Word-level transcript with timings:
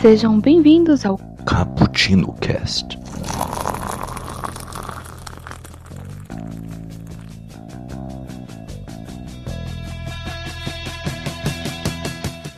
Sejam 0.00 0.38
bem-vindos 0.38 1.06
ao 1.06 1.18
Cappuccino 1.46 2.34
Cast. 2.34 2.98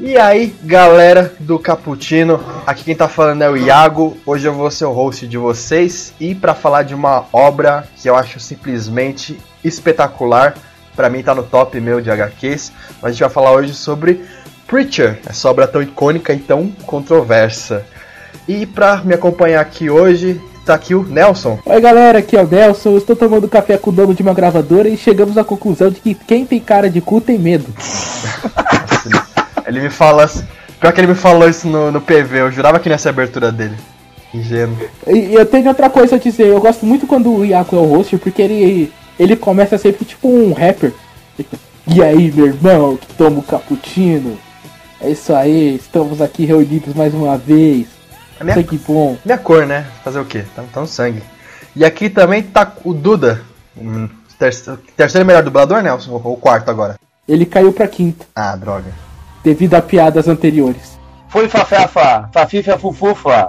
E 0.01 0.19
aí, 0.19 0.53
galera 0.65 1.33
do 1.39 1.61
Cappuccino, 1.61 2.43
aqui 2.67 2.83
quem 2.83 2.97
tá 2.97 3.07
falando 3.07 3.43
é 3.43 3.49
o 3.49 3.57
Iago. 3.57 4.17
Hoje 4.27 4.49
eu 4.49 4.53
vou 4.53 4.69
ser 4.69 4.87
o 4.87 4.93
host 4.93 5.29
de 5.29 5.39
vocês 5.39 6.13
e 6.19 6.35
para 6.35 6.57
falar 6.57 6.83
de 6.83 6.95
uma 6.95 7.25
obra 7.33 7.87
que 7.97 8.11
eu 8.11 8.17
acho 8.17 8.41
simplesmente 8.41 9.39
espetacular. 9.63 10.57
Para 10.97 11.09
mim 11.09 11.23
tá 11.23 11.37
no 11.37 11.45
top 11.45 11.81
meu 11.81 12.01
de 12.01 12.11
HQs, 12.11 12.73
mas 13.01 13.05
a 13.05 13.11
gente 13.11 13.21
vai 13.21 13.31
falar 13.31 13.53
hoje 13.53 13.73
sobre 13.75 14.25
Preacher, 14.69 15.19
essa 15.27 15.49
obra 15.49 15.67
tão 15.67 15.81
icônica 15.81 16.31
e 16.35 16.39
tão 16.39 16.71
controversa. 16.85 17.87
E 18.47 18.67
para 18.67 18.99
me 18.99 19.15
acompanhar 19.15 19.63
aqui 19.63 19.89
hoje, 19.89 20.39
tá 20.67 20.75
aqui 20.75 20.95
o 20.95 21.03
Nelson. 21.03 21.59
Oi 21.65 21.81
galera, 21.81 22.19
aqui 22.19 22.37
é 22.37 22.43
o 22.43 22.47
Nelson, 22.47 22.91
eu 22.91 22.99
estou 22.99 23.17
tomando 23.17 23.49
café 23.49 23.79
com 23.79 23.89
o 23.89 23.93
dono 23.93 24.15
de 24.15 24.23
uma 24.23 24.35
gravadora 24.35 24.87
e 24.87 24.97
chegamos 24.99 25.39
à 25.39 25.43
conclusão 25.43 25.91
de 25.91 26.01
que 26.01 26.15
quem 26.15 26.45
tem 26.45 26.61
cara 26.61 26.91
de 26.91 27.01
cu 27.01 27.19
tem 27.19 27.39
medo. 27.39 27.65
Ele 29.67 29.81
me 29.81 29.89
fala 29.89 30.25
assim, 30.25 30.47
pior 30.79 30.93
que 30.93 31.01
ele 31.01 31.09
me 31.09 31.15
falou 31.15 31.49
isso 31.49 31.69
no, 31.69 31.91
no 31.91 32.01
PV, 32.01 32.41
eu 32.41 32.51
jurava 32.51 32.79
que 32.79 32.89
nessa 32.89 33.09
abertura 33.11 33.53
dele. 33.53 33.77
Ingênuo. 34.33 34.77
E 35.07 35.35
eu 35.35 35.45
tenho 35.45 35.69
outra 35.69 35.91
coisa 35.91 36.17
a 36.17 36.19
dizer, 36.19 36.47
eu 36.47 36.61
gosto 36.61 36.87
muito 36.87 37.07
quando 37.07 37.31
o 37.31 37.45
Iaco 37.45 37.77
é 37.77 37.79
o 37.79 37.85
host, 37.85 38.17
porque 38.17 38.41
ele, 38.41 38.93
ele 39.19 39.37
começa 39.37 39.77
sempre 39.77 40.07
tipo 40.07 40.27
um 40.27 40.55
rapper. 40.55 40.93
E 41.87 42.03
aí, 42.03 42.33
meu 42.33 42.47
irmão, 42.47 42.97
que 42.97 43.07
toma 43.15 43.41
o 43.41 43.43
cappuccino? 43.43 44.39
É 45.01 45.11
isso 45.11 45.33
aí, 45.35 45.77
estamos 45.77 46.21
aqui 46.21 46.45
reunidos 46.45 46.95
mais 46.95 47.15
uma 47.15 47.37
vez. 47.39 47.87
É 48.41 48.45
minha, 48.45 48.63
que 48.63 48.79
bom. 48.79 49.17
minha 49.25 49.39
cor, 49.39 49.67
né? 49.67 49.87
Fazer 50.05 50.19
o 50.21 50.25
quê? 50.25 50.45
Tá, 50.55 50.63
tá 50.73 50.81
no 50.81 50.87
sangue. 50.87 51.23
E 51.75 51.85
aqui 51.85 52.09
também 52.11 52.43
tá 52.43 52.73
o 52.85 52.93
Duda. 52.93 53.43
Hum, 53.77 54.09
terceiro, 54.39 54.81
terceiro 54.97 55.27
melhor 55.27 55.43
dublador, 55.43 55.83
Nelson? 55.83 56.21
Ou 56.25 56.33
o 56.35 56.37
quarto 56.37 56.69
agora? 56.71 56.97
Ele 57.29 57.45
caiu 57.47 57.73
pra 57.73 57.87
quinta, 57.87 58.25
Ah, 58.35 58.57
droga. 58.57 58.93
devido 59.45 59.75
a 59.75 59.83
piadas 59.83 60.27
anteriores. 60.29 60.99
Fui 61.29 61.49
fafefa, 61.49 62.29
fafifa 62.33 62.79
fufufa. 62.79 63.49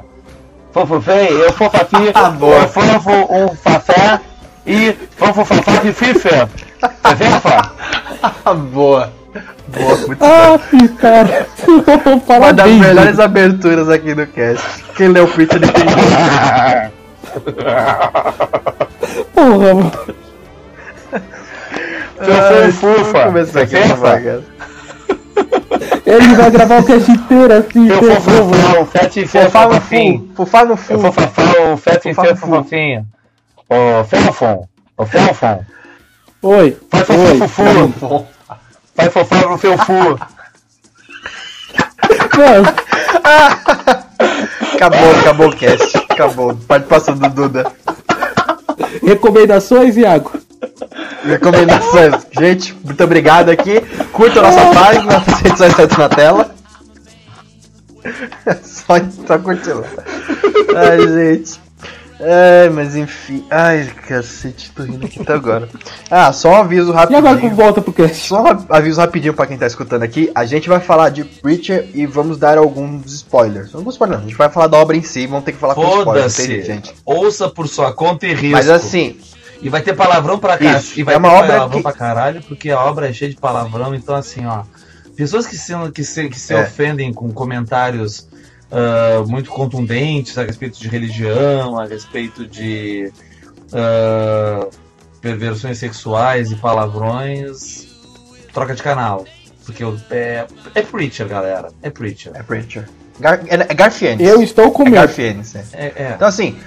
Fofufei, 0.72 1.30
eu 1.32 1.52
for 1.54 1.72
fafi, 1.72 1.96
Ah, 2.14 2.30
boa. 2.30 2.56
eu 2.58 2.68
fofo 2.70 3.10
um 3.34 3.56
fafé 3.56 4.20
e 4.68 4.92
fofo 5.16 5.46
fafá 5.46 5.82
fififa. 5.82 6.50
Fafefa. 7.02 7.72
Ah, 8.46 8.54
boa. 8.54 9.12
Boa, 9.68 9.98
muito 10.08 10.24
Ah, 10.26 10.60
sim, 10.70 10.88
cara. 10.96 11.48
Uma 12.38 12.54
das 12.54 12.72
melhores 12.72 13.20
aberturas 13.20 13.90
aqui 13.90 14.14
do 14.14 14.26
cast. 14.28 14.84
Quem 14.96 15.10
leu 15.10 15.26
o 15.26 15.28
pitch 15.28 15.54
ele 15.54 15.68
tem. 15.68 15.86
Porra, 19.34 19.74
mano. 19.74 19.92
Ai, 22.22 22.72
fufa. 22.72 23.04
vamos 23.04 23.24
começar 23.26 23.62
aqui 23.62 23.76
Fefa. 23.78 23.94
devagar. 23.96 24.40
Ele 26.06 26.36
vai 26.36 26.52
gravar 26.52 26.80
o 26.80 26.84
cast 26.86 27.12
inteiro 27.12 27.54
assim, 27.54 27.88
Eu 27.88 27.98
fofo 28.04 28.32
mano. 28.32 28.82
um 28.82 28.86
fete 28.86 29.28
Fofá 29.28 29.66
no 29.68 29.80
fu. 29.82 30.30
Fofá 30.36 30.66
no 30.66 30.72
Eu 30.72 30.78
fu. 30.78 31.00
fofafá 31.00 31.44
um 31.72 31.78
fete 31.78 32.14
Fofá 32.14 32.30
no 32.32 32.36
fu. 32.38 32.48
fofinho. 32.48 33.06
O 33.70 34.04
felfon, 34.04 34.68
o 34.98 35.06
felfon. 35.06 35.64
Oi, 36.42 36.78
Vai 36.92 37.02
oi. 37.02 37.38
fofufu. 37.48 38.28
Vai 39.00 39.10
fofar 39.10 39.50
no 39.50 39.58
felfu. 39.58 40.20
Acabou, 44.76 45.12
acabou 45.20 45.48
o 45.48 45.56
cast. 45.56 45.98
Acabou. 46.10 46.56
Participação 46.68 47.16
do 47.16 47.30
Duda. 47.30 47.72
recomendações, 49.02 49.96
Iago? 49.96 50.34
Recomendações. 51.24 52.28
Gente, 52.38 52.74
muito 52.84 53.02
obrigado 53.02 53.50
aqui. 53.50 53.80
Curta 54.12 54.40
a 54.40 54.44
nossa 54.44 54.66
página, 54.74 55.16
as 55.16 55.42
redes 55.42 55.58
sociais 55.58 55.98
na 55.98 56.10
tela. 56.10 56.56
Só, 58.64 58.96
só 59.28 59.38
curtir 59.40 59.74
lá. 59.74 59.88
Ai, 60.76 61.00
gente. 61.08 61.69
Ai, 62.22 62.70
mas 62.70 62.96
enfim. 62.98 63.46
Ai, 63.50 63.86
cacete, 64.08 64.72
tô 64.76 64.84
rindo 64.84 65.06
aqui 65.06 65.22
até 65.22 65.34
agora. 65.34 65.70
Ah, 66.12 66.34
só 66.34 66.50
um 66.50 66.56
aviso 66.56 66.92
E 66.92 66.96
agora 66.96 67.08
que 67.22 67.28
rapidinho. 67.28 67.56
volta 67.56 67.82
pro 67.82 67.94
cast? 67.94 68.28
Só 68.28 68.44
um 68.44 68.66
aviso 68.70 69.00
rapidinho 69.00 69.34
pra 69.34 69.48
quem 69.48 69.58
tá 69.58 69.66
escutando 69.66 70.04
aqui. 70.04 70.30
A 70.36 70.46
gente 70.46 70.68
vai 70.68 70.80
falar 70.82 71.10
de 71.10 71.24
Preacher 71.24 71.88
e 71.94 72.06
vamos 72.06 72.38
dar 72.38 72.58
alguns 72.58 73.14
spoilers. 73.14 73.74
Alguns 73.74 73.94
spoilers 73.94 74.20
não, 74.20 74.26
a 74.26 74.30
gente 74.30 74.38
vai 74.38 74.50
falar 74.50 74.68
da 74.68 74.78
obra 74.78 74.98
em 74.98 75.02
si, 75.02 75.26
vamos 75.28 75.46
ter 75.46 75.54
que 75.54 75.58
falar 75.58 75.76
com 75.76 75.82
spoilers, 75.82 76.36
Foda-se. 76.36 76.62
gente? 76.64 76.94
Ouça 77.06 77.48
por 77.48 77.68
sua 77.70 77.94
conta 77.94 78.26
e 78.28 78.34
risco. 78.34 78.52
Mas 78.52 78.70
assim, 78.70 79.18
E 79.62 79.68
vai 79.68 79.82
ter 79.82 79.94
palavrão 79.94 80.40
pra 80.40 80.58
cá. 80.58 80.78
Isso, 80.78 80.98
E 80.98 81.04
vai 81.04 81.16
é 81.16 81.18
uma 81.18 81.30
ter 81.30 81.36
obra 81.36 81.48
palavrão 81.54 81.78
que- 81.78 81.84
pra 81.84 81.92
caralho, 81.92 82.42
porque 82.48 82.70
a 82.72 82.80
obra 82.82 83.10
é 83.10 83.14
cheia 83.14 83.30
de 83.30 83.36
palavrão. 83.36 83.94
Então, 83.94 84.16
assim, 84.16 84.46
ó. 84.46 84.64
Pessoas 85.18 85.46
que 85.46 85.58
se, 85.58 85.74
que 85.94 86.02
se, 86.02 86.30
que 86.30 86.40
se 86.40 86.54
É. 86.54 86.62
ofendem 86.62 87.12
com 87.14 87.30
comentários 87.34 88.26
ah, 88.72 89.24
muito 89.28 89.50
contundentes 89.50 90.38
a 90.38 90.44
respeito 90.44 90.80
de 90.80 90.88
religião, 90.88 91.80
a 91.80 91.86
respeito 91.86 92.46
de 92.48 93.12
ah, 93.74 94.68
perversões 95.22 95.78
sexuais 95.78 96.52
e 96.52 96.56
palavrões, 96.56 97.88
troca 98.54 98.74
de 98.76 98.82
canal. 98.84 99.26
Porque 99.66 99.84
o- 99.84 100.00
é, 100.10 100.46
é 100.74 100.82
Preacher, 100.82 101.28
galera. 101.28 101.70
É 101.84 101.90
Preacher. 101.90 102.32
é 102.36 102.42
Preacher. 102.42 102.90
Gar, 103.20 103.42
é, 103.48 103.56
é 103.70 103.74
Garfienes. 103.74 104.28
Eu 104.28 104.42
estou 104.42 104.72
com 104.72 104.84
É 104.84 104.86
medo. 104.86 104.96
Garfienes, 104.96 105.54
é. 105.56 105.64
É, 105.74 105.86
é. 105.96 106.12
Então 106.16 106.28
assim, 106.28 106.58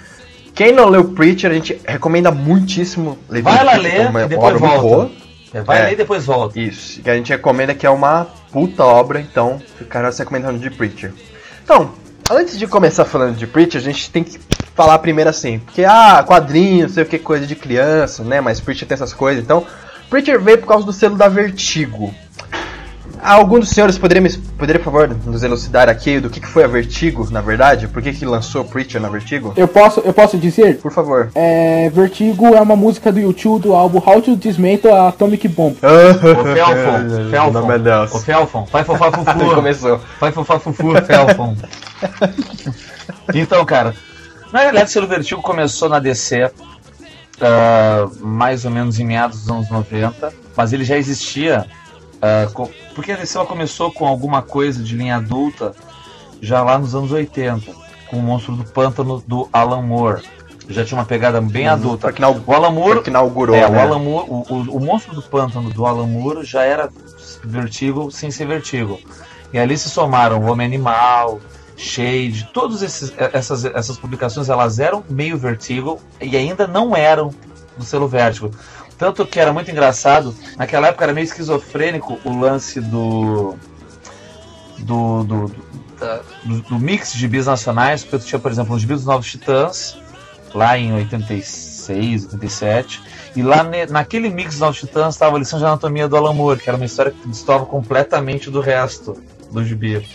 quem 0.54 0.70
não 0.72 0.88
leu 0.88 1.04
Preacher, 1.12 1.50
a 1.50 1.54
gente 1.54 1.80
recomenda 1.84 2.30
muitíssimo 2.30 3.19
ler 3.28 3.42
Vai 3.42 3.64
lá 3.64 3.74
é 3.74 3.78
ler 3.78 4.06
uma 4.08 4.22
e 4.22 4.28
depois 4.28 4.60
volta. 4.60 4.80
boa. 4.80 5.10
É, 5.54 5.60
Vai 5.62 5.80
É. 5.80 5.84
ler 5.86 5.92
e 5.94 5.96
depois 5.96 6.24
volta. 6.24 6.60
Isso, 6.60 7.00
que 7.02 7.10
a 7.10 7.14
gente 7.16 7.30
recomenda 7.30 7.74
que 7.74 7.86
é 7.86 7.90
uma 7.90 8.26
puta 8.52 8.84
obra, 8.84 9.20
então 9.20 9.60
ficaram 9.78 10.12
se 10.12 10.20
recomendando 10.20 10.58
de 10.58 10.70
Preacher. 10.70 11.12
Então, 11.62 11.93
antes 12.31 12.59
de 12.59 12.67
começar 12.67 13.05
falando 13.05 13.37
de 13.37 13.47
Preacher, 13.47 13.81
a 13.81 13.84
gente 13.84 14.11
tem 14.11 14.25
que 14.25 14.39
falar 14.75 14.99
primeiro 14.99 15.31
assim, 15.31 15.59
porque 15.59 15.84
ah, 15.84 16.25
quadrinho, 16.27 16.89
sei 16.89 17.05
o 17.05 17.06
que, 17.06 17.19
coisa 17.19 17.47
de 17.47 17.55
criança, 17.55 18.25
né? 18.25 18.41
Mas 18.41 18.61
Preacher 18.61 18.87
tem 18.87 18.95
essas 18.95 19.12
coisas, 19.12 19.43
então. 19.43 19.67
Preacher 20.11 20.41
veio 20.41 20.59
por 20.59 20.67
causa 20.67 20.84
do 20.84 20.93
selo 20.93 21.17
da 21.17 21.28
Vertigo. 21.28 22.15
Algum 23.22 23.60
dos 23.60 23.69
senhores 23.69 23.97
poderia, 23.97 24.21
me, 24.21 24.37
poderia, 24.59 24.81
por 24.81 24.87
favor, 24.87 25.16
nos 25.25 25.43
elucidar 25.44 25.88
aqui 25.88 26.19
do 26.19 26.28
que, 26.28 26.41
que 26.41 26.47
foi 26.47 26.65
a 26.65 26.66
Vertigo, 26.66 27.28
na 27.31 27.41
verdade? 27.41 27.87
Por 27.87 28.03
que, 28.03 28.12
que 28.12 28.27
lançou 28.27 28.65
Preacher 28.65 29.00
na 29.00 29.09
Vertigo? 29.09 29.53
Eu 29.56 29.69
posso, 29.69 30.00
eu 30.00 30.12
posso 30.12 30.37
dizer? 30.37 30.78
Por 30.78 30.93
favor. 30.93 31.31
É, 31.34 31.88
Vertigo 31.91 32.49
é 32.49 32.61
uma 32.61 32.75
música 32.75 33.12
do 33.12 33.21
YouTube 33.21 33.62
do 33.62 33.75
álbum 33.75 34.03
How 34.05 34.21
to 34.21 34.37
Dismantle 34.37 34.91
a 34.91 35.09
Atomic 35.09 35.47
Bomb. 35.49 35.77
O 35.82 36.55
Felfon, 36.55 37.31
Felfon. 37.31 37.50
Não, 37.53 37.66
meu 37.66 37.78
Deus. 37.78 38.12
O 38.12 38.19
Felfon, 38.19 38.66
vai 38.71 38.84
fofar 38.84 39.12
fufu. 39.12 39.55
Começou. 39.55 40.00
vai 40.21 40.32
fofar 40.32 40.59
fufu, 40.59 40.93
Felfon. 41.05 41.56
então, 43.34 43.65
cara, 43.65 43.94
na 44.53 44.61
realidade, 44.61 44.91
o 44.91 44.93
Selo 44.93 45.06
Vertigo 45.06 45.41
começou 45.41 45.88
na 45.88 45.99
DC 45.99 46.50
ah, 47.43 48.09
mais 48.21 48.65
ou 48.65 48.71
menos 48.71 49.00
em 49.00 49.05
meados 49.05 49.41
dos 49.41 49.50
anos 49.50 49.71
90, 49.71 50.32
mas 50.56 50.72
ele 50.72 50.84
já 50.84 50.97
existia. 50.97 51.66
Co- 52.53 52.71
porque 52.94 53.12
a 53.12 53.16
DC 53.16 53.38
começou 53.47 53.91
com 53.93 54.06
alguma 54.06 54.43
coisa 54.43 54.83
de 54.83 54.97
linha 54.97 55.16
adulta 55.16 55.75
já 56.41 56.62
lá 56.62 56.78
nos 56.78 56.94
anos 56.94 57.10
80, 57.12 57.72
com 58.09 58.16
o 58.19 58.22
Monstro 58.22 58.55
do 58.56 58.65
Pântano 58.65 59.22
do 59.27 59.49
Alan 59.53 59.83
Moore. 59.83 60.22
Já 60.69 60.84
tinha 60.84 60.99
uma 60.99 61.05
pegada 61.05 61.41
bem 61.41 61.66
adulta. 61.69 62.03
Foi 62.03 62.12
que, 62.12 62.22
O 62.25 62.53
Alan 62.55 62.71
Moore 62.71 63.03
que 63.03 63.11
inaugurou, 63.11 63.55
é, 63.56 63.66
o, 63.66 63.71
né? 63.71 63.82
Alan 63.82 63.99
Moore, 63.99 64.27
o, 64.31 64.34
o, 64.49 64.77
o 64.77 64.81
monstro 64.81 65.15
do 65.15 65.22
pântano 65.22 65.71
do 65.71 65.84
Alan 65.84 66.06
Moore 66.06 66.44
já 66.44 66.62
era 66.62 66.88
vertigo 67.44 68.11
sem 68.11 68.31
ser 68.31 68.46
vertigo. 68.46 69.00
E 69.52 69.58
ali 69.58 69.76
se 69.76 69.91
somaram 69.91 70.38
o 70.41 70.50
Homem 70.50 70.67
Animal, 70.67 71.41
Shade, 71.76 72.49
todas 72.52 72.82
essas, 72.82 73.64
essas 73.64 73.99
publicações 73.99 74.49
elas 74.49 74.79
eram 74.79 75.02
meio 75.11 75.37
vertigo 75.37 75.99
e 76.20 76.37
ainda 76.37 76.67
não 76.67 76.96
eram 76.96 77.31
do 77.76 77.85
selo 77.85 78.06
Vértigo. 78.06 78.50
Tanto 79.02 79.26
que 79.26 79.40
era 79.40 79.52
muito 79.52 79.69
engraçado, 79.69 80.32
naquela 80.56 80.87
época 80.87 81.04
era 81.04 81.12
meio 81.12 81.25
esquizofrênico 81.25 82.20
o 82.25 82.38
lance 82.38 82.81
do. 82.81 83.56
do, 84.78 85.25
do, 85.25 85.46
do, 86.44 86.60
do- 86.60 86.78
mix 86.78 87.12
de 87.12 87.19
gibis 87.19 87.46
nacionais, 87.46 88.04
porque 88.04 88.19
tu 88.20 88.28
tinha, 88.28 88.38
por 88.38 88.52
exemplo, 88.52 88.76
os 88.76 88.81
gibis 88.81 88.99
dos 88.99 89.06
Novos 89.06 89.28
Titãs, 89.28 89.99
lá 90.54 90.78
em 90.78 90.93
86, 90.94 92.26
87. 92.26 93.02
E 93.34 93.43
lá 93.43 93.64
ne- 93.64 93.87
naquele 93.87 94.31
mix 94.31 94.50
dos 94.50 94.60
Novos 94.60 94.78
Titãs 94.78 95.16
estava 95.16 95.34
a 95.34 95.38
lição 95.40 95.58
de 95.58 95.64
anatomia 95.64 96.06
do 96.06 96.16
Alan 96.16 96.32
Moore, 96.32 96.60
que 96.60 96.70
era 96.70 96.76
uma 96.76 96.87
história 96.87 97.10
que 97.10 97.26
destoava 97.26 97.66
completamente 97.66 98.50
do 98.52 98.60
resto 98.60 99.20
do 99.50 99.64
gibi. 99.64 100.06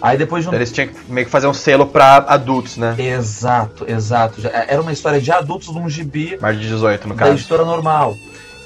Aí 0.00 0.16
depois 0.16 0.44
de 0.44 0.48
um 0.48 0.52
Então 0.52 0.58
Eles 0.60 0.70
tinham 0.72 0.88
que 0.88 0.94
meio 1.12 1.24
que 1.26 1.30
fazer 1.30 1.46
um 1.48 1.54
selo 1.54 1.86
pra 1.86 2.16
adultos, 2.28 2.76
né? 2.76 2.94
Exato, 2.98 3.84
exato. 3.88 4.40
Era 4.52 4.80
uma 4.80 4.92
história 4.92 5.20
de 5.20 5.30
adultos 5.32 5.74
num 5.74 5.88
gibi 5.88 6.38
Mais 6.40 6.56
de 6.58 6.68
18 6.68 7.08
no 7.08 7.14
da 7.14 7.18
caso. 7.20 7.32
editora 7.32 7.64
normal. 7.64 8.16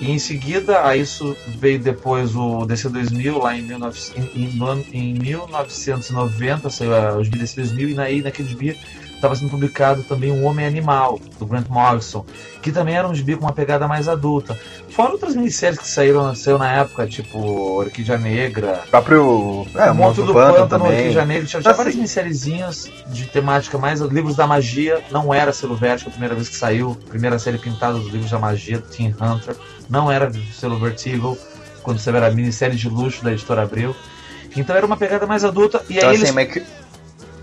E 0.00 0.10
em 0.10 0.18
seguida, 0.18 0.84
a 0.84 0.96
isso 0.96 1.36
veio 1.46 1.78
depois 1.78 2.34
o 2.34 2.64
DC 2.66 2.88
2000, 2.88 3.38
lá 3.38 3.56
em, 3.56 3.62
19, 3.62 3.98
em, 4.34 4.42
em, 4.42 4.84
em 4.92 5.14
1990, 5.14 6.68
saiu 6.70 6.94
a- 6.94 7.16
o 7.16 7.22
gibi 7.24 7.38
DC 7.38 7.54
2000, 7.56 7.88
e 7.90 7.94
naí, 7.94 8.20
naquele 8.22 8.48
gibi 8.48 8.76
estava 9.22 9.36
sendo 9.36 9.50
publicado 9.50 10.02
também 10.02 10.32
um 10.32 10.44
Homem 10.44 10.66
Animal, 10.66 11.20
do 11.38 11.46
Grant 11.46 11.68
Morrison, 11.68 12.26
que 12.60 12.72
também 12.72 12.96
era 12.96 13.06
um 13.06 13.14
gibi 13.14 13.36
com 13.36 13.44
uma 13.44 13.52
pegada 13.52 13.86
mais 13.86 14.08
adulta. 14.08 14.58
Fora 14.90 15.12
outras 15.12 15.36
minisséries 15.36 15.78
que 15.78 15.86
saíram 15.86 16.34
saiu 16.34 16.58
na 16.58 16.70
época, 16.72 17.06
tipo 17.06 17.38
Orquídea 17.38 18.18
Negra, 18.18 18.82
O 18.86 18.90
próprio. 18.90 19.66
É, 19.76 19.90
o 19.90 19.92
o 19.92 19.94
Monstro 19.94 20.26
do 20.26 20.34
Pântano 20.34 20.68
Pântano. 20.68 20.84
Orquídea 20.86 21.24
Negra, 21.24 21.46
tinha, 21.46 21.60
tinha 21.60 21.70
Assim. 21.70 21.78
várias 21.78 21.94
minissériezinhas 21.94 22.90
de 23.06 23.26
temática 23.26 23.78
mais 23.78 24.00
livros 24.00 24.34
da 24.34 24.46
magia, 24.46 25.00
não 25.12 25.32
era 25.32 25.52
selo 25.52 25.76
Vertigo, 25.76 26.08
a 26.08 26.12
primeira 26.12 26.34
vez 26.34 26.48
que 26.48 26.56
saiu, 26.56 26.96
primeira 27.08 27.38
série 27.38 27.58
pintada 27.58 27.94
dos 27.98 28.12
livros 28.12 28.30
da 28.30 28.40
magia, 28.40 28.78
do 28.78 28.88
Tim 28.88 29.14
Hunter, 29.20 29.54
não 29.88 30.10
era 30.10 30.30
selo 30.52 30.78
Vertigo, 30.80 31.38
quando 31.84 32.00
você 32.00 32.10
era 32.10 32.26
a 32.26 32.30
minissérie 32.30 32.76
de 32.76 32.88
luxo 32.88 33.22
da 33.22 33.30
editora 33.32 33.62
Abril. 33.62 33.94
Então 34.56 34.74
era 34.76 34.84
uma 34.84 34.96
pegada 34.96 35.26
mais 35.26 35.44
adulta, 35.44 35.82
e 35.88 35.96
Então, 35.96 36.10
aí 36.10 36.16
assim, 36.16 36.38
eles. 36.38 36.62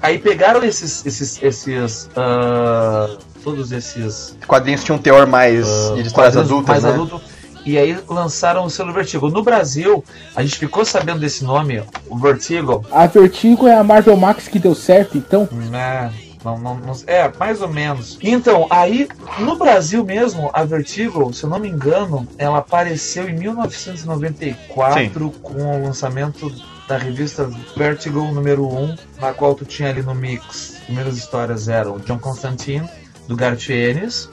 Aí 0.02 0.18
pegaram 0.18 0.64
esses, 0.64 1.06
esses, 1.06 1.42
esses, 1.42 2.10
ah, 2.16 3.10
todos 3.44 3.72
esses 3.72 4.38
Quadrinhos 4.48 4.84
tinham 4.84 4.98
um 4.98 5.02
teor 5.02 5.28
mais 5.28 5.66
de 5.96 6.02
histórias 6.02 6.38
adultas, 6.38 6.70
mais 6.70 6.84
né? 6.84 6.90
adulto, 6.92 7.22
e 7.66 7.78
aí 7.78 7.98
lançaram 8.08 8.64
o 8.66 8.70
selo 8.70 8.94
Vertigo. 8.94 9.30
No 9.30 9.44
Brasil, 9.44 10.04
a 10.36 10.42
gente 10.42 10.58
ficou 10.58 10.86
sabendo 10.86 11.20
desse 11.20 11.44
nome, 11.44 11.84
o 12.10 12.18
Vertigo, 12.18 12.86
A 12.92 13.06
Vertigo 13.08 13.68
é 13.68 13.76
a 13.76 13.84
Marvel 13.84 14.18
Max 14.18 14.48
que 14.48 14.60
deu 14.60 14.74
certo, 14.74 15.18
então. 15.18 15.48
né? 15.52 16.12
Não, 16.44 16.58
não, 16.58 16.76
não- 16.76 16.96
é, 17.06 17.32
mais 17.38 17.62
ou 17.62 17.68
menos. 17.68 18.18
Então, 18.22 18.66
aí, 18.70 19.08
no 19.40 19.58
Brasil 19.58 20.04
mesmo, 20.06 20.50
a 20.54 20.64
Vertigo, 20.64 21.34
se 21.34 21.44
eu 21.44 21.50
não 21.50 21.60
me 21.60 21.68
engano, 21.70 22.28
ela 22.38 22.60
apareceu 22.60 23.30
em 23.30 23.36
1994 23.36 25.32
com 25.42 25.54
o 25.54 25.84
lançamento 25.84 26.52
da 26.88 26.98
revista 26.98 27.50
Vertigo 27.76 28.22
número 28.32 28.68
1, 28.68 28.96
na 29.20 29.34
qual 29.34 29.54
tu 29.54 29.66
tinha 29.66 29.90
ali 29.90 30.02
no 30.02 30.16
mix. 30.16 30.76
As 30.80 30.84
primeiras 30.86 31.18
histórias 31.18 31.68
eram 31.68 31.96
o 31.96 32.00
John 32.00 32.18
Constantine, 32.18 32.90
do 33.28 33.36
Gartienes, 33.36 34.30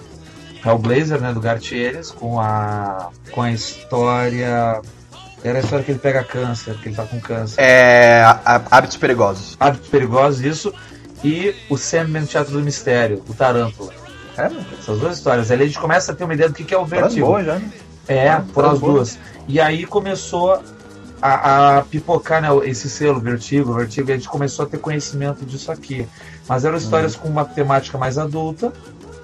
Hellblazer, 0.65 1.21
né, 1.21 1.33
do 1.33 1.41
Gartienes, 1.41 2.11
com 2.11 2.41
a, 2.41 3.11
com 3.31 3.43
a 3.43 3.53
história... 3.53 4.81
Era 5.45 5.59
a 5.59 5.61
história 5.61 5.85
que 5.85 5.93
ele 5.93 5.99
pega 6.01 6.25
câncer, 6.25 6.75
que 6.79 6.89
ele 6.89 6.97
tá 6.97 7.05
com 7.05 7.21
câncer. 7.21 7.61
É. 7.61 8.23
Hábitos 8.71 8.97
perigosos. 8.97 9.57
Hábitos 9.61 9.89
Perigosos, 9.89 10.41
isso, 10.41 10.75
e 11.25 11.55
o 11.71 11.77
Sandman 11.77 12.25
Teatro 12.25 12.53
do 12.53 12.61
Mistério, 12.61 13.23
o 13.29 13.35
Tarântula. 13.35 13.93
É, 14.39 14.51
Essas 14.79 14.99
duas 15.01 15.17
histórias. 15.17 15.51
Ali 15.51 15.63
a 15.65 15.67
gente 15.67 15.79
começa 15.79 16.13
a 16.13 16.15
ter 16.15 16.25
uma 16.25 16.35
ideia 16.35 16.49
do 16.49 16.55
que 16.55 16.65
que 16.65 16.75
é 16.75 16.79
o 16.79 16.83
Histórias 16.85 17.07
Vertigo. 17.09 17.27
boas 17.27 17.47
já, 17.47 17.55
né? 17.55 17.71
É, 18.07 18.29
Ah, 18.29 18.45
foram 18.53 18.69
as 18.71 18.75
histórias 18.77 18.81
boas. 18.81 19.17
duas. 19.17 19.19
E 19.49 19.61
aí 19.61 19.87
começou 19.87 20.63
a, 21.23 21.79
a 21.79 21.83
pipocar 21.83 22.43
né, 22.43 22.49
esse 22.69 22.91
selo, 22.91 23.19
Vertigo, 23.19 23.73
Vertigo, 23.73 24.11
e 24.11 24.13
a 24.13 24.17
gente 24.17 24.29
começou 24.29 24.65
a 24.67 24.69
ter 24.69 24.79
conhecimento 24.79 25.45
disso 25.47 25.73
aqui. 25.73 26.07
Mas 26.49 26.65
eram 26.65 26.77
histórias 26.77 27.17
Hum. 27.17 27.21
com 27.23 27.29
uma 27.29 27.45
temática 27.45 27.97
mais 27.97 28.19
adulta, 28.19 28.73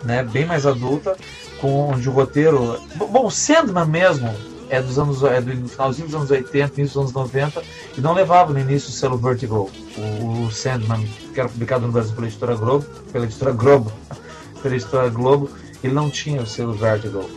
né, 0.03 0.23
bem 0.25 0.47
mais 0.47 0.65
adulta, 0.67 1.15
com 1.61 1.93
de 2.00 2.09
roteiro... 2.09 2.81
Bom, 2.97 3.29
Sandman 3.31 3.85
mesmo 3.87 4.35
é 4.72 4.80
dos 4.80 4.98
anos 4.98 5.22
é 5.22 5.40
do 5.40 5.69
finalzinho 5.69 6.06
dos 6.08 6.14
anos 6.16 6.30
80, 6.30 6.80
início 6.80 6.84
dos 6.84 6.96
anos 6.96 7.12
90, 7.12 7.62
e 7.96 8.00
não 8.00 8.14
levava 8.14 8.52
no 8.52 8.58
início 8.58 8.88
o 8.88 8.92
selo 8.92 9.19
Vertigo. 9.19 9.70
O, 9.96 10.44
o 10.46 10.50
Sandman, 10.50 11.06
que 11.34 11.38
era 11.38 11.48
publicado 11.48 11.86
no 11.86 11.92
Brasil 11.92 12.14
pela 12.14 12.26
editora 12.26 12.54
Globo, 12.56 12.86
pela 13.12 13.24
editora 13.26 13.52
Globo, 13.52 13.92
pela 14.62 14.74
editora 14.74 15.08
Globo, 15.10 15.50
ele 15.84 15.92
não 15.92 16.08
tinha 16.10 16.40
o 16.40 16.46
selo 16.46 16.72
Vertigo 16.72 17.28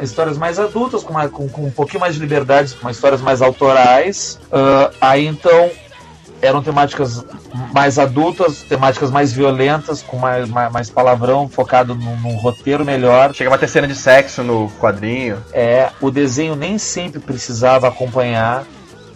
histórias 0.00 0.38
mais 0.38 0.58
adultas, 0.58 1.02
com, 1.02 1.10
uma- 1.10 1.28
com- 1.28 1.46
com 1.46 1.66
um 1.66 1.70
pouquinho 1.70 2.00
mais 2.00 2.14
de 2.14 2.20
liberdades, 2.20 2.72
com 2.72 2.88
histórias 2.88 3.20
mais 3.20 3.42
autorais. 3.42 4.38
Ah, 4.50 4.90
aí 4.98 5.26
então 5.26 5.70
eram 6.44 6.62
temáticas 6.62 7.24
mais 7.72 7.98
adultas, 7.98 8.62
temáticas 8.62 9.10
mais 9.10 9.32
violentas, 9.32 10.02
com 10.02 10.16
mais, 10.18 10.48
mais, 10.48 10.72
mais 10.72 10.90
palavrão, 10.90 11.48
focado 11.48 11.94
num, 11.94 12.16
num 12.20 12.36
roteiro 12.36 12.84
melhor. 12.84 13.34
Chegava 13.34 13.56
a 13.56 13.58
ter 13.58 13.68
cena 13.68 13.86
de 13.86 13.94
sexo 13.94 14.42
no 14.42 14.70
quadrinho. 14.78 15.42
É, 15.52 15.90
o 16.00 16.10
desenho 16.10 16.54
nem 16.54 16.78
sempre 16.78 17.20
precisava 17.20 17.88
acompanhar, 17.88 18.64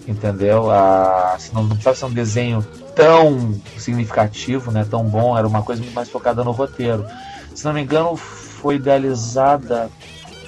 entendeu? 0.07 0.71
A, 0.71 1.35
assim, 1.35 1.53
não, 1.53 1.63
não 1.63 1.71
precisava 1.71 1.97
ser 1.97 2.05
um 2.07 2.13
desenho 2.13 2.67
tão 2.95 3.55
significativo, 3.77 4.73
né, 4.73 4.85
tão 4.89 5.05
bom, 5.05 5.39
era 5.39 5.47
uma 5.47 5.63
coisa 5.63 5.81
muito 5.81 5.95
mais 5.95 6.09
focada 6.09 6.43
no 6.43 6.51
roteiro. 6.51 7.07
Se 7.55 7.65
não 7.65 7.73
me 7.73 7.83
engano, 7.83 8.17
foi 8.17 8.77
idealizada 8.77 9.89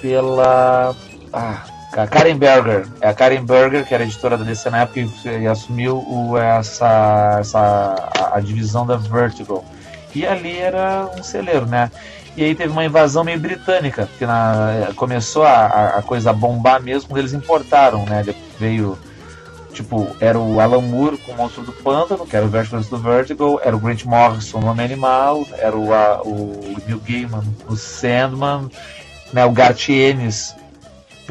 pela 0.01 0.93
ah, 1.31 1.63
a 1.93 2.07
Karen 2.07 2.35
Berger. 2.37 2.87
É 3.01 3.09
a 3.09 3.13
Karen 3.13 3.43
Berger, 3.43 3.85
que 3.85 3.93
era 3.93 4.03
editora 4.03 4.37
da 4.37 4.43
DC 4.43 4.69
na 4.69 4.81
época 4.81 4.99
e, 5.25 5.47
assumiu 5.47 5.97
o, 5.97 6.37
essa, 6.37 7.37
essa 7.39 7.59
a, 8.17 8.37
a 8.37 8.39
divisão 8.39 8.85
da 8.85 8.95
Vertigo. 8.97 9.63
E 10.13 10.25
ali 10.25 10.57
era 10.57 11.09
um 11.17 11.23
celeiro, 11.23 11.65
né? 11.65 11.89
E 12.35 12.43
aí 12.43 12.55
teve 12.55 12.71
uma 12.71 12.85
invasão 12.85 13.23
meio 13.23 13.39
britânica, 13.39 14.05
porque 14.05 14.25
na, 14.25 14.89
começou 14.95 15.43
a, 15.43 15.97
a- 15.97 16.01
coisa 16.01 16.29
a 16.29 16.33
bombar 16.33 16.81
mesmo 16.81 17.17
eles 17.17 17.33
importaram, 17.33 18.05
né? 18.05 18.23
Veio, 18.57 18.97
tipo, 19.73 20.07
era 20.19 20.39
o 20.39 20.59
Alan 20.61 20.81
Moore 20.81 21.17
com 21.17 21.33
o 21.33 21.35
Monstro 21.35 21.63
do 21.63 21.73
Pântano, 21.73 22.25
que 22.25 22.35
era 22.35 22.45
o 22.45 22.49
Vertigo 22.49 22.81
do 22.81 22.97
Vertigo, 22.97 23.59
era 23.63 23.75
o 23.75 23.79
Grant 23.79 24.05
Morrison 24.05 24.59
no 24.61 24.67
Homem 24.67 24.85
Animal, 24.85 25.45
era 25.57 25.75
o, 25.75 25.93
a- 25.93 26.21
o 26.23 26.75
Neil 26.87 27.01
Gaiman 27.05 27.43
o 27.67 27.75
Sandman, 27.75 28.69
né? 29.33 29.45
O 29.45 29.51
Gartienes 29.51 30.55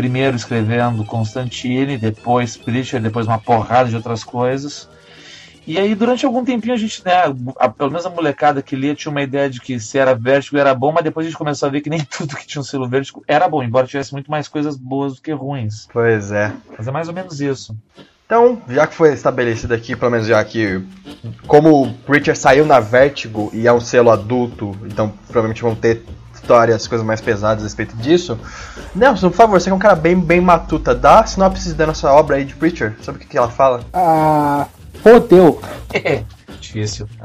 primeiro 0.00 0.34
escrevendo 0.34 1.04
Constantine, 1.04 1.98
depois 1.98 2.56
Preacher, 2.56 3.02
depois 3.02 3.26
uma 3.26 3.38
porrada 3.38 3.90
de 3.90 3.96
outras 3.96 4.24
coisas. 4.24 4.88
E 5.66 5.78
aí, 5.78 5.94
durante 5.94 6.24
algum 6.24 6.42
tempinho, 6.42 6.72
a 6.72 6.76
gente, 6.78 7.04
né, 7.04 7.12
a- 7.58 7.68
pelo 7.68 7.90
menos 7.90 8.06
a 8.06 8.10
molecada 8.10 8.62
que 8.62 8.74
lia 8.74 8.94
tinha 8.94 9.10
uma 9.12 9.20
ideia 9.20 9.48
de 9.50 9.60
que 9.60 9.78
se 9.78 9.98
era 9.98 10.14
Vertigo 10.14 10.56
era 10.56 10.74
bom, 10.74 10.90
mas 10.90 11.04
depois 11.04 11.26
a 11.26 11.28
gente 11.28 11.36
começou 11.38 11.68
a 11.68 11.70
ver 11.70 11.82
que 11.82 11.90
nem 11.90 12.00
tudo 12.10 12.34
que 12.34 12.46
tinha 12.46 12.60
um 12.62 12.64
selo 12.64 12.88
Vertigo 12.88 13.22
era 13.28 13.46
bom, 13.46 13.62
embora 13.62 13.86
tivesse 13.86 14.12
muito 14.14 14.30
mais 14.30 14.48
coisas 14.48 14.74
boas 14.74 15.16
do 15.16 15.20
que 15.20 15.32
ruins. 15.32 15.86
Pois 15.92 16.32
é. 16.32 16.50
Mas 16.78 16.88
é 16.88 16.90
mais 16.90 17.08
ou 17.08 17.14
menos 17.14 17.42
isso. 17.42 17.76
Então, 18.24 18.62
já 18.68 18.86
que 18.86 18.94
foi 18.94 19.12
estabelecido 19.12 19.74
aqui, 19.74 19.94
pelo 19.94 20.12
menos 20.12 20.26
já 20.26 20.42
que 20.42 20.82
como 21.46 21.82
o 21.82 21.92
Preacher 21.92 22.36
saiu 22.36 22.64
na 22.64 22.80
Vertigo 22.80 23.50
e 23.52 23.66
é 23.66 23.72
um 23.72 23.80
selo 23.80 24.10
adulto, 24.10 24.74
então 24.86 25.12
provavelmente 25.26 25.60
vão 25.62 25.74
ter 25.74 26.02
histórias, 26.50 26.88
coisas 26.88 27.06
mais 27.06 27.20
pesadas 27.20 27.62
a 27.62 27.66
respeito 27.66 27.96
disso. 27.96 28.36
Nelson, 28.94 29.30
por 29.30 29.36
favor, 29.36 29.60
você 29.60 29.66
que 29.66 29.70
é 29.70 29.74
um 29.74 29.78
cara 29.78 29.94
bem, 29.94 30.18
bem 30.18 30.40
matuta, 30.40 30.92
dá 30.94 31.20
a 31.20 31.26
sinopse 31.26 31.72
da 31.74 31.86
nossa 31.86 32.10
obra 32.12 32.36
aí 32.36 32.44
de 32.44 32.54
Preacher, 32.54 32.96
sobre 33.00 33.20
o 33.20 33.22
que, 33.22 33.30
que 33.30 33.38
ela 33.38 33.48
fala. 33.48 33.82
Ah. 33.92 34.66
Fodeu. 35.00 35.60
Difícil. 36.60 37.06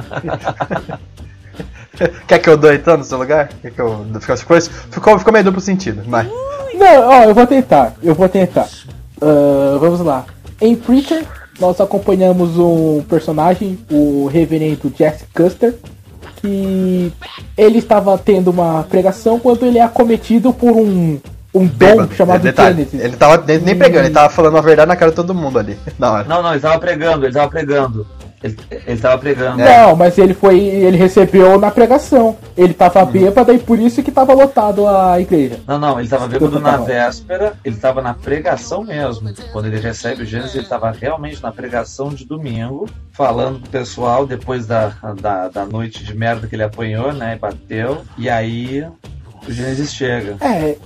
Quer 2.28 2.40
que 2.40 2.50
eu 2.50 2.58
dou 2.58 2.74
então 2.74 2.98
no 2.98 3.04
seu 3.04 3.18
lugar? 3.18 3.50
Quer 3.62 3.72
que 3.72 3.82
eu 3.82 4.06
ficou, 4.20 4.38
ficou, 4.38 4.62
ficou, 4.62 5.18
ficou 5.20 5.34
meio 5.34 5.46
duplo 5.46 5.62
sentido, 5.62 6.04
mas. 6.06 6.28
Não, 6.28 7.08
ó, 7.08 7.24
eu 7.24 7.34
vou 7.34 7.48
tentar. 7.48 7.94
Eu 8.04 8.14
vou 8.14 8.30
tentar. 8.30 8.68
Ah, 9.22 9.78
vamos 9.80 10.02
lá. 10.02 10.26
Em 10.60 10.76
Preacher, 10.76 11.26
nós 11.60 11.80
acompanhamos 11.80 12.58
um 12.58 13.02
personagem, 13.04 13.80
o 13.90 14.28
reverendo 14.28 14.94
Jesse 14.96 15.26
Custer, 15.34 15.74
que 16.42 17.12
ele 17.58 17.80
estava 17.80 18.18
tendo 18.18 18.52
uma 18.52 18.84
pregação 18.84 19.40
quando 19.40 19.66
ele 19.66 19.78
é 19.78 19.82
acometido 19.82 20.54
por 20.54 20.72
um, 20.72 21.20
um 21.54 21.66
dom 21.66 22.08
chamado 22.12 22.42
Detalhe, 22.42 22.76
Genesis. 22.76 23.00
Ele 23.00 23.16
tava 23.16 23.44
nem 23.46 23.60
nem 23.60 23.76
pregando, 23.76 24.06
ele 24.06 24.14
tava 24.14 24.30
falando 24.30 24.58
a 24.58 24.62
verdade 24.62 24.88
na 24.88 24.96
cara 24.96 25.12
de 25.12 25.16
todo 25.16 25.34
mundo 25.34 25.58
ali. 25.58 25.78
Na 25.98 26.12
hora. 26.12 26.28
Não, 26.28 26.44
não, 26.44 26.52
ele 26.52 26.60
tava 26.60 26.80
pregando, 26.80 27.26
ele 27.26 27.34
tava 27.34 27.50
pregando. 27.50 28.06
Ele, 28.44 28.58
ele 28.70 29.00
tava 29.00 29.18
pregando. 29.18 29.58
Não, 29.58 29.96
mas 29.96 30.18
ele 30.18 30.34
foi. 30.34 30.60
ele 30.60 30.98
recebeu 30.98 31.60
na 31.60 31.72
pregação. 31.72 32.38
Ele 32.56 32.74
tava 32.74 33.04
bêbado 33.06 33.54
e 33.54 33.58
por 33.58 33.80
isso 33.80 34.04
que 34.04 34.12
tava 34.12 34.34
lotado 34.34 34.88
a 34.88 35.20
igreja. 35.20 35.60
Não, 35.68 35.80
não, 35.80 36.00
ele 36.00 36.10
tava 36.10 36.28
bêbado 36.28 36.60
na 36.60 36.78
véspera, 36.78 37.54
ele 37.64 37.78
tava 37.78 38.02
na 38.02 38.14
pregação 38.14 38.84
mesmo. 38.84 39.34
Quando 39.52 39.66
ele 39.66 39.80
recebe 39.80 40.24
o 40.24 40.26
Gênesis, 40.26 40.56
ele 40.56 40.68
tava 40.68 40.92
realmente 40.92 41.42
na 41.42 41.52
pregação 41.52 42.10
de 42.10 42.26
domingo, 42.26 42.88
falando 43.12 43.60
pro 43.62 43.70
pessoal 43.70 44.26
depois 44.28 44.68
da, 44.68 44.94
da, 45.20 45.48
da 45.48 45.66
noite 45.66 46.04
de 46.04 46.16
merda 46.16 46.48
que 46.48 46.56
ele 46.56 46.64
apanhou, 46.64 47.14
né? 47.14 47.36
E 47.36 47.40
bateu. 47.40 48.02
E 48.18 48.30
aí 48.30 48.86
o 49.48 49.52
Gênesis 49.52 49.94
chega. 49.94 50.38
É, 50.42 50.78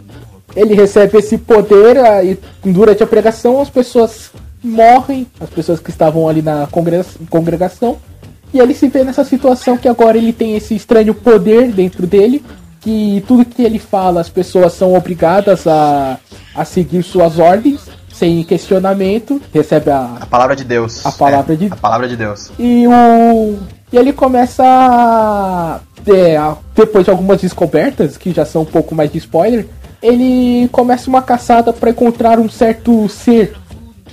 ele 0.55 0.73
recebe 0.73 1.17
esse 1.17 1.37
poder 1.37 1.97
e 2.23 2.37
durante 2.69 3.03
a 3.03 3.07
pregação 3.07 3.61
as 3.61 3.69
pessoas 3.69 4.31
morrem, 4.63 5.27
as 5.39 5.49
pessoas 5.49 5.79
que 5.79 5.89
estavam 5.89 6.27
ali 6.27 6.41
na 6.41 6.67
congrega- 6.67 7.05
congregação, 7.29 7.97
e 8.53 8.59
ele 8.59 8.73
se 8.73 8.87
vê 8.87 9.03
nessa 9.03 9.23
situação 9.23 9.77
que 9.77 9.87
agora 9.87 10.17
ele 10.17 10.33
tem 10.33 10.55
esse 10.55 10.75
estranho 10.75 11.13
poder 11.13 11.71
dentro 11.71 12.05
dele, 12.07 12.43
que 12.81 13.23
tudo 13.27 13.45
que 13.45 13.61
ele 13.61 13.77
fala 13.79 14.21
as 14.21 14.29
pessoas 14.29 14.73
são 14.73 14.93
obrigadas 14.95 15.67
a, 15.67 16.17
a 16.55 16.65
seguir 16.65 17.03
suas 17.03 17.37
ordens, 17.37 17.81
sem 18.11 18.43
questionamento, 18.43 19.41
recebe 19.53 19.91
a, 19.91 20.17
A 20.21 20.25
palavra 20.25 20.55
de 20.55 20.63
Deus. 20.63 21.05
A 21.05 21.11
palavra 21.11 21.53
É, 21.53 21.57
de- 21.57 21.67
A 21.71 21.75
palavra 21.75 22.07
de 22.07 22.17
Deus. 22.17 22.51
e 22.59 22.85
o. 22.87 23.55
E 23.91 23.97
ele 23.97 24.11
começa 24.13 24.63
a. 24.63 25.79
é, 26.07 26.37
a- 26.37 26.55
depois 26.75 27.05
de 27.05 27.11
algumas 27.11 27.41
descobertas, 27.41 28.17
que 28.17 28.31
já 28.31 28.45
são 28.45 28.63
um 28.63 28.65
pouco 28.65 28.93
mais 28.95 29.11
de 29.11 29.17
spoiler, 29.19 29.67
ele 30.01 30.67
começa 30.71 31.09
uma 31.09 31.21
caçada 31.21 31.71
pra 31.73 31.89
encontrar 31.91 32.39
um 32.39 32.49
certo 32.49 33.07
ser 33.09 33.55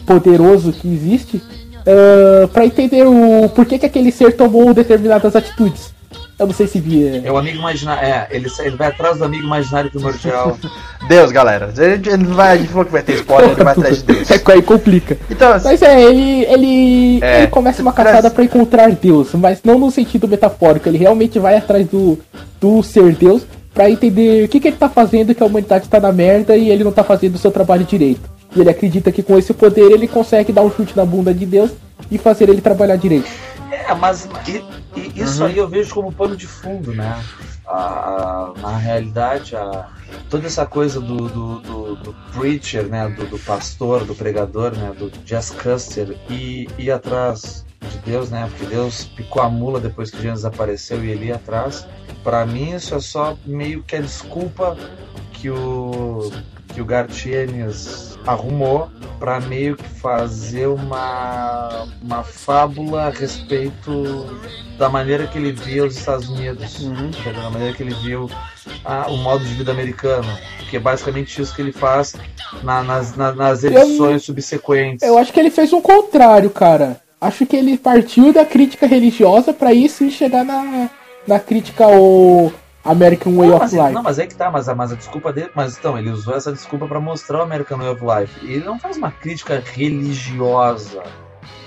poderoso 0.06 0.72
que 0.72 0.88
existe, 0.88 1.42
ah, 1.86 2.48
pra 2.52 2.64
entender 2.66 3.04
o 3.06 3.48
porquê 3.48 3.78
que 3.78 3.86
aquele 3.86 4.10
ser 4.10 4.32
tomou 4.36 4.72
determinadas 4.74 5.36
atitudes. 5.36 5.94
Eu 6.38 6.46
não 6.46 6.52
sei 6.52 6.66
se 6.66 6.78
via. 6.78 7.22
É 7.24 7.32
o 7.32 7.38
amigo 7.38 7.56
imaginário. 7.56 8.06
É, 8.06 8.26
ele, 8.30 8.46
ele 8.60 8.76
vai 8.76 8.88
atrás 8.88 9.16
do 9.16 9.24
amigo 9.24 9.44
imaginário 9.44 9.90
primordial. 9.90 10.58
Deus, 11.08 11.32
galera. 11.32 11.72
Ele, 11.78 12.10
ele 12.10 12.24
vai, 12.26 12.52
a 12.52 12.56
gente 12.58 12.68
falou 12.68 12.84
que 12.84 12.92
vai 12.92 13.02
ter 13.02 13.14
spoiler, 13.14 13.52
ele 13.52 13.64
vai 13.64 13.72
atrás 13.72 13.98
de 13.98 14.04
Deus. 14.04 14.28
É 14.30 14.38
que 14.38 14.52
aí 14.52 14.60
complica. 14.60 15.16
Então, 15.30 15.50
assim, 15.52 15.68
Mas 15.68 15.80
é, 15.80 16.02
ele, 16.02 16.44
ele, 16.44 17.24
É. 17.24 17.38
ele 17.38 17.46
começa 17.46 17.80
uma 17.80 17.92
caçada 17.92 18.30
pra 18.30 18.44
encontrar 18.44 18.90
Deus, 18.90 19.28
mas 19.32 19.60
não 19.64 19.78
no 19.78 19.90
sentido 19.90 20.28
metafórico. 20.28 20.86
Ele 20.90 20.98
realmente 20.98 21.38
vai 21.38 21.56
atrás 21.56 21.86
do, 21.86 22.18
do 22.60 22.82
ser 22.82 23.14
Deus 23.14 23.46
pra 23.72 23.88
entender 23.90 24.44
o 24.44 24.48
que, 24.48 24.60
que 24.60 24.68
ele 24.68 24.76
tá 24.76 24.90
fazendo, 24.90 25.34
que 25.34 25.42
a 25.42 25.46
humanidade 25.46 25.88
tá 25.88 25.98
na 25.98 26.12
merda 26.12 26.54
e 26.54 26.68
ele 26.68 26.84
não 26.84 26.92
tá 26.92 27.02
fazendo 27.02 27.36
o 27.36 27.38
seu 27.38 27.50
trabalho 27.50 27.84
direito. 27.84 28.35
E 28.56 28.60
ele 28.60 28.70
acredita 28.70 29.12
que 29.12 29.22
com 29.22 29.36
esse 29.38 29.52
poder 29.52 29.90
ele 29.92 30.08
consegue 30.08 30.50
dar 30.52 30.62
um 30.62 30.70
chute 30.70 30.96
na 30.96 31.04
bunda 31.04 31.34
de 31.34 31.44
Deus 31.44 31.70
e 32.10 32.16
fazer 32.16 32.48
ele 32.48 32.60
trabalhar 32.62 32.96
direito. 32.96 33.28
É, 33.70 33.94
mas 33.94 34.26
e- 34.48 34.64
e 34.98 35.22
isso 35.22 35.42
Uhum. 35.42 35.48
aí 35.48 35.58
eu 35.58 35.68
vejo 35.68 35.92
como 35.94 36.10
pano 36.10 36.34
de 36.36 36.46
fundo, 36.46 36.92
né? 36.94 37.22
A- 37.66 37.74
a- 37.76 38.52
na 38.60 38.76
realidade, 38.78 39.54
a- 39.54 39.88
toda 40.30 40.46
essa 40.46 40.64
coisa 40.64 41.00
do, 41.00 41.16
do, 41.28 41.60
do- 41.60 41.96
do 41.96 42.14
preacher, 42.32 42.84
né? 42.86 43.08
Do, 43.08 43.26
do 43.26 43.38
pastor, 43.40 44.04
do 44.04 44.14
pregador, 44.14 44.72
né? 44.76 44.92
Do 44.98 45.10
Jazz 45.24 45.50
Custer 45.50 46.16
e 46.30 46.66
ir 46.78 46.90
atrás 46.90 47.64
de 47.90 47.98
Deus, 47.98 48.30
né? 48.30 48.48
Porque 48.50 48.74
Deus 48.74 49.04
picou 49.16 49.42
a 49.42 49.48
mula 49.50 49.78
depois 49.80 50.10
que 50.10 50.22
Jesus 50.22 50.44
apareceu 50.44 51.04
e 51.04 51.10
ele 51.10 51.26
ia 51.26 51.34
atrás. 51.36 51.86
Pra 52.24 52.46
mim, 52.46 52.74
isso 52.74 52.94
é 52.94 53.00
só 53.00 53.36
meio 53.44 53.82
que 53.82 53.96
a 53.96 54.00
desculpa 54.00 54.76
que 55.32 55.50
o 55.50 56.32
que 56.76 56.82
o 56.82 56.84
Gartienes 56.84 58.18
arrumou 58.26 58.90
para 59.18 59.40
meio 59.40 59.76
que 59.76 59.88
fazer 59.88 60.66
uma, 60.66 61.86
uma 62.02 62.22
fábula 62.22 63.06
a 63.06 63.08
respeito 63.08 64.26
da 64.76 64.90
maneira 64.90 65.26
que 65.26 65.38
ele 65.38 65.52
via 65.52 65.86
os 65.86 65.96
Estados 65.96 66.28
Unidos, 66.28 66.80
Uhum. 66.80 67.10
da 67.34 67.48
maneira 67.50 67.72
que 67.74 67.82
ele 67.82 67.94
viu 67.94 68.28
ah, 68.84 69.06
o 69.08 69.16
modo 69.16 69.42
de 69.42 69.54
vida 69.54 69.72
americano, 69.72 70.28
que 70.68 70.76
é 70.76 70.80
basicamente 70.80 71.40
isso 71.40 71.54
que 71.54 71.62
ele 71.62 71.72
faz 71.72 72.14
na- 72.62 72.82
nas, 72.82 73.16
na- 73.16 73.32
nas 73.32 73.64
edições 73.64 74.24
subsequentes. 74.24 75.02
Eu 75.08 75.16
acho 75.16 75.32
que 75.32 75.40
ele 75.40 75.50
fez 75.50 75.72
um 75.72 75.80
contrário, 75.80 76.50
cara. 76.50 77.00
Acho 77.18 77.46
que 77.46 77.56
ele 77.56 77.78
partiu 77.78 78.34
da 78.34 78.44
crítica 78.44 78.86
religiosa 78.86 79.54
pra 79.54 79.72
ir 79.72 79.88
sim 79.88 80.10
chegar 80.10 80.44
na, 80.44 80.90
na 81.26 81.40
crítica 81.40 81.86
ao 81.86 82.52
American 82.90 83.34
Way 83.36 83.48
Não, 83.48 83.56
of 83.56 83.64
mas, 83.64 83.72
Life. 83.72 83.92
não, 83.92 84.02
mas 84.02 84.18
é 84.18 84.26
que 84.26 84.34
tá, 84.34 84.50
mas 84.50 84.68
a, 84.68 84.74
mas 84.74 84.92
a 84.92 84.94
desculpa 84.96 85.32
dele. 85.32 85.50
Mas 85.54 85.76
então, 85.78 85.98
ele 85.98 86.10
usou 86.10 86.36
essa 86.36 86.52
desculpa 86.52 86.86
pra 86.86 87.00
mostrar 87.00 87.38
o 87.38 87.42
American 87.42 87.78
Way 87.78 87.88
of 87.88 88.00
Life. 88.02 88.46
E 88.46 88.54
ele 88.54 88.64
não 88.64 88.78
faz 88.78 88.96
uma 88.96 89.10
crítica 89.10 89.62
religiosa 90.20 91.02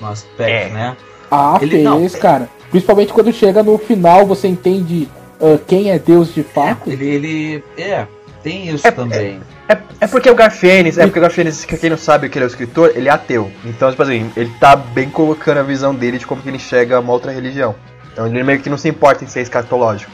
no 0.02 0.08
aspecto, 0.08 0.70
É. 0.70 0.70
né? 0.70 0.98
Ah, 1.32 1.58
Ele- 1.62 1.84
não, 1.84 2.00
fez, 2.00 2.16
cara. 2.16 2.50
Principalmente 2.72 3.14
quando 3.14 3.32
chega 3.32 3.62
no 3.64 3.78
final, 3.78 4.26
você 4.26 4.48
entende 4.48 5.08
ah, 5.42 5.58
quem 5.68 5.92
é 5.92 6.00
Deus 6.00 6.34
de 6.34 6.44
fato. 6.44 6.90
Ele, 6.90 7.06
ele. 7.08 7.64
É, 7.78 8.06
tem 8.44 8.70
isso 8.70 8.88
É- 8.88 8.92
também. 8.92 9.40
É, 9.68 9.78
é 10.02 10.08
porque 10.08 10.28
o 10.30 10.34
Garfienes, 10.34 10.98
é 10.98 11.06
porque 11.06 11.20
o 11.20 11.22
Garfienes, 11.22 11.64
que 11.64 11.78
quem 11.78 11.92
não 11.92 11.98
sabe 11.98 12.28
que 12.28 12.38
ele 12.40 12.46
é 12.46 12.48
o 12.48 12.50
escritor, 12.50 12.92
ele 12.96 13.08
é 13.08 13.12
ateu. 13.12 13.52
Então, 13.64 13.90
tipo 13.92 14.02
assim, 14.02 14.32
ele 14.36 14.52
tá 14.60 14.76
bem 14.76 15.10
colocando 15.12 15.60
a 15.60 15.64
visão 15.64 15.94
dele 15.94 16.18
de 16.18 16.26
como 16.26 16.42
que 16.42 16.50
ele 16.50 16.58
enxerga 16.58 17.00
uma 17.00 17.14
outra 17.14 17.32
religião. 17.32 17.76
Então 18.12 18.26
ele 18.26 18.42
meio 18.44 18.60
que 18.60 18.70
não 18.70 18.78
se 18.80 18.90
importa 18.90 19.24
em 19.24 19.28
ser 19.28 19.42
escatológico 19.42 20.12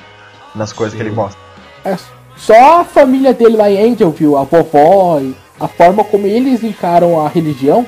nas 0.55 0.71
coisas 0.73 0.93
Sim. 0.93 0.97
que 0.97 1.09
ele 1.09 1.15
mostra. 1.15 1.39
É 1.83 1.95
só 2.35 2.81
a 2.81 2.83
família 2.83 3.33
dele 3.33 3.55
lá 3.55 3.69
em 3.69 3.93
Angelville, 3.93 4.35
a 4.35 4.43
vovó, 4.43 5.19
e 5.19 5.35
a 5.59 5.67
forma 5.67 6.03
como 6.03 6.27
eles 6.27 6.63
encaram 6.63 7.19
a 7.19 7.29
religião, 7.29 7.85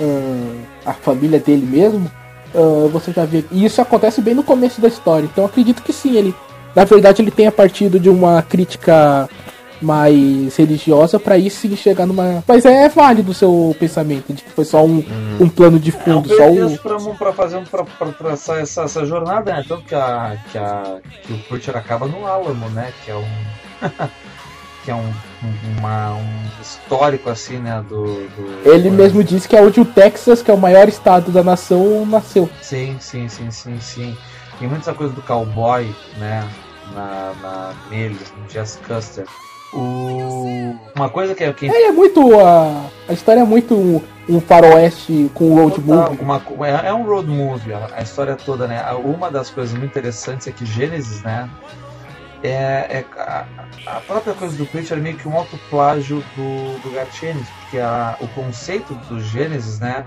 ah, 0.00 0.90
a 0.90 0.92
família 0.92 1.38
dele 1.38 1.66
mesmo, 1.66 2.10
ah, 2.54 2.88
você 2.90 3.12
já 3.12 3.24
vê. 3.24 3.44
E 3.50 3.64
isso 3.64 3.80
acontece 3.80 4.20
bem 4.20 4.34
no 4.34 4.42
começo 4.42 4.80
da 4.80 4.88
história. 4.88 5.28
Então 5.30 5.44
acredito 5.44 5.82
que 5.82 5.92
sim, 5.92 6.16
ele. 6.16 6.34
Na 6.74 6.84
verdade, 6.84 7.20
ele 7.20 7.30
tenha 7.30 7.52
partido 7.52 8.00
de 8.00 8.08
uma 8.08 8.40
crítica 8.40 9.28
mais 9.82 10.56
religiosa 10.56 11.18
pra 11.18 11.36
ir 11.36 11.50
sim 11.50 11.74
chegar 11.76 12.06
numa. 12.06 12.42
Mas 12.46 12.64
é 12.64 12.88
válido 12.88 13.30
o 13.32 13.34
seu 13.34 13.74
pensamento 13.78 14.32
de 14.32 14.42
que 14.42 14.50
foi 14.50 14.64
só 14.64 14.84
um, 14.84 15.04
um 15.40 15.48
plano 15.48 15.78
de 15.78 15.90
É 15.90 15.92
fundo, 15.92 16.28
só 16.34 16.46
um. 16.48 17.14
pra 17.16 17.32
fazer 17.32 17.56
um, 17.56 17.64
pra, 17.64 17.84
pra 17.84 18.08
traçar 18.12 18.60
essa, 18.60 18.82
essa 18.82 19.04
jornada, 19.04 19.52
né? 19.52 19.64
Tanto 19.66 19.82
que, 19.84 19.94
a, 19.94 20.36
que, 20.50 20.58
a, 20.58 20.96
que 21.22 21.32
o 21.32 21.38
Preacher 21.48 21.76
acaba 21.76 22.06
no 22.06 22.26
Álamo, 22.26 22.68
né? 22.70 22.92
Que 23.04 23.10
é 23.10 23.16
um. 23.16 23.24
que 24.84 24.90
é 24.90 24.94
um, 24.94 24.98
um- 25.00 25.78
uma, 25.78 26.14
um 26.14 26.42
histórico 26.60 27.30
assim, 27.30 27.58
né? 27.58 27.84
Do. 27.88 28.04
do 28.04 28.62
Ele 28.68 28.90
do- 28.90 28.96
mesmo 28.96 29.22
disse 29.22 29.48
que 29.48 29.56
é 29.56 29.62
onde 29.62 29.80
o 29.80 29.84
Texas, 29.84 30.42
que 30.42 30.50
é 30.50 30.54
o 30.54 30.58
maior 30.58 30.88
estado 30.88 31.30
da 31.30 31.42
nação, 31.42 32.04
nasceu. 32.06 32.48
Sim, 32.60 32.96
sim, 33.00 33.28
sim, 33.28 33.50
sim, 33.50 33.78
sim. 33.80 34.16
Tem 34.58 34.68
muita 34.68 34.92
coisa 34.94 35.12
do 35.12 35.22
cowboy, 35.22 35.92
né? 36.18 36.48
Na, 36.94 37.32
na, 37.40 37.72
nele, 37.90 38.18
no 38.38 38.46
Jazz 38.48 38.78
Custer. 38.86 39.24
O... 39.72 40.76
Uma 40.94 41.08
coisa 41.08 41.34
que 41.34 41.42
é. 41.42 41.52
Que 41.52 41.66
Ele 41.66 41.84
é 41.84 41.92
muito. 41.92 42.38
A, 42.38 42.90
a 43.08 43.12
história 43.12 43.40
é 43.40 43.44
muito 43.44 43.74
um, 43.74 44.00
um 44.28 44.40
faroeste 44.40 45.30
com 45.34 45.54
road 45.54 45.80
Total, 45.80 46.10
movie. 46.10 46.22
uma 46.22 46.66
é, 46.66 46.88
é 46.88 46.92
um 46.92 47.04
road 47.04 47.28
movie, 47.28 47.72
a, 47.72 48.02
história 48.02 48.36
toda, 48.36 48.66
né? 48.66 48.84
Uma 49.04 49.30
das 49.30 49.50
coisas 49.50 49.72
muito 49.72 49.90
interessantes 49.90 50.46
é 50.46 50.52
que 50.52 50.66
Gênesis, 50.66 51.22
né? 51.22 51.48
É, 52.42 52.98
é 52.98 53.04
a, 53.16 53.44
a 53.86 54.00
própria 54.00 54.34
coisa 54.34 54.56
do 54.56 54.66
Preacher 54.66 54.98
é 54.98 55.00
meio 55.00 55.16
que 55.16 55.28
um 55.28 55.36
autoplágio 55.36 56.22
do, 56.36 56.78
do 56.82 56.90
Gartienes, 56.94 57.46
porque 57.62 57.78
a, 57.78 58.16
o 58.20 58.28
conceito 58.28 58.94
do 59.08 59.20
Gênesis, 59.20 59.80
né? 59.80 60.04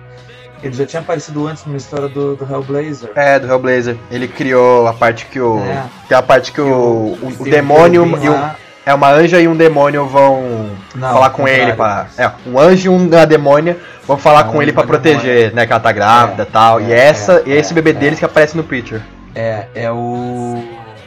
Ele 0.62 0.74
já 0.74 0.86
tinha 0.86 1.02
aparecido 1.02 1.46
antes 1.48 1.66
numa 1.66 1.78
história 1.78 2.08
do, 2.08 2.36
do 2.36 2.52
Hellblazer. 2.52 3.12
É, 3.16 3.38
do 3.38 3.48
Hellblazer. 3.48 3.98
Ele 4.10 4.28
criou 4.28 4.88
a 4.88 4.94
parte 4.94 5.26
que 5.26 5.40
o. 5.40 5.60
É. 5.60 5.86
Tem 6.08 6.18
a 6.18 6.24
parte 6.24 6.52
que 6.52 6.62
o, 6.62 7.14
o, 7.14 7.18
Tem 7.20 7.30
o 7.30 7.42
um 7.42 7.44
demônio 7.44 8.06
e 8.24 8.30
lá. 8.30 8.56
É, 8.86 8.94
uma 8.94 9.10
anja 9.10 9.40
e 9.40 9.48
um 9.48 9.56
demônio 9.56 10.06
vão 10.06 10.70
Não, 10.94 11.14
falar 11.14 11.30
com 11.32 11.48
ele 11.48 11.74
pra. 11.74 12.06
É, 12.18 12.30
um 12.46 12.60
anjo 12.60 12.86
e 12.86 12.90
uma 12.90 13.26
demônia 13.26 13.78
vão 14.08 14.16
falar 14.18 14.46
Não, 14.46 14.52
com 14.52 14.62
ele 14.62 14.72
uma 14.72 14.76
pra 14.84 14.88
proteger, 14.88 15.52
né? 15.54 15.66
Que 15.66 15.74
ela 15.74 15.80
tá 15.82 15.92
grávida 15.92 16.44
e 16.44 16.46
É, 16.46 16.50
tal. 16.52 16.80
e 16.82 16.94
é, 16.94 16.98
essa, 16.98 17.34
é, 17.38 17.44
e 17.48 17.54
esse 17.54 17.72
é, 17.72 17.76
bebê 17.76 17.90
é. 17.90 17.94
deles 17.94 18.20
que 18.20 18.26
aparece 18.26 18.56
no 18.56 18.64
Preacher. 18.64 19.02
É, 19.34 19.66
é 19.74 19.92
o 19.92 20.64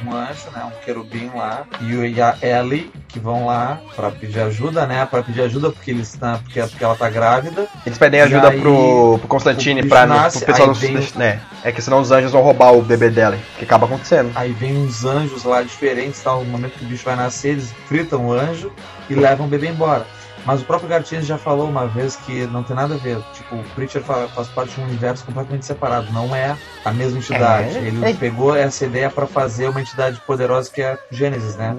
um 0.07 0.15
anjo, 0.15 0.51
né, 0.55 0.65
um 0.65 0.85
querubim 0.85 1.31
lá, 1.35 1.65
e, 1.81 1.95
o, 1.97 2.25
a 2.25 2.37
Ellie 2.43 2.91
que 3.09 3.19
vão 3.19 3.47
lá 3.47 3.81
pra 3.97 4.11
pedir 4.11 4.41
ajuda, 4.41 4.87
né, 4.87 5.07
pra 5.07 5.23
pedir 5.23 5.43
ajuda 5.43 5.71
porque 5.71 5.91
eles 5.91 6.13
tá, 6.15 6.39
porque, 6.43 6.61
porque 6.61 6.85
ela 6.85 6.95
tá 6.95 7.09
grávida. 7.09 7.67
Eles 7.87 7.99
pedem 7.99 8.21
ajuda 8.21 8.51
aí, 8.51 8.61
pro, 8.61 9.19
pro 9.19 9.29
Constantine 9.29 9.81
o 9.83 9.89
pra 9.89 10.07
nasce, 10.07 10.39
pro 10.39 10.47
pessoal 10.47 10.69
não 10.69 10.75
se- 10.75 11.19
né? 11.19 11.41
É 11.65 11.73
que 11.73 11.81
senão 11.83 12.01
os 12.01 12.11
anjos 12.11 12.33
vão 12.33 12.43
roubar 12.43 12.73
o 12.73 12.83
bebê 12.83 13.09
dela, 13.11 13.39
que 13.59 13.65
acaba 13.65 13.87
acontecendo. 13.87 14.31
Aí 14.35 14.53
vem 14.53 14.77
uns 14.77 15.05
anjos 15.05 15.45
lá 15.45 15.63
diferentes, 15.63 16.21
tal, 16.23 16.45
no 16.45 16.51
momento 16.51 16.79
que 16.79 16.85
o 16.85 16.89
bicho 16.89 17.05
vai 17.05 17.17
nascer, 17.17 17.53
eles 17.53 17.73
fritam 17.87 18.27
o 18.27 18.33
anjo 18.33 18.71
e 19.09 19.15
levam 19.15 19.47
o 19.47 19.49
bebê 19.49 19.69
embora. 19.69 20.07
Mas 20.47 20.63
o 20.63 20.65
próprio 20.65 20.89
Gartienes 20.89 21.27
já 21.27 21.37
falou 21.37 21.69
uma 21.69 21.87
vez 21.87 22.17
que 22.17 22.47
não 22.47 22.63
tem 22.63 22.75
nada 22.75 22.95
a 22.95 22.99
ver. 22.99 23.19
Tipo, 23.35 23.57
o 23.57 23.65
Preacher 23.75 24.03
fa- 24.03 24.29
faz 24.35 24.49
parte 24.49 24.75
de 24.75 24.81
um 24.81 24.85
universo 24.85 25.25
completamente 25.25 25.67
separado. 25.67 26.11
Não 26.13 26.35
é 26.35 26.57
a 26.85 26.93
mesma 26.93 27.19
entidade. 27.19 27.77
É, 27.77 27.81
Ele 27.81 28.05
é. 28.05 28.13
pegou 28.15 28.55
essa 28.57 28.85
ideia 28.87 29.11
pra 29.11 29.27
fazer 29.27 29.69
uma 29.69 29.81
entidade 29.81 30.21
poderosa 30.27 30.71
que 30.73 30.81
é 30.83 30.93
a 30.93 30.99
Gênesis, 31.11 31.57
né? 31.57 31.77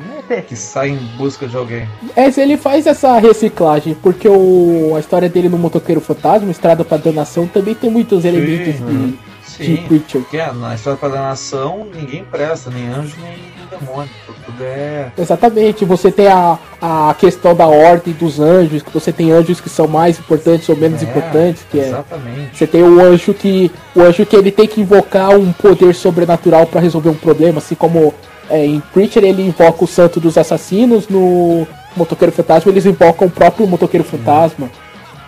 Que 0.47 0.55
sai 0.55 0.89
em 0.89 0.97
busca 1.17 1.47
de 1.47 1.57
alguém. 1.57 1.87
É, 2.15 2.25
ele 2.39 2.57
faz 2.57 2.85
essa 2.85 3.17
reciclagem, 3.19 3.95
porque 3.95 4.27
o, 4.27 4.93
a 4.95 4.99
história 4.99 5.27
dele 5.29 5.49
no 5.49 5.57
Motoqueiro 5.57 5.99
Fantasma, 6.01 6.51
Estrada 6.51 6.83
pra 6.85 6.97
Danação, 6.97 7.47
também 7.47 7.73
tem 7.75 7.89
muitos 7.89 8.23
elementos 8.25 8.75
de, 8.75 9.11
de 9.11 9.19
Sim. 9.45 9.77
Preacher. 9.87 10.21
Porque 10.21 10.37
é, 10.37 10.51
na 10.53 10.75
história 10.75 10.99
da 11.09 11.21
nação, 11.21 11.87
ninguém 11.93 12.23
presta, 12.23 12.69
nem 12.69 12.87
anjo, 12.87 13.15
nem 13.21 13.58
demônio. 13.69 14.09
Tudo 14.45 14.63
é. 14.63 15.11
Exatamente, 15.17 15.85
você 15.85 16.11
tem 16.11 16.27
a, 16.27 16.57
a 16.81 17.15
questão 17.17 17.55
da 17.55 17.67
ordem 17.67 18.13
dos 18.13 18.39
anjos, 18.39 18.81
que 18.81 18.91
você 18.91 19.11
tem 19.11 19.31
anjos 19.31 19.59
que 19.61 19.69
são 19.69 19.87
mais 19.87 20.19
importantes 20.19 20.67
ou 20.69 20.75
menos 20.75 21.01
é, 21.01 21.05
importantes, 21.05 21.63
que 21.69 21.79
é 21.79 21.87
Exatamente. 21.87 22.57
Você 22.57 22.67
tem 22.67 22.83
o 22.83 23.01
anjo 23.01 23.33
que. 23.33 23.71
O 23.95 24.01
anjo 24.01 24.25
que 24.25 24.35
ele 24.35 24.51
tem 24.51 24.67
que 24.67 24.81
invocar 24.81 25.31
um 25.37 25.51
poder 25.51 25.93
sobrenatural 25.93 26.65
pra 26.67 26.81
resolver 26.81 27.09
um 27.09 27.15
problema, 27.15 27.59
assim 27.59 27.75
como 27.75 28.13
é, 28.49 28.65
em 28.65 28.79
Preacher 28.79 29.23
ele 29.23 29.45
invoca 29.45 29.83
o 29.83 29.87
santo 29.87 30.19
dos 30.19 30.37
assassinos, 30.37 31.07
no 31.07 31.67
Motoqueiro 31.95 32.31
Fantasma 32.31 32.71
eles 32.71 32.85
invocam 32.85 33.27
o 33.27 33.31
próprio 33.31 33.67
Motoqueiro 33.67 34.05
Fantasma, 34.05 34.69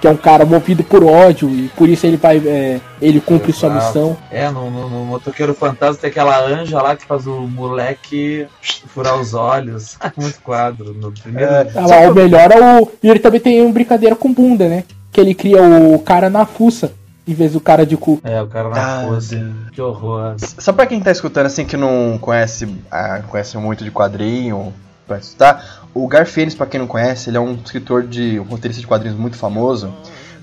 que 0.02 0.08
é 0.08 0.10
um 0.10 0.18
cara 0.18 0.44
movido 0.46 0.84
por 0.84 1.04
ódio, 1.04 1.48
e 1.50 1.70
por 1.70 1.88
isso 1.88 2.06
ele 2.08 2.18
vai. 2.18 2.38
é, 2.40 2.82
ele 3.00 3.22
cumpre 3.22 3.54
sua 3.54 3.70
Exato. 3.70 3.86
missão. 3.86 4.18
É, 4.32 4.50
no, 4.50 4.70
no, 4.72 4.90
no 4.90 5.06
Motoqueiro 5.06 5.54
Fantasma 5.54 6.02
tem 6.02 6.10
aquela 6.10 6.44
anja 6.44 6.82
lá 6.82 6.96
que 6.96 7.06
faz 7.06 7.28
o 7.28 7.42
moleque 7.42 8.48
furar 8.88 9.16
os 9.20 9.34
olhos. 9.36 9.98
Muito 10.18 10.42
quadro. 10.42 10.94
No 10.94 11.12
primeiro. 11.12 11.52
É. 11.52 11.68
Ah, 11.76 11.86
lá, 11.86 12.10
o 12.12 12.16
melhor 12.16 12.52
é 12.52 12.80
o. 12.82 12.92
E 13.04 13.10
ele 13.10 13.20
também 13.20 13.40
tem 13.40 13.62
uma 13.62 13.72
brincadeira 13.72 14.16
com 14.16 14.34
bunda, 14.34 14.68
né? 14.68 14.84
Que 15.12 15.22
ele 15.22 15.36
cria 15.36 15.62
o 15.62 16.00
cara 16.00 16.30
na 16.30 16.46
fuça, 16.46 16.94
em 17.28 17.34
vez 17.34 17.54
do 17.54 17.60
cara 17.60 17.86
de 17.86 17.96
cu. 17.96 18.20
É, 18.24 18.42
o 18.42 18.48
cara 18.48 18.70
na 18.70 19.02
Ah, 19.02 19.06
força. 19.08 19.52
Que 19.72 19.82
horror. 19.82 20.36
Só 20.58 20.74
pra 20.74 20.86
quem 20.88 21.00
tá 21.00 21.12
escutando 21.12 21.46
assim 21.46 21.66
que 21.66 21.78
não 21.78 22.18
conhece, 22.20 22.68
ah, 22.90 23.22
conhece 23.28 23.56
muito 23.58 23.84
de 23.84 23.92
quadrinho, 23.92 24.74
citar. 25.20 25.82
O 25.94 26.08
Garfienes, 26.08 26.56
pra 26.56 26.66
quem 26.66 26.80
não 26.80 26.88
conhece, 26.88 27.30
ele 27.30 27.38
é 27.38 27.40
um 27.40 27.56
escritor 27.56 28.04
de 28.04 28.40
um 28.40 28.44
roteirista 28.44 28.80
de 28.82 28.88
quadrinhos 28.88 29.18
muito 29.18 29.36
famoso, 29.36 29.94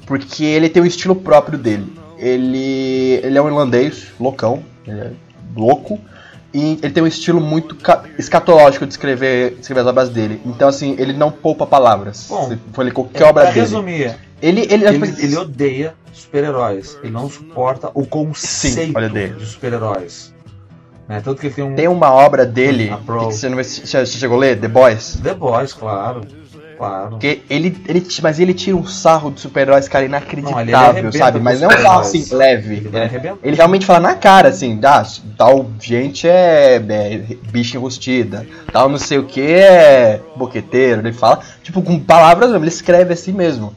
porque 0.06 0.44
ele 0.44 0.68
tem 0.68 0.82
um 0.82 0.86
estilo 0.86 1.14
próprio 1.14 1.56
dele. 1.58 1.90
Ele, 2.18 3.20
ele 3.22 3.38
é 3.38 3.42
um 3.42 3.46
irlandês, 3.46 4.08
loucão, 4.18 4.62
ele 4.86 5.00
é 5.00 5.10
louco, 5.56 5.98
e 6.52 6.78
ele 6.82 6.90
tem 6.92 7.02
um 7.02 7.06
estilo 7.06 7.40
muito 7.40 7.74
ca- 7.76 8.02
escatológico 8.18 8.86
de 8.86 8.92
escrever, 8.92 9.54
de 9.54 9.60
escrever 9.60 9.80
as 9.80 9.86
obras 9.86 10.08
dele. 10.08 10.40
Então, 10.44 10.68
assim, 10.68 10.96
ele 10.98 11.12
não 11.12 11.30
poupa 11.30 11.66
palavras. 11.66 12.26
Bom, 12.28 12.48
Se 12.48 12.58
for 12.72 12.84
ler 12.84 12.92
qualquer 12.92 13.24
obra 13.24 13.44
pra 13.44 13.52
dele. 13.52 13.60
resumir, 13.60 14.16
Ele, 14.42 14.60
ele, 14.70 14.84
ele, 14.86 15.14
ele 15.18 15.36
odeia 15.36 15.94
super-heróis. 16.12 16.98
Ele 17.02 17.12
não 17.12 17.28
suporta 17.30 17.90
o 17.94 18.06
conceito 18.06 18.92
dele. 19.10 19.34
de 19.34 19.46
super-heróis. 19.46 20.34
Né? 21.08 21.20
Tanto 21.24 21.40
que 21.40 21.48
tem 21.48 21.64
um. 21.64 21.74
Tem 21.74 21.88
uma 21.88 22.12
obra 22.12 22.44
dele, 22.44 22.94
que 23.04 23.12
você, 23.24 23.48
não, 23.48 23.54
vai- 23.56 23.64
você 23.64 24.06
chegou 24.06 24.36
a 24.36 24.40
ler? 24.40 24.60
The 24.60 24.68
Boys? 24.68 25.18
The 25.22 25.34
Boys, 25.34 25.72
claro. 25.72 26.20
Claro. 26.76 27.10
Porque 27.10 27.42
ele, 27.50 27.76
ele, 27.88 28.06
mas 28.22 28.38
ele 28.38 28.54
tira 28.54 28.76
um 28.76 28.86
sarro 28.86 29.32
de 29.32 29.40
super-heróis, 29.40 29.88
cara, 29.88 30.04
Não, 30.04 30.10
inacreditável, 30.10 30.78
arrebenta 30.78 31.18
sabe? 31.18 31.40
Mas 31.40 31.60
não 31.60 31.68
é 31.72 31.76
um 31.76 31.82
sarro 31.82 32.00
assim, 32.00 32.24
leve. 32.32 32.74
Ele 32.86 33.00
arrebenta. 33.00 33.38
Ele 33.42 33.56
realmente 33.56 33.84
fala 33.84 33.98
na 33.98 34.14
cara, 34.14 34.48
assim, 34.50 34.78
ah, 34.84 35.02
tal 35.36 35.68
gente 35.80 36.28
é, 36.28 36.76
é 36.76 37.20
bicha 37.50 37.76
enrustida, 37.76 38.46
tal 38.72 38.88
não 38.88 38.96
sei 38.96 39.18
o 39.18 39.24
que 39.24 39.40
é 39.40 40.20
boqueteiro. 40.36 41.00
Ele 41.00 41.12
fala, 41.12 41.40
tipo, 41.64 41.82
com 41.82 41.98
palavras 41.98 42.48
mesmo, 42.50 42.62
ele 42.62 42.70
escreve 42.70 43.12
assim 43.12 43.32
mesmo. 43.32 43.74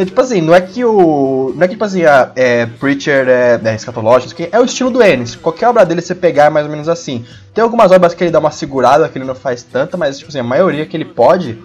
Então, 0.00 0.06
tipo 0.06 0.20
assim, 0.22 0.40
não 0.40 0.54
é 0.54 0.60
que 0.62 0.82
o. 0.82 1.52
Não 1.54 1.62
é 1.62 1.66
que, 1.68 1.74
tipo 1.74 1.84
assim, 1.84 2.04
a, 2.04 2.30
é, 2.34 2.64
Preacher 2.64 3.28
é, 3.28 3.60
é 3.62 3.74
escatológico, 3.74 4.34
que 4.34 4.48
é 4.50 4.58
o 4.58 4.64
estilo 4.64 4.90
do 4.90 5.02
Ennis. 5.02 5.36
Qualquer 5.36 5.68
obra 5.68 5.84
dele 5.84 6.00
você 6.00 6.14
pegar 6.14 6.46
é 6.46 6.50
mais 6.50 6.64
ou 6.64 6.72
menos 6.72 6.88
assim. 6.88 7.24
Tem 7.52 7.62
algumas 7.62 7.92
obras 7.92 8.14
que 8.14 8.24
ele 8.24 8.30
dá 8.30 8.38
uma 8.38 8.50
segurada, 8.50 9.08
que 9.10 9.18
ele 9.18 9.26
não 9.26 9.34
faz 9.34 9.62
tanta, 9.62 9.96
mas, 9.98 10.16
tipo 10.18 10.30
assim, 10.30 10.38
a 10.38 10.42
maioria 10.44 10.86
que 10.86 10.96
ele 10.96 11.04
pode, 11.04 11.58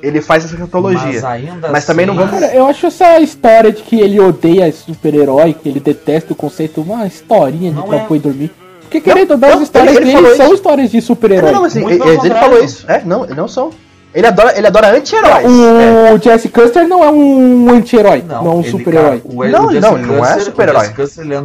ele 0.00 0.20
faz 0.22 0.44
essa 0.44 0.54
escatologia. 0.54 1.00
Mas 1.04 1.24
ainda 1.24 1.68
Mas 1.70 1.84
também 1.84 2.06
não 2.06 2.14
assim, 2.14 2.24
vamos- 2.26 2.40
Cara, 2.40 2.54
eu 2.54 2.66
acho 2.66 2.86
essa 2.86 3.18
história 3.18 3.72
de 3.72 3.82
que 3.82 3.98
ele 4.00 4.20
odeia 4.20 4.70
super-herói, 4.72 5.52
que 5.52 5.68
ele 5.68 5.80
detesta 5.80 6.32
o 6.32 6.36
conceito, 6.36 6.80
uma 6.80 7.04
historinha 7.08 7.70
de 7.72 7.76
Não 7.76 7.92
é. 7.92 8.06
e 8.08 8.18
dormir. 8.20 8.52
Porque 8.82 9.00
querendo 9.00 9.32
ou 9.32 9.36
não, 9.38 9.48
não, 9.48 9.56
as 9.56 9.62
histórias 9.62 9.96
ele- 9.96 10.04
ele 10.04 10.12
dele 10.12 10.22
falou 10.22 10.36
são 10.36 10.46
isso. 10.46 10.54
histórias 10.54 10.90
de 10.90 10.96
Não, 10.98 11.02
super-herói. 11.02 11.52
não, 11.52 11.64
assim, 11.64 11.80
Muito 11.80 12.06
ele, 12.06 12.18
ele 12.26 12.34
falou 12.34 12.62
isso. 12.62 12.84
É, 12.88 13.02
não, 13.04 13.24
não 13.26 13.48
são. 13.48 13.70
Ele 14.12 14.26
adora, 14.26 14.58
ele 14.58 14.66
adora 14.66 14.96
anti-heróis. 14.96 15.46
É. 15.46 16.12
O 16.12 16.18
Jesse 16.18 16.48
Custer 16.48 16.88
não 16.88 17.04
é 17.04 17.10
um 17.10 17.70
anti-herói, 17.70 18.22
não, 18.26 18.46
é 18.46 18.54
um 18.56 18.64
super-herói. 18.64 19.22
Não, 19.24 19.70
não, 19.70 19.70
ele 19.70 19.80
não 19.80 20.24
é 20.24 20.40
super-herói. 20.40 20.78
O 20.78 20.84
Jesse 20.84 20.94
Custer, 20.94 21.24
ele 21.24 21.34
é, 21.34 21.44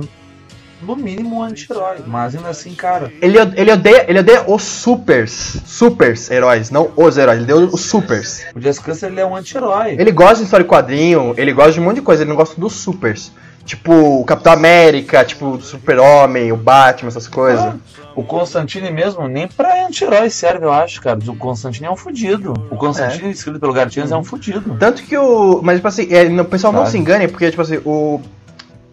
no 0.86 0.96
mínimo, 0.96 1.38
um 1.38 1.44
anti-herói. 1.44 1.98
Mas 2.06 2.36
ainda 2.36 2.50
assim, 2.50 2.74
cara. 2.76 3.12
Ele, 3.22 3.38
ele, 3.56 3.72
odeia, 3.72 4.06
ele 4.08 4.20
odeia 4.20 4.44
os 4.48 4.62
supers. 4.62 5.58
Supers 5.66 6.30
heróis, 6.30 6.70
não 6.70 6.92
os 6.96 7.18
heróis. 7.18 7.42
Ele 7.42 7.52
odeia 7.52 7.70
os 7.72 7.82
supers. 7.82 8.46
O 8.56 8.62
Jesse 8.62 8.82
Custer, 8.82 9.10
ele 9.10 9.20
é 9.20 9.26
um 9.26 9.36
anti-herói. 9.36 9.96
Ele 9.98 10.12
gosta 10.12 10.38
de 10.38 10.44
história 10.44 10.64
em 10.64 10.68
quadrinho, 10.68 11.34
ele 11.38 11.54
gosta 11.54 11.74
de 11.74 11.80
um 11.80 11.84
monte 11.84 11.96
de 11.96 12.02
coisa, 12.02 12.24
ele 12.24 12.30
não 12.30 12.38
gosta 12.38 12.60
dos 12.60 12.74
supers. 12.74 13.32
Tipo, 13.66 14.22
o 14.22 14.24
Capitão 14.24 14.54
América, 14.54 15.26
tipo, 15.26 15.48
o 15.48 15.62
Super-Homem, 15.62 16.52
o 16.52 16.56
Batman, 16.56 17.08
essas 17.10 17.28
coisas. 17.28 17.66
Ah, 17.66 17.76
o 18.16 18.24
Constantine 18.24 18.92
mesmo, 18.92 19.28
nem 19.28 19.48
pra 19.48 19.88
anti-herói 19.88 20.30
serve, 20.30 20.66
eu 20.66 20.72
acho, 20.72 21.02
cara. 21.02 21.20
O 21.28 21.36
Constantine 21.36 21.88
é 21.88 21.92
um 21.92 21.98
fudido. 21.98 22.54
O 22.70 22.78
Constantine, 22.78 23.32
escrito 23.32 23.60
pelo 23.60 23.74
Gartias, 23.74 24.12
é 24.12 24.16
um 24.16 24.24
fudido. 24.24 24.78
Tanto 24.78 25.04
que 25.04 25.18
o. 25.18 25.62
Mas, 25.64 25.78
tipo 25.78 25.88
assim, 25.88 26.08
é, 26.14 26.42
o 26.42 26.46
pessoal 26.46 26.72
não 26.72 26.82
Sabe? 26.82 26.92
se 26.92 26.98
engane, 27.00 27.28
porque, 27.28 27.50
tipo 27.50 27.62
assim, 27.62 27.82
o. 27.84 28.22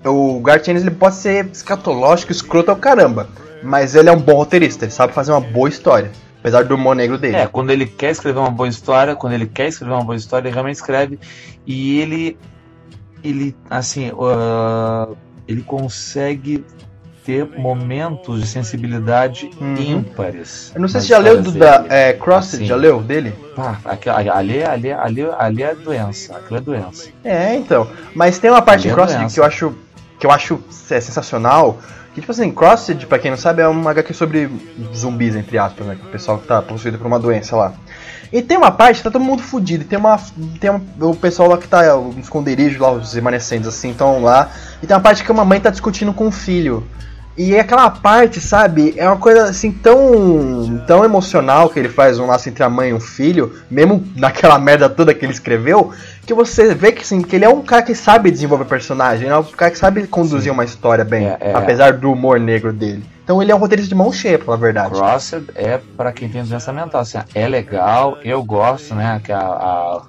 O 0.04 0.40
Garth 0.40 0.66
Ennis, 0.66 0.82
ele 0.82 0.90
pode 0.90 1.14
ser 1.14 1.46
escatológico, 1.52 2.32
escroto 2.32 2.70
ao 2.70 2.76
caramba. 2.76 3.28
Mas 3.62 3.94
ele 3.94 4.08
é 4.08 4.12
um 4.12 4.18
bom 4.18 4.34
roteirista, 4.34 4.84
ele 4.84 4.90
sabe 4.90 5.12
fazer 5.12 5.30
uma 5.30 5.40
boa 5.40 5.68
história. 5.68 6.10
Apesar 6.40 6.64
do 6.64 6.74
humor 6.74 6.96
negro 6.96 7.16
dele. 7.16 7.36
É, 7.36 7.46
quando 7.46 7.70
ele 7.70 7.86
quer 7.86 8.10
escrever 8.10 8.40
uma 8.40 8.50
boa 8.50 8.68
história, 8.68 9.14
quando 9.14 9.34
ele 9.34 9.46
quer 9.46 9.68
escrever 9.68 9.94
uma 9.94 10.02
boa 10.02 10.16
história, 10.16 10.48
ele 10.48 10.54
realmente 10.54 10.74
escreve. 10.74 11.20
E 11.64 12.00
ele. 12.00 12.36
Ele, 13.22 13.54
assim. 13.70 14.10
ah, 14.20 15.08
ele 15.46 15.62
consegue 15.62 16.64
ter 17.24 17.46
momentos 17.56 18.40
de 18.40 18.46
sensibilidade 18.48 19.48
Uhum. 19.60 19.76
ímpares. 19.76 20.72
Eu 20.74 20.80
não 20.80 20.88
sei 20.88 21.00
se 21.02 21.06
já 21.08 21.18
leu 21.18 21.40
do 21.40 21.52
da 21.52 21.84
é, 21.88 22.12
Crossed, 22.14 22.56
Assim. 22.56 22.66
já 22.66 22.74
leu 22.74 23.00
dele? 23.00 23.32
Pá, 23.54 23.78
ali, 24.16 24.62
ali, 24.62 24.92
ali, 24.92 25.22
ali 25.38 25.62
é 25.62 25.74
doença. 25.74 26.36
Aquilo 26.36 26.56
é 26.58 26.60
doença. 26.60 27.10
É, 27.22 27.54
então. 27.54 27.86
Mas 28.14 28.38
tem 28.38 28.50
uma 28.50 28.60
parte 28.62 28.82
Ali 28.88 28.90
é 28.90 28.94
Crossed 28.94 29.18
doença. 29.18 29.34
que 29.34 29.40
eu 29.40 29.44
acho 29.44 29.74
que 30.18 30.26
eu 30.26 30.30
acho 30.32 30.60
é, 30.90 31.00
sensacional. 31.00 31.78
Que, 32.14 32.20
tipo 32.20 32.30
assim, 32.30 32.50
Crossed, 32.52 33.06
pra 33.06 33.18
quem 33.18 33.30
não 33.30 33.38
sabe, 33.38 33.62
é 33.62 33.68
uma 33.68 33.90
HQ 33.90 34.12
sobre 34.12 34.50
zumbis, 34.94 35.34
entre 35.34 35.56
aspas, 35.58 35.86
né? 35.86 35.96
O 36.02 36.08
pessoal 36.08 36.38
que 36.38 36.46
tá 36.46 36.60
possuído 36.60 36.98
por 36.98 37.06
uma 37.06 37.18
doença 37.18 37.56
lá. 37.56 37.72
E 38.30 38.42
tem 38.42 38.56
uma 38.56 38.70
parte 38.70 38.98
que 38.98 39.02
tá 39.04 39.10
todo 39.10 39.22
mundo 39.22 39.42
fudido. 39.42 39.84
Tem 39.84 39.98
uma. 39.98 40.18
Tem 40.60 40.70
uma- 40.70 40.80
o 41.10 41.16
pessoal 41.16 41.48
lá 41.48 41.58
que 41.58 41.66
tá. 41.68 41.96
Os 41.96 42.16
esconderijos 42.18 42.78
lá, 42.80 42.90
os 42.92 43.12
remanescentes 43.14 43.66
assim, 43.66 43.90
estão 43.90 44.22
lá. 44.22 44.50
E 44.82 44.86
tem 44.86 44.94
uma 44.96 45.02
parte 45.02 45.24
que 45.24 45.32
uma 45.32 45.44
mãe 45.44 45.60
tá 45.60 45.70
discutindo 45.70 46.12
com 46.12 46.26
o 46.28 46.30
filho. 46.30 46.86
E 47.36 47.58
aquela 47.58 47.88
parte, 47.90 48.40
sabe, 48.40 48.92
é 48.96 49.06
uma 49.08 49.16
coisa 49.16 49.44
assim 49.44 49.72
tão, 49.72 50.82
tão 50.86 51.02
emocional 51.04 51.70
que 51.70 51.78
ele 51.78 51.88
faz 51.88 52.18
um 52.18 52.26
laço 52.26 52.48
entre 52.48 52.62
a 52.62 52.68
mãe 52.68 52.90
e 52.90 52.92
o 52.92 53.00
filho, 53.00 53.54
mesmo 53.70 54.04
naquela 54.16 54.58
merda 54.58 54.88
toda 54.88 55.14
que 55.14 55.24
ele 55.24 55.32
escreveu, 55.32 55.92
que 56.26 56.34
você 56.34 56.74
vê 56.74 56.92
que, 56.92 57.02
assim, 57.02 57.22
que 57.22 57.34
ele 57.36 57.44
é 57.44 57.48
um 57.48 57.62
cara 57.62 57.82
que 57.82 57.94
sabe 57.94 58.30
desenvolver 58.30 58.66
personagem, 58.66 59.28
é 59.28 59.36
um 59.36 59.42
cara 59.44 59.70
que 59.70 59.78
sabe 59.78 60.06
conduzir 60.06 60.52
uma 60.52 60.64
história 60.64 61.04
bem, 61.04 61.26
É, 61.26 61.38
é. 61.40 61.54
apesar 61.54 61.94
do 61.94 62.12
humor 62.12 62.38
negro 62.38 62.72
dele. 62.72 63.02
Então 63.24 63.40
ele 63.40 63.50
é 63.50 63.54
um 63.54 63.58
roteirista 63.58 63.88
de 63.88 63.94
mão 63.94 64.12
cheia, 64.12 64.38
pela 64.38 64.56
verdade. 64.56 64.90
Crossed 64.90 65.44
é 65.54 65.78
pra 65.96 66.12
quem 66.12 66.28
tem 66.28 66.44
doença 66.44 66.72
mental. 66.72 67.00
Assim, 67.00 67.18
é 67.34 67.48
legal, 67.48 68.18
eu 68.24 68.42
gosto, 68.42 68.94
né? 68.94 69.20
Que 69.24 69.32
a, 69.32 69.38
a- 69.38 70.02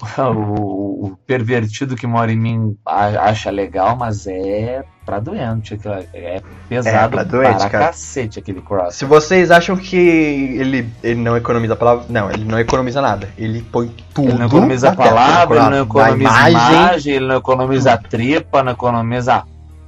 o, 0.18 1.06
o 1.06 1.16
pervertido 1.26 1.96
que 1.96 2.06
mora 2.06 2.32
em 2.32 2.36
mim 2.36 2.76
acha 2.86 3.50
legal, 3.50 3.96
mas 3.96 4.26
é 4.26 4.84
pra 5.04 5.18
doente. 5.18 5.78
É 6.14 6.40
pesado 6.68 6.96
É, 6.96 7.08
pra 7.08 7.24
doente, 7.24 7.58
para 7.58 7.70
cara. 7.70 7.86
cacete 7.86 8.38
aquele 8.38 8.60
Crossed. 8.60 8.94
Se 8.94 9.04
vocês 9.04 9.50
acham 9.50 9.76
que 9.76 9.96
ele, 9.96 10.88
ele 11.02 11.20
não 11.20 11.36
economiza 11.36 11.74
palavra, 11.74 12.04
não, 12.08 12.30
ele 12.30 12.44
não 12.44 12.58
economiza 12.58 13.00
nada. 13.00 13.28
Ele 13.36 13.62
põe 13.62 13.94
tudo. 14.14 14.28
Ele 14.28 14.38
não 14.38 14.46
economiza 14.46 14.92
palavra, 14.94 15.60
ele 15.60 15.70
não 15.70 15.82
economiza 15.82 16.30
imagem. 16.30 16.52
imagem, 16.52 17.14
ele 17.14 17.26
não 17.26 17.36
economiza 17.36 17.96
tripa, 17.96 18.62
não 18.62 18.72
economiza 18.72 19.42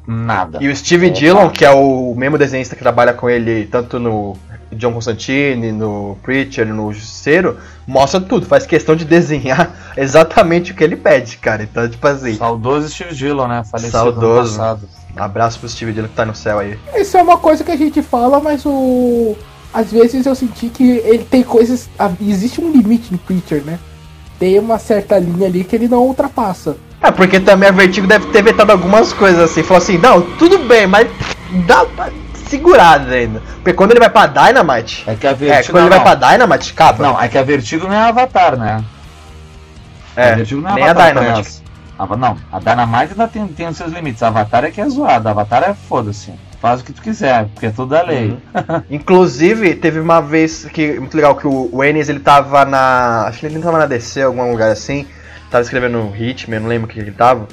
nada. 0.06 0.58
E 0.60 0.68
o 0.68 0.76
Steve 0.76 1.06
É, 1.06 1.10
Dillon, 1.10 1.46
tá. 1.46 1.50
que 1.50 1.64
é 1.64 1.70
o 1.70 2.14
mesmo 2.16 2.38
desenhista 2.38 2.74
que 2.76 2.82
trabalha 2.82 3.12
com 3.12 3.28
ele 3.30 3.66
tanto 3.66 3.98
no 3.98 4.36
John 4.72 4.92
Constantine, 4.92 5.70
no 5.72 6.16
Preacher, 6.22 6.66
no 6.66 6.92
Justiceiro, 6.92 7.58
mostra 7.86 8.20
tudo, 8.20 8.46
faz 8.46 8.64
questão 8.66 8.96
de 8.96 9.04
desenhar 9.04 9.74
exatamente 9.96 10.72
o 10.72 10.74
que 10.74 10.82
ele 10.82 10.96
pede, 10.96 11.36
cara. 11.36 11.62
Então, 11.62 11.88
tipo 11.88 12.06
assim, 12.06 12.34
Saudoso 12.34 12.88
Steve 12.88 13.14
Dillon, 13.14 13.46
né? 13.48 13.62
Falecido 13.70 13.92
Saudoso. 13.92 14.56
passado. 14.58 14.88
abraço 15.16 15.58
pro 15.60 15.68
Steve 15.68 15.92
Dillon 15.92 16.08
que 16.08 16.14
tá 16.14 16.24
no 16.24 16.34
céu 16.34 16.58
aí. 16.58 16.78
Isso 16.94 17.16
é 17.16 17.22
uma 17.22 17.36
coisa 17.38 17.62
que 17.62 17.70
a 17.70 17.76
gente 17.76 18.02
fala, 18.02 18.40
mas 18.40 18.64
o. 18.64 19.36
Às 19.74 19.90
vezes 19.90 20.26
eu 20.26 20.34
senti 20.34 20.68
que 20.68 20.98
ele 20.98 21.24
tem 21.24 21.42
coisas. 21.42 21.88
Existe 22.20 22.60
um 22.60 22.70
limite 22.70 23.10
no 23.12 23.18
Preacher, 23.18 23.62
né? 23.64 23.78
Tem 24.38 24.58
uma 24.58 24.78
certa 24.78 25.18
linha 25.18 25.46
ali 25.46 25.64
que 25.64 25.76
ele 25.76 25.88
não 25.88 26.06
ultrapassa. 26.06 26.76
É, 27.02 27.10
porque 27.10 27.40
também 27.40 27.68
a 27.68 27.72
Vertigo 27.72 28.06
deve 28.06 28.26
ter 28.28 28.42
vetado 28.42 28.70
algumas 28.72 29.12
coisas 29.12 29.40
assim. 29.50 29.62
Falou 29.62 29.82
assim, 29.82 29.98
não, 29.98 30.20
tudo 30.22 30.58
bem, 30.60 30.86
mas 30.86 31.08
dá 31.66 31.82
uma 31.82 32.10
segurada 32.46 33.12
ainda. 33.12 33.42
Porque 33.56 33.72
quando 33.72 33.90
ele 33.90 34.00
vai 34.00 34.08
pra 34.10 34.26
Dynamite. 34.26 35.04
É 35.06 35.14
que 35.14 35.26
a 35.26 35.30
É, 35.30 35.34
Vertigo. 35.34 35.72
quando 35.72 35.86
ele 35.86 35.94
não, 35.96 36.04
vai 36.04 36.16
pra 36.16 36.28
Dynamite, 36.30 36.72
acaba. 36.72 37.02
Não, 37.02 37.20
é 37.20 37.28
que 37.28 37.38
a 37.38 37.42
Vertigo 37.42 37.88
não 37.88 37.94
é 37.94 38.08
Avatar, 38.08 38.56
né? 38.56 38.84
é, 40.16 40.32
a 40.32 40.34
Vertigo 40.36 40.60
não 40.60 40.70
é 40.70 40.74
nem 40.74 40.84
a 40.84 40.90
Avatar. 40.90 41.08
Dynamite. 41.08 41.32
conhece. 41.32 41.62
Ava- 41.98 42.16
Não, 42.16 42.36
a 42.50 42.58
Dynamite 42.58 43.12
ainda 43.12 43.28
tem, 43.28 43.46
tem 43.48 43.68
os 43.68 43.76
seus 43.76 43.92
limites. 43.92 44.22
A 44.22 44.28
Avatar 44.28 44.64
é 44.64 44.70
que 44.70 44.80
é 44.80 44.88
zoada. 44.88 45.28
A 45.28 45.32
Avatar 45.32 45.62
é 45.62 45.74
foda-se. 45.88 46.32
Faz 46.60 46.80
o 46.80 46.84
que 46.84 46.92
tu 46.92 47.02
quiser, 47.02 47.46
porque 47.46 47.66
é 47.66 47.70
tudo 47.70 47.88
da 47.90 48.02
lei. 48.02 48.30
Uhum. 48.54 48.82
Inclusive, 48.90 49.74
teve 49.74 49.98
uma 49.98 50.20
vez 50.20 50.64
que 50.72 50.98
muito 51.00 51.16
legal 51.16 51.34
que 51.34 51.46
o, 51.46 51.68
o 51.72 51.82
Ennis 51.84 52.08
ele 52.08 52.20
tava 52.20 52.64
na. 52.64 53.24
Acho 53.26 53.40
que 53.40 53.46
ele 53.46 53.58
tava 53.58 53.78
na 53.78 53.86
DC, 53.86 54.22
algum 54.22 54.50
lugar 54.50 54.70
assim. 54.70 55.06
Tava 55.52 55.62
escrevendo 55.62 56.10
Hitman, 56.16 56.58
não 56.60 56.68
lembro 56.68 56.88
o 56.88 56.92
que 56.92 56.98
ele 56.98 57.12
tava. 57.12 57.46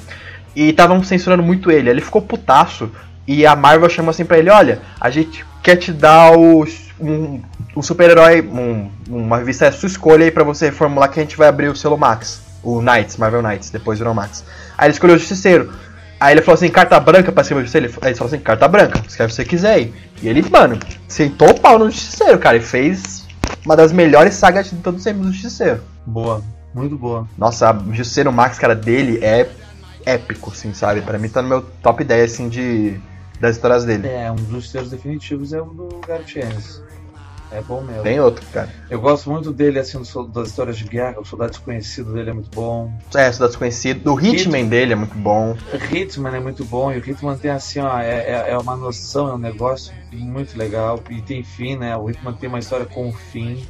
E 0.56 0.70
estavam 0.70 1.02
censurando 1.04 1.42
muito 1.42 1.70
ele. 1.70 1.88
Ele 1.90 2.00
ficou 2.00 2.20
putaço. 2.22 2.90
E 3.28 3.46
a 3.46 3.54
Marvel 3.54 3.88
chamou 3.88 4.10
assim 4.10 4.24
pra 4.24 4.38
ele: 4.38 4.50
Olha, 4.50 4.80
a 5.00 5.10
gente 5.10 5.44
quer 5.62 5.76
te 5.76 5.92
dar 5.92 6.32
um, 6.36 7.40
um 7.76 7.82
super-herói, 7.82 8.40
um- 8.42 8.90
uma 9.08 9.36
revista 9.38 9.66
é 9.66 9.68
a 9.68 9.72
sua 9.72 9.86
escolha 9.86 10.24
aí 10.24 10.30
pra 10.30 10.42
você 10.42 10.66
reformular 10.66 11.10
que 11.10 11.20
a 11.20 11.22
gente 11.22 11.36
vai 11.36 11.46
abrir 11.48 11.68
o 11.68 11.76
selo 11.76 11.96
Max. 11.96 12.42
O 12.62 12.80
Knights, 12.82 13.16
Marvel 13.16 13.42
Knights, 13.42 13.70
depois 13.70 13.98
virou 13.98 14.12
Max. 14.14 14.44
Aí 14.76 14.86
ele 14.86 14.92
escolheu 14.94 15.16
o 15.16 15.18
Justiceiro. 15.18 15.72
Aí 16.18 16.34
ele 16.34 16.42
falou 16.42 16.54
assim, 16.56 16.68
carta 16.68 16.98
branca 17.00 17.32
pra 17.32 17.40
escrever 17.42 17.60
o 17.62 17.64
Justiceiro? 17.64 17.98
Aí 18.02 18.08
ele 18.10 18.14
falou 18.18 18.32
assim, 18.32 18.42
carta 18.42 18.68
branca, 18.68 18.98
escreve 19.08 19.28
o 19.32 19.36
que 19.36 19.42
você 19.42 19.44
quiser 19.46 19.72
aí. 19.74 19.94
E 20.22 20.28
ele, 20.28 20.42
mano, 20.50 20.78
sentou 21.08 21.50
o 21.50 21.58
pau 21.60 21.78
no 21.78 21.90
Justiceiro, 21.90 22.38
cara, 22.38 22.58
e 22.58 22.60
fez 22.60 23.26
uma 23.64 23.74
das 23.76 23.92
melhores 23.92 24.34
sagas 24.34 24.68
de 24.68 24.76
todos 24.76 24.98
os 25.00 25.04
tempos 25.04 25.26
do 25.26 25.32
Justiceiro. 25.32 25.80
Boa, 26.04 26.42
muito 26.74 26.96
boa. 26.96 27.26
Nossa, 27.36 27.72
o 27.72 27.92
Justiceiro 27.92 28.32
Max, 28.32 28.58
cara, 28.58 28.74
dele 28.74 29.18
é 29.24 29.48
épico, 30.04 30.50
assim, 30.50 30.72
sabe? 30.72 31.02
Pra 31.02 31.18
mim 31.18 31.28
tá 31.28 31.42
no 31.42 31.48
meu 31.48 31.62
top 31.82 32.04
10, 32.04 32.32
assim, 32.32 32.48
de... 32.48 33.00
das 33.38 33.56
histórias 33.56 33.84
dele. 33.84 34.08
É, 34.08 34.30
um 34.30 34.36
dos 34.36 34.48
justiceiros 34.48 34.90
definitivos 34.90 35.52
é 35.52 35.60
o 35.60 35.66
do 35.66 36.00
Gartienes. 36.06 36.82
É 37.52 37.60
bom 37.60 37.80
mesmo. 37.80 38.04
Tem 38.04 38.20
outro, 38.20 38.46
cara. 38.52 38.72
Eu 38.88 39.00
gosto 39.00 39.28
muito 39.28 39.52
dele, 39.52 39.80
assim, 39.80 40.00
das 40.32 40.48
histórias 40.48 40.78
de 40.78 40.84
guerra. 40.84 41.18
O 41.18 41.24
Soldado 41.24 41.50
Desconhecido 41.50 42.12
dele 42.12 42.30
é 42.30 42.32
muito 42.32 42.50
bom. 42.54 42.92
É, 43.12 43.30
Cidade 43.32 43.50
Desconhecido. 43.50 44.14
O 44.14 44.20
Hitman 44.20 44.66
dele 44.68 44.92
é 44.92 44.96
muito 44.96 45.16
bom. 45.16 45.56
O 45.72 45.94
Hitman 45.94 46.36
é 46.36 46.40
muito 46.40 46.64
bom. 46.64 46.92
E 46.92 46.98
o 46.98 46.98
Hitman 46.98 47.36
tem, 47.36 47.50
assim, 47.50 47.80
ó, 47.80 47.98
é, 47.98 48.20
é, 48.20 48.50
é 48.50 48.56
uma 48.58 48.76
noção, 48.76 49.28
é 49.28 49.34
um 49.34 49.38
negócio 49.38 49.92
muito 50.12 50.56
legal. 50.56 51.02
E 51.10 51.20
tem 51.20 51.42
fim, 51.42 51.76
né? 51.76 51.96
O 51.96 52.08
Hitman 52.08 52.34
tem 52.34 52.48
uma 52.48 52.60
história 52.60 52.86
com 52.86 53.12
fim 53.12 53.66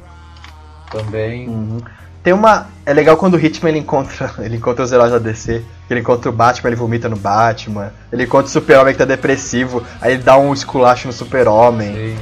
também. 0.91 1.49
Uhum. 1.49 1.79
Tem 2.23 2.33
uma. 2.33 2.67
É 2.85 2.93
legal 2.93 3.17
quando 3.17 3.35
o 3.35 3.39
Hitman 3.39 3.71
ele 3.71 3.79
encontra. 3.79 4.31
Ele 4.39 4.57
encontra 4.57 4.83
os 4.83 4.91
heróis 4.91 5.11
da 5.11 5.17
DC. 5.17 5.63
Ele 5.89 5.99
encontra 5.99 6.29
o 6.29 6.33
Batman, 6.33 6.69
ele 6.69 6.75
vomita 6.75 7.09
no 7.09 7.15
Batman. 7.15 7.91
Ele 8.11 8.23
encontra 8.23 8.47
o 8.47 8.49
Super-Homem 8.49 8.93
que 8.93 8.99
tá 8.99 9.05
depressivo. 9.05 9.83
Aí 9.99 10.13
ele 10.13 10.23
dá 10.23 10.37
um 10.37 10.53
esculacho 10.53 11.07
no 11.07 11.13
Super-Homem. 11.13 12.15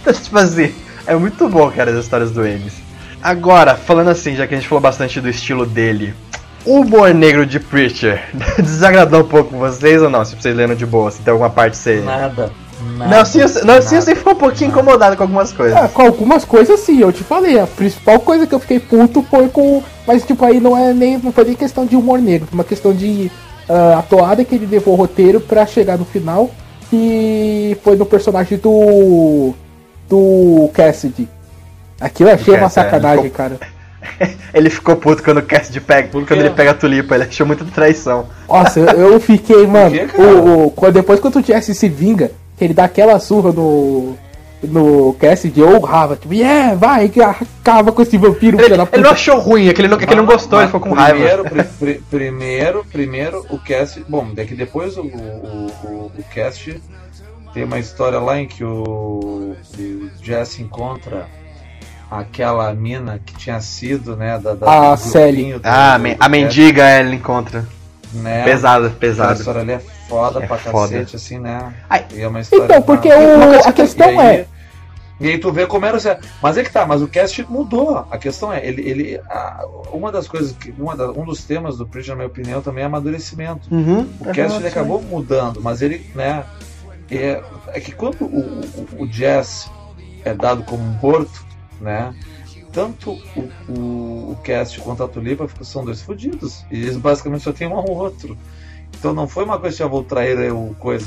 Então, 0.00 0.12
tipo 0.14 0.38
assim, 0.38 0.74
é 1.06 1.14
muito 1.16 1.48
bom, 1.48 1.70
cara, 1.70 1.90
as 1.90 2.04
histórias 2.04 2.30
do 2.30 2.46
Ennis. 2.46 2.74
Agora, 3.22 3.74
falando 3.74 4.08
assim, 4.08 4.36
já 4.36 4.46
que 4.46 4.54
a 4.54 4.56
gente 4.56 4.68
falou 4.68 4.80
bastante 4.80 5.20
do 5.20 5.28
estilo 5.28 5.66
dele, 5.66 6.14
o 6.64 6.80
humor 6.80 7.12
negro 7.14 7.44
de 7.46 7.58
Preacher 7.58 8.22
desagradou 8.58 9.22
um 9.22 9.28
pouco 9.28 9.56
vocês 9.56 10.02
ou 10.02 10.10
não? 10.10 10.24
Se 10.24 10.36
vocês 10.36 10.54
leram 10.54 10.74
de 10.74 10.86
boa, 10.86 11.10
se 11.10 11.22
tem 11.22 11.32
alguma 11.32 11.50
parte 11.50 11.72
que 11.72 11.78
você. 11.78 12.00
Nada. 12.00 12.50
Nada 12.96 13.16
Não, 13.16 13.24
sim, 13.24 13.40
eu, 13.40 13.48
não, 13.64 13.80
sim, 13.82 13.94
nada. 13.94 14.00
você 14.02 14.14
ficou 14.14 14.32
um 14.32 14.36
pouquinho 14.36 14.70
incomodado 14.70 15.16
com 15.16 15.22
algumas 15.22 15.52
coisas. 15.52 15.76
Ah, 15.76 15.88
com 15.88 16.02
algumas 16.02 16.44
coisas 16.44 16.80
sim, 16.80 17.00
eu 17.00 17.12
te 17.12 17.22
falei. 17.22 17.58
A 17.60 17.66
principal 17.66 18.18
coisa 18.20 18.46
que 18.46 18.54
eu 18.54 18.58
fiquei 18.60 18.80
puto 18.80 19.22
foi 19.30 19.48
com. 19.48 19.82
Mas 20.06 20.24
tipo, 20.24 20.44
aí 20.44 20.58
não 20.60 20.76
é 20.76 20.92
nem. 20.92 21.18
Não 21.18 21.32
foi 21.32 21.44
nem 21.44 21.54
questão 21.54 21.84
de 21.86 21.94
humor 21.96 22.18
negro, 22.20 22.46
foi 22.48 22.56
uma 22.58 22.64
questão 22.64 22.92
de 22.92 23.30
ah, 23.68 23.98
a 23.98 24.02
toada 24.02 24.44
que 24.44 24.54
ele 24.54 24.66
levou 24.66 24.94
o 24.94 24.96
roteiro 24.96 25.40
pra 25.40 25.66
chegar 25.66 25.96
no 25.98 26.04
final. 26.04 26.50
E 26.92 27.76
foi 27.82 27.96
no 27.96 28.06
personagem 28.06 28.58
do. 28.58 29.52
do 30.08 30.70
Cassidy. 30.72 31.28
Aquilo 32.00 32.30
eu 32.30 32.34
achei 32.34 32.54
uma 32.54 32.60
Cassidy, 32.62 32.80
é, 32.80 32.84
sacanagem, 32.84 33.24
ficou- 33.24 33.36
cara. 33.36 33.58
Ele 34.54 34.70
ficou 34.70 34.94
puto 34.96 35.22
quando 35.22 35.38
o 35.38 35.42
Cassidy 35.42 35.80
pega. 35.80 36.08
Quando 36.08 36.30
ele 36.40 36.50
pega 36.50 36.70
a 36.70 36.74
tulipa, 36.74 37.14
ele 37.16 37.24
achou 37.24 37.44
muita 37.46 37.64
traição. 37.64 38.26
Nossa, 38.48 38.78
eu, 38.78 39.12
eu 39.12 39.20
fiquei, 39.20 39.66
mano. 39.66 39.94
cara? 40.06 40.22
o, 40.22 40.72
o- 40.76 40.90
depois 40.92 41.18
quando 41.18 41.36
o 41.40 41.42
Jesse 41.42 41.74
se 41.74 41.88
vinga, 41.88 42.30
que 42.56 42.64
ele 42.64 42.74
dá 42.74 42.84
aquela 42.84 43.18
surra 43.20 43.52
no. 43.52 44.16
No 44.62 45.12
Cassidy, 45.20 45.60
eu 45.60 45.76
urrava, 45.76 46.16
tipo, 46.16 46.32
yeah, 46.32 46.74
vai, 46.74 47.10
que 47.10 47.20
acaba 47.20 47.92
com 47.92 48.00
esse 48.00 48.16
vampiro, 48.16 48.58
Ele, 48.58 48.74
ele 48.90 49.02
não 49.02 49.10
achou 49.10 49.38
ruim, 49.38 49.68
é 49.68 49.72
que 49.74 49.82
ele 49.82 49.86
não, 49.86 49.98
é 49.98 50.00
que 50.00 50.06
ele 50.06 50.16
não 50.16 50.24
gostou, 50.26 50.58
ele 50.58 50.70
Mas 50.72 50.74
ficou 50.74 50.80
com 50.96 51.04
primeiro, 51.04 51.42
raiva. 51.44 51.50
pri- 51.50 51.64
pri- 51.78 52.02
primeiro, 52.10 52.84
primeiro, 52.90 53.46
o 53.50 53.58
cast. 53.58 54.02
Bom, 54.08 54.26
é 54.34 54.44
que 54.44 54.54
depois 54.54 54.96
o, 54.96 55.02
o, 55.02 55.70
o, 55.84 56.12
o 56.18 56.22
cast 56.34 56.82
tem 57.52 57.64
uma 57.64 57.78
história 57.78 58.18
lá 58.18 58.40
em 58.40 58.46
que 58.46 58.64
o, 58.64 59.54
o 59.78 60.10
Jesse 60.22 60.62
encontra 60.62 61.26
aquela 62.10 62.72
mina 62.72 63.20
que 63.24 63.34
tinha 63.36 63.60
sido, 63.60 64.16
né, 64.16 64.38
da, 64.38 64.54
da 64.54 64.90
A 64.92 64.94
do 64.94 65.00
Sally. 65.00 65.32
grupinho 65.32 65.60
do- 65.60 65.66
Ah, 65.66 65.94
a 65.94 65.98
do- 65.98 66.02
men- 66.02 66.14
do 66.14 66.22
a 66.24 66.28
mendiga 66.30 66.82
é, 66.88 67.00
ele 67.00 67.16
encontra. 67.16 67.64
Né? 68.16 68.44
Pesada, 68.44 68.86
Essa 68.86 68.94
pesada. 68.96 69.32
história 69.34 69.60
ali 69.62 69.72
é 69.72 69.78
foda 70.08 70.42
É 70.42 70.46
pra 70.46 70.56
foda. 70.58 70.92
cacete, 70.92 71.16
assim, 71.16 71.38
né? 71.38 71.72
Ai. 71.88 72.04
E 72.14 72.20
é 72.20 72.28
uma 72.28 72.40
história 72.40 72.64
Então, 72.64 72.82
porque 72.82 73.08
uma- 73.12 73.46
o- 73.58 73.68
a 73.68 73.72
questão 73.72 74.10
e 74.10 74.18
aí- 74.18 74.36
é- 74.36 74.46
E 75.18 75.28
aí 75.28 75.38
tu 75.38 75.50
vê 75.50 75.66
como 75.66 75.86
era. 75.86 75.96
o 75.96 76.00
certo. 76.00 76.28
Mas 76.42 76.58
é 76.58 76.62
que 76.62 76.70
tá, 76.70 76.84
mas 76.84 77.00
o 77.00 77.08
cast 77.08 77.42
mudou. 77.48 78.06
A 78.10 78.18
questão 78.18 78.52
é, 78.52 78.66
ele. 78.66 78.82
ele 78.82 79.20
a- 79.30 79.64
uma 79.90 80.12
das 80.12 80.28
coisas 80.28 80.52
que. 80.52 80.74
Uma 80.78 80.94
da- 80.94 81.10
um 81.10 81.24
dos 81.24 81.42
temas 81.42 81.78
do 81.78 81.86
Preacher, 81.86 82.10
na 82.10 82.16
minha 82.16 82.26
opinião, 82.28 82.60
também 82.60 82.82
é 82.82 82.86
amadurecimento. 82.86 83.66
Uhum. 83.74 84.06
O 84.20 84.30
cast 84.32 84.58
ele 84.58 84.68
acabou 84.68 85.00
mudando, 85.00 85.58
mas 85.62 85.80
ele, 85.80 86.04
né? 86.14 86.44
É, 87.10 87.40
é 87.68 87.80
que 87.80 87.92
quando 87.92 88.24
o, 88.24 88.60
o, 88.98 89.04
o 89.04 89.06
Jazz 89.06 89.70
é 90.22 90.34
dado 90.34 90.62
como 90.64 90.82
morto, 91.02 91.46
né? 91.80 92.12
Tanto 92.76 93.12
o, 93.34 93.48
o, 93.72 93.72
o 94.32 94.38
cast 94.44 94.78
quanto 94.80 95.02
a 95.02 95.08
Tulipa 95.08 95.48
são 95.62 95.82
dois 95.82 96.02
fodidos. 96.02 96.62
E 96.70 96.76
eles 96.76 96.98
basicamente 96.98 97.42
só 97.42 97.50
tem 97.50 97.66
um 97.66 97.74
ao 97.74 97.88
outro. 97.90 98.36
Então 98.98 99.14
não 99.14 99.26
foi 99.26 99.44
uma 99.44 99.58
coisa 99.58 99.74
que 99.78 99.82
eu 99.82 99.88
vou 99.88 100.04
trair 100.04 100.52
o 100.52 100.76
coisa. 100.78 101.06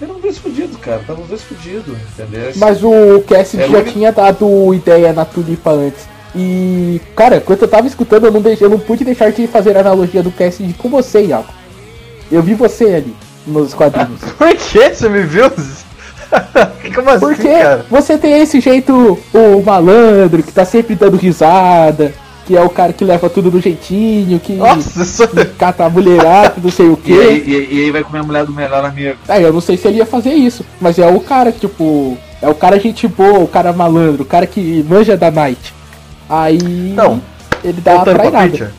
Eram 0.00 0.20
dois 0.20 0.38
fodidos, 0.38 0.76
cara. 0.76 1.00
Estavam 1.00 1.26
dois 1.26 1.42
fodidos, 1.42 1.98
entendeu? 2.12 2.52
Mas 2.54 2.84
o 2.84 3.20
Cassidy 3.28 3.64
É, 3.64 3.68
já 3.68 3.78
o- 3.80 3.84
tinha 3.84 4.12
dado 4.12 4.72
ideia 4.72 5.12
na 5.12 5.24
Tulipa 5.24 5.72
antes. 5.72 6.08
E, 6.32 7.00
cara, 7.16 7.40
quando 7.40 7.62
eu 7.62 7.68
tava 7.68 7.88
escutando, 7.88 8.26
eu 8.26 8.30
não, 8.32 8.40
deixei, 8.40 8.64
eu 8.64 8.70
não 8.70 8.78
pude 8.78 9.04
deixar 9.04 9.32
de 9.32 9.48
fazer 9.48 9.76
a 9.76 9.80
analogia 9.80 10.22
do 10.22 10.30
Cassidy 10.30 10.74
com 10.74 10.88
você, 10.88 11.24
Iago. 11.26 11.48
Eu 12.30 12.40
vi 12.40 12.54
você 12.54 12.84
ali, 12.84 13.16
nos 13.44 13.74
quadrinhos. 13.74 14.20
Por 14.38 14.56
que 14.56 14.94
você 14.94 15.08
me 15.08 15.22
viu? 15.24 15.50
Como 16.94 17.10
assim, 17.10 17.20
Porque 17.20 17.48
cara? 17.48 17.86
você 17.90 18.18
tem 18.18 18.40
esse 18.40 18.60
jeito, 18.60 19.18
o 19.32 19.62
malandro, 19.64 20.42
que 20.42 20.52
tá 20.52 20.64
sempre 20.64 20.94
dando 20.94 21.16
risada, 21.16 22.12
que 22.46 22.56
é 22.56 22.60
o 22.62 22.68
cara 22.70 22.92
que 22.92 23.04
leva 23.04 23.30
tudo 23.30 23.50
do 23.50 23.60
jeitinho, 23.60 24.40
que 24.40 24.54
Nossa, 24.54 25.02
isso... 25.02 25.28
cata 25.58 25.84
a 25.84 25.88
mulherada, 25.90 26.54
não 26.62 26.70
sei 26.70 26.86
o 26.86 26.98
E 27.06 27.12
aí, 27.12 27.40
quê. 27.40 27.50
e, 27.70 27.74
e 27.76 27.84
aí 27.84 27.90
vai 27.90 28.02
comer 28.02 28.20
a 28.20 28.22
mulher 28.24 28.44
do 28.44 28.52
melhor 28.52 28.84
amigo. 28.84 29.18
Aí 29.28 29.42
eu 29.42 29.52
não 29.52 29.60
sei 29.60 29.76
se 29.76 29.86
ele 29.88 29.98
ia 29.98 30.06
fazer 30.06 30.32
isso, 30.32 30.64
mas 30.80 30.98
é 30.98 31.06
o 31.06 31.20
cara, 31.20 31.52
tipo, 31.52 32.16
é 32.42 32.48
o 32.48 32.54
cara 32.54 32.78
gente 32.80 33.06
boa, 33.06 33.38
o 33.38 33.48
cara 33.48 33.72
malandro, 33.72 34.22
o 34.22 34.26
cara 34.26 34.46
que 34.46 34.84
manja 34.88 35.16
da 35.16 35.30
night. 35.30 35.72
Aí 36.28 36.58
Não, 36.94 37.20
ele 37.62 37.80
dá 37.80 37.94
uma 37.96 38.04
trairada. 38.04 38.72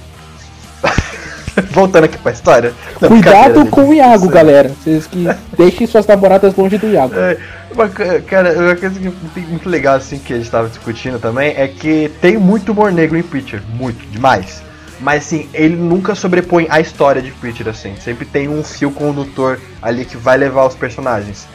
Voltando 1.71 2.05
aqui 2.05 2.17
pra 2.17 2.31
história. 2.31 2.73
Não, 2.99 3.09
Cuidado 3.09 3.65
com 3.67 3.89
o. 3.89 3.93
Iago, 3.93 4.27
galera. 4.29 4.69
Vocês 4.69 5.07
que 5.07 5.27
deixem 5.57 5.87
suas 5.87 6.05
namoradas 6.07 6.55
longe 6.55 6.77
do 6.77 6.87
Iago. 6.87 7.13
É, 7.15 7.37
uma 7.73 7.89
cara, 7.89 8.53
uma 8.53 8.75
coisa 8.75 8.99
que 8.99 9.11
tem 9.33 9.43
muito 9.43 9.69
legal 9.69 9.95
assim 9.95 10.19
que 10.19 10.33
a 10.33 10.37
gente 10.37 10.49
tava 10.49 10.69
discutindo 10.69 11.19
também 11.19 11.53
é 11.55 11.67
que 11.67 12.11
tem 12.21 12.37
muito 12.37 12.71
humor 12.71 12.91
negro 12.91 13.17
em 13.17 13.23
Preacher, 13.23 13.61
muito, 13.73 14.05
demais. 14.07 14.61
Mas 14.99 15.25
assim, 15.25 15.49
ele 15.53 15.75
nunca 15.75 16.13
sobrepõe 16.13 16.67
a 16.69 16.79
história 16.79 17.21
de 17.21 17.31
Preacher 17.31 17.67
assim. 17.67 17.95
Sempre 17.95 18.25
tem 18.25 18.47
um 18.47 18.63
fio 18.63 18.91
condutor 18.91 19.59
ali 19.81 20.05
que 20.05 20.15
vai 20.15 20.37
levar 20.37 20.65
os 20.65 20.75
personagens. 20.75 21.47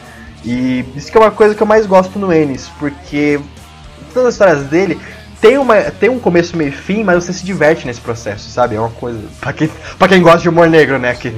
E 0.43 0.85
isso 0.95 1.11
que 1.11 1.17
é 1.17 1.21
uma 1.21 1.31
coisa 1.31 1.55
que 1.55 1.61
eu 1.61 1.67
mais 1.67 1.85
gosto 1.85 2.19
no 2.19 2.33
Ennis, 2.33 2.69
porque 2.79 3.39
todas 4.13 4.29
as 4.29 4.33
histórias 4.35 4.63
dele 4.63 4.99
tem, 5.41 5.57
uma, 5.57 5.75
tem 5.91 6.09
um 6.09 6.19
começo, 6.19 6.57
meio 6.57 6.69
e 6.69 6.73
fim, 6.73 7.03
mas 7.03 7.23
você 7.23 7.33
se 7.33 7.45
diverte 7.45 7.85
nesse 7.85 8.01
processo, 8.01 8.49
sabe? 8.49 8.75
É 8.75 8.79
uma 8.79 8.89
coisa. 8.89 9.19
Pra 9.39 9.53
quem, 9.53 9.69
pra 9.97 10.07
quem 10.07 10.21
gosta 10.21 10.39
de 10.39 10.49
humor 10.49 10.67
negro, 10.67 10.97
né? 10.97 11.13
Que 11.13 11.31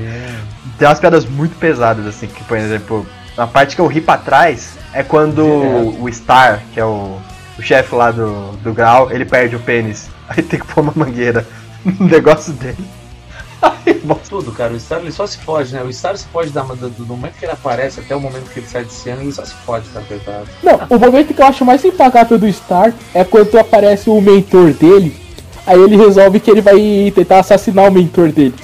tem 0.77 0.87
umas 0.87 0.99
piadas 0.99 1.25
muito 1.25 1.57
pesadas, 1.57 2.05
assim, 2.07 2.27
que, 2.27 2.43
por 2.43 2.57
exemplo, 2.57 3.05
a 3.37 3.45
parte 3.45 3.75
que 3.75 3.81
eu 3.81 3.87
ri 3.87 4.01
pra 4.01 4.17
trás 4.17 4.77
é 4.93 5.03
quando 5.03 5.43
Direto. 5.43 6.03
o 6.03 6.13
Star, 6.13 6.61
que 6.73 6.79
é 6.79 6.85
o, 6.85 7.17
o 7.57 7.61
chefe 7.61 7.93
lá 7.93 8.11
do, 8.11 8.53
do 8.63 8.73
Grau, 8.73 9.11
ele 9.11 9.25
perde 9.25 9.55
o 9.55 9.59
pênis. 9.59 10.09
Aí 10.29 10.43
tem 10.43 10.59
que 10.59 10.67
pôr 10.67 10.81
uma 10.81 10.93
mangueira 10.95 11.45
no 11.83 12.05
negócio 12.07 12.53
dele. 12.53 12.85
Ai, 13.61 13.98
Tudo, 14.15 14.51
cara. 14.51 14.73
O 14.73 14.79
Star 14.79 14.99
ele 14.99 15.11
só 15.11 15.25
se 15.25 15.37
fode, 15.37 15.73
né? 15.73 15.83
O 15.83 15.91
Star 15.91 16.17
se 16.17 16.25
fode 16.27 16.49
da, 16.51 16.61
do, 16.61 16.89
do 16.89 17.05
momento 17.05 17.33
que 17.33 17.45
ele 17.45 17.51
aparece 17.51 17.99
até 17.99 18.15
o 18.15 18.19
momento 18.19 18.49
que 18.51 18.59
ele 18.59 18.67
sai 18.67 18.83
de 18.83 18.93
cena, 18.93 19.21
ele 19.21 19.31
só 19.31 19.43
se 19.45 19.53
fode, 19.65 19.87
tá 19.89 20.01
coitado. 20.01 20.47
Não, 20.63 20.79
o 20.89 20.99
momento 20.99 21.33
que 21.33 21.41
eu 21.41 21.45
acho 21.45 21.65
mais 21.65 21.83
impagável 21.83 22.37
do 22.37 22.51
Star 22.51 22.93
é 23.13 23.23
quando 23.23 23.57
aparece 23.57 24.09
o 24.09 24.21
mentor 24.21 24.73
dele. 24.73 25.15
Aí 25.65 25.79
ele 25.79 25.97
resolve 25.97 26.39
que 26.39 26.49
ele 26.49 26.61
vai 26.61 27.11
tentar 27.13 27.39
assassinar 27.39 27.87
o 27.87 27.91
mentor 27.91 28.31
dele. 28.31 28.55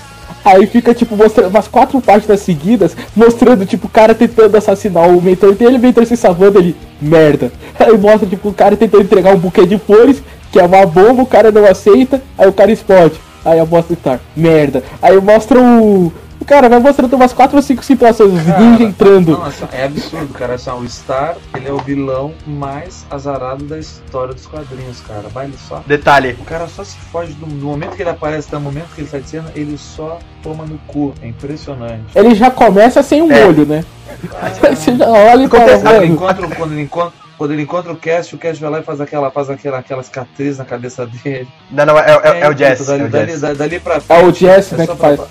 Aí 0.43 0.67
fica, 0.67 0.93
tipo, 0.93 1.15
mostrando 1.15 1.49
umas 1.49 1.67
quatro 1.67 1.99
páginas 1.99 2.39
seguidas, 2.41 2.95
mostrando, 3.15 3.65
tipo, 3.65 3.87
o 3.87 3.89
cara 3.89 4.13
tentando 4.13 4.55
assassinar 4.55 5.09
o 5.09 5.19
mentor 5.19 5.55
dele, 5.55 5.77
o 5.77 5.79
mentor 5.79 6.05
se 6.05 6.15
salvando 6.15 6.59
ele, 6.59 6.75
merda. 7.01 7.51
Aí 7.79 7.97
mostra, 7.97 8.29
tipo, 8.29 8.49
o 8.49 8.53
cara 8.53 8.77
tentando 8.77 9.03
entregar 9.03 9.33
um 9.33 9.39
buquê 9.39 9.65
de 9.65 9.79
flores, 9.79 10.21
que 10.51 10.59
é 10.59 10.63
uma 10.63 10.85
bomba, 10.85 11.23
o 11.23 11.25
cara 11.25 11.51
não 11.51 11.65
aceita, 11.65 12.21
aí 12.37 12.47
o 12.47 12.53
cara 12.53 12.71
explode. 12.71 13.19
Aí 13.45 13.59
eu 13.59 13.67
mostro 13.67 13.93
o 13.93 13.97
Star, 13.97 14.19
merda. 14.35 14.83
Aí 15.01 15.19
mostra 15.21 15.59
o. 15.61 16.11
O 16.37 16.43
cara 16.45 16.67
vai 16.69 16.79
mostrando 16.79 17.15
umas 17.15 17.31
quatro 17.33 17.55
ou 17.55 17.61
cinco 17.63 17.83
situações, 17.83 18.33
os 18.33 18.45
ninja 18.59 18.83
entrando. 18.83 19.31
Não, 19.31 19.45
assim, 19.45 19.65
é 19.71 19.85
absurdo, 19.85 20.31
cara. 20.33 20.55
Assim, 20.55 20.69
o 20.69 20.87
Star, 20.87 21.37
ele 21.55 21.67
é 21.67 21.71
o 21.71 21.77
vilão 21.77 22.33
mais 22.45 23.05
azarado 23.09 23.63
da 23.63 23.79
história 23.79 24.33
dos 24.33 24.45
quadrinhos, 24.45 24.99
cara. 25.07 25.23
Vai 25.33 25.45
ele 25.45 25.55
só. 25.67 25.81
Detalhe, 25.87 26.35
O 26.39 26.43
cara 26.43 26.67
só 26.67 26.83
se 26.83 26.97
foge 27.11 27.33
do, 27.33 27.45
do 27.47 27.65
momento 27.65 27.95
que 27.95 28.03
ele 28.03 28.09
aparece 28.09 28.47
até 28.49 28.57
o 28.57 28.61
momento 28.61 28.87
que 28.93 29.01
ele 29.01 29.07
sai 29.07 29.21
de 29.21 29.29
cena, 29.29 29.49
ele 29.55 29.77
só 29.77 30.19
toma 30.43 30.65
no 30.65 30.77
cu. 30.85 31.13
É 31.21 31.27
impressionante. 31.27 32.03
Ele 32.13 32.35
já 32.35 32.51
começa 32.51 33.01
sem 33.01 33.21
um 33.23 33.31
É. 33.31 33.45
olho, 33.45 33.65
né? 33.65 33.83
Você 34.75 34.95
já 34.95 35.07
olha 35.09 35.45
e 35.45 35.47
fala, 35.47 35.63
Acontece- 35.63 35.83
Quando 35.83 35.95
ele 36.03 36.11
encontra, 36.13 36.47
quando 36.49 36.71
ele 36.73 36.81
encontra, 36.81 37.13
quando 37.37 37.51
ele 37.51 37.61
encontra 37.63 37.91
o 37.91 37.95
Cast, 37.95 38.33
o 38.33 38.37
Cast 38.37 38.61
vai 38.61 38.71
lá 38.71 38.79
e 38.79 38.83
faz 38.83 39.01
aquela, 39.01 39.29
faz 39.31 39.49
aquela, 39.49 39.79
aquela 39.79 40.03
cicatriz 40.03 40.57
na 40.57 40.65
cabeça 40.65 41.05
dele. 41.05 41.47
não, 41.71 41.85
não, 41.85 41.99
é, 41.99 42.03
é, 42.09 42.39
é 42.41 42.47
o 42.47 42.51
puta, 42.51 42.57
Jess. 42.57 42.85
Dali, 42.87 43.01
É 43.01 43.05
o 43.05 43.09
dali, 43.09 43.31
Jess. 43.31 43.41
dali, 43.41 43.55
dali 43.57 43.79
pra 43.79 43.95
É 43.95 43.97
o 43.97 44.01
frente, 44.01 44.39
Jesse, 44.39 44.75
né, 44.75 44.87
que 44.87 44.95
pra- 44.95 45.17
faz. 45.17 45.29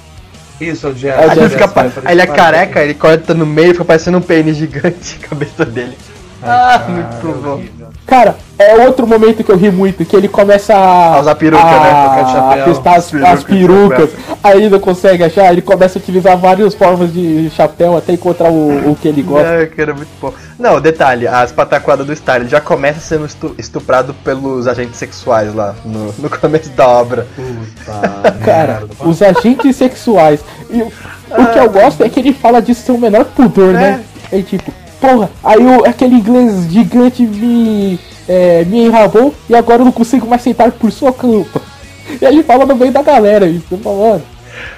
Isso, 0.61 0.87
é 0.87 0.91
o 0.91 0.95
Jesse. 0.95 1.07
É 1.07 1.27
o 1.27 1.31
Aí 1.31 1.31
ele, 1.31 1.41
Jess, 1.41 1.53
fica, 1.53 1.69
parece- 1.69 2.01
aí 2.05 2.13
ele 2.15 2.23
é 2.23 2.27
careca, 2.27 2.83
ele 2.83 2.95
corta 2.95 3.35
no 3.35 3.47
meio 3.47 3.71
e 3.71 3.73
fica 3.73 3.85
parecendo 3.85 4.19
um 4.19 4.23
pênis 4.23 4.57
gigante 4.57 5.19
a 5.25 5.29
cabeça 5.29 5.65
dele. 5.65 5.97
Ai, 6.43 6.51
Ah, 6.51 6.79
cara, 6.79 6.93
muito 6.93 7.29
é 7.29 7.33
bom. 7.43 7.65
Cara, 8.07 8.37
é 8.59 8.87
outro 8.87 9.07
momento 9.07 9.43
que 9.43 9.51
eu 9.51 9.57
ri 9.57 9.71
muito, 9.71 10.05
que 10.05 10.15
ele 10.15 10.29
começa 10.29 10.75
a. 10.75 11.17
A 11.17 11.21
usar 11.21 11.35
peruca, 11.37 11.65
né? 11.65 12.05
Trocar 12.05 12.55
de 12.55 12.61
A 12.61 12.65
testar 12.65 12.95
as, 12.97 13.11
Peruca, 13.11 13.33
as 13.33 13.45
perucas. 13.45 14.11
Aí 14.43 14.59
ele 14.59 14.69
não 14.69 14.79
consegue 14.79 15.25
achar, 15.25 15.51
ele 15.51 15.63
começa 15.63 15.99
a 15.99 16.01
utilizar 16.03 16.37
várias 16.37 16.75
formas 16.75 17.13
de 17.13 17.51
chapéu 17.51 17.97
até 17.97 18.13
encontrar 18.13 18.51
o, 18.51 18.91
o 18.93 18.97
que 19.01 19.09
ele 19.09 19.23
gosta. 19.23 19.49
É, 19.49 19.67
cara, 19.67 19.95
muito 19.95 20.11
bom. 20.21 20.33
Não, 20.59 20.81
detalhe, 20.81 21.27
as 21.27 21.51
pataquadas 21.51 22.07
do 22.07 22.15
Star, 22.15 22.37
ele 22.37 22.49
já 22.49 22.61
começa 22.61 23.01
sendo 23.01 23.25
estu- 23.25 23.55
estuprado 23.59 24.13
pelos 24.23 24.69
agentes 24.69 24.97
sexuais 24.97 25.55
lá 25.55 25.75
no, 25.85 26.13
no 26.19 26.29
começo 26.31 26.69
da 26.71 26.87
obra. 26.87 27.27
Puta 27.35 28.33
Cara, 28.45 28.85
os 29.01 29.23
agentes 29.23 29.77
sexuais. 29.77 30.41
E 30.71 30.83
o, 30.83 30.87
o 30.87 31.47
que 31.53 31.59
eu 31.59 31.71
gosto 31.71 32.05
é 32.05 32.09
que 32.09 32.21
ele 32.21 32.35
fala 32.35 32.61
disso 32.61 32.83
sem 32.85 32.95
o 32.95 32.99
menor 32.99 33.25
pudor, 33.25 33.73
né? 33.73 34.05
É 34.31 34.43
tipo, 34.43 34.71
porra, 35.05 35.31
aí 35.43 35.59
o, 35.59 35.87
aquele 35.87 36.15
inglês 36.17 36.71
gigante 36.71 37.23
me, 37.23 38.01
é, 38.27 38.65
me 38.65 38.87
enrabou 38.87 39.35
e 39.49 39.55
agora 39.55 39.83
eu 39.83 39.85
não 39.85 39.93
consigo 39.93 40.27
mais 40.27 40.43
sentar 40.43 40.73
por 40.73 40.91
sua 40.91 41.13
culpa. 41.13 41.61
E 42.21 42.23
ele 42.23 42.43
fala 42.43 42.67
no 42.67 42.77
meio 42.77 42.93
da 42.93 43.03
galera 43.03 43.47
isso, 43.47 43.65
eu 43.71 43.79
falo, 43.79 44.11
mano. 44.11 44.23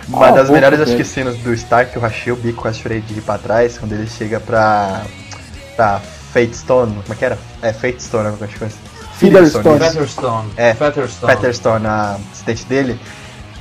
Uma 0.08 0.30
das 0.30 0.46
boca, 0.46 0.52
melhores, 0.52 0.80
acho 0.80 0.96
que, 0.96 1.02
cenas 1.02 1.36
do 1.38 1.54
Star 1.56 1.90
que 1.90 1.96
eu 1.96 2.02
rachei 2.02 2.32
o 2.32 2.36
bico, 2.36 2.62
quase 2.62 2.78
chorei 2.78 3.00
de 3.00 3.18
ir 3.18 3.20
pra 3.20 3.36
trás, 3.36 3.76
quando 3.76 3.92
ele 3.92 4.06
chega 4.06 4.38
pra. 4.38 5.02
pra 5.74 6.00
Fate 6.32 6.56
Stone, 6.56 6.92
como 6.92 7.12
é 7.12 7.16
que 7.16 7.24
era? 7.24 7.36
É, 7.60 7.72
Fate 7.72 8.00
Stone, 8.00 8.26
eu 8.26 8.38
acho 8.40 8.52
que 8.52 8.58
foi. 8.60 8.68
Featherstone. 9.18 9.78
Featherstone. 9.80 10.48
É, 10.56 10.74
Featherstone. 10.74 11.32
Featherstone, 11.32 11.86
a 11.86 12.16
assistente 12.32 12.64
dele. 12.66 13.00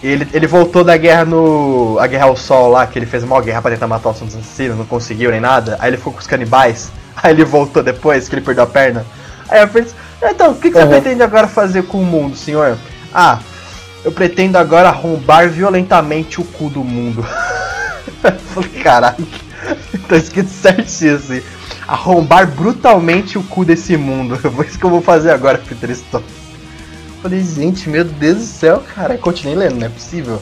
Ele, 0.06 0.28
ele 0.34 0.48
voltou 0.48 0.84
da 0.84 0.96
guerra 0.98 1.26
no. 1.26 1.98
A 2.00 2.08
guerra 2.08 2.26
ao 2.26 2.36
sol 2.36 2.70
lá, 2.70 2.86
que 2.86 3.00
ele 3.00 3.06
fez 3.06 3.24
uma 3.24 3.42
guerra 3.42 3.62
pra 3.62 3.72
tentar 3.72 3.88
matar 3.88 4.10
os 4.10 4.22
assassinos, 4.22 4.78
não 4.78 4.86
conseguiu 4.86 5.32
nem 5.32 5.40
nada. 5.40 5.78
Aí 5.80 5.90
ele 5.90 5.98
ficou 5.98 6.14
com 6.14 6.20
os 6.20 6.28
canibais. 6.28 6.92
Aí 7.22 7.32
ele 7.32 7.46
voltou 7.46 7.82
depois, 7.82 8.28
que 8.28 8.36
ele 8.36 8.42
perdeu 8.42 8.64
a 8.64 8.68
perna. 8.68 9.06
Aí 9.48 9.62
eu 9.62 9.68
pensei, 9.68 9.94
então, 10.22 10.52
o 10.52 10.56
que, 10.56 10.70
que 10.70 10.78
você 10.78 10.84
Uhum. 10.84 10.90
pretende 10.90 11.24
agora 11.24 11.48
fazer 11.48 11.84
com 11.84 12.00
o 12.02 12.06
mundo, 12.06 12.36
senhor? 12.36 12.78
Ah, 13.14 13.40
eu 14.04 14.12
pretendo 14.12 14.58
agora 14.58 14.90
arrombar 14.90 15.50
violentamente 15.50 16.42
o 16.42 16.44
cu 16.44 16.70
do 16.70 16.84
mundo. 16.84 17.26
Eu 18.24 18.32
Falei, 18.54 18.70
caralho, 18.82 19.26
tá 20.10 20.18
escrito 20.18 20.50
certinho 20.50 21.16
assim. 21.16 21.42
Arrombar 21.88 22.48
brutalmente 22.48 23.38
o 23.38 23.44
cu 23.44 23.64
desse 23.64 23.96
mundo. 23.96 24.36
Foi 24.38 24.66
isso 24.66 24.78
que 24.80 24.86
eu 24.86 24.90
vou 24.90 25.02
fazer 25.02 25.32
agora, 25.32 25.58
Peter 25.58 25.96
Stone. 25.96 26.24
Falei, 27.26 27.42
gente, 27.42 27.90
meu 27.90 28.04
Deus 28.04 28.38
do 28.38 28.44
céu, 28.44 28.84
cara. 28.94 29.18
Continuei 29.18 29.58
lendo, 29.58 29.78
não 29.78 29.88
é 29.88 29.90
possível. 29.90 30.40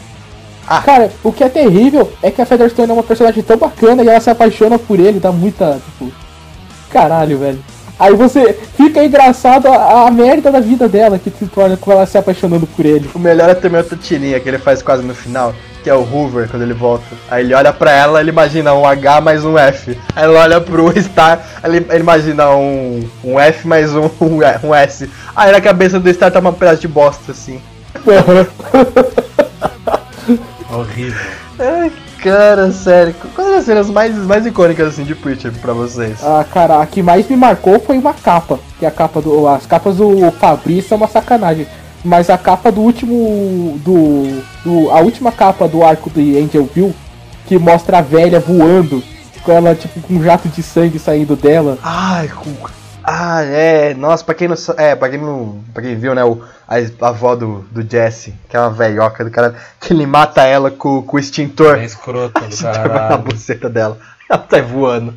Cara, 0.84 1.10
o 1.24 1.32
que 1.32 1.42
é 1.42 1.48
terrível 1.48 2.12
é 2.22 2.30
que 2.30 2.42
a 2.42 2.46
Featherstone 2.46 2.90
é 2.90 2.94
uma 2.94 3.02
personagem 3.02 3.42
tão 3.42 3.56
bacana 3.56 4.04
e 4.04 4.08
ela 4.10 4.20
se 4.20 4.30
apaixona 4.30 4.78
por 4.78 5.00
ele, 5.00 5.18
dá 5.18 5.32
muita, 5.32 5.80
tipo. 5.86 6.12
Caralho, 6.90 7.38
velho. 7.38 7.64
Aí 7.98 8.14
você 8.14 8.52
fica 8.76 9.02
engraçado 9.02 9.70
a, 9.70 10.08
a 10.08 10.12
merda 10.12 10.52
da 10.52 10.60
vida 10.60 10.90
dela 10.90 11.18
que 11.18 11.30
se 11.30 11.46
torna 11.46 11.78
com 11.78 11.90
ela 11.90 12.06
se 12.06 12.18
apaixonando 12.18 12.68
por 12.68 12.86
ele. 12.86 13.10
O 13.16 13.20
melhor 13.20 13.50
é 13.50 13.56
também 13.56 13.80
outra 13.80 13.96
tirinha 13.96 14.38
que 14.42 14.50
ele 14.50 14.58
faz 14.58 14.82
quase 14.82 15.04
no 15.04 15.16
final, 15.16 15.56
que 15.84 15.90
é 15.90 15.94
o 15.94 16.02
Hoover, 16.02 16.48
quando 16.50 16.62
ele 16.64 16.74
volta. 16.74 17.04
Aí 17.30 17.44
ele 17.44 17.54
olha 17.54 17.74
pra 17.74 17.92
ela, 17.92 18.22
ele 18.22 18.30
imagina 18.30 18.74
um 18.74 18.86
H 18.86 19.20
mais 19.20 19.44
um 19.44 19.58
F. 19.58 19.98
Aí 20.16 20.24
ele 20.24 20.34
olha 20.34 20.62
pro 20.62 20.90
Star, 21.02 21.46
ele, 21.64 21.86
ele 21.90 22.00
imagina 22.00 22.50
um, 22.52 23.08
um 23.24 23.38
F 23.40 23.68
mais 23.68 23.94
um, 23.96 24.10
um, 24.64 24.74
S. 24.74 25.10
Aí 25.36 25.52
na 25.52 25.60
cabeça 25.60 26.00
do 26.00 26.12
Star 26.14 26.32
tá 26.32 26.40
uma 26.40 26.54
pedaço 26.54 26.80
de 26.82 26.88
bosta, 26.88 27.34
assim. 27.34 27.62
Horrível. 30.72 31.22
Ai, 31.60 31.92
cara, 32.22 32.72
sério. 32.72 33.14
Quais 33.36 33.50
são 33.50 33.58
as 33.60 33.66
cenas 33.66 33.90
mais, 33.90 34.16
mais 34.16 34.46
icônicas, 34.46 34.88
assim, 34.88 35.04
de 35.04 35.14
Preacher 35.14 35.52
pra 35.62 35.74
vocês? 35.74 36.24
Ah, 36.24 36.46
cara, 36.52 36.82
a 36.82 36.86
que 36.88 37.04
mais 37.04 37.28
me 37.28 37.36
marcou 37.36 37.80
foi 37.80 37.98
uma 37.98 38.14
capa. 38.14 38.58
Que 38.80 38.86
é 38.86 38.88
a 38.88 38.92
capa 38.92 39.22
do. 39.22 39.48
As 39.48 39.66
capas 39.66 39.98
do 39.98 40.32
Fabrício 40.32 40.94
é 40.94 40.98
uma 40.98 41.08
sacanagem. 41.08 41.68
Mas 42.04 42.30
a 42.30 42.38
capa 42.38 42.72
do 42.72 42.82
último. 42.82 43.80
do. 43.84 44.42
do 44.64 44.92
a 44.92 45.00
última 45.00 45.32
capa 45.32 45.68
do 45.68 45.84
arco 45.84 46.10
de 46.10 46.38
Angel 46.38 46.70
Bill, 46.74 46.94
que 47.46 47.58
mostra 47.58 48.00
a 48.00 48.02
velha 48.02 48.40
voando. 48.40 49.02
Com 49.44 49.52
ela, 49.52 49.76
tipo, 49.76 50.00
com 50.00 50.14
um 50.14 50.24
jato 50.24 50.48
de 50.48 50.64
sangue 50.64 50.98
saindo 50.98 51.36
dela. 51.36 51.78
Ai, 51.84 52.30
cu- 52.30 52.70
ah, 53.04 53.42
é, 53.44 53.94
nossa, 53.94 54.24
pra 54.24 54.34
quem 54.34 54.48
não 54.48 54.56
é, 54.78 54.96
pra 54.96 55.10
quem 55.10 55.20
não, 55.20 55.58
pra 55.74 55.84
quem 55.84 55.98
viu, 55.98 56.16
né, 56.16 56.24
o, 56.24 56.42
a, 56.66 56.76
a 57.06 57.10
avó 57.10 57.36
do, 57.36 57.66
do 57.70 57.82
Jesse, 57.86 58.34
que 58.48 58.56
é 58.56 58.60
uma 58.62 58.70
velhoca 58.70 59.22
do 59.26 59.30
cara, 59.30 59.54
que 59.82 59.92
ele 59.92 60.06
mata 60.06 60.44
ela 60.44 60.72
com, 60.72 61.02
com 61.02 61.18
o 61.18 61.20
extintor, 61.20 61.78
É 61.78 61.84
escroto 61.84 62.40
do 62.40 62.48
extintor 62.48 62.74
na 62.78 62.84
caralho. 62.84 63.24
buceta 63.24 63.70
dela, 63.70 63.98
ela 64.30 64.40
tá 64.40 64.62
voando, 64.62 65.14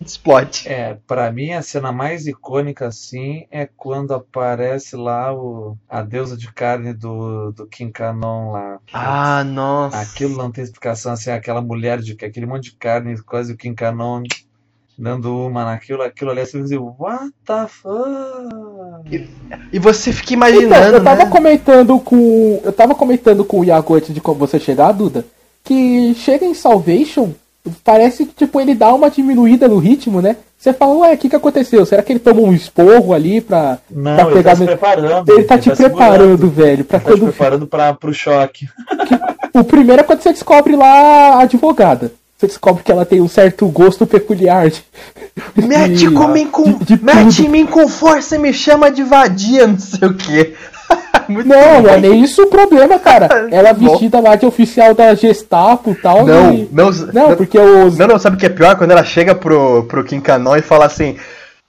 explode. 0.00 0.62
É, 0.66 0.96
pra 1.06 1.30
mim 1.32 1.52
a 1.52 1.62
cena 1.62 1.90
mais 1.92 2.26
icônica 2.26 2.86
assim 2.86 3.46
é 3.50 3.66
quando 3.66 4.14
aparece 4.14 4.96
lá 4.96 5.34
o, 5.34 5.76
a 5.88 6.02
deusa 6.02 6.36
de 6.36 6.52
carne 6.52 6.92
do, 6.92 7.52
do 7.52 7.66
King 7.66 7.92
Canon 7.92 8.52
lá. 8.52 8.78
Ah, 8.92 9.44
nossa. 9.44 9.98
Aquilo 10.00 10.36
não 10.36 10.50
tem 10.50 10.64
explicação, 10.64 11.12
assim, 11.12 11.30
aquela 11.30 11.60
mulher 11.60 12.00
de 12.00 12.12
aquele 12.24 12.46
monte 12.46 12.64
de 12.70 12.76
carne, 12.76 13.20
quase 13.22 13.52
o 13.52 13.56
King 13.56 13.74
Canon 13.74 14.22
dando 14.98 15.46
uma 15.46 15.64
naquilo, 15.64 16.02
aquilo 16.02 16.32
ali 16.32 16.40
assim, 16.40 16.64
eu 16.74 16.94
what 16.98 17.32
the 17.46 17.66
fuck? 17.68 19.28
E 19.72 19.78
você 19.78 20.12
fica 20.12 20.34
Então, 20.34 20.48
imaginando, 20.50 20.96
eu 20.96 21.04
tava 21.04 21.24
né? 21.24 21.30
comentando 21.30 21.98
com. 22.00 22.60
Eu 22.64 22.72
tava 22.72 22.94
comentando 22.94 23.44
com 23.44 23.60
o 23.60 23.64
Iago 23.64 23.94
antes 23.94 24.12
de 24.12 24.20
como 24.20 24.38
você 24.40 24.58
chegar, 24.58 24.92
Duda. 24.92 25.24
Que 25.62 26.14
chega 26.14 26.44
em 26.44 26.54
Salvation, 26.54 27.32
parece 27.84 28.24
que 28.26 28.34
tipo, 28.34 28.60
ele 28.60 28.74
dá 28.74 28.92
uma 28.92 29.10
diminuída 29.10 29.66
no 29.68 29.78
ritmo, 29.78 30.20
né? 30.20 30.36
Você 30.58 30.72
fala, 30.72 30.94
ué, 30.98 31.14
o 31.14 31.18
que, 31.18 31.28
que 31.28 31.36
aconteceu? 31.36 31.86
Será 31.86 32.02
que 32.02 32.12
ele 32.12 32.18
tomou 32.18 32.46
um 32.46 32.52
esporro 32.52 33.12
ali 33.14 33.40
pra. 33.40 33.78
Não, 33.90 34.14
pra 34.16 34.24
ele 34.24 34.34
pegar 34.34 34.50
tá 34.50 34.56
se 34.56 34.60
no- 34.62 34.66
preparando. 34.66 35.32
Ele 35.32 35.42
tá 35.44 35.58
te 35.58 35.70
preparando, 35.70 36.20
segurando, 36.38 36.50
velho, 36.50 36.84
pra 36.84 36.96
Ele 36.98 37.04
tá 37.06 37.12
te 37.12 37.18
quando. 37.20 37.28
preparando 37.32 37.66
pra, 37.66 37.94
pro 37.94 38.12
choque. 38.12 38.66
O 39.54 39.62
primeiro 39.64 40.00
é 40.02 40.04
quando 40.04 40.20
você 40.20 40.32
descobre 40.32 40.74
lá 40.76 41.34
a 41.34 41.42
advogada. 41.42 42.12
Você 42.36 42.46
descobre 42.48 42.82
que 42.84 42.90
ela 42.92 43.04
tem 43.04 43.20
um 43.20 43.28
certo 43.28 43.66
gosto 43.68 44.06
peculiar. 44.06 44.68
De, 44.70 44.82
Mete 45.56 45.94
de- 45.94 46.10
com 46.10 46.28
mim 46.28 46.46
com, 46.46 46.64
de- 46.72 46.96
de 46.96 47.04
mete 47.04 47.46
em 47.46 47.48
mim 47.48 47.66
com 47.66 47.86
força 47.88 48.36
e 48.36 48.38
me 48.38 48.52
chama 48.52 48.90
de 48.90 49.02
vadia, 49.04 49.66
não 49.66 49.78
sei 49.78 50.08
o 50.08 50.14
que. 51.36 51.48
Não, 51.48 51.82
não 51.82 51.90
é 51.90 51.98
nem 51.98 52.22
isso 52.22 52.42
o 52.42 52.46
problema, 52.46 52.98
cara. 52.98 53.28
Ela 53.52 53.72
Bom. 53.72 53.90
vestida 53.90 54.20
lá 54.20 54.36
de 54.36 54.46
oficial 54.46 54.94
da 54.94 55.14
Gestapo 55.14 55.90
e 55.90 55.94
tal. 55.94 56.24
Não, 56.26 56.52
e- 56.52 56.68
não, 56.72 56.90
Não, 57.12 57.36
porque 57.36 57.58
os. 57.58 57.96
Não, 57.96 58.06
não, 58.06 58.18
sabe 58.18 58.36
o 58.36 58.38
que 58.38 58.46
é 58.46 58.50
pior? 58.50 58.76
Quando 58.76 58.90
ela 58.90 59.04
chega 59.04 59.34
pro, 59.34 59.84
pro 59.84 60.04
Kim 60.04 60.20
Kanon 60.20 60.56
e 60.56 60.62
fala 60.62 60.86
assim: 60.86 61.16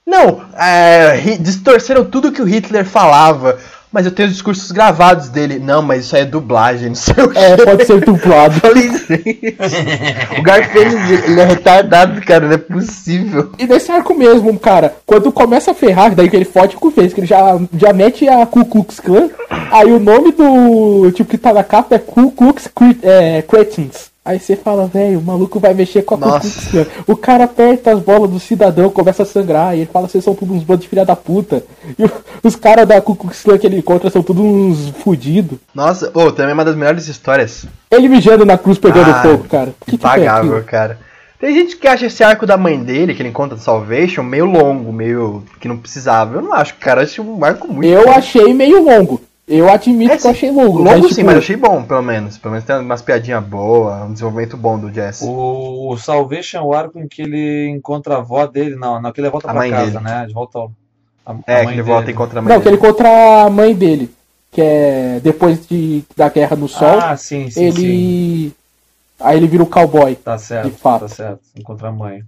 Não, 0.05 0.41
é, 0.57 1.17
distorceram 1.39 2.03
tudo 2.05 2.31
que 2.31 2.41
o 2.41 2.45
Hitler 2.45 2.85
falava, 2.85 3.57
mas 3.91 4.05
eu 4.05 4.11
tenho 4.11 4.27
os 4.27 4.33
discursos 4.33 4.71
gravados 4.71 5.29
dele. 5.29 5.59
Não, 5.59 5.81
mas 5.81 6.05
isso 6.05 6.15
aí 6.15 6.21
é 6.21 6.25
dublagem, 6.25 6.89
não 6.89 6.95
sei 6.95 7.23
o 7.23 7.29
que. 7.29 7.37
É, 7.37 7.57
pode 7.57 7.85
ser 7.85 7.99
dublado. 8.01 8.55
Falei, 8.61 8.89
gente, 8.89 10.39
o 10.39 10.43
Garfield, 10.43 11.13
ele 11.25 11.39
é 11.39 11.45
retardado, 11.45 12.21
cara, 12.21 12.47
não 12.47 12.53
é 12.53 12.57
possível. 12.57 13.51
E 13.57 13.65
nesse 13.65 13.91
arco 13.91 14.13
mesmo, 14.13 14.57
cara, 14.59 14.95
quando 15.05 15.31
começa 15.31 15.71
a 15.71 15.73
ferrar, 15.73 16.13
daí 16.13 16.29
que 16.29 16.35
ele 16.35 16.45
fode 16.45 16.75
com 16.75 16.87
o 16.87 16.91
Face, 16.91 17.13
que 17.13 17.21
ele 17.21 17.27
já, 17.27 17.59
já 17.77 17.91
mete 17.93 18.27
a 18.27 18.45
Ku 18.45 18.65
Klux 18.65 18.99
Klan, 18.99 19.29
aí 19.71 19.91
o 19.91 19.99
nome 19.99 20.31
do 20.31 21.11
tipo 21.11 21.29
que 21.29 21.37
tá 21.37 21.53
na 21.53 21.63
capa 21.63 21.95
é 21.95 21.99
Ku 21.99 22.31
Klux 22.31 22.69
é, 23.01 23.41
Cretins. 23.41 24.09
Aí 24.29 24.39
você 24.39 24.55
fala, 24.55 24.85
velho, 24.85 25.17
o 25.17 25.23
maluco 25.23 25.59
vai 25.59 25.73
mexer 25.73 26.03
com 26.03 26.13
a 26.13 26.17
Nossa. 26.19 26.85
O 27.07 27.15
cara 27.17 27.45
aperta 27.45 27.91
as 27.93 27.99
bolas 27.99 28.29
do 28.29 28.39
cidadão, 28.39 28.87
começa 28.91 29.23
a 29.23 29.25
sangrar, 29.25 29.75
e 29.75 29.79
ele 29.79 29.89
fala, 29.91 30.07
vocês 30.07 30.23
são 30.23 30.35
todos 30.35 30.55
uns 30.55 30.61
bandos 30.63 30.83
de 30.83 30.87
filha 30.87 31.03
da 31.03 31.15
puta. 31.15 31.63
E 31.97 32.03
o- 32.05 32.11
os 32.43 32.55
caras 32.55 32.87
da 32.87 33.01
Ku 33.01 33.15
Klux 33.15 33.43
que 33.59 33.65
ele 33.65 33.79
encontra 33.79 34.07
são 34.11 34.21
todos 34.21 34.43
uns 34.43 34.89
fudidos. 35.03 35.57
Nossa, 35.73 36.11
ô, 36.13 36.31
também 36.31 36.51
é 36.51 36.53
uma 36.53 36.63
das 36.63 36.75
melhores 36.75 37.07
histórias. 37.07 37.65
Ele 37.89 38.07
mijando 38.07 38.45
na 38.45 38.55
cruz 38.55 38.77
pegando 38.77 39.09
Ah, 39.09 39.21
fogo, 39.23 39.45
cara. 39.49 39.73
Que 39.83 39.93
é 39.93 39.95
Impagável, 39.95 40.51
aquilo? 40.51 40.63
cara. 40.63 40.99
Tem 41.39 41.55
gente 41.55 41.75
que 41.77 41.87
acha 41.87 42.05
esse 42.05 42.23
arco 42.23 42.45
da 42.45 42.55
mãe 42.55 42.77
dele, 42.77 43.15
que 43.15 43.23
ele 43.23 43.29
encontra 43.29 43.55
no 43.55 43.63
Salvation, 43.63 44.21
meio 44.21 44.45
longo, 44.45 44.93
meio. 44.93 45.41
que 45.59 45.67
não 45.67 45.77
precisava. 45.77 46.35
Eu 46.35 46.41
não 46.43 46.53
acho, 46.53 46.75
cara. 46.75 46.99
Eu 47.01 47.05
acho 47.05 47.21
um 47.23 47.43
arco 47.43 47.67
muito. 47.67 47.87
Eu 47.89 48.11
achei 48.11 48.53
meio 48.53 48.83
longo. 48.83 49.21
Eu 49.49 49.67
admito 49.69 50.13
É, 50.13 50.17
que 50.17 50.27
eu 50.27 50.31
achei 50.31 50.51
longo. 50.51 50.77
Longo 50.79 51.09
sim, 51.09 51.15
tipo, 51.15 51.25
mas 51.25 51.35
eu 51.35 51.39
achei 51.41 51.55
bom, 51.55 51.83
pelo 51.83 52.03
menos. 52.03 52.37
Pelo 52.37 52.51
menos 52.51 52.65
tem 52.65 52.77
umas 52.79 53.01
piadinhas 53.01 53.43
boas, 53.43 54.03
um 54.03 54.13
desenvolvimento 54.13 54.55
bom 54.55 54.77
do 54.79 54.93
Jesse. 54.93 55.25
O, 55.25 55.91
o 55.91 55.97
Salvation 55.97 56.57
é 56.59 56.61
o 56.61 56.73
arco 56.73 56.99
em 56.99 57.07
que 57.07 57.21
ele 57.23 57.67
encontra 57.69 58.15
a 58.15 58.17
avó 58.19 58.45
dele, 58.45 58.75
não, 58.75 59.01
não 59.01 59.11
que 59.11 59.19
ele 59.21 59.29
volta 59.29 59.47
A 59.47 59.51
pra 59.51 59.59
mãe 59.61 59.71
casa, 59.71 59.99
dele. 59.99 60.03
né? 60.03 60.25
De 60.27 60.33
volta 60.33 60.59
ao, 60.59 60.71
a, 61.25 61.35
É, 61.47 61.61
a 61.61 61.65
que 61.65 61.71
ele 61.71 61.81
volta 61.81 62.03
e 62.03 62.05
dele. 62.05 62.13
encontra 62.13 62.39
a 62.39 62.41
mãe 62.43 62.53
Não, 62.53 62.61
que 62.61 62.67
ele 62.67 62.77
dele. 62.77 62.87
encontra 62.91 63.43
a 63.45 63.49
mãe 63.49 63.73
dele. 63.75 64.11
Que 64.51 64.61
é 64.61 65.19
depois 65.21 65.67
de, 65.67 66.03
da 66.17 66.29
Guerra 66.29 66.55
no 66.55 66.67
Sol, 66.67 66.99
Ah, 66.99 67.15
sim, 67.17 67.49
sim, 67.51 67.71
sim. 67.71 68.53
Aí 69.19 69.37
ele 69.37 69.47
vira 69.47 69.63
o 69.63 69.67
cowboy. 69.67 70.15
Tá 70.15 70.37
certo, 70.37 70.69
De 70.71 70.77
fato. 70.77 71.01
tá 71.01 71.07
certo. 71.07 71.41
Encontra 71.57 71.89
a 71.89 71.91
mãe. 71.91 72.21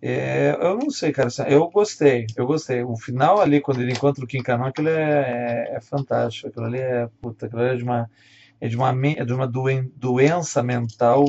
É, 0.00 0.56
eu 0.60 0.76
não 0.78 0.90
sei, 0.90 1.10
cara. 1.10 1.28
assim, 1.28 1.42
Eu 1.48 1.68
gostei, 1.70 2.26
eu 2.36 2.46
gostei. 2.46 2.82
O 2.82 2.96
final 2.96 3.40
ali, 3.40 3.60
quando 3.60 3.80
ele 3.80 3.92
encontra 3.92 4.22
o 4.24 4.26
Kim 4.26 4.42
Kanon, 4.42 4.66
aquilo 4.66 4.88
é, 4.88 5.70
é, 5.72 5.76
é 5.76 5.80
fantástico. 5.80 6.48
Aquilo 6.48 6.66
ali 6.66 6.78
é, 6.78 7.08
puta, 7.20 7.46
aquilo 7.46 7.62
ali 7.62 7.70
é 7.72 7.76
de 7.76 7.82
uma, 7.82 8.10
é 8.60 8.68
de 8.68 8.76
uma, 8.76 8.90
é 8.90 9.24
de 9.24 9.32
uma 9.32 9.46
doen- 9.46 9.88
doença 9.96 10.62
mental 10.62 11.24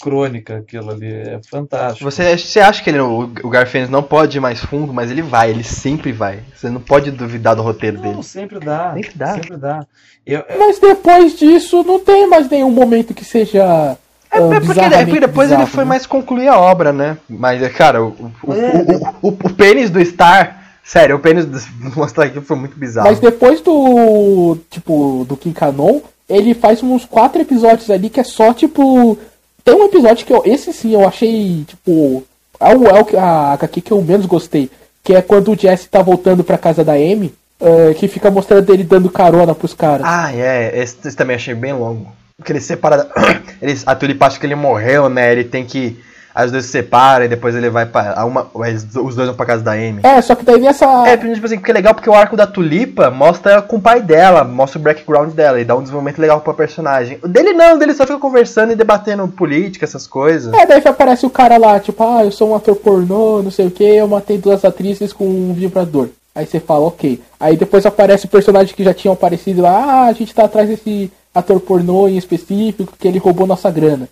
crônica 0.00 0.56
aquilo 0.56 0.90
ali. 0.90 1.12
É 1.12 1.40
fantástico. 1.48 2.10
Você, 2.10 2.36
você 2.38 2.58
acha 2.60 2.82
que 2.82 2.88
ele, 2.90 3.00
o, 3.00 3.24
o 3.44 3.50
Garfênis 3.50 3.90
não 3.90 4.02
pode 4.02 4.38
ir 4.38 4.40
mais 4.40 4.58
fundo, 4.60 4.92
mas 4.94 5.10
ele 5.10 5.22
vai, 5.22 5.50
ele 5.50 5.62
sempre 5.62 6.10
vai. 6.10 6.40
Você 6.56 6.70
não 6.70 6.80
pode 6.80 7.10
duvidar 7.10 7.54
do 7.54 7.62
roteiro 7.62 7.98
Não, 8.00 8.10
dele. 8.10 8.22
sempre 8.22 8.58
dá. 8.58 8.94
Sempre 8.94 9.12
dá. 9.14 9.34
Sempre 9.34 9.56
dá. 9.58 9.86
Eu, 10.24 10.40
eu- 10.48 10.58
Mas 10.58 10.78
depois 10.78 11.38
disso, 11.38 11.82
não 11.84 12.00
tem 12.00 12.26
mais 12.26 12.48
nenhum 12.48 12.70
momento 12.70 13.12
que 13.14 13.24
seja. 13.24 13.96
É, 14.32 14.36
é 14.38 14.60
porque, 14.60 14.80
é 14.80 15.04
porque 15.04 15.20
depois 15.20 15.48
ele 15.50 15.56
bizarro, 15.58 15.66
foi 15.74 15.84
né? 15.84 15.88
mais 15.88 16.06
concluir 16.06 16.48
a 16.48 16.58
obra, 16.58 16.92
né? 16.92 17.16
Mas, 17.28 17.62
é, 17.62 17.68
cara, 17.68 18.02
o, 18.04 18.08
o, 18.44 18.52
É. 18.52 18.72
o, 19.22 19.28
o, 19.28 19.36
o- 19.44 19.50
pênis 19.54 19.90
do 19.90 20.04
Star, 20.04 20.62
sério, 20.84 21.16
o 21.16 21.18
pênis 21.18 21.44
do 21.44 21.58
mostrar 21.96 22.26
aqui 22.26 22.40
foi 22.40 22.56
muito 22.56 22.78
bizarro. 22.78 23.08
Mas 23.08 23.18
depois 23.18 23.60
do. 23.60 24.56
Tipo, 24.70 25.24
do 25.28 25.36
King 25.36 25.54
Canon, 25.54 26.00
ele 26.28 26.54
faz 26.54 26.82
uns 26.82 27.04
quatro 27.04 27.40
episódios 27.42 27.90
ali 27.90 28.08
que 28.08 28.20
é 28.20 28.24
só, 28.24 28.52
tipo. 28.54 29.18
Tem 29.64 29.74
um 29.74 29.84
episódio 29.86 30.24
que 30.24 30.32
eu. 30.32 30.42
Esse 30.44 30.72
sim 30.72 30.92
eu 30.94 31.06
achei, 31.06 31.64
tipo. 31.66 32.22
É 32.60 32.76
o, 32.76 32.84
é 32.86 33.00
o 33.00 33.04
que- 33.04 33.16
a 33.16 33.52
HQ 33.54 33.80
que 33.80 33.92
eu 33.92 34.00
menos 34.02 34.26
gostei. 34.26 34.70
Que 35.02 35.14
é 35.14 35.22
quando 35.22 35.50
o 35.50 35.58
Jesse 35.58 35.88
tá 35.88 36.02
voltando 36.02 36.44
pra 36.44 36.56
casa 36.58 36.84
da 36.84 36.92
Amy. 36.92 37.34
ah, 37.60 37.92
que 37.94 38.06
fica 38.06 38.30
mostrando 38.30 38.72
ele 38.72 38.84
dando 38.84 39.10
carona 39.10 39.54
pros 39.54 39.74
caras. 39.74 40.06
Ah, 40.06 40.30
é, 40.34 40.78
esse, 40.80 40.96
esse 41.04 41.16
também 41.16 41.36
achei 41.36 41.54
bem 41.54 41.72
longo. 41.72 42.06
Porque 42.40 42.52
ele 42.52 42.60
separa. 42.60 43.06
Ele, 43.60 43.78
a 43.84 43.94
Tulip 43.94 44.22
acha 44.22 44.40
que 44.40 44.46
ele 44.46 44.54
morreu, 44.54 45.10
né? 45.10 45.30
Ele 45.30 45.44
tem 45.44 45.66
que. 45.66 46.02
As 46.34 46.50
duas 46.50 46.64
se 46.64 46.70
separam 46.70 47.26
e 47.26 47.28
depois 47.28 47.54
ele 47.54 47.68
vai 47.68 47.84
pra. 47.84 48.24
Uma, 48.24 48.48
os 48.54 49.14
dois 49.14 49.26
vão 49.26 49.34
pra 49.34 49.44
casa 49.44 49.62
da 49.62 49.72
Amy. 49.72 50.00
É, 50.02 50.22
só 50.22 50.34
que 50.34 50.44
daí 50.44 50.58
nessa. 50.58 50.86
É, 51.06 51.14
tipo 51.14 51.44
assim, 51.44 51.56
porque 51.56 51.70
é 51.70 51.74
legal 51.74 51.92
porque 51.92 52.08
o 52.08 52.14
arco 52.14 52.38
da 52.38 52.46
Tulipa 52.46 53.10
mostra 53.10 53.60
com 53.60 53.76
o 53.76 53.80
pai 53.80 54.00
dela, 54.00 54.44
mostra 54.44 54.78
o 54.78 54.82
background 54.82 55.34
dela 55.34 55.60
e 55.60 55.64
dá 55.64 55.76
um 55.76 55.82
desenvolvimento 55.82 56.18
legal 56.18 56.40
pra 56.40 56.54
personagem. 56.54 57.18
O 57.22 57.28
dele 57.28 57.52
não, 57.52 57.74
o 57.74 57.78
dele 57.78 57.92
só 57.92 58.06
fica 58.06 58.18
conversando 58.18 58.72
e 58.72 58.76
debatendo 58.76 59.28
política, 59.28 59.84
essas 59.84 60.06
coisas. 60.06 60.54
É, 60.54 60.64
daí 60.64 60.80
aparece 60.82 61.26
o 61.26 61.30
cara 61.30 61.58
lá, 61.58 61.78
tipo, 61.78 62.02
ah, 62.02 62.24
eu 62.24 62.32
sou 62.32 62.50
um 62.50 62.54
ator 62.54 62.76
pornô, 62.76 63.42
não 63.42 63.50
sei 63.50 63.66
o 63.66 63.70
que, 63.70 63.84
eu 63.84 64.08
matei 64.08 64.38
duas 64.38 64.64
atrizes 64.64 65.12
com 65.12 65.24
um 65.24 65.52
vibrador. 65.52 66.08
Aí 66.34 66.46
você 66.46 66.60
fala, 66.60 66.86
ok. 66.86 67.20
Aí 67.38 67.56
depois 67.56 67.84
aparece 67.84 68.24
o 68.24 68.30
personagem 68.30 68.74
que 68.74 68.84
já 68.84 68.94
tinham 68.94 69.12
aparecido 69.12 69.60
lá, 69.62 69.72
ah, 69.72 70.06
a 70.06 70.12
gente 70.12 70.34
tá 70.34 70.44
atrás 70.44 70.68
desse 70.68 71.10
ator 71.34 71.60
pornô 71.60 72.08
em 72.08 72.16
específico, 72.16 72.94
que 72.98 73.08
ele 73.08 73.18
roubou 73.18 73.46
nossa 73.46 73.70
grana. 73.70 74.08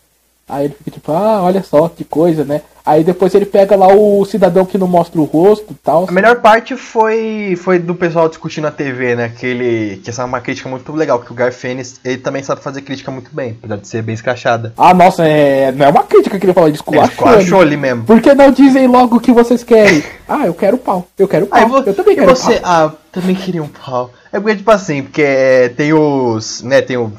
Aí 0.48 0.64
ele 0.64 0.74
fica 0.74 0.90
tipo, 0.92 1.12
ah, 1.12 1.42
olha 1.42 1.62
só, 1.62 1.88
que 1.90 2.04
coisa, 2.04 2.42
né? 2.42 2.62
Aí 2.84 3.04
depois 3.04 3.34
ele 3.34 3.44
pega 3.44 3.76
lá 3.76 3.88
o 3.88 4.24
cidadão 4.24 4.64
que 4.64 4.78
não 4.78 4.86
mostra 4.88 5.20
o 5.20 5.24
rosto 5.24 5.72
e 5.72 5.74
tal. 5.74 6.06
A 6.08 6.12
melhor 6.12 6.36
parte 6.36 6.74
foi 6.74 7.54
foi 7.62 7.78
do 7.78 7.94
pessoal 7.94 8.30
discutindo 8.30 8.64
na 8.64 8.70
TV, 8.70 9.14
né? 9.14 9.30
Que 9.36 9.44
ele. 9.44 10.00
Que 10.02 10.08
essa 10.08 10.22
é 10.22 10.24
uma 10.24 10.40
crítica 10.40 10.70
muito 10.70 10.90
legal, 10.92 11.18
que 11.20 11.30
o 11.30 11.34
Garfênis, 11.34 12.00
ele 12.02 12.16
também 12.16 12.42
sabe 12.42 12.62
fazer 12.62 12.80
crítica 12.80 13.10
muito 13.10 13.28
bem, 13.30 13.58
apesar 13.58 13.76
de 13.76 13.86
ser 13.86 14.00
bem 14.00 14.14
escrachada. 14.14 14.72
Ah, 14.78 14.94
nossa, 14.94 15.22
é... 15.28 15.70
não 15.70 15.84
é 15.84 15.88
uma 15.90 16.02
crítica 16.02 16.38
que 16.38 16.46
ele 16.46 16.54
fala, 16.54 16.68
ele 16.68 16.76
esculachou. 16.76 17.28
achou 17.28 17.60
ali 17.60 17.76
mesmo. 17.76 18.04
Por 18.04 18.22
que 18.22 18.32
não 18.32 18.50
dizem 18.50 18.86
logo 18.86 19.16
o 19.16 19.20
que 19.20 19.32
vocês 19.32 19.62
querem? 19.62 20.02
Ah, 20.26 20.46
eu 20.46 20.54
quero 20.54 20.78
pau. 20.78 21.06
Eu 21.18 21.28
quero 21.28 21.46
pau. 21.46 21.58
Aí 21.58 21.70
eu 21.86 21.94
também 21.94 22.14
quero 22.14 22.34
você, 22.34 22.54
pau. 22.54 22.70
ah, 22.72 22.92
também 23.12 23.34
queria 23.36 23.62
um 23.62 23.68
pau. 23.68 24.10
É 24.32 24.38
porque, 24.40 24.56
tipo 24.56 24.70
assim, 24.70 25.02
porque 25.02 25.22
é, 25.22 25.68
tem 25.70 25.92
os. 25.92 26.62
né, 26.62 26.82
tem 26.82 26.96
o- 26.96 27.12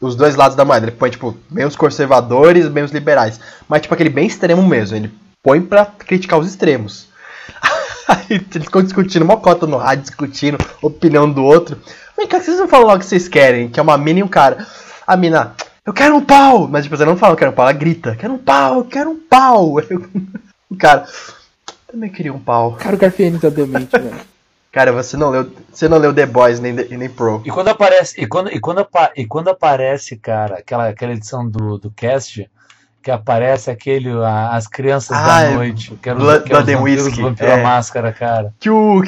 os 0.00 0.14
dois 0.16 0.34
lados 0.36 0.56
da 0.56 0.64
moeda. 0.64 0.86
Ele 0.86 0.96
põe, 0.96 1.10
tipo, 1.10 1.36
bem 1.50 1.64
os 1.64 1.76
conservadores, 1.76 2.68
bem 2.68 2.84
os 2.84 2.90
liberais. 2.92 3.40
Mas, 3.68 3.82
tipo, 3.82 3.94
aquele 3.94 4.10
bem 4.10 4.26
extremo 4.26 4.62
mesmo. 4.66 4.96
Ele 4.96 5.12
põe 5.42 5.60
pra 5.60 5.84
criticar 5.86 6.38
os 6.38 6.46
extremos. 6.48 7.08
Aí 8.08 8.24
eles 8.54 8.64
ficam 8.64 8.82
discutindo, 8.82 9.24
mocota 9.24 9.66
no 9.66 9.76
rádio, 9.78 10.04
discutindo 10.04 10.58
opinião 10.82 11.30
do 11.30 11.42
outro. 11.44 11.78
Vem 12.16 12.26
cá, 12.26 12.40
vocês 12.40 12.58
não 12.58 12.68
falam 12.68 12.86
logo 12.86 12.96
o 12.96 13.00
que 13.00 13.06
vocês 13.06 13.28
querem, 13.28 13.68
que 13.68 13.80
é 13.80 13.82
uma 13.82 13.96
mina 13.98 14.20
e 14.20 14.22
um 14.22 14.28
cara. 14.28 14.66
A 15.06 15.16
mina, 15.16 15.54
eu 15.86 15.92
quero 15.92 16.14
um 16.16 16.24
pau! 16.24 16.68
Mas, 16.68 16.84
tipo, 16.84 16.96
você 16.96 17.04
não 17.04 17.16
fala, 17.16 17.32
eu 17.32 17.36
quero 17.36 17.50
um 17.50 17.54
pau, 17.54 17.64
ela 17.68 17.72
grita, 17.72 18.14
quero 18.16 18.34
um 18.34 18.38
pau, 18.38 18.76
eu 18.78 18.84
quero 18.84 19.10
um 19.10 19.18
pau! 19.18 19.78
Aí 19.78 19.86
O 20.70 20.76
cara, 20.76 21.06
também 21.90 22.10
queria 22.10 22.32
um 22.32 22.38
pau. 22.38 22.72
Cara, 22.72 22.94
o 22.96 22.98
Garfienes 22.98 23.42
é 23.44 23.50
demente, 23.50 23.90
velho. 23.92 24.16
Cara, 24.74 24.90
você 24.92 25.16
não 25.16 25.30
leu, 25.30 25.48
você 25.72 25.88
não 25.88 25.98
leu 25.98 26.12
The 26.12 26.26
Boys 26.26 26.58
nem, 26.58 26.72
nem 26.72 27.08
Pro. 27.08 27.40
E 27.44 27.50
quando 27.50 27.68
aparece, 27.68 28.20
e 28.20 28.26
quando, 28.26 28.50
e 28.52 28.58
quando, 28.58 28.84
e 29.16 29.24
quando 29.24 29.48
aparece, 29.48 30.16
cara, 30.16 30.56
aquela, 30.58 30.88
aquela 30.88 31.12
edição 31.12 31.48
do, 31.48 31.78
do 31.78 31.92
cast, 31.92 32.50
que 33.00 33.08
aparece 33.08 33.70
aquele, 33.70 34.10
a- 34.10 34.50
as 34.56 34.66
crianças 34.66 35.16
Ah, 35.16 35.26
da 35.26 35.42
é 35.42 35.54
noite, 35.54 35.92
que 36.02 36.08
eram 36.08 36.18
Blood- 36.18 36.42
que 36.42 36.48
Blood 36.48 36.74
and 36.74 36.80
Whiskey, 36.80 37.22
Vampiro 37.22 37.50
é. 37.52 37.62
Máscara, 37.62 38.12
cara. 38.12 38.52
Que 38.58 38.68
o. 38.68 39.00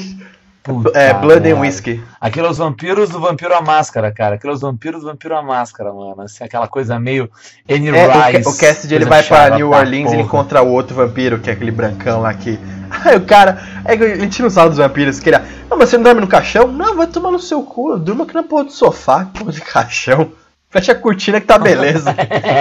Puta 0.63 0.99
é, 0.99 1.15
Blood 1.15 1.39
and 1.39 1.43
merda. 1.55 1.61
Whiskey. 1.61 2.03
Aquilo 2.21 2.47
é 2.49 2.51
os 2.51 2.59
vampiros 2.59 3.09
do 3.11 3.21
Vampiro 3.21 3.55
à 3.55 3.61
Máscara, 3.61 4.11
cara. 4.11 4.35
Aquilo 4.35 4.53
é 4.53 4.55
os 4.57 4.63
vampiros 4.63 5.01
do 5.03 5.07
Vampiro 5.07 5.37
à 5.37 5.43
Máscara, 5.43 5.93
mano. 5.93 6.23
Assim, 6.23 6.43
aquela 6.43 6.67
coisa 6.67 6.99
meio 6.99 7.31
Annie 7.71 7.89
É, 7.91 8.05
o, 8.07 8.11
Rice. 8.11 8.43
Ca- 8.43 8.51
o 8.51 8.59
Cassidy 8.59 8.95
ele 8.97 9.05
vai 9.05 9.23
pra 9.23 9.37
chata 9.45 9.57
New 9.57 9.71
Orleans 9.71 10.13
e 10.13 10.17
encontra 10.17 10.63
o 10.63 10.69
outro 10.73 10.97
vampiro, 10.97 11.39
que 11.39 11.51
é 11.51 11.53
aquele 11.53 11.71
brancão 11.71 12.21
lá 12.21 12.35
que. 12.35 12.59
Aí 13.07 13.17
o 13.17 13.25
cara. 13.25 13.59
É, 13.85 13.97
que 13.97 14.05
a 14.05 14.17
gente 14.17 14.43
não 14.43 14.51
sabe 14.51 14.71
dos 14.71 14.79
vampiros, 14.79 15.21
que 15.21 15.29
ele. 15.31 15.39
Não, 15.71 15.77
mas 15.79 15.89
você 15.89 15.97
não 15.97 16.05
dorme 16.05 16.21
no 16.21 16.27
caixão? 16.29 16.69
Não, 16.69 16.97
vai 16.97 17.07
tomar 17.07 17.31
no 17.31 17.39
seu 17.39 17.63
cu. 17.63 17.93
Eu 17.93 17.99
durmo 17.99 18.23
aqui 18.25 18.35
na 18.35 18.43
porra 18.43 18.65
do 18.65 18.73
sofá, 18.73 19.29
porra 19.37 19.53
de 19.53 19.61
caixão. 19.61 20.31
Fecha 20.71 20.93
a 20.93 20.97
cortina 20.97 21.41
que 21.41 21.47
tá 21.47 21.59
beleza. 21.59 22.15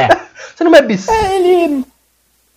você 0.55 0.63
não 0.63 0.73
é 0.75 0.81
bis. 0.81 1.07
É, 1.07 1.35
ele. 1.37 1.83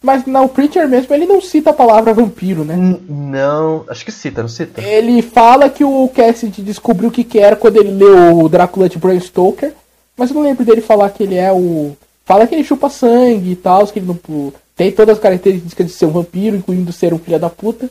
Mas 0.01 0.24
não, 0.27 0.44
o 0.44 0.48
Preacher 0.48 0.87
mesmo, 0.88 1.12
ele 1.12 1.27
não 1.27 1.40
cita 1.40 1.70
a 1.70 1.72
palavra 1.72 2.14
vampiro, 2.14 2.64
né? 2.64 2.74
N- 2.77 3.01
Não, 3.09 3.85
acho 3.88 4.05
que 4.05 4.12
cita, 4.12 4.42
não 4.42 4.48
cita? 4.48 4.81
Ele 4.81 5.20
fala 5.22 5.68
que 5.68 5.83
o 5.83 6.09
Cassidy 6.14 6.62
descobriu 6.62 7.09
o 7.09 7.12
que, 7.12 7.24
que 7.24 7.40
era 7.40 7.57
quando 7.57 7.79
ele 7.79 7.90
leu 7.90 8.38
o 8.38 8.48
Drácula 8.48 8.88
de 8.88 8.96
Bram 8.96 9.18
Stoker, 9.18 9.72
mas 10.16 10.31
eu 10.31 10.37
não 10.37 10.42
lembro 10.44 10.64
dele 10.64 10.81
falar 10.81 11.11
que 11.11 11.24
ele 11.24 11.35
é 11.35 11.51
o. 11.53 11.96
Fala 12.24 12.46
que 12.46 12.55
ele 12.55 12.62
chupa 12.62 12.88
sangue 12.88 13.51
e 13.53 13.57
tal, 13.57 13.85
que 13.88 13.98
ele 13.98 14.07
não. 14.07 14.53
Tem 14.78 14.92
todas 14.92 15.16
as 15.16 15.22
características 15.22 15.86
de 15.86 15.92
ser 15.92 16.06
um 16.06 16.12
vampiro, 16.12 16.54
incluindo 16.56 16.92
ser 16.92 17.12
um 17.12 17.18
filho 17.18 17.36
da 17.36 17.50
puta. 17.50 17.90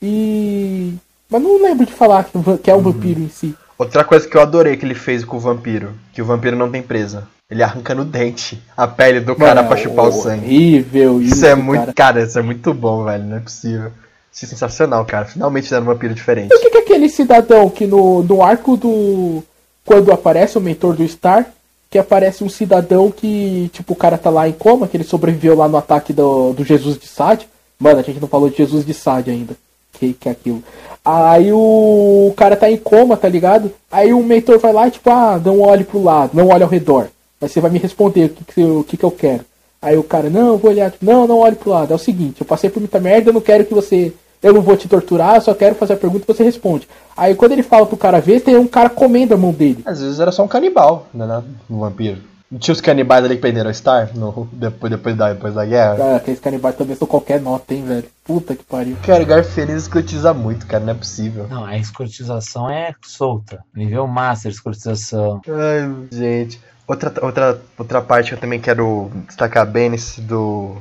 E. 0.00 0.94
Mas 1.28 1.42
não 1.42 1.62
lembro 1.62 1.84
de 1.84 1.92
falar 1.92 2.24
que, 2.62 2.70
é 2.70 2.74
um 2.74 2.80
vampiro 2.80 3.20
em 3.20 3.28
si. 3.28 3.54
Outra 3.76 4.02
coisa 4.04 4.26
que 4.26 4.34
eu 4.34 4.40
adorei 4.40 4.74
que 4.78 4.86
ele 4.86 4.94
fez 4.94 5.22
com 5.22 5.36
o 5.36 5.40
vampiro, 5.40 5.92
que 6.14 6.22
o 6.22 6.24
vampiro 6.24 6.56
não 6.56 6.70
tem 6.70 6.80
presa. 6.80 7.28
Ele 7.50 7.62
arranca 7.62 7.94
no 7.94 8.06
dente 8.06 8.58
a 8.74 8.86
pele 8.88 9.20
do 9.20 9.36
cara 9.36 9.56
Mano, 9.56 9.68
pra 9.68 9.76
chupar 9.76 10.06
o 10.06 10.12
sangue. 10.12 10.46
Horrível 10.46 11.20
isso. 11.20 11.34
Isso 11.34 11.46
é 11.46 11.54
muito. 11.54 11.80
cara. 11.80 11.92
Cara. 11.92 12.22
isso 12.22 12.38
é 12.38 12.42
muito 12.42 12.72
bom, 12.72 13.04
velho. 13.04 13.24
Não 13.24 13.36
é 13.36 13.40
possível. 13.40 13.92
Isso 14.32 14.46
é 14.46 14.48
sensacional, 14.48 15.04
cara. 15.04 15.26
Finalmente 15.26 15.64
fizeram 15.64 15.82
um 15.82 15.88
vampiro 15.88 16.14
diferente. 16.14 16.50
E 16.50 16.56
o 16.56 16.60
que, 16.60 16.70
que 16.70 16.78
é 16.78 16.80
aquele 16.80 17.08
cidadão 17.10 17.68
que 17.68 17.86
no, 17.86 18.22
no 18.22 18.42
arco 18.42 18.78
do. 18.78 19.42
Quando 19.84 20.10
aparece 20.10 20.56
o 20.56 20.60
mentor 20.62 20.96
do 20.96 21.06
Star, 21.06 21.46
que 21.94 21.98
aparece 22.00 22.42
um 22.42 22.48
cidadão 22.48 23.08
que, 23.08 23.70
tipo, 23.72 23.92
o 23.92 23.96
cara 23.96 24.18
tá 24.18 24.28
lá 24.28 24.48
em 24.48 24.52
coma, 24.52 24.88
que 24.88 24.96
ele 24.96 25.04
sobreviveu 25.04 25.54
lá 25.54 25.68
no 25.68 25.76
ataque 25.76 26.12
do, 26.12 26.52
do 26.52 26.64
Jesus 26.64 26.98
de 26.98 27.06
Sade. 27.06 27.48
Mano, 27.78 28.00
a 28.00 28.02
gente 28.02 28.20
não 28.20 28.26
falou 28.26 28.50
de 28.50 28.56
Jesus 28.56 28.84
de 28.84 28.92
Sade 28.92 29.30
ainda. 29.30 29.54
Que, 29.92 30.12
que 30.12 30.28
é 30.28 30.32
aquilo. 30.32 30.60
Aí 31.04 31.52
o, 31.52 32.34
cara 32.36 32.56
tá 32.56 32.68
em 32.68 32.76
coma, 32.76 33.16
tá 33.16 33.28
ligado? 33.28 33.72
Aí 33.92 34.12
o 34.12 34.24
mentor 34.24 34.58
vai 34.58 34.72
lá 34.72 34.88
e, 34.88 34.90
tipo, 34.90 35.08
ah, 35.08 35.40
não 35.44 35.60
olhe 35.60 35.84
pro 35.84 36.02
lado, 36.02 36.32
não 36.34 36.48
olhe 36.48 36.64
ao 36.64 36.68
redor. 36.68 37.06
Mas 37.40 37.52
você 37.52 37.60
vai 37.60 37.70
me 37.70 37.78
responder 37.78 38.24
o 38.24 38.28
que, 38.30 38.44
que, 38.44 38.64
o 38.64 38.82
que, 38.82 38.96
que 38.96 39.04
eu 39.04 39.12
quero. 39.12 39.44
Aí 39.80 39.96
o 39.96 40.02
cara, 40.02 40.28
não, 40.28 40.58
vou 40.58 40.72
olhar, 40.72 40.90
tipo, 40.90 41.06
não, 41.06 41.28
não 41.28 41.38
olhe 41.38 41.54
pro 41.54 41.70
lado. 41.70 41.92
É 41.92 41.94
o 41.94 41.98
seguinte, 41.98 42.40
eu 42.40 42.46
passei 42.46 42.70
por 42.70 42.80
muita 42.80 42.98
merda, 42.98 43.30
eu 43.30 43.34
não 43.34 43.40
quero 43.40 43.64
que 43.64 43.72
você. 43.72 44.12
Eu 44.44 44.52
não 44.52 44.60
vou 44.60 44.76
te 44.76 44.86
torturar, 44.86 45.36
eu 45.36 45.40
só 45.40 45.54
quero 45.54 45.74
fazer 45.74 45.94
a 45.94 45.96
pergunta 45.96 46.26
e 46.28 46.34
você 46.34 46.44
responde. 46.44 46.86
Aí 47.16 47.34
quando 47.34 47.52
ele 47.52 47.62
fala 47.62 47.86
pro 47.86 47.96
cara 47.96 48.20
ver, 48.20 48.40
tem 48.40 48.56
um 48.56 48.66
cara 48.66 48.90
comendo 48.90 49.32
a 49.32 49.38
mão 49.38 49.52
dele. 49.52 49.82
Às 49.86 50.02
vezes 50.02 50.20
era 50.20 50.30
só 50.30 50.44
um 50.44 50.48
canibal, 50.48 51.06
né? 51.14 51.26
né, 51.26 51.42
Um 51.70 51.78
vampiro. 51.78 52.18
Não 52.50 52.58
tinha 52.58 52.74
os 52.74 52.80
canibais 52.82 53.24
ali 53.24 53.36
que 53.36 53.40
prenderam 53.40 53.70
o 53.70 53.74
Star 53.74 54.10
no, 54.14 54.46
depois, 54.52 54.92
depois, 54.92 55.16
da, 55.16 55.32
depois 55.32 55.54
da 55.54 55.64
guerra? 55.64 55.96
Cara, 55.96 56.16
aqueles 56.16 56.40
canibais 56.40 56.76
também 56.76 56.94
são 56.94 57.08
qualquer 57.08 57.40
nota, 57.40 57.72
hein, 57.72 57.84
velho. 57.86 58.04
Puta 58.22 58.54
que 58.54 58.62
pariu. 58.62 58.98
Cara, 59.02 59.22
o 59.22 59.26
Garfênis 59.26 59.84
escrotiza 59.84 60.34
muito, 60.34 60.66
cara. 60.66 60.84
Não 60.84 60.92
é 60.92 60.94
possível. 60.94 61.48
Não, 61.48 61.64
a 61.64 61.78
escrotização 61.78 62.68
é 62.70 62.94
solta. 63.02 63.64
Nível 63.74 64.06
master 64.06 64.50
de 64.50 64.58
escrotização. 64.58 65.40
Ai, 65.48 65.90
gente. 66.12 66.60
Outra, 66.86 67.12
outra, 67.22 67.60
outra 67.78 68.02
parte 68.02 68.28
que 68.28 68.34
eu 68.34 68.40
também 68.40 68.60
quero 68.60 69.10
destacar 69.26 69.66
bem 69.66 69.88
nesse 69.88 70.20
do. 70.20 70.76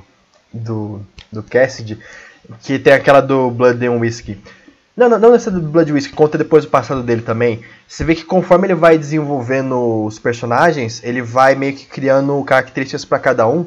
do. 0.53 0.99
do 1.31 1.41
Cassidy, 1.41 1.97
que 2.61 2.79
tem 2.79 2.93
aquela 2.93 3.21
do 3.21 3.49
Blood 3.49 3.85
and 3.85 3.99
Whiskey. 3.99 4.37
Não, 4.95 5.09
não, 5.09 5.17
não 5.17 5.31
nessa 5.31 5.49
do 5.49 5.59
Blood 5.59 5.91
and 5.91 5.95
Whiskey, 5.95 6.15
conta 6.15 6.37
depois 6.37 6.65
o 6.65 6.69
passado 6.69 7.01
dele 7.01 7.21
também. 7.21 7.61
Você 7.87 8.03
vê 8.03 8.13
que 8.15 8.23
conforme 8.23 8.67
ele 8.67 8.75
vai 8.75 8.97
desenvolvendo 8.97 10.05
os 10.05 10.19
personagens, 10.19 11.01
ele 11.03 11.21
vai 11.21 11.55
meio 11.55 11.73
que 11.73 11.85
criando 11.85 12.43
características 12.43 13.05
pra 13.05 13.19
cada 13.19 13.47
um. 13.47 13.65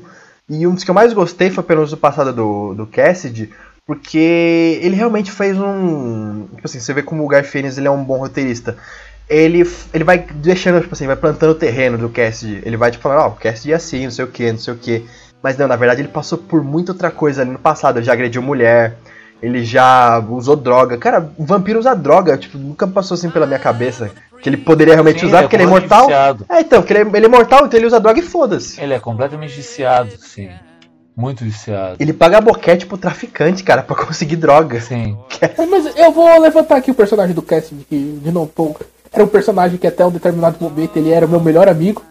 E 0.48 0.66
um 0.66 0.74
dos 0.74 0.84
que 0.84 0.90
eu 0.90 0.94
mais 0.94 1.12
gostei 1.12 1.50
foi 1.50 1.64
pelo 1.64 1.80
menos 1.80 1.92
o 1.92 1.96
passado 1.96 2.32
do, 2.32 2.74
do 2.74 2.86
Cassidy, 2.86 3.52
porque 3.84 4.78
ele 4.80 4.94
realmente 4.94 5.32
fez 5.32 5.58
um. 5.58 6.46
Tipo 6.54 6.66
assim, 6.66 6.78
você 6.78 6.94
vê 6.94 7.02
como 7.02 7.24
o 7.24 7.28
Garfienes 7.28 7.76
ele 7.76 7.88
é 7.88 7.90
um 7.90 8.05
bom 8.05 8.18
roteirista 8.18 8.76
ele, 9.28 9.68
ele 9.92 10.05
vai 10.05 10.18
deixando, 10.18 10.80
tipo 10.80 10.94
assim, 10.94 11.07
vai 11.07 11.16
plantando 11.16 11.51
o 11.51 11.55
terreno 11.55 11.98
do 11.98 12.09
Cassidy. 12.09 12.62
Ele 12.64 12.76
vai, 12.76 12.90
tipo, 12.90 13.03
falando, 13.03 13.22
ó, 13.22 13.28
o 13.28 13.36
Cassidy 13.36 13.72
é 13.72 13.76
assim, 13.76 14.05
não 14.05 14.11
sei 14.11 14.24
o 14.24 14.28
que, 14.28 14.53
não 14.53 14.59
sei 14.59 14.74
o 14.74 14.76
que. 14.76 15.05
Mas 15.47 15.57
não, 15.57 15.68
na 15.68 15.76
verdade 15.76 16.01
ele 16.01 16.09
passou 16.09 16.36
por 16.38 16.61
muita 16.61 16.90
outra 16.90 17.09
coisa 17.09 17.42
ali 17.42 17.53
no 17.53 17.59
passado. 17.61 17.99
Ele 17.99 18.05
já 18.05 18.12
agrediu 18.12 18.42
mulher, 18.42 18.97
ele 19.40 19.64
já 19.64 20.18
usou 20.28 20.57
droga. 20.57 20.99
Cara, 20.99 21.30
o 21.38 21.47
vampiro 21.47 21.78
usa 21.78 21.94
droga, 21.94 22.36
tipo, 22.36 22.59
nunca 22.59 22.84
passou 22.84 23.14
assim 23.14 23.30
pela 23.30 23.47
minha 23.47 23.61
cabeça. 23.61 24.11
Que 24.42 24.49
ele 24.49 24.57
poderia 24.57 24.94
realmente 24.94 25.20
Sim, 25.20 25.26
usar, 25.26 25.42
porque 25.42 25.55
ele 25.55 25.62
é 25.62 25.66
imortal. 25.66 26.07
viciado. 26.07 26.47
É, 26.49 26.61
então, 26.62 26.82
porque 26.82 26.94
ele 26.94 27.09
é, 27.09 27.16
ele 27.16 27.26
é 27.26 27.28
imortal, 27.28 27.64
então 27.64 27.78
ele 27.78 27.86
usa 27.86 28.01
droga 28.01 28.18
e 28.18 28.22
foda-se. 28.22 28.80
Ele 28.80 28.92
é 28.92 28.99
completamente 28.99 29.55
viciado, 29.55 30.11
sim. 30.18 30.51
Muito 31.16 31.44
viciado. 31.44 31.94
Ele 32.01 32.12
paga 32.12 32.40
boquete 32.40 32.84
pro 32.84 32.99
traficante, 32.99 33.62
cara, 33.62 33.84
pra 33.84 33.94
conseguir 33.94 34.34
droga. 34.34 34.80
Sim. 34.80 35.16
Mas 35.70 35.97
eu 35.97 36.11
vou 36.11 36.40
levantar 36.40 36.74
aqui 36.74 36.90
o 36.90 36.94
personagem 36.94 37.36
do 37.36 37.40
Cassidy, 37.40 37.86
que 37.88 38.18
de 38.20 38.32
novo 38.32 38.51
pô, 38.53 38.74
era 39.12 39.22
um 39.22 39.28
personagem 39.28 39.78
que 39.78 39.86
até 39.86 40.05
um 40.05 40.11
determinado 40.11 40.57
momento 40.61 40.97
ele 40.97 41.12
era 41.12 41.24
o 41.24 41.28
meu 41.28 41.38
melhor 41.38 41.68
amigo. 41.68 42.03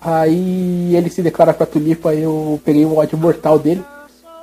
Aí 0.00 0.94
ele 0.96 1.10
se 1.10 1.22
declara 1.22 1.52
pra 1.52 1.66
Tulipa, 1.66 2.14
eu 2.14 2.60
peguei 2.64 2.86
um 2.86 2.96
ódio 2.96 3.18
mortal 3.18 3.58
dele. 3.58 3.82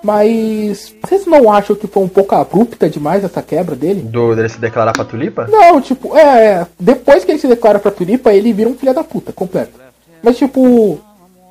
Mas 0.03 0.93
vocês 1.03 1.26
não 1.26 1.51
acham 1.51 1.76
que 1.76 1.88
foi 1.88 2.03
um 2.03 2.08
pouco 2.08 2.36
abrupta 2.36 2.89
demais 2.89 3.24
essa 3.24 3.41
quebra 3.41 3.76
dele? 3.76 4.01
Do 4.01 4.36
dele 4.36 4.47
se 4.47 4.60
declarar 4.60 4.93
pra 4.93 5.03
tulipa? 5.03 5.47
Não, 5.49 5.82
tipo, 5.82 6.16
é. 6.16 6.68
Depois 6.80 7.26
que 7.26 7.32
ele 7.32 7.39
se 7.39 7.47
declara 7.47 7.80
pra 7.80 7.91
Tulipa, 7.91 8.32
ele 8.32 8.53
vira 8.53 8.70
um 8.70 8.76
filho 8.78 8.93
da 8.93 9.03
puta, 9.03 9.32
completo. 9.34 9.74
Mas 10.22 10.38
tipo. 10.38 10.99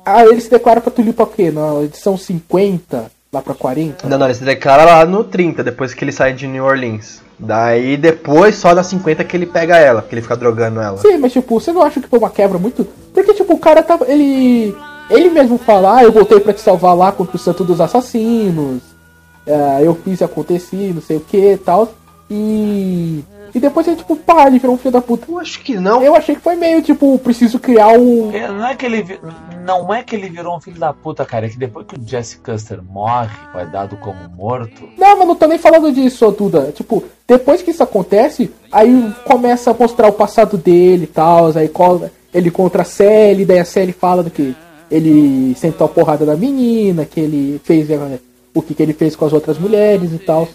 Ah, 0.05 0.25
ele 0.25 0.39
se 0.39 0.49
declara 0.49 0.79
pra 0.79 0.89
Tulipa 0.91 1.23
o 1.23 1.27
quê? 1.27 1.51
Na 1.51 1.83
edição 1.83 2.17
50, 2.17 3.11
lá 3.31 3.41
pra 3.41 3.53
40? 3.53 4.07
Não, 4.07 4.17
não, 4.17 4.25
ele 4.27 4.35
se 4.35 4.43
declara 4.45 4.85
lá 4.85 5.05
no 5.05 5.25
30, 5.25 5.63
depois 5.63 5.93
que 5.93 6.05
ele 6.05 6.13
sai 6.13 6.31
de 6.31 6.47
New 6.47 6.63
Orleans. 6.63 7.21
Daí 7.39 7.97
depois, 7.97 8.55
só 8.55 8.73
na 8.73 8.81
50 8.81 9.23
que 9.23 9.37
ele 9.37 9.45
pega 9.45 9.77
ela, 9.77 10.01
que 10.01 10.13
ele 10.13 10.23
fica 10.23 10.35
drogando 10.35 10.81
ela. 10.81 10.97
Sim, 10.97 11.17
mas 11.17 11.31
tipo, 11.31 11.59
você 11.59 11.71
não 11.71 11.83
acha 11.83 11.99
que 11.99 12.07
foi 12.07 12.17
uma 12.17 12.29
quebra 12.29 12.57
muito. 12.57 12.85
Porque, 13.13 13.33
tipo, 13.33 13.53
o 13.53 13.59
cara 13.59 13.83
tava. 13.83 14.05
Ele. 14.09 14.75
Ele 15.09 15.29
mesmo 15.29 15.57
fala, 15.57 15.97
ah, 15.97 16.03
eu 16.03 16.11
voltei 16.11 16.39
pra 16.39 16.51
te 16.51 16.59
salvar 16.59 16.95
lá 16.95 17.11
contra 17.13 17.37
o 17.37 17.39
santo 17.39 17.63
dos 17.63 17.79
assassinos. 17.79 18.81
é, 19.45 19.79
eu 19.81 19.95
fiz 19.95 20.21
aconteci, 20.21 20.91
não 20.93 21.01
sei 21.01 21.17
o 21.17 21.21
que 21.21 21.53
e 21.53 21.57
tal. 21.57 21.93
E. 22.29 23.23
E 23.53 23.59
depois 23.59 23.87
ele, 23.87 23.95
tipo, 23.97 24.15
pá, 24.15 24.47
ele 24.47 24.59
virou 24.59 24.75
um 24.75 24.77
filho 24.77 24.91
da 24.91 25.01
puta. 25.01 25.25
Eu 25.29 25.39
acho 25.39 25.61
que 25.61 25.75
não. 25.77 26.01
Eu 26.03 26.15
achei 26.15 26.35
que 26.35 26.41
foi 26.41 26.55
meio, 26.55 26.81
tipo, 26.81 27.17
preciso 27.19 27.59
criar 27.59 27.89
um. 27.89 28.31
É, 28.33 28.47
Não 28.47 28.67
é 28.67 28.75
que 28.75 28.85
ele 28.85 29.19
não 29.65 29.93
é 29.93 30.01
que 30.03 30.15
ele 30.15 30.29
virou 30.29 30.55
um 30.55 30.61
filho 30.61 30.79
da 30.79 30.93
puta, 30.93 31.25
cara. 31.25 31.45
É 31.45 31.49
que 31.49 31.57
depois 31.57 31.85
que 31.87 31.95
o 31.95 32.01
Jesse 32.07 32.37
Custer 32.37 32.79
morre, 32.83 33.35
vai 33.53 33.65
dado 33.65 33.97
como 33.97 34.17
morto. 34.35 34.87
Não, 34.97 35.17
mas 35.17 35.27
não 35.27 35.35
tô 35.35 35.45
nem 35.47 35.57
falando 35.57 35.91
disso, 35.91 36.29
Duda. 36.31 36.71
Tipo, 36.73 37.03
depois 37.27 37.61
que 37.61 37.71
isso 37.71 37.83
acontece, 37.83 38.51
aí 38.71 39.13
começa 39.25 39.71
a 39.71 39.73
mostrar 39.73 40.07
o 40.07 40.13
passado 40.13 40.57
dele 40.57 41.03
e 41.03 41.07
tal. 41.07 41.47
Aí 41.57 41.67
cola- 41.67 42.11
ele 42.33 42.49
contra 42.51 42.81
a 42.83 42.85
Sally, 42.85 43.45
daí 43.45 43.59
a 43.59 43.65
Sally 43.65 43.91
fala 43.91 44.23
do 44.23 44.29
que 44.29 44.55
ele 44.89 45.53
sentou 45.55 45.85
a 45.85 45.89
porrada 45.89 46.25
da 46.25 46.35
menina, 46.35 47.03
que 47.05 47.19
ele 47.19 47.59
fez 47.63 47.89
eh, 47.89 48.19
o 48.53 48.61
que, 48.61 48.73
que 48.73 48.81
ele 48.83 48.93
fez 48.93 49.15
com 49.15 49.25
as 49.25 49.33
outras 49.33 49.57
mulheres 49.57 50.13
e 50.13 50.17
tal. 50.19 50.47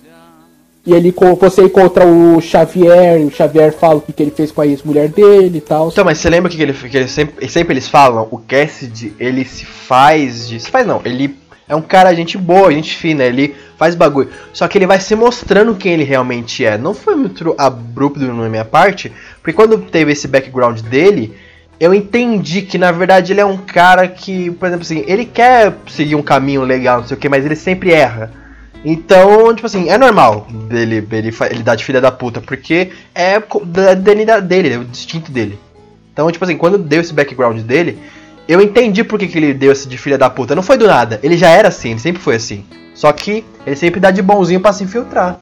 E 0.84 0.92
ele 0.92 1.14
você 1.38 1.62
encontra 1.62 2.04
o 2.04 2.40
Xavier, 2.40 3.20
e 3.20 3.24
o 3.24 3.30
Xavier 3.30 3.72
fala 3.72 3.96
o 3.96 4.00
que, 4.00 4.12
que 4.12 4.20
ele 4.20 4.32
fez 4.32 4.50
com 4.50 4.60
a 4.60 4.66
ex-mulher 4.66 5.08
dele 5.08 5.58
e 5.58 5.60
tal. 5.60 5.88
Então, 5.88 6.04
mas 6.04 6.18
você 6.18 6.28
lembra 6.28 6.50
que, 6.50 6.60
ele, 6.60 6.72
que 6.72 6.96
ele 6.96 7.06
sempre, 7.06 7.48
sempre 7.48 7.74
eles 7.74 7.86
falam? 7.86 8.26
O 8.32 8.38
Cassidy, 8.38 9.14
ele 9.18 9.44
se 9.44 9.64
faz 9.64 10.48
de. 10.48 10.58
Se 10.58 10.70
faz 10.70 10.84
não, 10.84 11.00
ele 11.04 11.36
é 11.68 11.76
um 11.76 11.82
cara 11.82 12.12
gente 12.12 12.36
boa, 12.36 12.72
gente 12.72 12.96
fina, 12.96 13.22
ele 13.22 13.54
faz 13.78 13.94
bagulho. 13.94 14.28
Só 14.52 14.66
que 14.66 14.76
ele 14.76 14.86
vai 14.86 14.98
se 14.98 15.14
mostrando 15.14 15.76
quem 15.76 15.92
ele 15.92 16.04
realmente 16.04 16.64
é. 16.64 16.76
Não 16.76 16.94
foi 16.94 17.14
muito 17.14 17.54
abrupto 17.56 18.20
na 18.20 18.48
minha 18.48 18.64
parte, 18.64 19.12
porque 19.40 19.52
quando 19.52 19.78
teve 19.78 20.10
esse 20.10 20.26
background 20.26 20.80
dele, 20.80 21.32
eu 21.78 21.94
entendi 21.94 22.62
que 22.62 22.76
na 22.76 22.90
verdade 22.90 23.32
ele 23.32 23.40
é 23.40 23.46
um 23.46 23.56
cara 23.56 24.08
que, 24.08 24.50
por 24.50 24.66
exemplo 24.66 24.82
assim, 24.84 25.04
ele 25.06 25.24
quer 25.24 25.74
seguir 25.88 26.16
um 26.16 26.22
caminho 26.22 26.62
legal, 26.62 27.00
não 27.00 27.06
sei 27.06 27.16
o 27.16 27.20
que, 27.20 27.28
mas 27.28 27.44
ele 27.46 27.56
sempre 27.56 27.92
erra. 27.92 28.41
Então, 28.84 29.54
tipo 29.54 29.66
assim, 29.66 29.88
é 29.88 29.96
normal 29.96 30.46
dele, 30.68 31.06
ele, 31.12 31.34
ele 31.50 31.62
dar 31.62 31.76
de 31.76 31.84
filha 31.84 32.00
da 32.00 32.10
puta, 32.10 32.40
porque 32.40 32.90
é 33.14 33.40
DNA 33.94 34.40
dele, 34.40 34.74
é 34.74 34.78
o 34.78 34.84
distinto 34.84 35.30
dele. 35.30 35.58
Então, 36.12 36.30
tipo 36.30 36.44
assim, 36.44 36.56
quando 36.56 36.76
deu 36.76 37.00
esse 37.00 37.14
background 37.14 37.60
dele, 37.60 37.98
eu 38.48 38.60
entendi 38.60 39.04
por 39.04 39.18
que, 39.18 39.28
que 39.28 39.38
ele 39.38 39.54
deu 39.54 39.72
esse 39.72 39.88
de 39.88 39.96
filha 39.96 40.18
da 40.18 40.28
puta. 40.28 40.54
Não 40.54 40.62
foi 40.62 40.76
do 40.76 40.86
nada, 40.86 41.20
ele 41.22 41.36
já 41.36 41.48
era 41.48 41.68
assim, 41.68 41.90
ele 41.90 42.00
sempre 42.00 42.20
foi 42.20 42.36
assim. 42.36 42.64
Só 42.94 43.10
que 43.12 43.44
ele 43.64 43.76
sempre 43.76 44.00
dá 44.00 44.10
de 44.10 44.20
bonzinho 44.20 44.60
pra 44.60 44.72
se 44.72 44.84
infiltrar. 44.84 45.38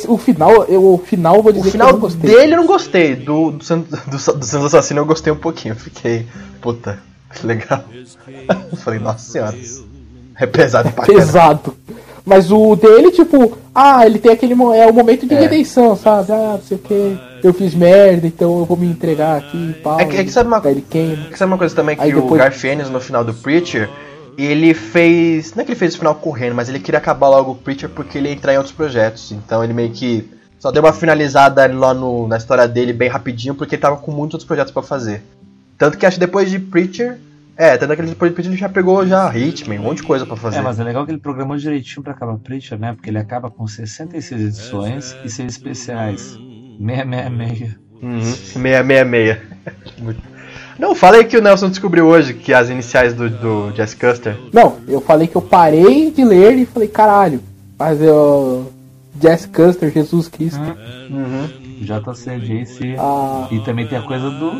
Esse, 0.00 0.10
o 0.10 0.16
final, 0.18 0.64
eu, 0.64 0.94
o 0.94 0.98
final 0.98 1.36
eu 1.36 1.42
vou 1.42 1.52
O 1.52 1.54
dizer 1.54 1.70
final 1.72 1.88
que 1.88 1.92
eu 1.94 1.98
não 1.98 2.00
gostei. 2.00 2.30
dele 2.30 2.52
eu 2.52 2.56
não 2.56 2.66
gostei, 2.66 3.16
do, 3.16 3.50
do, 3.52 3.58
do, 3.58 4.10
do 4.10 4.18
Santos 4.18 4.54
Assassino 4.66 5.00
eu 5.00 5.06
gostei 5.06 5.32
um 5.32 5.36
pouquinho. 5.36 5.74
Fiquei, 5.74 6.26
puta, 6.60 6.98
que 7.34 7.46
legal. 7.46 7.84
Falei, 8.78 8.98
nossa 9.00 9.30
senhora, 9.30 9.56
é 10.38 10.46
pesado 10.46 10.90
pra 10.92 11.04
caramba. 11.04 11.24
pesado. 11.24 11.74
Mas 12.24 12.52
o 12.52 12.76
dele, 12.76 13.10
tipo, 13.10 13.56
ah, 13.74 14.04
ele 14.04 14.18
tem 14.18 14.30
aquele 14.30 14.52
é 14.52 14.86
o 14.86 14.92
momento 14.92 15.26
de 15.26 15.34
É. 15.34 15.40
redenção, 15.40 15.96
sabe? 15.96 16.30
Ah, 16.32 16.58
não 16.58 16.62
sei 16.62 16.76
o 16.76 16.80
que, 16.80 17.18
eu 17.42 17.52
fiz 17.54 17.74
merda, 17.74 18.26
então 18.26 18.58
eu 18.58 18.64
vou 18.66 18.76
me 18.76 18.86
entregar 18.86 19.38
aqui, 19.38 19.74
pau. 19.82 19.98
É 19.98 20.04
que- 20.04 20.16
é 20.18 20.24
que 20.24 20.30
sabe 20.30 20.46
uma- 20.48 20.60
ele 20.66 20.84
queima. 20.88 21.24
Que 21.30 21.38
sabe 21.38 21.50
uma 21.50 21.58
coisa 21.58 21.74
também 21.74 21.96
que 21.96 22.02
Aí 22.02 22.12
o 22.14 22.20
depois- 22.20 22.38
Garfienes 22.40 22.90
no 22.90 23.00
final 23.00 23.24
do 23.24 23.32
Preacher, 23.32 23.88
ele 24.36 24.74
fez. 24.74 25.54
Não 25.54 25.62
é 25.62 25.64
que 25.64 25.72
ele 25.72 25.78
fez 25.78 25.94
o 25.94 25.98
final 25.98 26.14
correndo, 26.14 26.54
mas 26.54 26.68
ele 26.68 26.80
queria 26.80 26.98
acabar 26.98 27.28
logo 27.28 27.52
o 27.52 27.54
Preacher 27.54 27.88
porque 27.88 28.18
ele 28.18 28.28
ia 28.28 28.34
entrar 28.34 28.54
em 28.54 28.56
outros 28.56 28.74
projetos. 28.74 29.32
Então 29.32 29.62
ele 29.62 29.72
meio 29.72 29.90
que 29.90 30.28
só 30.58 30.70
deu 30.70 30.82
uma 30.82 30.92
finalizada 30.92 31.66
lá 31.72 31.94
no, 31.94 32.28
na 32.28 32.36
história 32.36 32.68
dele 32.68 32.92
bem 32.92 33.08
rapidinho 33.08 33.54
porque 33.54 33.74
ele 33.74 33.82
tava 33.82 33.96
com 33.96 34.12
muitos 34.12 34.34
outros 34.34 34.46
projetos 34.46 34.72
pra 34.72 34.82
fazer. 34.82 35.22
Tanto 35.78 35.96
que 35.96 36.04
acho 36.04 36.16
que 36.16 36.20
depois 36.20 36.50
de 36.50 36.58
Preacher. 36.58 37.18
É, 37.56 37.76
tanto 37.76 37.94
que 37.94 38.02
depois 38.02 38.30
de 38.30 38.34
Preacher 38.34 38.52
ele 38.52 38.60
já 38.60 38.68
pegou 38.68 39.06
já 39.06 39.34
Hitman, 39.36 39.80
um 39.80 39.84
monte 39.84 39.98
de 39.98 40.04
coisa 40.04 40.24
pra 40.26 40.36
fazer. 40.36 40.58
É, 40.58 40.62
mas 40.62 40.78
é 40.80 40.84
legal 40.84 41.04
que 41.04 41.12
ele 41.12 41.18
programou 41.18 41.56
direitinho 41.56 42.02
pra 42.02 42.12
acabar 42.12 42.36
Preacher, 42.38 42.78
né? 42.78 42.92
Porque 42.92 43.10
ele 43.10 43.18
acaba 43.18 43.50
com 43.50 43.66
66 43.66 44.40
edições 44.40 45.16
e 45.24 45.30
6 45.30 45.52
especiais. 45.52 46.38
666. 46.78 47.78
Uhum. 48.02 48.22
666. 48.22 50.16
Não, 50.80 50.94
fala 50.94 51.16
aí 51.18 51.24
que 51.24 51.36
o 51.36 51.42
Nelson 51.42 51.68
descobriu 51.68 52.06
hoje 52.06 52.32
que 52.34 52.52
as 52.54 52.70
iniciais 52.70 53.12
do, 53.14 53.28
do 53.28 53.70
Jess 53.76 53.94
Custer. 53.94 54.36
Não, 54.52 54.76
eu 54.88 55.00
falei 55.00 55.28
que 55.28 55.36
eu 55.36 55.42
parei 55.42 56.10
de 56.10 56.24
ler 56.24 56.56
e 56.58 56.64
falei, 56.66 56.88
caralho, 56.88 57.40
mas 57.78 58.00
eu. 58.00 58.72
Jess 59.20 59.44
Custer, 59.44 59.92
Jesus 59.92 60.28
Cristo. 60.28 60.58
Uhum. 61.10 61.46
JC, 61.82 62.38
JC. 62.40 62.96
Ah, 62.98 63.46
E 63.50 63.60
também 63.60 63.86
tem 63.86 63.98
a 63.98 64.02
coisa 64.02 64.30
do. 64.30 64.52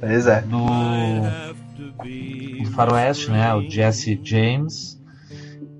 Pois 0.00 0.26
é. 0.26 0.42
do. 0.42 0.58
do 2.64 2.70
Faroeste, 2.72 3.30
né? 3.30 3.54
O 3.54 3.62
Jesse 3.68 4.20
James 4.22 5.00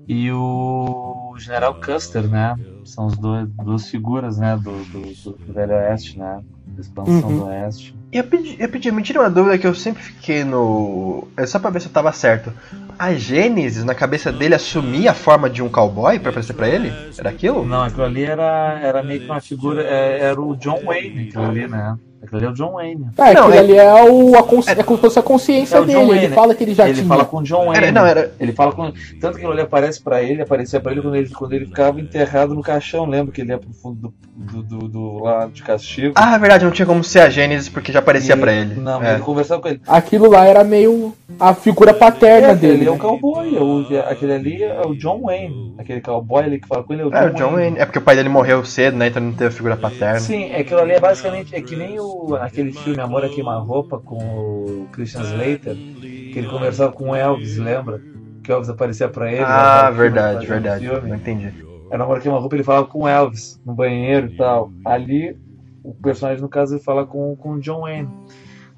e 0.07 0.31
o 0.31 1.35
General 1.37 1.73
Custer, 1.75 2.27
né? 2.27 2.55
São 2.85 3.05
os 3.07 3.17
dois, 3.17 3.47
duas 3.63 3.87
figuras, 3.89 4.37
né? 4.37 4.55
Do, 4.55 4.71
do, 4.85 5.01
do- 5.01 5.37
do 5.37 5.53
Velho 5.53 5.73
Oeste, 5.73 6.17
né? 6.17 6.41
Da 6.75 6.81
expansão 6.81 7.29
Uhum. 7.29 7.37
do 7.39 7.45
Oeste. 7.45 7.95
E 8.11 8.17
eu 8.17 8.23
pedi, 8.23 8.55
eu 8.59 8.69
pedi, 8.69 8.91
me 8.91 9.01
tira 9.01 9.19
uma 9.19 9.29
dúvida 9.29 9.57
que 9.57 9.65
eu 9.67 9.73
sempre 9.75 10.01
fiquei 10.03 10.43
no. 10.43 11.27
É 11.37 11.45
só 11.45 11.57
pra 11.59 11.69
ver 11.69 11.79
se 11.81 11.87
eu 11.87 11.91
tava 11.93 12.11
certo. 12.11 12.51
A 12.97 13.13
Gênesis, 13.15 13.83
na 13.83 13.95
cabeça 13.95 14.31
dele, 14.31 14.53
assumia 14.55 15.11
a 15.11 15.13
forma 15.15 15.49
de 15.49 15.63
um 15.63 15.69
cowboy 15.69 16.19
pra 16.19 16.29
aparecer 16.29 16.53
pra 16.53 16.67
ele? 16.69 16.91
Era 17.17 17.29
aquilo? 17.29 17.65
Não, 17.65 17.83
aquilo 17.83 18.03
ali 18.03 18.23
era, 18.23 18.79
era 18.81 19.01
meio 19.03 19.21
que 19.21 19.25
uma 19.25 19.41
figura. 19.41 19.81
é, 19.83 20.19
era 20.19 20.39
o 20.39 20.55
John 20.55 20.79
Wayne, 20.85 21.27
aquilo 21.29 21.43
ali, 21.45 21.67
né? 21.67 21.97
Aquilo 22.23 22.37
ali 22.37 22.45
é 22.45 22.49
o 22.49 22.53
John 22.53 22.71
Wayne. 22.73 23.05
é, 23.17 23.33
Não, 23.33 23.41
aquilo 23.47 23.53
é- 23.53 23.57
ali 23.59 23.77
é, 23.77 24.03
o, 24.09 24.35
a 24.37 24.43
consci... 24.43 24.69
é 24.71 24.75
como 24.83 24.97
se 24.97 25.01
fosse 25.01 25.19
a 25.19 25.21
consciência 25.21 25.77
É 25.77 25.81
dele. 25.83 26.05
Wayne. 26.05 26.25
Ele 26.25 26.33
fala 26.33 26.55
que 26.55 26.63
ele 26.63 26.73
já 26.73 26.85
ele 26.85 26.93
tinha. 26.95 27.07
fala 27.07 27.25
com 27.25 27.37
o 27.37 27.43
John 27.43 27.65
Wayne. 27.65 27.77
Era, 27.77 27.91
não, 27.91 28.05
era. 28.05 28.31
Ele 28.39 28.53
fala 28.53 28.71
com. 28.71 28.91
Tanto 29.19 29.33
que 29.33 29.37
aquilo 29.37 29.51
ali 29.51 29.61
aparece 29.61 30.01
pra 30.01 30.23
ele, 30.23 30.41
aparecia 30.41 30.79
pra 30.79 30.91
ele 30.93 31.01
quando 31.01 31.15
ele, 31.15 31.29
quando 31.29 31.53
ele 31.53 31.65
ficava 31.65 31.99
enterrado 31.99 32.53
no 32.55 32.61
caixão. 32.61 33.05
Lembra 33.05 33.33
que 33.33 33.41
ele 33.41 33.49
ia 33.51 33.57
pro 33.57 33.73
fundo 33.73 34.13
do, 34.35 34.63
do, 34.63 34.63
do, 34.79 34.87
do- 34.87 35.19
lá 35.23 35.47
de 35.47 35.61
castigo? 35.63 36.13
Ah, 36.15 36.35
é 36.35 36.39
verdade, 36.39 36.63
não 36.65 36.71
tinha 36.71 36.85
como 36.85 37.03
ser 37.03 37.19
a 37.19 37.29
Gênesis 37.29 37.67
porque 37.69 37.91
já 37.91 37.99
aparecia 37.99 38.35
E- 38.35 38.39
pra 38.39 38.53
ele. 38.53 38.75
Não, 38.75 38.99
mas 38.99 39.09
É. 39.09 39.13
ele 39.15 39.21
conversava 39.23 39.61
com 39.61 39.67
ele. 39.67 39.81
Aquilo 39.87 40.29
lá 40.29 40.45
era 40.45 40.63
meio 40.63 41.13
a 41.39 41.53
figura 41.53 41.93
paterna 41.93 42.49
É, 42.49 42.55
dele. 42.55 42.73
Ele 42.81 42.87
é 42.87 42.91
o 42.91 42.97
cowboy. 42.97 43.55
é 43.55 43.59
o- 43.59 43.99
aquele 44.09 44.33
ali 44.33 44.63
é 44.63 44.81
o 44.85 44.95
John 44.95 45.21
Wayne. 45.23 45.75
Aquele 45.77 45.99
cowboy 46.01 46.43
ali 46.43 46.59
que 46.59 46.67
fala 46.67 46.83
com 46.83 46.93
ele 46.93 47.01
é 47.01 47.05
o 47.05 47.09
John, 47.11 47.17
É, 47.17 47.25
o 47.25 47.33
John 47.33 47.51
Wayne. 47.51 47.77
É 47.79 47.85
porque 47.85 47.99
o 47.99 48.01
pai 48.01 48.15
dele 48.15 48.29
morreu 48.29 48.63
cedo, 48.63 48.95
né? 48.97 49.07
Então 49.07 49.21
não 49.21 49.33
teve 49.33 49.53
figura 49.53 49.75
paterna. 49.75 50.19
Sim, 50.19 50.45
é 50.51 50.61
aquilo 50.61 50.79
ali 50.79 50.93
é 50.93 50.99
basicamente 50.99 51.53
é 51.55 51.61
que 51.61 51.75
nem 51.75 51.99
o, 51.99 52.03
aquele 52.39 52.71
filme 52.71 53.01
Amor 53.01 53.23
a 53.25 53.29
Queima-Roupa 53.29 53.99
com 53.99 54.17
o 54.17 54.87
Christian 54.91 55.21
Slater, 55.21 55.75
que 55.75 56.33
ele 56.35 56.47
conversava 56.47 56.91
com 56.91 57.09
o 57.09 57.15
Elvis, 57.15 57.57
lembra? 57.57 58.01
Que 58.43 58.51
o 58.51 58.53
Elvis 58.53 58.69
aparecia 58.69 59.07
pra 59.07 59.31
ele. 59.31 59.43
Ah, 59.43 59.89
verdade, 59.89 60.45
verdade. 60.45 60.85
Não 60.85 61.15
entendi. 61.15 61.53
Era 61.91 62.03
Amor 62.03 62.17
a 62.17 62.21
Queima-Roupa, 62.21 62.55
ele 62.55 62.63
falava 62.63 62.87
com 62.87 63.03
o 63.03 63.07
Elvis 63.07 63.61
no 63.65 63.73
banheiro 63.73 64.27
e 64.27 64.37
tal. 64.37 64.71
Ali, 64.85 65.37
o 65.83 65.93
personagem, 65.93 66.41
no 66.41 66.49
caso, 66.49 66.75
ele 66.75 66.83
fala 66.83 67.05
com, 67.05 67.35
com 67.35 67.53
o 67.53 67.59
John 67.59 67.81
Wayne. 67.81 68.09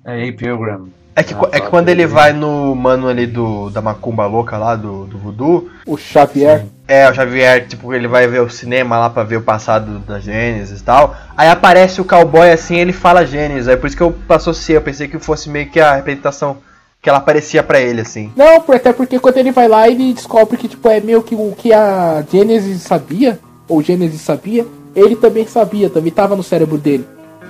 É, 0.04 0.28
A. 0.28 0.34
Pilgrim. 0.34 0.92
É 1.16 1.24
que, 1.24 1.34
Ah, 1.34 1.48
é 1.54 1.60
que 1.62 1.68
quando 1.70 1.88
ele 1.90 2.06
vai 2.06 2.34
no 2.34 2.76
mano 2.76 3.08
ali 3.08 3.26
do, 3.26 3.70
da 3.70 3.82
macumba 3.82 4.26
louca 4.26 4.58
lá, 4.58 4.76
do, 4.76 5.06
do 5.06 5.18
voodoo, 5.18 5.70
O 5.88 5.96
Xavier. 5.98 6.66
É, 6.88 7.10
o 7.10 7.14
Xavier, 7.14 7.66
tipo, 7.68 7.94
ele 7.94 8.08
vai 8.08 8.28
ver 8.28 8.42
o 8.42 8.50
cinema 8.50 8.98
lá 9.00 9.10
pra 9.10 9.24
ver 9.24 9.38
o 9.38 9.42
passado 9.42 10.00
da 10.00 10.20
Gênesis 10.20 10.82
e 10.82 10.84
tal. 10.84 11.16
Aí 11.36 11.48
aparece 11.50 12.02
o 12.02 12.06
cowboy 12.06 12.52
assim, 12.52 12.76
ele 12.76 12.92
fala 12.94 13.26
Gênesis. 13.26 13.68
É 13.68 13.76
por 13.76 13.88
isso 13.88 13.96
que 13.96 14.04
eu 14.04 14.14
associei, 14.30 14.76
eu 14.78 14.82
pensei 14.82 15.08
que 15.08 15.18
fosse 15.18 15.50
meio 15.50 15.70
que 15.70 15.80
a 15.80 15.96
representação 15.96 16.58
que 17.02 17.08
ela 17.10 17.20
aparecia 17.20 17.64
pra 17.64 17.80
ele, 17.80 18.02
assim. 18.02 18.32
Não, 18.36 18.60
por- 18.62 18.76
até 18.76 18.92
porque 18.92 19.18
quando 19.20 19.38
ele 19.38 19.52
vai 19.52 19.68
lá, 19.68 19.88
ele 19.88 20.14
descobre 20.14 20.58
que 20.58 20.68
tipo, 20.68 20.88
é 20.90 21.00
meio 21.00 21.24
que 21.24 21.34
o 21.36 21.54
que 21.58 21.72
a 21.72 22.24
Genesis 22.32 22.82
sabia, 22.82 23.40
ou 23.70 23.82
Genesis 23.82 24.22
sabia, 24.22 24.66
ele 24.96 25.16
também 25.16 25.46
sabia, 25.48 25.90
também 25.90 26.12
tava 26.12 26.36
no 26.36 26.44
cérebro 26.44 26.78
dele. 26.78 27.06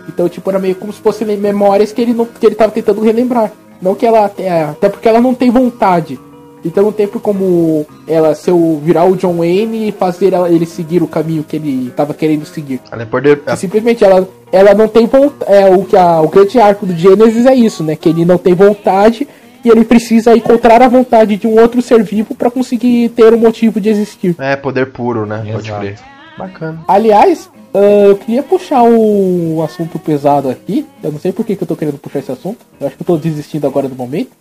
Então, 0.08 0.30
tipo, 0.30 0.50
era 0.50 0.60
meio 0.60 0.76
como 0.76 0.94
se 0.94 1.02
fossem 1.02 1.26
memórias 1.38 1.92
que 1.92 2.02
ele, 2.02 2.14
não, 2.14 2.26
que 2.26 2.46
ele 2.46 2.56
tava 2.56 2.72
tentando 2.72 3.02
relembrar. 3.02 3.52
Não 3.82 3.96
que 3.96 4.06
ela. 4.06 4.32
É, 4.38 4.64
até 4.64 4.90
porque 4.90 5.08
ela 5.08 5.22
não 5.22 5.34
tem 5.34 5.50
vontade. 5.50 6.20
Então 6.64 6.86
não 6.86 6.92
tem 6.92 7.06
como 7.08 7.86
ela 8.08 8.34
se 8.34 8.50
eu 8.50 8.82
virar 8.84 9.06
o 9.06 9.16
John 9.16 9.38
Wayne 9.38 9.90
e 9.90 9.92
fazer 9.92 10.34
ela, 10.34 10.50
ele 10.50 10.66
seguir 10.66 11.04
o 11.04 11.08
caminho 11.08 11.44
que 11.44 11.58
ele 11.58 11.94
tava 11.96 12.12
querendo 12.12 12.44
seguir. 12.44 12.82
Ela 12.92 13.04
é 13.04 13.06
poder. 13.06 13.44
E 13.46 13.56
simplesmente 13.56 14.04
ela, 14.04 14.28
ela 14.52 14.74
não 14.74 14.88
tem 14.88 15.06
vontade. 15.06 15.54
É, 15.54 15.70
o, 15.70 15.84
que 15.84 15.96
a, 15.96 16.20
o 16.22 16.28
grande 16.28 16.60
arco 16.60 16.88
do 16.88 16.96
Gênesis 16.96 17.46
é 17.46 17.54
isso, 17.54 17.84
né? 17.84 17.96
Que 17.96 18.10
ele 18.10 18.26
não 18.26 18.40
tem 18.40 18.56
vontade 18.56 19.28
e 19.64 19.70
ele 19.70 19.86
precisa 19.86 20.36
encontrar 20.36 20.82
a 20.82 20.88
vontade 20.88 21.38
de 21.38 21.48
um 21.48 21.60
outro 21.60 21.84
ser 21.84 22.02
vivo 22.02 22.34
para 22.34 22.50
conseguir 22.50 23.10
ter 23.10 23.32
um 23.32 23.38
motivo 23.38 23.80
de 23.80 23.90
existir. 23.90 24.36
É, 24.40 24.56
poder 24.56 24.92
puro, 24.92 25.28
né? 25.28 25.44
Pode 25.52 25.68
Exato. 25.68 25.82
crer. 25.82 26.00
Bacana. 26.38 26.80
Aliás, 26.88 27.50
ah, 27.74 27.78
eu 28.08 28.18
queria 28.18 28.44
puxar 28.44 28.84
um 28.84 29.62
assunto 29.64 30.00
pesado 30.00 30.50
aqui. 30.50 30.86
Eu 31.04 31.12
não 31.12 31.20
sei 31.20 31.32
por 31.32 31.46
que, 31.46 31.56
que 31.56 31.64
eu 31.64 31.68
tô 31.68 31.76
querendo 31.76 31.98
puxar 31.98 32.20
esse 32.20 32.32
assunto. 32.32 32.60
Eu 32.80 32.88
acho 32.88 32.96
que 32.96 33.02
eu 33.02 33.08
tô 33.08 33.18
desistindo 33.18 33.66
agora 33.68 33.88
do 33.88 33.96
momento. 33.96 34.32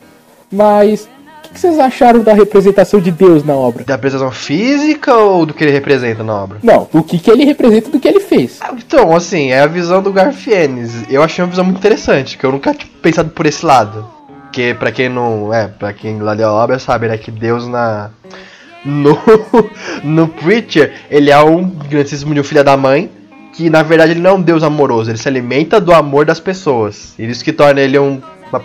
Mas 0.52 1.04
o 1.04 1.42
que, 1.42 1.54
que 1.54 1.60
vocês 1.60 1.78
acharam 1.78 2.20
da 2.22 2.32
representação 2.32 3.00
de 3.00 3.10
Deus 3.10 3.44
na 3.44 3.54
obra? 3.54 3.84
Da 3.84 3.94
apresentação 3.94 4.30
física 4.32 5.14
ou 5.14 5.44
do 5.46 5.54
que 5.54 5.64
ele 5.64 5.72
representa 5.72 6.22
na 6.22 6.34
obra? 6.34 6.58
Não, 6.62 6.88
do 6.92 7.02
que, 7.02 7.18
que 7.18 7.30
ele 7.30 7.44
representa 7.44 7.90
do 7.90 7.98
que 7.98 8.06
ele 8.08 8.20
fez. 8.20 8.58
Ah, 8.60 8.72
Então, 8.76 9.14
assim, 9.14 9.50
é 9.50 9.60
a 9.60 9.66
visão 9.66 10.02
do 10.02 10.12
Garfienes. 10.12 10.92
Eu 11.10 11.22
achei 11.22 11.42
uma 11.44 11.50
visão 11.50 11.64
muito 11.64 11.78
interessante, 11.78 12.38
que 12.38 12.44
eu 12.44 12.52
nunca 12.52 12.72
tinha 12.74 12.90
pensado 13.02 13.30
por 13.30 13.46
esse 13.46 13.64
lado. 13.64 14.08
Porque 14.44 14.74
pra 14.78 14.92
quem 14.92 15.08
não. 15.08 15.52
É, 15.52 15.66
pra 15.66 15.92
quem 15.92 16.20
lá 16.20 16.32
leu 16.32 16.48
a 16.48 16.52
obra 16.52 16.78
sabe, 16.78 17.08
né? 17.08 17.18
Que 17.18 17.32
Deus 17.32 17.66
na. 17.66 18.10
No, 18.84 19.18
no 20.02 20.28
Preacher, 20.28 20.92
ele 21.10 21.30
é 21.30 21.38
um 21.42 21.64
grandíssimo 21.64 22.34
de 22.34 22.40
um 22.40 22.44
filho 22.44 22.62
da 22.64 22.76
mãe. 22.76 23.10
Que 23.56 23.70
na 23.70 23.84
verdade 23.84 24.10
ele 24.12 24.20
não 24.20 24.30
é 24.30 24.34
um 24.34 24.42
Deus 24.42 24.64
amoroso, 24.64 25.10
ele 25.12 25.16
se 25.18 25.28
alimenta 25.28 25.80
do 25.80 25.94
amor 25.94 26.24
das 26.26 26.40
pessoas. 26.40 27.14
E 27.16 27.24
isso 27.24 27.44
que 27.44 27.52
torna 27.52 27.80
ele 27.80 27.96
um, 27.96 28.20
uma- 28.52 28.64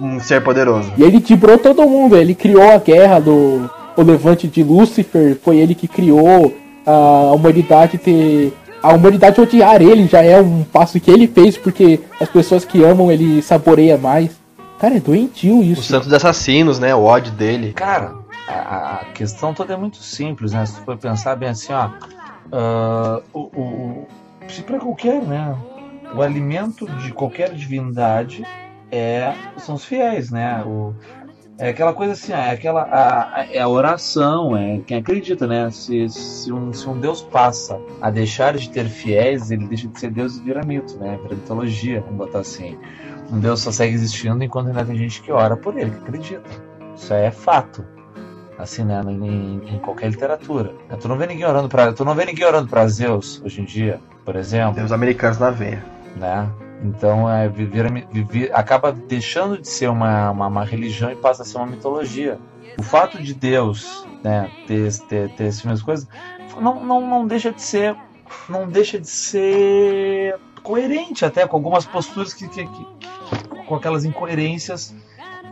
um 0.00 0.18
ser 0.18 0.42
poderoso. 0.42 0.92
E 0.98 1.04
ele 1.04 1.20
tibrou 1.20 1.56
todo 1.56 1.88
mundo. 1.88 2.16
Ele 2.16 2.34
criou 2.34 2.68
a 2.72 2.78
guerra 2.78 3.20
do 3.20 3.70
o 3.96 4.02
levante 4.02 4.48
de 4.48 4.60
Lúcifer. 4.64 5.38
Foi 5.40 5.58
ele 5.58 5.72
que 5.72 5.86
criou 5.86 6.52
a 6.84 7.32
humanidade 7.32 7.96
ter. 7.96 8.52
A 8.82 8.92
humanidade 8.92 9.40
odiar 9.40 9.80
ele 9.80 10.08
já 10.08 10.20
é 10.20 10.40
um 10.40 10.64
passo 10.64 10.98
que 10.98 11.10
ele 11.12 11.28
fez, 11.28 11.56
porque 11.56 12.00
as 12.20 12.28
pessoas 12.28 12.64
que 12.64 12.82
amam 12.82 13.12
ele 13.12 13.40
saboreia 13.40 13.96
mais. 13.96 14.30
Cara, 14.80 14.96
é 14.96 15.00
doentio 15.00 15.60
Os 15.60 15.66
isso. 15.78 15.82
santos 15.84 16.12
assassinos, 16.12 16.80
né? 16.80 16.92
O 16.92 17.04
ódio 17.04 17.32
dele. 17.32 17.72
Cara, 17.72 18.12
a, 18.46 19.00
a 19.00 19.04
questão 19.06 19.54
toda 19.54 19.74
é 19.74 19.76
muito 19.76 19.98
simples, 19.98 20.52
né? 20.52 20.64
Se 20.66 20.78
tu 20.78 20.84
for 20.84 20.98
pensar 20.98 21.36
bem 21.36 21.50
assim, 21.50 21.72
ó. 21.72 21.90
ah, 22.52 23.22
o, 23.32 23.40
o, 23.40 24.08
se 24.48 24.62
pra 24.62 24.78
qualquer, 24.78 25.22
né? 25.22 25.56
O 26.14 26.22
alimento 26.22 26.86
de 26.86 27.12
qualquer 27.12 27.52
divindade 27.54 28.44
é, 28.90 29.32
são 29.56 29.74
os 29.74 29.84
fiéis, 29.84 30.30
né? 30.30 30.62
O, 30.64 30.94
é 31.58 31.68
aquela 31.68 31.92
coisa 31.92 32.12
assim, 32.14 32.32
é 32.32 32.50
aquela 32.50 32.82
a, 32.82 33.40
a- 33.40 33.46
é 33.50 33.60
a 33.60 33.68
oração, 33.68 34.56
é 34.56 34.78
quem 34.86 34.98
acredita, 34.98 35.46
né? 35.46 35.70
Se, 35.70 36.08
se, 36.08 36.52
um, 36.52 36.72
se 36.72 36.88
um 36.88 36.98
Deus 36.98 37.22
passa 37.22 37.80
a 38.00 38.10
deixar 38.10 38.56
de 38.56 38.68
ter 38.70 38.86
fiéis, 38.88 39.50
ele 39.50 39.66
deixa 39.66 39.88
de 39.88 39.98
ser 39.98 40.10
Deus 40.10 40.36
e 40.36 40.42
vira 40.42 40.64
mito, 40.64 40.96
né? 40.98 41.18
Vira 41.22 41.36
mitologia, 41.36 42.00
vamos 42.00 42.16
botar 42.18 42.40
assim. 42.40 42.76
Um 43.30 43.40
Deus 43.40 43.60
só 43.60 43.72
segue 43.72 43.94
existindo 43.94 44.42
enquanto 44.44 44.66
ainda 44.68 44.84
tem 44.84 44.96
gente 44.96 45.22
que 45.22 45.32
ora 45.32 45.56
por 45.56 45.78
ele, 45.78 45.90
que 45.92 45.98
acredita. 45.98 46.42
Isso 46.94 47.12
é 47.14 47.30
fato. 47.30 47.84
Assim, 48.58 48.84
né? 48.84 49.00
Em, 49.06 49.60
em 49.74 49.78
qualquer 49.80 50.08
literatura. 50.10 50.72
Tu 51.00 51.08
não 51.08 51.16
vê 51.16 51.26
ninguém 51.26 51.44
orando 51.44 51.68
para, 51.68 51.92
tu 51.92 52.04
não 52.04 52.14
vê 52.14 52.24
ninguém 52.24 52.46
orando 52.46 52.68
para 52.68 52.86
Zeus 52.86 53.42
hoje 53.44 53.60
em 53.60 53.64
dia, 53.64 54.00
por 54.24 54.36
exemplo 54.36 54.74
Tem 54.74 54.84
os 54.84 54.92
americanos 54.92 55.38
na 55.38 55.50
veia. 55.50 55.84
né? 56.16 56.48
Então 56.82 57.28
é, 57.30 57.48
viver, 57.48 57.90
viver- 58.12 58.50
acaba 58.54 58.92
deixando 58.92 59.58
de 59.60 59.66
ser 59.68 59.88
uma, 59.88 60.30
uma, 60.30 60.46
uma 60.46 60.64
religião 60.64 61.10
e 61.10 61.16
passa 61.16 61.42
a 61.42 61.44
ser 61.46 61.56
uma 61.56 61.66
mitologia. 61.66 62.38
O 62.78 62.82
fato 62.82 63.20
de 63.22 63.34
Deus 63.34 64.06
né, 64.22 64.50
ter, 64.66 64.92
ter, 65.08 65.30
ter 65.30 65.44
essas 65.44 65.62
mesmas 65.64 65.82
coisas 65.82 66.08
não, 66.60 66.84
não, 66.84 67.00
não 67.06 67.26
deixa 67.26 67.50
de 67.52 67.60
ser 67.62 67.96
não 68.48 68.68
deixa 68.68 68.98
de 69.00 69.08
ser 69.08 70.36
coerente 70.62 71.24
até 71.24 71.46
com 71.46 71.56
algumas 71.56 71.84
posturas 71.86 72.32
que, 72.34 72.48
que, 72.48 72.64
que- 72.66 72.86
com 73.66 73.74
aquelas 73.74 74.04
incoerências 74.04 74.94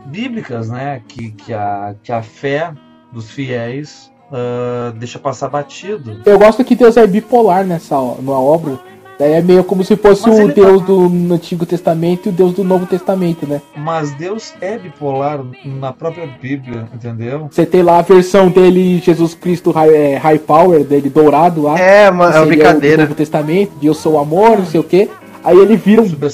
bíblicas, 0.05 0.69
né? 0.69 1.01
Que, 1.07 1.31
que, 1.31 1.53
a, 1.53 1.95
que 2.03 2.11
a 2.11 2.21
fé 2.21 2.73
dos 3.13 3.29
fiéis 3.29 4.11
ah, 4.31 4.91
deixa 4.95 5.19
passar 5.19 5.47
batido. 5.49 6.21
Eu 6.25 6.39
gosto 6.39 6.63
que 6.63 6.75
Deus 6.75 6.97
é 6.97 7.05
bipolar 7.05 7.63
nessa 7.63 7.99
o- 7.99 8.19
na 8.21 8.31
obra. 8.31 8.79
Daí 9.19 9.33
é 9.33 9.41
meio 9.43 9.63
como 9.63 9.83
se 9.83 9.95
fosse 9.95 10.27
Mas 10.27 10.39
o 10.39 10.47
Deus 10.47 10.79
tá- 10.81 10.87
do 10.87 11.33
Antigo 11.35 11.67
Testamento 11.67 12.25
e 12.25 12.29
o 12.29 12.31
Deus 12.31 12.51
do 12.53 12.63
Novo 12.63 12.87
Testamento, 12.87 13.45
né? 13.47 13.61
Mas 13.77 14.11
Deus 14.13 14.55
é 14.59 14.75
bipolar 14.75 15.39
na 15.63 15.93
própria 15.93 16.25
Bíblia, 16.41 16.87
entendeu? 16.91 17.47
Você 17.51 17.63
tem 17.63 17.83
lá 17.83 17.99
a 17.99 18.01
versão 18.01 18.49
dele, 18.49 18.97
Jesus 19.05 19.35
Cristo 19.35 19.69
High, 19.69 19.93
é, 19.93 20.17
high 20.17 20.39
Power, 20.39 20.83
dele 20.83 21.11
dourado 21.11 21.61
lá. 21.61 21.77
É, 21.79 22.09
uma, 22.09 22.31
que 22.31 22.37
é 22.37 22.39
uma 22.39 22.39
seria 22.39 22.41
o 22.41 22.45
do 22.45 22.47
brincadeira. 22.47 23.03
Novo 23.03 23.13
Testamento, 23.15 23.71
de 23.79 23.85
eu 23.85 23.93
sou 23.93 24.13
o 24.13 24.17
amor, 24.19 24.57
não 24.57 24.65
sei 24.65 24.79
o 24.79 24.83
quê. 24.83 25.07
Aí 25.43 25.57
ele 25.59 25.75
vira 25.77 26.01
um, 26.01 26.09
Super 26.09 26.31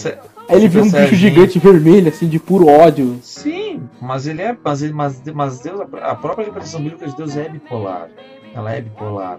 aí 0.49 0.57
ele 0.57 0.67
vira 0.67 0.83
um 0.83 0.91
bicho 0.91 1.15
gigante 1.15 1.59
vermelho, 1.59 2.09
assim, 2.09 2.27
de 2.27 2.39
puro 2.39 2.67
ódio. 2.67 3.19
Sim, 3.21 3.87
mas 4.01 4.27
ele 4.27 4.41
é. 4.41 4.55
Mas, 4.63 4.81
ele- 4.81 4.93
mas, 4.93 5.21
mas 5.33 5.59
Deus, 5.59 5.81
a 6.01 6.15
própria 6.15 6.45
representação 6.45 6.81
bíblica 6.81 7.07
de 7.07 7.15
Deus 7.15 7.37
é 7.37 7.47
bipolar. 7.47 8.09
Ela 8.53 8.73
é 8.73 8.81
bipolar, 8.81 9.37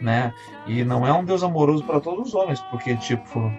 né? 0.00 0.32
E 0.66 0.82
não 0.82 1.06
é 1.06 1.12
um 1.12 1.24
Deus 1.24 1.42
amoroso 1.42 1.84
para 1.84 2.00
todos 2.00 2.28
os 2.28 2.34
homens, 2.34 2.58
porque, 2.70 2.96
tipo, 2.96 3.52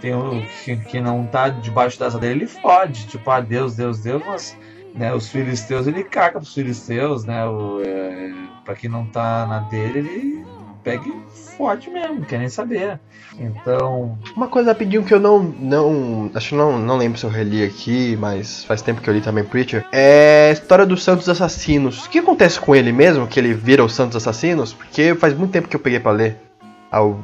tem 0.00 0.14
o 0.14 0.42
que, 0.64 0.76
que 0.76 1.00
não 1.00 1.26
tá 1.26 1.48
debaixo 1.48 1.98
dessa 1.98 2.18
dele, 2.18 2.40
ele 2.40 2.46
fode. 2.46 3.06
Tipo, 3.06 3.30
ah, 3.30 3.40
Deus, 3.40 3.74
Deus, 3.74 4.00
Deus, 4.00 4.22
mas 4.26 4.56
né, 4.94 5.14
os 5.14 5.28
filisteus 5.28 5.86
ele 5.86 6.04
caga 6.04 6.38
pros 6.38 6.52
filisteus, 6.54 7.24
né? 7.24 7.44
O, 7.46 7.80
é, 7.82 8.32
pra 8.64 8.74
quem 8.74 8.90
não 8.90 9.06
tá 9.06 9.46
na 9.46 9.60
dele, 9.60 9.98
ele 10.00 10.46
pega 10.82 11.02
e 11.08 11.43
fode 11.56 11.90
mesmo, 11.90 12.16
não 12.16 12.22
quer 12.22 12.38
nem 12.38 12.48
saber. 12.48 12.98
Então, 13.38 14.18
Uma 14.36 14.48
coisa 14.48 14.70
rapidinho 14.70 15.04
que 15.04 15.12
eu 15.12 15.20
não. 15.20 15.42
não 15.42 16.30
acho 16.34 16.50
que 16.50 16.54
não, 16.54 16.78
não 16.78 16.96
lembro 16.96 17.18
se 17.18 17.24
eu 17.24 17.30
reli 17.30 17.64
aqui, 17.64 18.16
mas 18.16 18.64
faz 18.64 18.80
tempo 18.82 19.00
que 19.00 19.08
eu 19.10 19.14
li 19.14 19.20
também 19.20 19.44
Preacher. 19.44 19.84
É 19.92 20.48
a 20.50 20.52
história 20.52 20.86
dos 20.86 21.02
Santos 21.02 21.28
Assassinos. 21.28 22.04
O 22.06 22.10
que 22.10 22.18
acontece 22.20 22.60
com 22.60 22.74
ele 22.74 22.92
mesmo? 22.92 23.26
Que 23.26 23.40
ele 23.40 23.52
vira 23.52 23.84
os 23.84 23.94
Santos 23.94 24.16
Assassinos? 24.16 24.72
Porque 24.72 25.14
faz 25.14 25.34
muito 25.34 25.50
tempo 25.52 25.68
que 25.68 25.76
eu 25.76 25.80
peguei 25.80 25.98
pra 26.00 26.12
ler. 26.12 26.36
Ah, 26.90 27.02
o, 27.02 27.18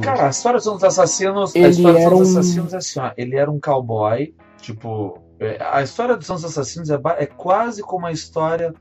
Cara, 0.00 0.26
a 0.26 0.30
história 0.30 0.60
dos 0.60 0.84
assassinos. 0.84 1.52
Ele 1.56 1.64
a 1.66 1.68
história 1.68 1.98
era 1.98 2.10
dos 2.10 2.28
um- 2.28 2.38
assassinos 2.38 2.72
é 2.72 2.76
assim, 2.76 3.00
ó. 3.00 3.10
Ele 3.16 3.34
era 3.34 3.50
um 3.50 3.58
cowboy. 3.58 4.32
Tipo, 4.60 5.18
é, 5.40 5.58
a 5.72 5.82
história 5.82 6.16
dos 6.16 6.26
Santos 6.26 6.44
Assassinos 6.44 6.90
é, 6.90 7.00
é 7.18 7.26
quase 7.26 7.82
como 7.82 8.06
a 8.06 8.12
história 8.12 8.72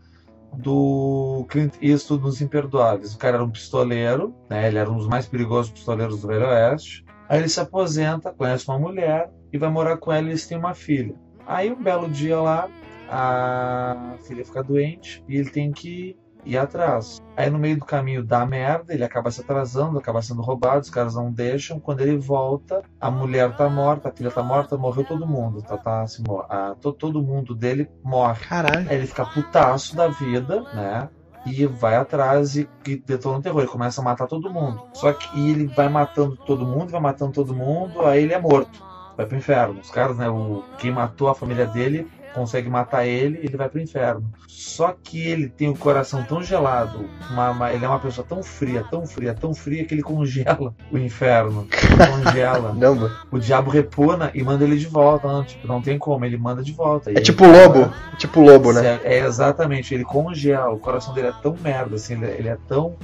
do 0.54 1.46
Clint 1.50 1.76
Eastwood 1.82 2.24
nos 2.24 2.42
Imperdoáveis. 2.42 3.14
O 3.14 3.18
cara 3.18 3.38
era 3.38 3.44
um 3.44 3.50
pistoleiro, 3.50 4.36
né? 4.50 4.68
Ele 4.68 4.78
era 4.78 4.90
um 4.90 4.98
dos 4.98 5.08
mais 5.08 5.26
perigosos 5.28 5.72
pistoleiros 5.72 6.22
do 6.22 6.28
Velho 6.28 6.48
Oeste. 6.48 7.06
Aí 7.28 7.40
ele 7.40 7.50
se 7.50 7.60
aposenta, 7.60 8.34
conhece 8.34 8.68
uma 8.68 8.80
mulher 8.80 9.32
e 9.54 9.58
vai 9.58 9.70
morar 9.70 9.98
com 9.98 10.12
ela 10.12 10.28
e 10.28 10.32
eles 10.32 10.48
têm 10.48 10.58
uma 10.58 10.74
filha. 10.74 11.16
Aí 11.46 11.72
um 11.72 11.82
belo 11.82 12.10
dia 12.10 12.40
lá, 12.40 12.70
a 13.10 14.16
filha 14.28 14.46
fica 14.46 14.64
doente 14.64 15.24
e 15.28 15.38
ele 15.38 15.50
tem 15.50 15.72
que 15.72 16.18
ir 16.46 16.58
atrás. 16.58 17.22
Aí 17.36 17.50
no 17.50 17.58
meio 17.60 17.78
do 17.78 17.86
caminho 17.86 18.24
dá 18.24 18.46
merda, 18.46 18.94
ele 18.94 19.04
acaba 19.04 19.32
se 19.32 19.42
atrasando, 19.42 19.98
acaba 19.98 20.22
sendo 20.22 20.42
roubado, 20.42 20.82
os 20.82 20.90
caras 20.90 21.16
não 21.16 21.32
deixam. 21.32 21.80
Quando 21.80 22.02
ele 22.02 22.18
volta, 22.18 22.82
a 23.00 23.10
mulher 23.10 23.56
tá 23.56 23.70
morta, 23.70 24.10
a 24.10 24.12
filha 24.12 24.32
tá 24.32 24.44
morta, 24.44 24.78
morreu 24.78 25.04
todo 25.06 25.26
mundo. 25.28 25.62
Tá, 25.62 25.78
tá, 25.78 26.02
assim, 26.02 26.24
a- 26.50 26.76
to- 26.82 26.94
todo 26.94 27.22
mundo 27.22 27.56
dele 27.56 27.90
morre. 28.04 28.40
Caralho. 28.46 28.90
Aí 28.90 28.96
ele 28.98 29.08
fica 29.08 29.26
putaço 29.26 29.96
da 29.96 30.08
vida, 30.08 30.62
né? 30.74 31.10
E 31.46 31.66
vai 31.66 31.96
atrás 31.96 32.56
e, 32.58 32.68
e 32.86 32.98
detona 32.98 33.38
o 33.38 33.42
terror. 33.42 33.62
Ele 33.62 33.72
começa 33.72 34.02
a 34.02 34.04
matar 34.04 34.28
todo 34.28 34.50
mundo. 34.52 34.82
Só 34.94 35.14
que 35.14 35.40
ele 35.50 35.68
vai 35.68 35.88
matando 35.88 36.36
todo 36.36 36.66
mundo, 36.66 36.90
vai 36.92 37.00
matando 37.02 37.32
todo 37.32 37.56
mundo, 37.56 38.02
aí 38.06 38.24
ele 38.24 38.34
é 38.34 38.40
morto. 38.40 38.84
Vai 39.16 39.26
pro 39.26 39.38
inferno. 39.38 39.80
Os 39.80 39.90
caras, 39.90 40.18
né? 40.18 40.30
O, 40.30 40.64
quem 40.78 40.92
matou 40.92 41.30
a 41.30 41.36
família 41.36 41.66
dele 41.66 42.10
consegue 42.34 42.70
matar 42.70 43.06
ele 43.06 43.40
ele 43.44 43.58
vai 43.58 43.68
pro 43.70 43.80
inferno. 43.82 44.32
Só 44.48 44.94
que 45.04 45.22
ele 45.22 45.48
tem 45.50 45.70
o 45.70 45.76
coração 45.76 46.24
tão 46.24 46.42
gelado, 46.44 47.10
uma- 47.32 47.52
uma- 47.52 47.74
ele 47.74 47.86
é 47.86 47.88
uma 47.88 48.00
pessoa 48.00 48.26
tão 48.28 48.44
fria, 48.44 48.84
tão 48.90 49.06
fria, 49.06 49.34
tão 49.34 49.54
fria 49.54 49.86
que 49.86 49.94
ele 49.94 50.02
congela 50.04 50.74
o 50.92 50.98
inferno. 50.98 51.68
Congela. 51.98 52.70
Caramba. 52.80 53.12
o 53.32 53.40
diabo 53.40 53.70
repona 53.72 54.32
e 54.34 54.44
manda 54.44 54.64
ele 54.64 54.78
de 54.78 54.86
volta. 54.88 55.28
Não, 55.28 55.44
tipo, 55.44 55.68
não 55.68 55.82
tem 55.82 55.98
como, 55.98 56.24
ele 56.26 56.38
manda 56.38 56.62
de 56.62 56.72
volta. 56.72 57.12
É 57.12 57.18
aí, 57.18 57.24
tipo 57.24 57.46
lobo. 57.46 57.92
Tipo 58.18 58.42
lobo, 58.42 58.74
né? 58.74 59.00
é, 59.04 59.16
é 59.18 59.26
exatamente, 59.26 59.94
ele 59.94 60.04
congela, 60.04 60.70
o 60.72 60.80
coração 60.80 61.14
dele 61.14 61.28
é 61.28 61.34
tão 61.42 61.56
merda, 61.62 61.96
assim, 61.96 62.14
ele, 62.14 62.26
ele 62.26 62.50
é 62.50 62.58
tão 62.68 62.96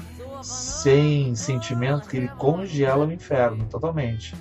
sem 0.42 1.34
sentimento 1.36 2.08
que 2.08 2.18
ele 2.18 2.28
congela 2.38 3.06
o 3.06 3.12
inferno 3.12 3.66
totalmente. 3.66 4.36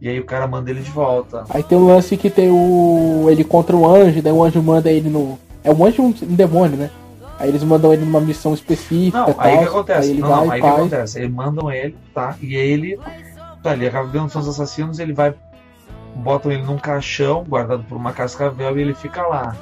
E 0.00 0.08
aí 0.08 0.18
o 0.18 0.24
cara 0.24 0.46
manda 0.46 0.70
ele 0.70 0.80
de 0.80 0.90
volta. 0.90 1.44
Aí 1.50 1.62
tem 1.62 1.76
o 1.76 1.86
lance 1.86 2.16
que 2.16 2.30
tem 2.30 2.48
o. 2.50 3.26
ele 3.28 3.44
contra 3.44 3.76
o 3.76 3.86
anjo, 3.86 4.22
daí 4.22 4.32
o 4.32 4.42
anjo 4.42 4.62
manda 4.62 4.90
ele 4.90 5.10
no. 5.10 5.38
É 5.62 5.70
um 5.70 5.84
anjo 5.84 6.02
e 6.02 6.04
um 6.06 6.08
um 6.08 6.34
demônio, 6.34 6.76
né? 6.76 6.90
Aí 7.38 7.48
eles 7.48 7.62
mandam 7.62 7.92
ele 7.92 8.04
numa 8.04 8.20
missão 8.20 8.54
específica. 8.54 9.18
Não, 9.18 9.28
e 9.28 9.34
aí 9.38 9.54
o 9.54 9.58
tal, 9.58 9.58
que 9.58 9.68
acontece? 9.68 10.08
Aí 10.08 10.10
ele 10.10 10.20
não, 10.20 10.28
vai 10.28 10.38
não, 10.38 10.52
aí 10.52 10.60
o 10.60 10.62
que 10.62 10.68
faz. 10.68 10.78
acontece? 10.78 11.18
Eles 11.18 11.30
mandam 11.30 11.70
ele, 11.72 11.96
tá? 12.14 12.36
E 12.40 12.56
aí 12.56 12.70
ele. 12.70 13.00
Tá, 13.62 13.74
ele 13.74 13.86
acaba 13.86 14.08
vendo 14.08 14.24
os 14.24 14.48
assassinos, 14.48 14.98
ele 14.98 15.12
vai 15.12 15.34
botam 16.14 16.50
ele 16.50 16.62
num 16.62 16.78
caixão 16.78 17.44
guardado 17.44 17.84
por 17.84 17.96
uma 17.96 18.12
cascavel 18.12 18.78
e 18.78 18.82
ele 18.82 18.94
fica 18.94 19.26
lá. 19.26 19.56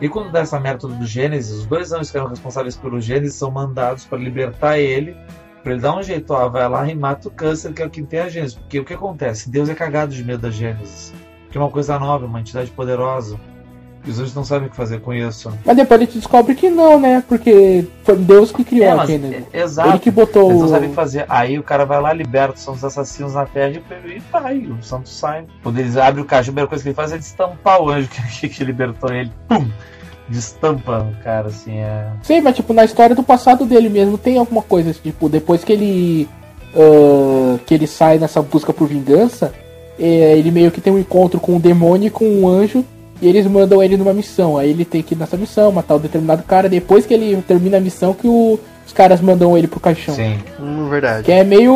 E 0.00 0.08
quando 0.08 0.30
dá 0.30 0.40
essa 0.40 0.60
merda 0.60 0.86
do 0.86 1.06
Gênesis, 1.06 1.58
os 1.58 1.66
dois 1.66 1.92
anjos 1.92 2.10
que 2.10 2.16
eram 2.16 2.28
responsáveis 2.28 2.76
pelo 2.76 3.00
Gênesis 3.00 3.34
são 3.34 3.50
mandados 3.50 4.04
para 4.04 4.18
libertar 4.18 4.78
ele, 4.78 5.16
para 5.62 5.72
ele 5.72 5.80
dar 5.80 5.96
um 5.96 6.02
jeito, 6.02 6.32
ó, 6.32 6.48
vai 6.48 6.68
lá 6.68 6.88
e 6.88 6.94
mata 6.94 7.28
o 7.28 7.30
câncer, 7.30 7.72
que 7.72 7.82
é 7.82 7.86
o 7.86 7.90
que 7.90 8.02
tem 8.02 8.20
a 8.20 8.28
Gênesis. 8.28 8.54
Porque 8.56 8.78
o 8.80 8.84
que 8.84 8.94
acontece? 8.94 9.50
Deus 9.50 9.68
é 9.68 9.74
cagado 9.74 10.12
de 10.14 10.24
medo 10.24 10.40
da 10.42 10.50
Gênesis. 10.50 11.12
Que 11.50 11.58
é 11.58 11.60
uma 11.60 11.70
coisa 11.70 11.98
nova, 11.98 12.26
uma 12.26 12.40
entidade 12.40 12.70
poderosa. 12.70 13.38
E 14.06 14.10
os 14.10 14.20
anjos 14.20 14.34
não 14.34 14.44
sabem 14.44 14.68
o 14.68 14.70
que 14.70 14.76
fazer 14.76 15.00
com 15.00 15.12
isso. 15.12 15.52
Mas 15.66 15.76
depois 15.76 16.00
a 16.00 16.04
gente 16.04 16.18
descobre 16.18 16.54
que 16.54 16.70
não, 16.70 17.00
né? 17.00 17.22
Porque 17.28 17.84
foi 18.04 18.16
Deus 18.16 18.52
que 18.52 18.64
criou 18.64 18.86
É, 18.86 18.90
a 18.90 18.96
mas- 18.96 19.08
Gênesis. 19.08 19.44
é- 19.52 19.60
exato. 19.60 19.88
Ele 19.90 19.98
que 19.98 20.10
botou 20.10 20.50
Eles 20.50 20.62
não 20.62 20.68
sabem 20.68 20.86
o 20.86 20.90
que 20.90 20.94
fazer. 20.96 21.26
Aí 21.28 21.58
o 21.58 21.62
cara 21.62 21.84
vai 21.84 22.00
lá, 22.00 22.12
liberta 22.12 22.56
são 22.56 22.74
os 22.74 22.84
assassinos 22.84 23.34
na 23.34 23.44
terra 23.44 23.70
e 23.72 24.10
e 24.16 24.18
vai. 24.30 24.58
O 24.58 24.82
santo 24.82 25.08
sai. 25.08 25.44
Quando 25.62 25.78
eles 25.78 25.96
abrem 25.96 26.22
o 26.22 26.26
caixa, 26.26 26.42
a 26.50 26.52
primeira 26.52 26.68
coisa 26.68 26.82
que 26.82 26.88
ele 26.90 26.94
faz 26.96 27.12
é 27.12 27.18
destampar 27.18 27.82
o 27.82 27.90
anjo 27.90 28.08
que, 28.40 28.48
que 28.48 28.64
libertou 28.64 29.12
ele. 29.12 29.32
Pum! 29.48 29.66
Destampa 30.28 30.98
o 31.10 31.22
cara, 31.24 31.48
assim, 31.48 31.78
é. 31.78 32.06
Sim, 32.22 32.40
mas 32.40 32.54
tipo, 32.56 32.72
na 32.72 32.84
história 32.84 33.14
do 33.16 33.22
passado 33.22 33.64
dele 33.64 33.88
mesmo 33.88 34.18
tem 34.18 34.36
alguma 34.38 34.62
coisa, 34.62 34.92
tipo, 34.92 35.28
depois 35.28 35.64
que 35.64 35.72
ele. 35.72 36.28
ah, 36.76 37.58
que 37.66 37.74
ele 37.74 37.86
sai 37.86 38.18
nessa 38.18 38.42
busca 38.42 38.72
por 38.72 38.86
vingança, 38.88 39.52
é, 39.98 40.36
ele 40.38 40.50
meio 40.50 40.70
que 40.70 40.80
tem 40.80 40.92
um 40.92 40.98
encontro 40.98 41.40
com 41.40 41.52
um 41.54 41.60
demônio 41.60 42.08
e 42.08 42.10
com 42.10 42.24
um 42.26 42.48
anjo. 42.48 42.84
E 43.20 43.26
eles 43.28 43.46
mandam 43.48 43.82
ele 43.82 43.96
numa 43.96 44.14
missão. 44.14 44.56
Aí 44.56 44.70
ele 44.70 44.84
tem 44.84 45.02
que 45.02 45.12
ir 45.14 45.18
nessa 45.18 45.36
missão, 45.36 45.72
matar 45.72 45.96
o 45.96 45.98
determinado 45.98 46.44
cara. 46.44 46.68
Depois 46.68 47.04
que 47.04 47.12
ele 47.12 47.42
termina 47.42 47.78
a 47.78 47.80
missão, 47.80 48.14
que 48.14 48.28
o- 48.28 48.60
os 48.88 48.92
caras 48.94 49.20
mandam 49.20 49.56
ele 49.56 49.68
pro 49.68 49.78
caixão. 49.78 50.14
Sim. 50.14 50.38
Hum, 50.58 50.88
verdade. 50.88 51.22
Que 51.22 51.30
é 51.30 51.44
meio 51.44 51.74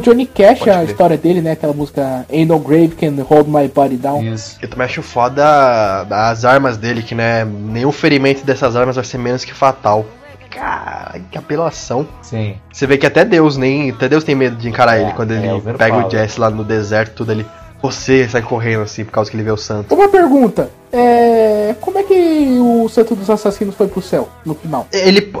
Johnny 0.00 0.24
Cash 0.24 0.60
Pode 0.60 0.70
a 0.70 0.74
crer. 0.74 0.88
história 0.88 1.16
dele, 1.16 1.40
né? 1.40 1.50
Aquela 1.52 1.72
música 1.72 2.24
Ain't 2.32 2.46
No 2.46 2.60
Grave 2.60 2.90
Can 2.90 3.20
Hold 3.24 3.48
My 3.48 3.66
Body 3.66 3.96
Down. 3.96 4.22
Isso. 4.22 4.56
Eu 4.62 4.68
também 4.68 4.84
acho 4.84 5.02
foda 5.02 6.06
as 6.08 6.44
armas 6.44 6.76
dele, 6.76 7.02
que 7.02 7.12
né, 7.12 7.44
nenhum 7.44 7.90
ferimento 7.90 8.46
dessas 8.46 8.76
armas 8.76 8.94
vai 8.94 9.04
ser 9.04 9.18
menos 9.18 9.44
que 9.44 9.52
fatal. 9.52 10.06
Caralho, 10.48 11.24
que 11.28 11.36
apelação. 11.36 12.06
Sim. 12.22 12.54
Você 12.72 12.86
vê 12.86 12.96
que 12.96 13.06
até 13.06 13.24
Deus 13.24 13.56
nem. 13.56 13.90
Até 13.90 14.08
Deus 14.08 14.22
tem 14.22 14.36
medo 14.36 14.54
de 14.54 14.68
encarar 14.68 14.96
É, 14.96 15.02
ele 15.02 15.12
quando 15.14 15.32
é, 15.32 15.36
ele 15.38 15.60
pega 15.76 16.06
o 16.06 16.08
Jesse 16.08 16.38
lá 16.38 16.50
no 16.50 16.62
deserto, 16.62 17.14
tudo 17.16 17.32
ali. 17.32 17.44
Você 17.82 18.28
sai 18.28 18.42
correndo 18.42 18.82
assim 18.82 19.04
por 19.04 19.10
causa 19.10 19.28
que 19.28 19.36
ele 19.36 19.42
vê 19.42 19.50
o 19.50 19.56
santo. 19.56 19.92
Uma 19.92 20.08
pergunta, 20.08 20.70
é. 20.92 21.74
Como 21.80 21.98
é 21.98 22.04
que 22.04 22.58
o 22.60 22.88
Santo 22.88 23.16
dos 23.16 23.28
Assassinos 23.28 23.74
foi 23.74 23.88
pro 23.88 24.00
céu 24.00 24.28
no 24.46 24.54
final? 24.54 24.86
Ele. 24.92 25.32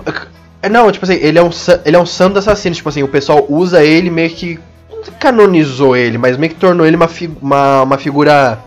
É, 0.64 0.68
Não, 0.68 0.90
tipo 0.92 1.04
assim, 1.04 1.14
ele 1.14 1.38
é 1.38 1.42
um, 1.42 1.50
ele 1.84 1.96
é 1.96 1.98
um 1.98 2.06
santo 2.06 2.38
assassino. 2.38 2.74
Tipo 2.74 2.88
assim, 2.88 3.02
o 3.02 3.08
pessoal 3.08 3.44
usa 3.48 3.82
ele 3.84 4.10
meio 4.10 4.30
que. 4.30 4.58
Não 4.90 5.02
canonizou 5.20 5.96
ele, 5.96 6.16
mas 6.18 6.36
meio 6.36 6.52
que 6.52 6.58
tornou 6.58 6.86
ele 6.86 6.96
uma, 6.96 7.08
fi- 7.08 7.30
uma, 7.40 7.82
uma 7.82 7.98
figura. 7.98 8.58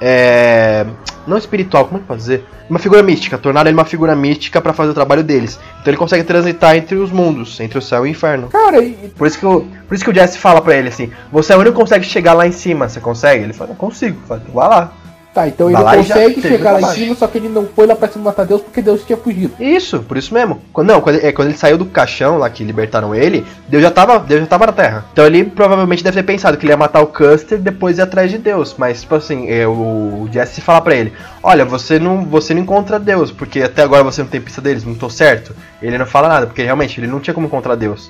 É. 0.00 0.84
Não 1.26 1.38
espiritual, 1.38 1.86
como 1.86 1.96
é 1.96 2.00
que 2.02 2.06
pode 2.06 2.20
dizer? 2.20 2.44
Uma 2.68 2.78
figura 2.78 3.02
mística. 3.02 3.38
Tornaram 3.38 3.68
ele 3.70 3.76
uma 3.78 3.84
figura 3.86 4.14
mística 4.14 4.60
pra 4.60 4.74
fazer 4.74 4.90
o 4.90 4.94
trabalho 4.94 5.22
deles. 5.22 5.58
Então 5.80 5.90
ele 5.90 5.96
consegue 5.96 6.22
transitar 6.24 6.76
entre 6.76 6.96
os 6.96 7.10
mundos, 7.10 7.58
entre 7.60 7.78
o 7.78 7.82
céu 7.82 8.04
e 8.06 8.08
o 8.08 8.10
inferno. 8.10 8.48
Cara, 8.48 8.82
e- 8.82 8.92
Por 9.16 9.26
isso 9.26 9.38
que 9.38 9.46
o, 9.46 9.62
por 9.88 9.94
isso 9.94 10.04
que 10.04 10.10
o 10.10 10.14
Jesse 10.14 10.36
fala 10.38 10.60
pra 10.60 10.74
ele 10.76 10.88
assim: 10.88 11.10
Você 11.32 11.52
é 11.52 11.56
o 11.56 11.60
único 11.60 11.74
que 11.76 11.80
consegue 11.80 12.04
chegar 12.04 12.34
lá 12.34 12.46
em 12.46 12.52
cima. 12.52 12.88
Você 12.88 13.00
consegue? 13.00 13.44
Ele 13.44 13.52
fala: 13.54 13.70
Não 13.70 13.76
consigo. 13.76 14.18
Fala, 14.28 14.40
"Então 14.42 14.54
vai 14.54 14.68
lá. 14.68 14.92
Tá, 15.34 15.48
então 15.48 15.68
ele 15.68 15.82
consegue 15.82 16.34
chega 16.40 16.48
chegar 16.48 16.72
lá 16.72 16.80
em 16.80 16.94
cima, 16.94 17.14
só 17.16 17.26
que 17.26 17.38
ele 17.38 17.48
não 17.48 17.66
foi 17.66 17.88
lá 17.88 17.96
pra 17.96 18.06
cima 18.06 18.26
matar 18.26 18.46
Deus 18.46 18.62
porque 18.62 18.80
Deus 18.80 19.02
tinha 19.04 19.16
fugido. 19.16 19.52
Isso, 19.58 19.98
por 19.98 20.16
isso 20.16 20.32
mesmo. 20.32 20.62
Quando, 20.72 20.86
não, 20.86 21.00
quando, 21.00 21.16
é, 21.16 21.32
quando 21.32 21.48
ele 21.48 21.58
saiu 21.58 21.76
do 21.76 21.86
caixão 21.86 22.38
lá 22.38 22.48
que 22.48 22.62
libertaram 22.62 23.12
ele, 23.12 23.44
Deus 23.68 23.82
já 23.82 23.90
tava, 23.90 24.20
Deus 24.20 24.42
já 24.42 24.46
tava 24.46 24.66
na 24.66 24.72
Terra. 24.72 25.04
Então 25.12 25.26
ele 25.26 25.42
provavelmente 25.42 26.04
deve 26.04 26.18
ter 26.18 26.22
pensado 26.22 26.56
que 26.56 26.64
ele 26.64 26.72
ia 26.72 26.76
matar 26.76 27.02
o 27.02 27.08
Custer 27.08 27.58
e 27.58 27.60
depois 27.60 27.98
ir 27.98 28.02
atrás 28.02 28.30
de 28.30 28.38
Deus. 28.38 28.76
Mas, 28.78 29.00
tipo 29.00 29.16
assim, 29.16 29.50
é, 29.50 29.66
o 29.66 30.28
Jesse 30.30 30.60
fala 30.60 30.80
pra 30.80 30.94
ele: 30.94 31.12
Olha, 31.42 31.64
você 31.64 31.98
não, 31.98 32.24
você 32.24 32.54
não 32.54 32.62
encontra 32.62 33.00
Deus, 33.00 33.32
porque 33.32 33.60
até 33.60 33.82
agora 33.82 34.04
você 34.04 34.22
não 34.22 34.28
tem 34.28 34.40
pista 34.40 34.60
deles, 34.60 34.84
não 34.84 34.94
tô 34.94 35.10
certo. 35.10 35.52
Ele 35.82 35.98
não 35.98 36.06
fala 36.06 36.28
nada, 36.28 36.46
porque 36.46 36.62
realmente 36.62 37.00
ele 37.00 37.08
não 37.08 37.18
tinha 37.18 37.34
como 37.34 37.48
encontrar 37.48 37.74
Deus. 37.74 38.08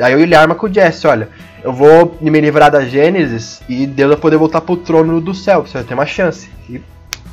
Aí 0.00 0.20
ele 0.20 0.34
arma 0.34 0.54
com 0.54 0.66
o 0.66 0.72
Jesse: 0.72 1.06
Olha, 1.06 1.28
eu 1.62 1.72
vou 1.72 2.16
me 2.20 2.40
livrar 2.40 2.70
da 2.70 2.84
Gênesis 2.84 3.60
e 3.68 3.86
Deus 3.86 4.10
vai 4.10 4.18
poder 4.18 4.36
voltar 4.36 4.60
pro 4.60 4.76
trono 4.76 5.20
do 5.20 5.34
céu, 5.34 5.66
você 5.66 5.78
vai 5.78 5.84
ter 5.84 5.94
uma 5.94 6.06
chance. 6.06 6.48
E 6.68 6.80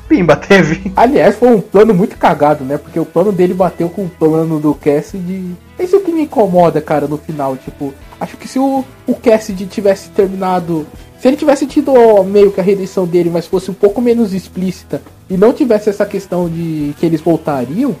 pimba, 0.08 0.36
teve. 0.36 0.92
Aliás, 0.96 1.36
foi 1.36 1.48
um 1.48 1.60
plano 1.60 1.94
muito 1.94 2.16
cagado, 2.16 2.64
né? 2.64 2.78
Porque 2.78 2.98
o 2.98 3.04
plano 3.04 3.32
dele 3.32 3.54
bateu 3.54 3.88
com 3.88 4.04
o 4.04 4.08
plano 4.08 4.60
do 4.60 4.74
Cassidy. 4.74 5.54
Isso 5.78 6.00
que 6.00 6.12
me 6.12 6.22
incomoda, 6.22 6.80
cara, 6.80 7.06
no 7.06 7.16
final. 7.16 7.56
Tipo, 7.56 7.92
acho 8.20 8.36
que 8.36 8.46
se 8.46 8.58
o, 8.58 8.84
o 9.06 9.14
Cassidy 9.14 9.66
tivesse 9.66 10.10
terminado. 10.10 10.86
Se 11.18 11.28
ele 11.28 11.36
tivesse 11.36 11.66
tido 11.66 11.92
meio 12.24 12.50
que 12.50 12.60
a 12.60 12.64
redenção 12.64 13.06
dele, 13.06 13.30
mas 13.30 13.46
fosse 13.46 13.70
um 13.70 13.74
pouco 13.74 14.00
menos 14.00 14.34
explícita 14.34 15.00
e 15.30 15.36
não 15.36 15.52
tivesse 15.52 15.88
essa 15.88 16.04
questão 16.04 16.48
de 16.48 16.94
que 16.98 17.06
eles 17.06 17.20
voltariam, 17.20 17.94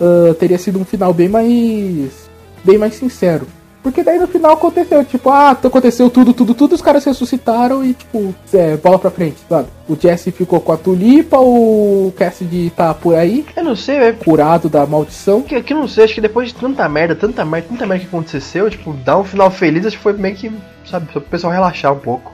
ah, 0.00 0.34
teria 0.38 0.58
sido 0.58 0.78
um 0.78 0.84
final 0.84 1.12
bem 1.12 1.28
mais. 1.28 2.28
bem 2.64 2.78
mais 2.78 2.94
sincero. 2.94 3.46
Porque 3.88 4.02
daí 4.02 4.18
no 4.18 4.28
final 4.28 4.52
aconteceu, 4.52 5.02
tipo, 5.02 5.30
ah, 5.30 5.52
aconteceu 5.52 6.10
tudo, 6.10 6.34
tudo, 6.34 6.52
tudo, 6.52 6.74
os 6.74 6.82
caras 6.82 7.04
ressuscitaram 7.06 7.82
e, 7.82 7.94
tipo, 7.94 8.34
é, 8.52 8.76
bola 8.76 8.98
pra 8.98 9.10
frente, 9.10 9.36
sabe? 9.48 9.68
O 9.88 9.96
Jesse 9.98 10.30
ficou 10.30 10.60
com 10.60 10.72
a 10.72 10.76
tulipa, 10.76 11.38
o 11.38 12.12
Cassidy 12.14 12.70
tá 12.76 12.92
por 12.92 13.14
aí, 13.14 13.46
Eu 13.56 13.64
não 13.64 13.74
sei, 13.74 13.98
velho. 13.98 14.16
curado 14.18 14.68
da 14.68 14.84
maldição. 14.84 15.40
Que, 15.40 15.62
que 15.62 15.72
eu 15.72 15.78
não 15.78 15.88
sei, 15.88 16.04
acho 16.04 16.14
que 16.14 16.20
depois 16.20 16.48
de 16.48 16.54
tanta 16.54 16.86
merda, 16.86 17.16
tanta 17.16 17.44
merda, 17.46 17.68
tanta 17.70 17.86
merda 17.86 18.04
que 18.04 18.08
aconteceu, 18.08 18.68
tipo, 18.68 18.92
dar 18.92 19.18
um 19.18 19.24
final 19.24 19.50
feliz, 19.50 19.86
acho 19.86 19.96
que 19.96 20.02
foi 20.02 20.12
meio 20.12 20.36
que, 20.36 20.52
sabe, 20.84 21.06
só 21.10 21.18
pro 21.18 21.30
pessoal 21.30 21.52
relaxar 21.52 21.92
um 21.94 21.98
pouco. 21.98 22.32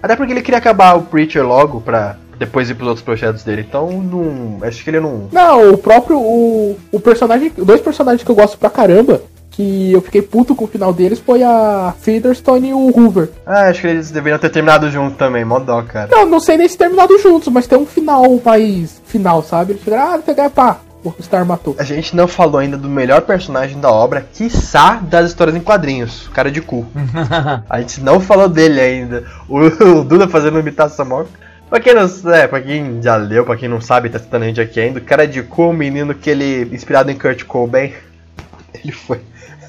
Até 0.00 0.14
porque 0.14 0.32
ele 0.32 0.42
queria 0.42 0.58
acabar 0.58 0.96
o 0.96 1.02
Preacher 1.02 1.44
logo 1.44 1.80
pra 1.80 2.16
depois 2.38 2.70
ir 2.70 2.74
pros 2.74 2.88
outros 2.88 3.04
projetos 3.04 3.42
dele. 3.44 3.64
Então, 3.68 3.90
não. 4.02 4.58
Acho 4.66 4.82
que 4.82 4.90
ele 4.90 5.00
não. 5.00 5.28
Não, 5.32 5.72
o 5.72 5.78
próprio, 5.78 6.18
o, 6.18 6.78
o 6.90 7.00
personagem, 7.00 7.52
dois 7.56 7.80
personagens 7.80 8.22
que 8.24 8.30
eu 8.30 8.34
gosto 8.34 8.58
pra 8.58 8.70
caramba, 8.70 9.22
que 9.52 9.92
eu 9.92 10.00
fiquei 10.00 10.22
puto 10.22 10.54
com 10.54 10.64
o 10.64 10.68
final 10.68 10.92
deles, 10.92 11.20
foi 11.20 11.42
a 11.42 11.94
Featherstone 12.00 12.70
e 12.70 12.74
o 12.74 12.88
Hoover. 12.88 13.30
Ah, 13.46 13.68
acho 13.68 13.82
que 13.82 13.86
eles 13.86 14.10
deveriam 14.10 14.38
ter 14.38 14.50
terminado 14.50 14.90
junto 14.90 15.16
também, 15.16 15.44
mó 15.44 15.58
dó, 15.58 15.82
cara. 15.82 16.08
Não, 16.10 16.26
não 16.26 16.40
sei 16.40 16.56
nem 16.56 16.68
se 16.68 16.76
terminado 16.76 17.18
juntos, 17.18 17.52
mas 17.52 17.66
tem 17.66 17.78
um 17.78 17.86
final 17.86 18.24
mais 18.44 19.00
final, 19.06 19.42
sabe? 19.42 19.72
Eles 19.72 19.84
chegaram, 19.84 20.14
ah, 20.14 20.18
pegar 20.18 20.50
pá, 20.50 20.80
o 21.04 21.14
Star 21.22 21.44
matou. 21.44 21.76
A 21.78 21.84
gente 21.84 22.14
não 22.14 22.28
falou 22.28 22.58
ainda 22.58 22.76
do 22.76 22.88
melhor 22.88 23.22
personagem 23.22 23.78
da 23.78 23.90
obra, 23.90 24.26
quiçá 24.32 24.94
das 25.02 25.28
histórias 25.28 25.56
em 25.56 25.60
quadrinhos, 25.60 26.26
o 26.26 26.30
cara 26.30 26.50
de 26.50 26.60
cu. 26.60 26.86
A 27.68 27.80
gente 27.80 28.00
não 28.00 28.20
falou 28.20 28.48
dele 28.48 28.80
ainda. 28.80 29.24
O, 29.48 29.58
o 29.58 30.04
Duda 30.04 30.28
fazendo 30.28 30.58
imitação 30.58 31.04
maior. 31.04 31.26
Pra 31.68 31.80
quem 31.80 31.94
não 31.94 32.34
é, 32.34 32.46
pra 32.46 32.60
quem 32.60 33.02
já 33.02 33.16
leu, 33.16 33.46
pra 33.46 33.56
quem 33.56 33.68
não 33.68 33.80
sabe, 33.80 34.10
tá 34.10 34.18
citando 34.18 34.44
a 34.44 34.46
gente 34.46 34.60
aqui 34.60 34.78
ainda, 34.78 34.98
o 34.98 35.02
cara 35.02 35.26
de 35.26 35.42
cu, 35.42 35.62
é 35.62 35.66
um 35.68 35.72
menino 35.72 36.14
que 36.14 36.28
ele, 36.28 36.68
inspirado 36.70 37.10
em 37.10 37.16
Kurt 37.16 37.44
Cobain, 37.44 37.94
ele 38.74 38.92
foi, 38.92 39.22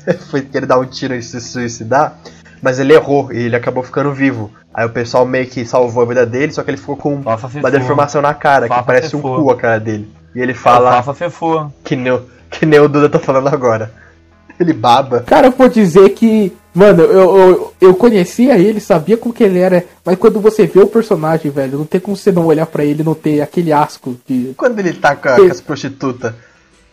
foi 0.29 0.41
querer 0.41 0.65
dar 0.65 0.79
um 0.79 0.85
tiro 0.85 1.15
e 1.15 1.21
se 1.23 1.39
suicidar, 1.41 2.17
mas 2.61 2.79
ele 2.79 2.93
errou 2.93 3.31
e 3.31 3.37
ele 3.45 3.55
acabou 3.55 3.83
ficando 3.83 4.11
vivo. 4.11 4.51
Aí 4.73 4.85
o 4.85 4.89
pessoal 4.89 5.25
meio 5.25 5.45
que 5.47 5.65
salvou 5.65 6.03
a 6.03 6.05
vida 6.07 6.25
dele, 6.25 6.51
só 6.51 6.63
que 6.63 6.71
ele 6.71 6.77
ficou 6.77 6.97
com 6.97 7.21
Fafa 7.21 7.47
uma 7.59 7.69
deformação 7.71 8.21
na 8.21 8.33
cara, 8.33 8.63
que 8.67 8.73
Fafa 8.73 8.83
parece 8.83 9.15
um 9.15 9.21
cu 9.21 9.51
a 9.51 9.55
cara 9.55 9.79
dele. 9.79 10.09
E 10.35 10.39
ele 10.41 10.53
Fala. 10.53 11.01
Fefô. 11.13 11.67
que 11.83 11.95
nem, 11.95 12.11
o- 12.11 12.23
que 12.49 12.65
nem 12.65 12.79
o 12.79 12.87
Duda 12.89 13.07
tá 13.09 13.19
falando 13.19 13.47
agora. 13.49 13.91
Ele 14.59 14.73
baba. 14.73 15.21
Cara, 15.21 15.47
eu 15.47 15.51
vou 15.51 15.67
dizer 15.67 16.09
que, 16.09 16.53
mano, 16.73 17.01
eu, 17.03 17.37
eu, 17.37 17.73
eu 17.81 17.95
conhecia 17.95 18.57
ele, 18.57 18.79
sabia 18.79 19.17
como 19.17 19.33
que 19.33 19.43
ele 19.43 19.57
era, 19.59 19.83
mas 20.05 20.17
quando 20.17 20.39
você 20.39 20.65
vê 20.67 20.79
o 20.79 20.87
personagem, 20.87 21.51
velho, 21.51 21.79
não 21.79 21.85
tem 21.85 21.99
como 21.99 22.15
você 22.15 22.31
não 22.31 22.45
olhar 22.45 22.65
pra 22.67 22.83
ele 22.85 23.01
e 23.01 23.05
não 23.05 23.15
ter 23.15 23.41
aquele 23.41 23.73
asco 23.73 24.15
de. 24.27 24.53
Quando 24.55 24.77
ele 24.79 24.93
tá 24.93 25.15
com, 25.15 25.27
a- 25.29 25.35
com 25.37 25.43
as 25.51 25.59
prostitutas. 25.61 26.33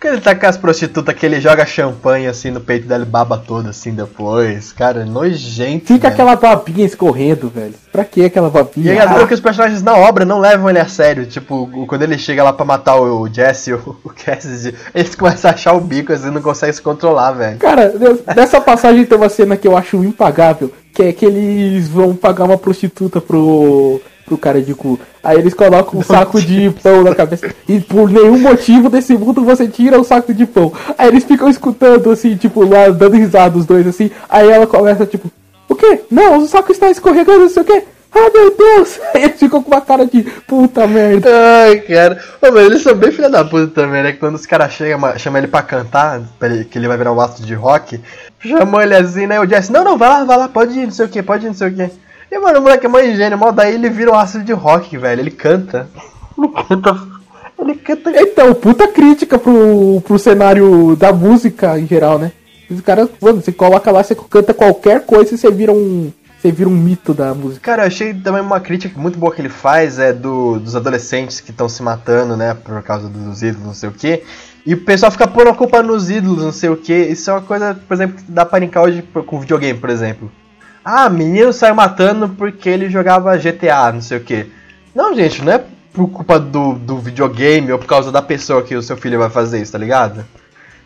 Quando 0.00 0.14
ele 0.14 0.22
tá 0.22 0.34
com 0.34 0.46
as 0.46 0.56
prostitutas 0.56 1.14
que 1.14 1.26
ele 1.26 1.40
joga 1.42 1.66
champanhe 1.66 2.26
assim 2.26 2.50
no 2.50 2.58
peito 2.60 2.88
dela 2.88 3.02
e 3.02 3.06
baba 3.06 3.36
todo 3.36 3.68
assim 3.68 3.92
depois. 3.92 4.72
Cara, 4.72 5.02
é 5.02 5.04
nojento. 5.04 5.86
Fica 5.86 6.08
velho. 6.08 6.12
aquela 6.14 6.36
babinha 6.36 6.86
escorrendo, 6.86 7.50
velho. 7.50 7.74
Pra 7.92 8.02
que 8.04 8.24
aquela 8.24 8.48
E 8.48 8.50
babinha? 8.50 8.92
é 8.92 8.94
engraçado 8.94 9.28
que 9.28 9.34
os 9.34 9.40
personagens 9.40 9.82
na 9.82 9.94
obra 9.94 10.24
não 10.24 10.40
levam 10.40 10.70
ele 10.70 10.78
a 10.78 10.88
sério. 10.88 11.26
Tipo, 11.26 11.68
quando 11.86 12.00
ele 12.02 12.16
chega 12.16 12.42
lá 12.42 12.50
pra 12.52 12.64
matar 12.64 12.96
o, 12.96 13.28
Jesse, 13.28 13.74
o, 13.74 13.96
o 14.02 14.08
Cassidy, 14.08 14.74
eles 14.94 15.14
começam 15.14 15.50
a 15.50 15.54
achar 15.54 15.74
o 15.74 15.80
bico 15.82 16.12
assim, 16.14 16.30
não 16.30 16.40
conseguem 16.40 16.72
se 16.72 16.80
controlar, 16.80 17.32
velho. 17.32 17.58
Cara, 17.58 17.92
nessa 18.34 18.58
passagem 18.58 19.04
tem 19.04 19.18
uma 19.18 19.28
cena 19.28 19.54
que 19.56 19.68
eu 19.68 19.76
acho 19.76 20.02
impagável, 20.02 20.72
que 20.94 21.02
é 21.02 21.12
que 21.12 21.26
eles 21.26 21.88
vão 21.88 22.16
pagar 22.16 22.44
uma 22.44 22.56
prostituta 22.56 23.20
pro, 23.20 24.00
pro 24.30 24.38
cara 24.38 24.62
de 24.62 24.72
cu. 24.74 24.98
Aí 25.24 25.36
eles 25.36 25.52
colocam 25.52 25.98
um 25.98 26.02
saco 26.02 26.40
de 26.40 26.70
pão 26.82 27.02
na 27.02 27.14
cabeça. 27.14 27.52
E 27.68 27.80
por 27.80 28.08
nenhum 28.08 28.38
motivo 28.38 28.88
desse 28.88 29.14
mundo 29.14 29.44
você 29.44 29.66
tira 29.66 30.00
o 30.00 30.04
saco 30.04 30.32
de 30.32 30.46
pão. 30.46 30.72
Aí 30.96 31.08
eles 31.08 31.24
ficam 31.24 31.48
escutando 31.48 32.10
assim, 32.10 32.36
tipo, 32.36 32.64
lá 32.64 32.88
dando 32.88 33.16
risada 33.16 33.58
os 33.58 33.66
dois 33.66 33.86
assim. 33.86 34.10
Aí 34.28 34.48
ela 34.48 34.68
começa, 34.68 35.04
tipo, 35.04 35.28
o 35.68 35.74
quê? 35.74 36.02
Não, 36.08 36.38
o 36.38 36.46
saco 36.46 36.70
está 36.70 36.88
escorregando, 36.90 37.40
não 37.40 37.48
sei 37.48 37.62
o 37.62 37.66
quê. 37.66 37.82
Ah, 38.12 38.30
meu 38.32 38.56
Deus! 38.56 39.00
Aí 39.14 39.22
eles 39.24 39.38
ficam 39.38 39.62
com 39.62 39.70
uma 39.70 39.80
cara 39.80 40.04
de 40.04 40.22
puta 40.46 40.86
merda. 40.86 41.28
Ai, 41.64 41.78
cara. 41.78 42.20
Ô, 42.42 42.50
mas 42.52 42.66
eles 42.66 42.82
são 42.82 42.94
bem 42.94 43.12
filha 43.12 43.30
da 43.30 43.44
puta 43.44 43.68
também, 43.68 44.02
né? 44.02 44.12
Quando 44.12 44.34
os 44.34 44.46
caras 44.46 44.72
chegam, 44.72 45.00
chamam 45.16 45.38
ele 45.38 45.46
pra 45.46 45.62
cantar, 45.62 46.20
que 46.70 46.78
ele 46.78 46.88
vai 46.88 46.98
virar 46.98 47.12
um 47.12 47.20
astro 47.20 47.44
de 47.44 47.54
rock, 47.54 48.00
chamou 48.40 48.80
ele 48.82 48.96
assim, 48.96 49.26
né? 49.26 49.38
O 49.40 49.46
Jesse, 49.46 49.72
não, 49.72 49.84
não, 49.84 49.96
vai 49.96 50.08
lá, 50.08 50.24
vai 50.24 50.36
lá, 50.38 50.48
pode 50.48 50.76
ir, 50.76 50.86
não 50.86 50.90
sei 50.90 51.06
o 51.06 51.08
que, 51.08 51.22
pode 51.22 51.46
ir, 51.46 51.48
não 51.48 51.54
sei 51.54 51.68
o 51.68 51.74
que. 51.74 51.90
E, 52.30 52.38
mano, 52.38 52.60
o 52.60 52.62
moleque 52.62 52.86
é 52.86 52.88
mais 52.88 53.16
gênio, 53.16 53.38
mal 53.38 53.52
daí 53.52 53.74
ele 53.74 53.90
vira 53.90 54.12
um 54.12 54.14
astro 54.14 54.44
de 54.44 54.52
rock, 54.52 54.96
velho. 54.96 55.20
Ele 55.20 55.30
canta. 55.30 55.88
Ele 56.38 56.48
canta. 56.48 57.00
Ele 57.58 57.74
canta. 57.74 58.22
Então, 58.22 58.54
puta 58.54 58.86
crítica 58.86 59.38
pro, 59.38 60.00
pro 60.02 60.18
cenário 60.18 60.94
da 60.96 61.12
música 61.12 61.78
em 61.78 61.86
geral, 61.86 62.18
né? 62.18 62.32
Os 62.70 62.80
caras, 62.80 63.08
mano, 63.20 63.42
você 63.42 63.50
coloca 63.50 63.90
lá, 63.90 64.02
você 64.02 64.14
canta 64.14 64.54
qualquer 64.54 65.04
coisa 65.04 65.34
e 65.34 65.38
você 65.38 65.50
vira 65.50 65.72
um. 65.72 66.12
Você 66.40 66.50
vira 66.50 66.70
um 66.70 66.72
mito 66.72 67.12
da 67.12 67.34
música. 67.34 67.60
Cara, 67.60 67.82
eu 67.82 67.88
achei 67.88 68.14
também 68.14 68.40
uma 68.40 68.60
crítica 68.60 68.98
muito 68.98 69.18
boa 69.18 69.34
que 69.34 69.42
ele 69.42 69.50
faz 69.50 69.98
é 69.98 70.10
do, 70.10 70.58
dos 70.58 70.74
adolescentes 70.74 71.38
que 71.38 71.50
estão 71.50 71.68
se 71.68 71.82
matando, 71.82 72.34
né, 72.34 72.54
por 72.54 72.82
causa 72.82 73.08
dos 73.10 73.42
ídolos, 73.42 73.66
não 73.66 73.74
sei 73.74 73.90
o 73.90 73.92
quê. 73.92 74.22
E 74.64 74.72
o 74.72 74.82
pessoal 74.82 75.12
fica 75.12 75.26
pondo 75.26 75.50
a 75.50 75.54
culpa 75.54 75.82
nos 75.82 76.08
ídolos, 76.08 76.42
não 76.42 76.52
sei 76.52 76.70
o 76.70 76.78
quê. 76.78 77.08
Isso 77.10 77.28
é 77.28 77.34
uma 77.34 77.42
coisa, 77.42 77.74
por 77.74 77.92
exemplo, 77.92 78.16
que 78.16 78.30
dá 78.30 78.46
pra 78.46 78.58
linkar 78.58 78.84
hoje 78.84 79.02
com 79.26 79.38
videogame, 79.38 79.78
por 79.78 79.90
exemplo. 79.90 80.32
Ah, 80.84 81.08
menino 81.08 81.52
saiu 81.52 81.74
matando 81.74 82.28
porque 82.28 82.68
ele 82.68 82.88
jogava 82.88 83.36
GTA, 83.36 83.92
não 83.92 84.00
sei 84.00 84.18
o 84.18 84.24
quê. 84.24 84.46
Não, 84.94 85.14
gente, 85.14 85.42
não 85.42 85.52
é 85.52 85.64
por 85.92 86.08
culpa 86.08 86.38
do, 86.38 86.74
do 86.74 86.98
videogame 86.98 87.72
ou 87.72 87.78
por 87.78 87.86
causa 87.86 88.10
da 88.10 88.22
pessoa 88.22 88.62
que 88.62 88.74
o 88.74 88.82
seu 88.82 88.96
filho 88.96 89.18
vai 89.18 89.30
fazer 89.30 89.60
isso, 89.60 89.72
tá 89.72 89.78
ligado? 89.78 90.24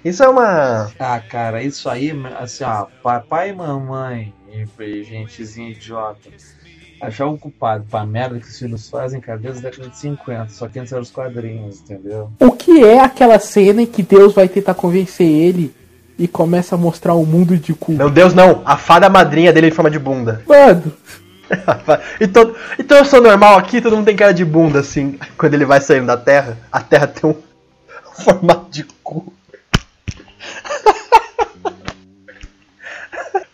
Isso 0.05 0.23
é 0.23 0.29
uma. 0.29 0.91
Ah, 0.99 1.21
cara, 1.21 1.63
isso 1.63 1.89
aí, 1.89 2.13
assim, 2.39 2.65
ó, 2.65 2.87
papai 3.03 3.51
e 3.51 3.53
mamãe, 3.55 4.35
gentezinha 4.77 5.71
idiota, 5.71 6.29
achar 7.01 7.27
o 7.27 7.39
culpado 7.39 7.85
pra 7.91 8.05
merda 8.05 8.39
que 8.39 8.47
os 8.47 8.59
filhos 8.59 8.89
fazem, 8.89 9.21
cara, 9.21 9.39
desde 9.39 9.67
a 9.67 9.71
década 9.71 9.89
de 9.89 9.99
50, 9.99 10.49
só 10.51 10.69
que 10.69 10.79
antes 10.79 10.93
eram 10.93 11.03
os 11.03 11.11
quadrinhos, 11.11 11.81
entendeu? 11.81 12.31
O 12.39 12.53
que 12.53 12.85
é 12.85 13.01
aquela 13.01 13.39
cena 13.39 13.83
em 13.83 13.87
que 13.87 14.03
Deus 14.03 14.35
vai 14.35 14.49
tentar 14.49 14.75
convencer 14.75 15.27
ele 15.27 15.75
e 16.19 16.29
começa 16.29 16.75
a 16.75 16.79
mostrar 16.79 17.15
um 17.15 17.25
mundo 17.25 17.57
de 17.57 17.75
cu? 17.75 17.93
Meu 17.93 18.11
Deus, 18.11 18.35
não! 18.35 18.63
A 18.65 18.77
fada 18.77 19.09
madrinha 19.09 19.53
dele 19.53 19.69
em 19.69 19.73
forma 19.73 19.91
de 19.91 19.99
bunda. 19.99 20.43
Mano, 20.47 20.93
então, 22.21 22.55
então 22.79 22.99
eu 22.99 23.05
sou 23.05 23.21
normal 23.21 23.59
aqui, 23.59 23.81
todo 23.81 23.97
mundo 23.97 24.07
tem 24.07 24.17
cara 24.17 24.33
de 24.33 24.45
bunda, 24.45 24.81
assim. 24.81 25.19
Quando 25.37 25.55
ele 25.55 25.65
vai 25.65 25.81
saindo 25.81 26.07
da 26.07 26.17
Terra, 26.17 26.59
a 26.71 26.81
Terra 26.81 27.07
tem 27.07 27.29
um 27.29 27.37
formato 28.23 28.71
de 28.71 28.85
cu. 29.03 29.33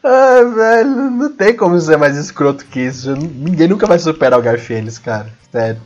Ai, 0.02 0.44
velho, 0.44 1.11
não 1.11 1.32
tem 1.32 1.54
como 1.54 1.78
ser 1.78 1.98
mais 1.98 2.16
escroto 2.16 2.64
que 2.64 2.80
isso. 2.80 3.14
Ninguém 3.14 3.68
nunca 3.68 3.86
vai 3.86 3.98
superar 3.98 4.38
o 4.38 4.42
Garfienes, 4.42 4.98
cara. 4.98 5.28
Sério. 5.52 5.80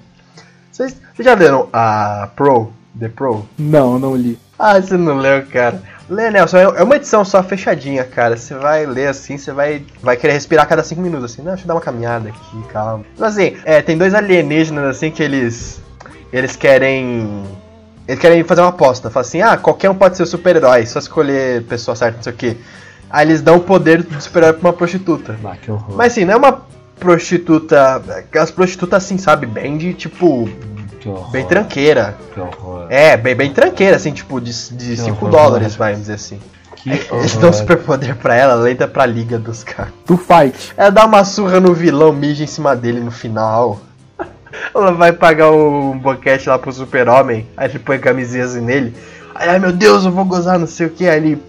Vocês, 0.70 0.96
vocês 1.14 1.26
já 1.26 1.34
leram 1.34 1.68
a 1.72 2.28
Pro? 2.34 2.72
The 2.98 3.08
Pro? 3.08 3.48
não, 3.58 3.98
não 3.98 4.14
li. 4.14 4.38
Ah, 4.58 4.80
você 4.80 4.96
não 4.96 5.16
leu, 5.16 5.44
cara. 5.46 5.82
Lê, 6.08 6.30
Nelson, 6.30 6.58
é 6.58 6.82
uma 6.82 6.96
edição 6.96 7.24
só 7.24 7.42
fechadinha, 7.42 8.04
cara. 8.04 8.36
Você 8.36 8.54
vai 8.54 8.84
ler 8.84 9.08
assim, 9.08 9.38
você 9.38 9.52
vai, 9.52 9.82
vai 10.02 10.16
querer 10.16 10.34
respirar 10.34 10.64
a 10.64 10.68
cada 10.68 10.82
cinco 10.84 11.00
minutos, 11.00 11.32
assim. 11.32 11.42
Não, 11.42 11.52
deixa 11.52 11.64
eu 11.64 11.68
dar 11.68 11.74
uma 11.74 11.80
caminhada 11.80 12.28
aqui, 12.28 12.62
calma. 12.70 13.04
Mas 13.18 13.38
assim, 13.38 13.56
é, 13.64 13.80
tem 13.80 13.96
dois 13.96 14.14
alienígenas, 14.14 14.84
assim, 14.84 15.10
que 15.10 15.22
eles. 15.22 15.80
Eles 16.32 16.56
querem. 16.56 17.44
Eles 18.06 18.20
querem 18.20 18.44
fazer 18.44 18.60
uma 18.60 18.68
aposta. 18.68 19.08
Fala 19.08 19.24
assim, 19.24 19.40
ah, 19.40 19.56
qualquer 19.56 19.88
um 19.88 19.94
pode 19.94 20.16
ser 20.16 20.26
super-herói, 20.26 20.84
só 20.84 20.98
escolher 20.98 21.62
pessoa 21.64 21.96
certa, 21.96 22.16
não 22.16 22.22
sei 22.22 22.32
o 22.32 22.36
quê. 22.36 22.56
Aí 23.08 23.26
eles 23.26 23.40
dão 23.40 23.56
o 23.56 23.60
poder 23.60 24.02
de 24.02 24.22
super-herói 24.22 24.58
pra 24.58 24.68
uma 24.68 24.72
prostituta. 24.74 25.38
Ah, 25.42 25.56
que 25.56 25.70
horror. 25.70 25.96
Mas 25.96 26.12
assim, 26.12 26.26
não 26.26 26.34
é 26.34 26.36
uma 26.36 26.62
prostituta. 27.00 27.96
Aquelas 28.18 28.50
prostitutas 28.50 29.04
assim, 29.04 29.16
sabe? 29.16 29.46
Bem 29.46 29.78
de 29.78 29.94
tipo. 29.94 30.50
Bem 31.30 31.44
tranqueira. 31.46 32.16
Que 32.32 32.40
horror. 32.40 32.86
É, 32.90 33.16
bem, 33.16 33.34
bem 33.34 33.52
tranqueira, 33.52 33.96
assim, 33.96 34.12
tipo, 34.12 34.40
de 34.40 34.52
5 34.52 35.10
horror. 35.10 35.30
dólares, 35.30 35.76
vai 35.76 35.94
dizer 35.94 36.14
assim. 36.14 36.40
Que 36.76 36.90
Eles 36.90 37.36
dão 37.36 37.52
superpoder 37.52 38.14
pra 38.16 38.34
ela, 38.34 38.52
ela 38.52 38.70
entra 38.70 38.86
pra 38.86 39.06
liga 39.06 39.38
dos 39.38 39.64
caras. 39.64 39.92
Do 40.06 40.18
fight. 40.18 40.72
Ela 40.76 40.90
dá 40.90 41.06
uma 41.06 41.24
surra 41.24 41.58
no 41.58 41.72
vilão, 41.72 42.12
mija 42.12 42.44
em 42.44 42.46
cima 42.46 42.76
dele 42.76 43.00
no 43.00 43.10
final. 43.10 43.80
Ela 44.74 44.92
vai 44.92 45.12
pagar 45.12 45.50
um 45.50 45.98
boquete 45.98 46.48
lá 46.48 46.58
pro 46.58 46.72
super-homem, 46.72 47.46
aí 47.56 47.70
ele 47.70 47.78
põe 47.78 47.98
camisinha 47.98 48.44
assim 48.44 48.60
nele. 48.60 48.94
Aí, 49.34 49.48
ai 49.48 49.58
meu 49.58 49.72
Deus, 49.72 50.04
eu 50.04 50.12
vou 50.12 50.24
gozar, 50.24 50.58
não 50.58 50.66
sei 50.66 50.86
o 50.86 50.90
que. 50.90 51.08
Aí 51.08 51.16
ele. 51.16 51.42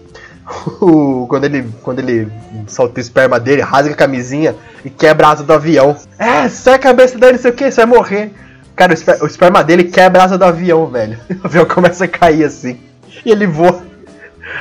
quando 1.28 1.44
ele. 1.44 1.70
Quando 1.82 1.98
ele 1.98 2.32
solta 2.66 2.98
o 2.98 3.00
esperma 3.00 3.38
dele, 3.38 3.60
rasga 3.60 3.92
a 3.92 3.96
camisinha 3.96 4.54
e 4.84 4.90
quebra 4.90 5.28
a 5.28 5.30
asa 5.32 5.44
do 5.44 5.52
avião. 5.52 5.94
É, 6.18 6.48
sai 6.48 6.74
a 6.74 6.78
cabeça 6.78 7.18
dele, 7.18 7.34
não 7.34 7.42
sei 7.42 7.50
o 7.50 7.54
que, 7.54 7.70
você 7.70 7.84
vai 7.84 7.86
morrer. 7.86 8.32
Cara, 8.76 8.90
o, 8.92 8.94
esper- 8.94 9.22
o 9.22 9.26
esperma 9.26 9.64
dele 9.64 9.84
quebra 9.84 10.22
a 10.22 10.24
asa 10.26 10.38
do 10.38 10.44
avião, 10.44 10.86
velho. 10.86 11.18
O 11.42 11.46
avião 11.46 11.64
começa 11.64 12.04
a 12.04 12.08
cair 12.08 12.44
assim. 12.44 12.78
E 13.24 13.30
ele 13.30 13.46
voa. 13.46 13.82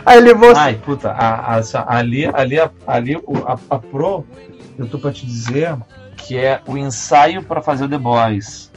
Aí 0.05 0.17
ele 0.17 0.33
voa. 0.33 0.53
Ai, 0.55 0.75
puta, 0.83 1.11
a, 1.11 1.57
a- 1.57 1.97
ali, 1.97 2.25
ali, 2.33 2.59
a- 2.59 2.71
ali 2.87 3.15
a, 3.45 3.57
a 3.75 3.77
Pro, 3.79 4.25
eu 4.79 4.87
tô 4.87 4.97
pra 4.97 5.11
te 5.11 5.25
dizer 5.25 5.75
que 6.17 6.37
é 6.37 6.59
o 6.65 6.77
ensaio 6.77 7.43
pra 7.43 7.61
fazer 7.61 7.85
o 7.85 7.89
The 7.89 7.97
Boys. 7.97 8.71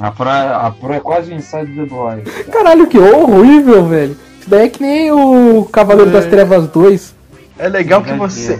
A 0.00 0.10
Pro, 0.10 0.28
a 0.28 0.74
Pro 0.80 0.92
é 0.94 1.00
quase 1.00 1.30
o 1.32 1.34
ensaio 1.34 1.66
do 1.66 1.74
The 1.82 1.86
Boys. 1.94 2.46
Caralho, 2.50 2.86
que 2.86 2.98
horrível, 2.98 3.86
velho. 3.86 4.16
Isso 4.40 4.48
daí 4.50 4.64
é 4.64 4.68
que 4.68 4.82
nem 4.82 5.12
o 5.12 5.64
Cavaleiro 5.70 6.10
das 6.10 6.24
Trevas 6.26 6.66
2. 6.68 7.14
É 7.58 7.68
legal 7.68 8.02
que 8.02 8.12
você. 8.14 8.58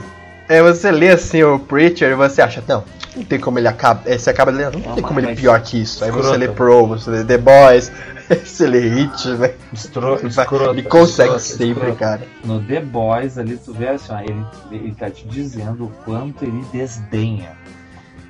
É, 0.48 0.62
você 0.62 0.90
lê 0.92 1.08
assim 1.08 1.42
o 1.42 1.58
Preacher 1.58 2.10
e 2.12 2.14
você 2.14 2.42
acha, 2.42 2.62
não, 2.68 2.84
não 3.16 3.24
tem 3.24 3.38
como 3.40 3.58
ele 3.58 3.68
acaba. 3.68 4.02
é, 4.06 4.16
Você 4.18 4.30
acaba 4.30 4.50
lendo, 4.50 4.78
não, 4.78 4.86
Não, 4.88 4.94
tem 4.94 5.02
como 5.04 5.20
ele 5.20 5.30
é 5.32 5.34
pior 5.34 5.60
que 5.62 5.80
isso. 5.82 6.04
Aí 6.04 6.10
você 6.10 6.20
escroto. 6.20 6.38
lê 6.40 6.48
Pro, 6.48 6.86
você 6.86 7.10
lê 7.10 7.24
The 7.24 7.38
Boys, 7.38 7.92
você 8.44 8.66
lê 8.66 8.80
Hit, 8.88 9.34
velho. 9.34 9.54
Estro, 9.72 10.12
Ele 10.14 10.28
vai- 10.28 10.44
escroto, 10.44 10.70
Ele 10.70 10.82
consegue 10.82 11.36
escroto, 11.36 11.58
sempre, 11.58 11.68
escroto. 11.90 11.96
cara. 11.98 12.22
No 12.44 12.60
The 12.60 12.80
Boys 12.80 13.38
ali 13.38 13.56
tu 13.56 13.72
vê 13.72 13.88
assim, 13.88 14.12
ó, 14.12 14.20
ele, 14.20 14.44
ele 14.70 14.94
tá 14.94 15.10
te 15.10 15.26
dizendo 15.26 15.84
o 15.84 15.90
quanto 16.04 16.44
ele 16.44 16.64
desdenha 16.72 17.50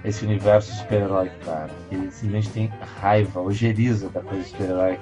esse 0.05 0.25
universo 0.25 0.75
super-heróico, 0.75 1.35
cara. 1.45 1.71
Ele 1.91 2.11
simplesmente 2.11 2.49
tem 2.51 2.73
raiva, 3.01 3.41
ojeriza 3.41 4.09
da 4.09 4.21
coisa 4.21 4.43
super-heróica. 4.45 5.01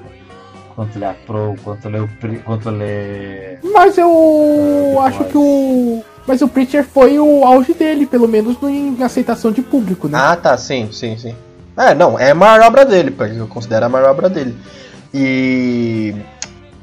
Quanto 0.75 0.97
ele 0.97 1.05
é 1.05 1.09
a 1.09 1.15
Pro, 1.27 1.57
quanto 1.65 1.89
ele 1.89 1.97
é 1.97 2.01
o 2.01 2.09
Pri- 2.09 2.39
quanto 2.39 2.69
ele 2.69 2.85
é. 2.85 3.59
Mas 3.65 3.97
eu 3.99 4.97
Ah, 5.01 5.05
acho 5.07 5.25
que 5.25 5.37
o. 5.37 6.03
Mas 6.31 6.43
o 6.43 6.47
Preacher 6.47 6.85
foi 6.85 7.19
o 7.19 7.45
auge 7.45 7.75
dele, 7.75 8.07
pelo 8.07 8.29
menos 8.29 8.57
no- 8.61 8.71
em 8.71 9.03
aceitação 9.03 9.51
de 9.51 9.61
público, 9.63 10.07
né? 10.07 10.17
Ah, 10.17 10.37
tá, 10.37 10.57
sim, 10.57 10.89
sim, 10.93 11.19
sim. 11.19 11.35
É, 11.77 11.93
não, 11.93 12.17
é 12.17 12.31
a 12.31 12.35
maior 12.37 12.61
obra 12.61 12.85
dele, 12.85 13.13
eu 13.37 13.49
considero 13.49 13.87
a 13.87 13.89
maior 13.89 14.11
obra 14.11 14.29
dele. 14.31 14.57
E. 15.13 16.15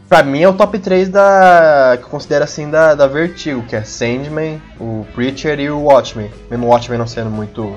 Pra 0.09 0.21
mim 0.21 0.41
é 0.41 0.49
o 0.49 0.53
top 0.53 0.77
3 0.79 1.07
da. 1.07 1.95
que 1.97 2.03
eu 2.03 2.09
considero 2.09 2.43
assim 2.43 2.69
da, 2.69 2.93
da 2.93 3.07
Vertigo, 3.07 3.61
que 3.63 3.73
é 3.73 3.83
Sandman, 3.83 4.61
o 4.81 5.05
Preacher 5.15 5.57
e 5.61 5.69
o 5.69 5.83
Watchmen. 5.83 6.29
Mesmo 6.51 6.65
o 6.65 6.69
Watchmen 6.69 6.99
não 6.99 7.07
sendo 7.07 7.29
muito. 7.29 7.73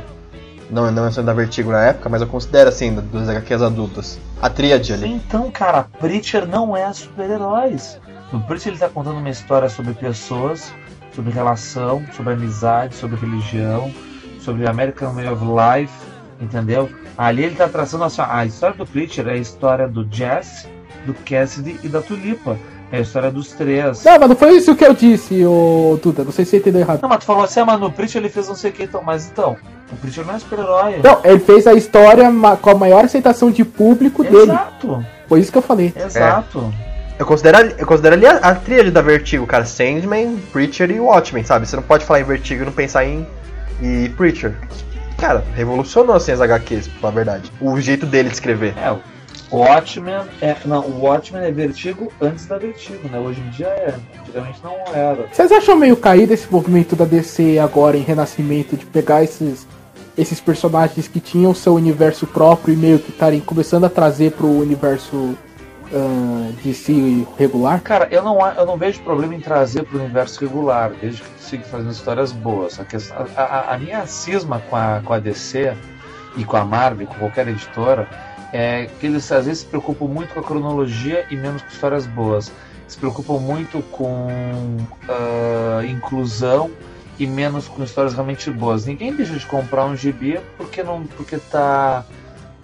Não, 0.69 0.91
não 0.91 1.13
sendo 1.13 1.27
da 1.27 1.33
Vertigo 1.33 1.71
na 1.71 1.85
época, 1.85 2.09
mas 2.09 2.21
eu 2.21 2.27
considero 2.27 2.69
assim, 2.69 2.93
dos 2.93 3.29
HQs 3.29 3.63
adultas. 3.63 4.19
A 4.43 4.51
tríade 4.51 4.93
ali. 4.93 5.07
Então, 5.09 5.49
cara, 5.53 5.87
Preacher 6.01 6.47
não 6.49 6.77
é 6.77 6.93
super-heróis. 6.93 7.97
O 8.33 8.41
Preacher 8.41 8.73
ele 8.73 8.79
tá 8.81 8.89
contando 8.89 9.19
uma 9.19 9.31
história 9.31 9.69
sobre 9.69 9.93
pessoas, 9.95 10.73
sobre 11.21 11.33
relação, 11.33 12.03
sobre 12.17 12.33
amizade, 12.33 12.95
sobre 12.95 13.17
religião, 13.21 13.93
sobre 14.41 14.67
American 14.67 15.13
Way 15.13 15.29
of 15.29 15.45
Life, 15.45 15.93
entendeu? 16.41 16.89
Ali 17.17 17.45
ele 17.45 17.55
tá 17.55 17.69
traçando 17.69 18.05
assim, 18.05 18.23
a 18.27 18.47
história 18.47 18.75
do 18.75 18.87
Preacher 18.87 19.29
é 19.29 19.33
a 19.33 19.37
história 19.37 19.87
do 19.87 20.07
Jesse, 20.11 20.67
do 21.05 21.13
Cassidy 21.13 21.79
e 21.85 21.89
da 21.89 22.01
Tulipa. 22.01 22.57
É 22.93 22.97
a 22.97 23.01
história 23.03 23.31
dos 23.31 23.53
três. 23.53 24.03
Não, 24.03 24.19
mas 24.19 24.29
não 24.31 24.35
foi 24.35 24.57
isso 24.57 24.75
que 24.75 24.85
eu 24.85 24.95
disse, 24.95 25.45
ô 25.45 25.97
Duda. 26.03 26.25
Não 26.25 26.33
sei 26.33 26.45
se 26.45 26.53
você 26.53 26.57
entendeu 26.57 26.81
errado. 26.81 27.01
Não, 27.03 27.09
mas 27.09 27.19
tu 27.19 27.25
falou 27.27 27.45
assim, 27.45 27.61
ah, 27.61 27.67
mas 27.67 27.79
no 27.79 27.93
Preacher 27.93 28.21
ele 28.21 28.31
fez 28.31 28.49
não 28.49 28.57
sei 28.57 28.71
o 28.71 28.75
que, 28.75 28.83
então, 28.85 29.03
mas 29.05 29.31
então, 29.31 29.57
o 29.93 29.97
Preacher 29.97 30.25
não 30.27 30.35
é 30.35 30.39
super-herói. 30.39 31.01
Não, 31.05 31.21
ele 31.23 31.39
fez 31.39 31.67
a 31.67 31.75
história 31.75 32.29
com 32.61 32.71
a 32.71 32.75
maior 32.75 33.05
aceitação 33.05 33.51
de 33.51 33.65
público 33.65 34.25
dele. 34.25 34.51
Exato, 34.51 35.05
Foi 35.29 35.39
isso 35.39 35.53
que 35.53 35.59
eu 35.59 35.63
falei. 35.63 35.93
exato. 35.95 36.73
Eu 37.21 37.27
considero, 37.27 37.59
ali- 37.59 37.75
eu 37.77 37.87
considero 37.87 38.15
ali 38.17 38.27
a, 38.27 38.37
a 38.39 38.55
tríade 38.55 38.91
da 38.91 39.03
Vertigo, 39.03 39.47
cara. 39.47 39.67
Sandman, 39.67 40.39
Preacher 40.53 40.91
e 40.91 40.99
Watchmen, 40.99 41.45
sabe? 41.45 41.67
Você 41.69 41.77
não 41.77 41.83
pode 41.83 42.05
falar 42.05 42.21
em 42.21 42.25
Vertigo 42.25 42.63
e 42.63 42.65
não 42.65 42.73
pensar 42.73 43.05
em 43.05 43.27
e 43.83 44.09
Preacher. 44.17 44.55
Cara, 45.19 45.45
revolucionou 45.55 46.17
assim 46.17 46.33
as 46.33 46.41
HQs, 46.41 46.89
pra 46.89 47.11
verdade. 47.11 47.53
O 47.61 47.79
jeito 47.79 48.07
dele 48.07 48.31
de 48.31 48.35
escrever. 48.37 48.73
É, 48.79 48.91
o 49.51 49.59
Watchmen 49.59 50.15
é. 50.41 50.57
Não, 50.65 50.81
o 50.81 51.03
Watchmen 51.03 51.45
é 51.45 51.51
vertigo 51.53 52.11
antes 52.23 52.47
da 52.47 52.57
vertigo, 52.57 53.07
né? 53.11 53.19
Hoje 53.19 53.41
em 53.43 53.51
dia 53.51 53.67
é. 53.67 53.95
Antigamente 54.21 54.59
não 54.65 54.77
era. 54.95 55.27
Vocês 55.31 55.53
acham 55.53 55.77
meio 55.77 55.97
caído 55.99 56.33
esse 56.33 56.51
movimento 56.51 56.97
da 56.97 57.05
DC 57.05 57.59
agora 57.59 57.99
em 57.99 58.03
renascimento 58.03 58.77
de 58.79 58.87
pegar 58.87 59.23
esses 59.23 59.67
esses 60.17 60.41
personagens 60.41 61.07
que 61.07 61.21
tinham 61.21 61.55
seu 61.55 61.75
universo 61.75 62.27
próprio 62.27 62.73
e 62.75 62.77
meio 62.77 62.99
que 62.99 63.11
estarem 63.11 63.41
começando 63.41 63.85
a 63.85 63.89
trazer 63.91 64.33
pro 64.33 64.47
universo 64.49 65.37
ah, 65.93 66.53
de 66.63 66.73
si 66.75 67.27
regular? 67.39 67.81
Cara, 67.83 68.09
eu 68.11 68.23
não, 68.23 68.39
eu 68.53 68.67
não 68.67 68.77
vejo 68.77 69.01
problema 69.03 69.35
em 69.35 69.41
trazer 69.41 69.83
pro 69.85 69.99
universo 69.99 70.41
regular, 70.41 70.93
desde 71.01 71.23
que 71.23 71.29
tu 71.31 71.43
siga 71.43 71.65
fazendo 71.65 71.91
histórias 71.93 72.33
boas. 72.33 72.79
A, 72.79 72.85
questão- 72.85 73.27
a, 73.37 73.43
a- 73.43 73.75
a 73.75 73.79
minha 73.79 74.07
cisma 74.07 74.61
com 74.71 74.77
a, 74.77 75.01
com 75.05 75.13
a 75.13 75.19
DC 75.19 75.75
e 76.37 76.45
com 76.45 76.57
a 76.57 76.65
Marvel, 76.65 77.07
com 77.07 77.15
qualquer 77.15 77.49
editora, 77.49 78.09
é 78.53 78.89
que 78.99 79.07
eles 79.07 79.31
às 79.33 79.47
vezes 79.47 79.61
se 79.63 79.67
preocupam 79.67 80.07
muito 80.07 80.35
com 80.35 80.41
a 80.41 80.43
cronologia 80.43 81.25
e 81.31 81.37
menos 81.37 81.63
com 81.63 81.69
histórias 81.69 82.07
boas. 82.07 82.51
Se 82.89 82.97
preocupam 82.99 83.39
muito 83.39 83.81
com 83.93 84.29
ah, 85.09 85.83
inclusão 85.87 86.71
e 87.19 87.27
menos 87.27 87.69
com 87.69 87.83
histórias 87.85 88.15
realmente 88.15 88.51
boas. 88.51 88.87
Ninguém 88.87 89.15
deixa 89.15 89.35
de 89.35 89.45
comprar 89.47 89.85
um 89.85 89.95
gibi 89.95 90.41
porque 90.57 90.83
não, 90.83 91.03
porque 91.05 91.37
tá, 91.37 92.05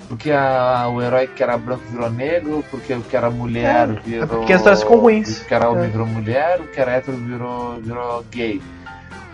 porque 0.09 0.30
a, 0.30 0.88
o 0.88 1.02
herói 1.02 1.26
que 1.26 1.42
era 1.42 1.57
branco 1.59 1.82
virou 1.90 2.11
negro, 2.11 2.64
porque 2.70 2.94
o 2.94 3.02
que 3.02 3.16
era 3.16 3.30
mulher 3.30 3.90
É, 3.90 3.92
virou, 4.00 4.26
porque 4.28 4.52
as 4.52 4.61
histórias 4.61 4.82
ficam 4.82 4.98
ruins. 4.98 5.40
o 5.40 5.44
que 5.44 5.54
era 5.54 5.68
homem 5.70 5.84
É. 5.84 5.88
virou 5.88 6.07
mulher, 6.07 6.61
o 6.61 6.66
que 6.68 6.80
era 6.80 6.92
hétero 6.92 7.16
virou, 7.16 7.80
virou 7.80 8.24
gay. 8.30 8.62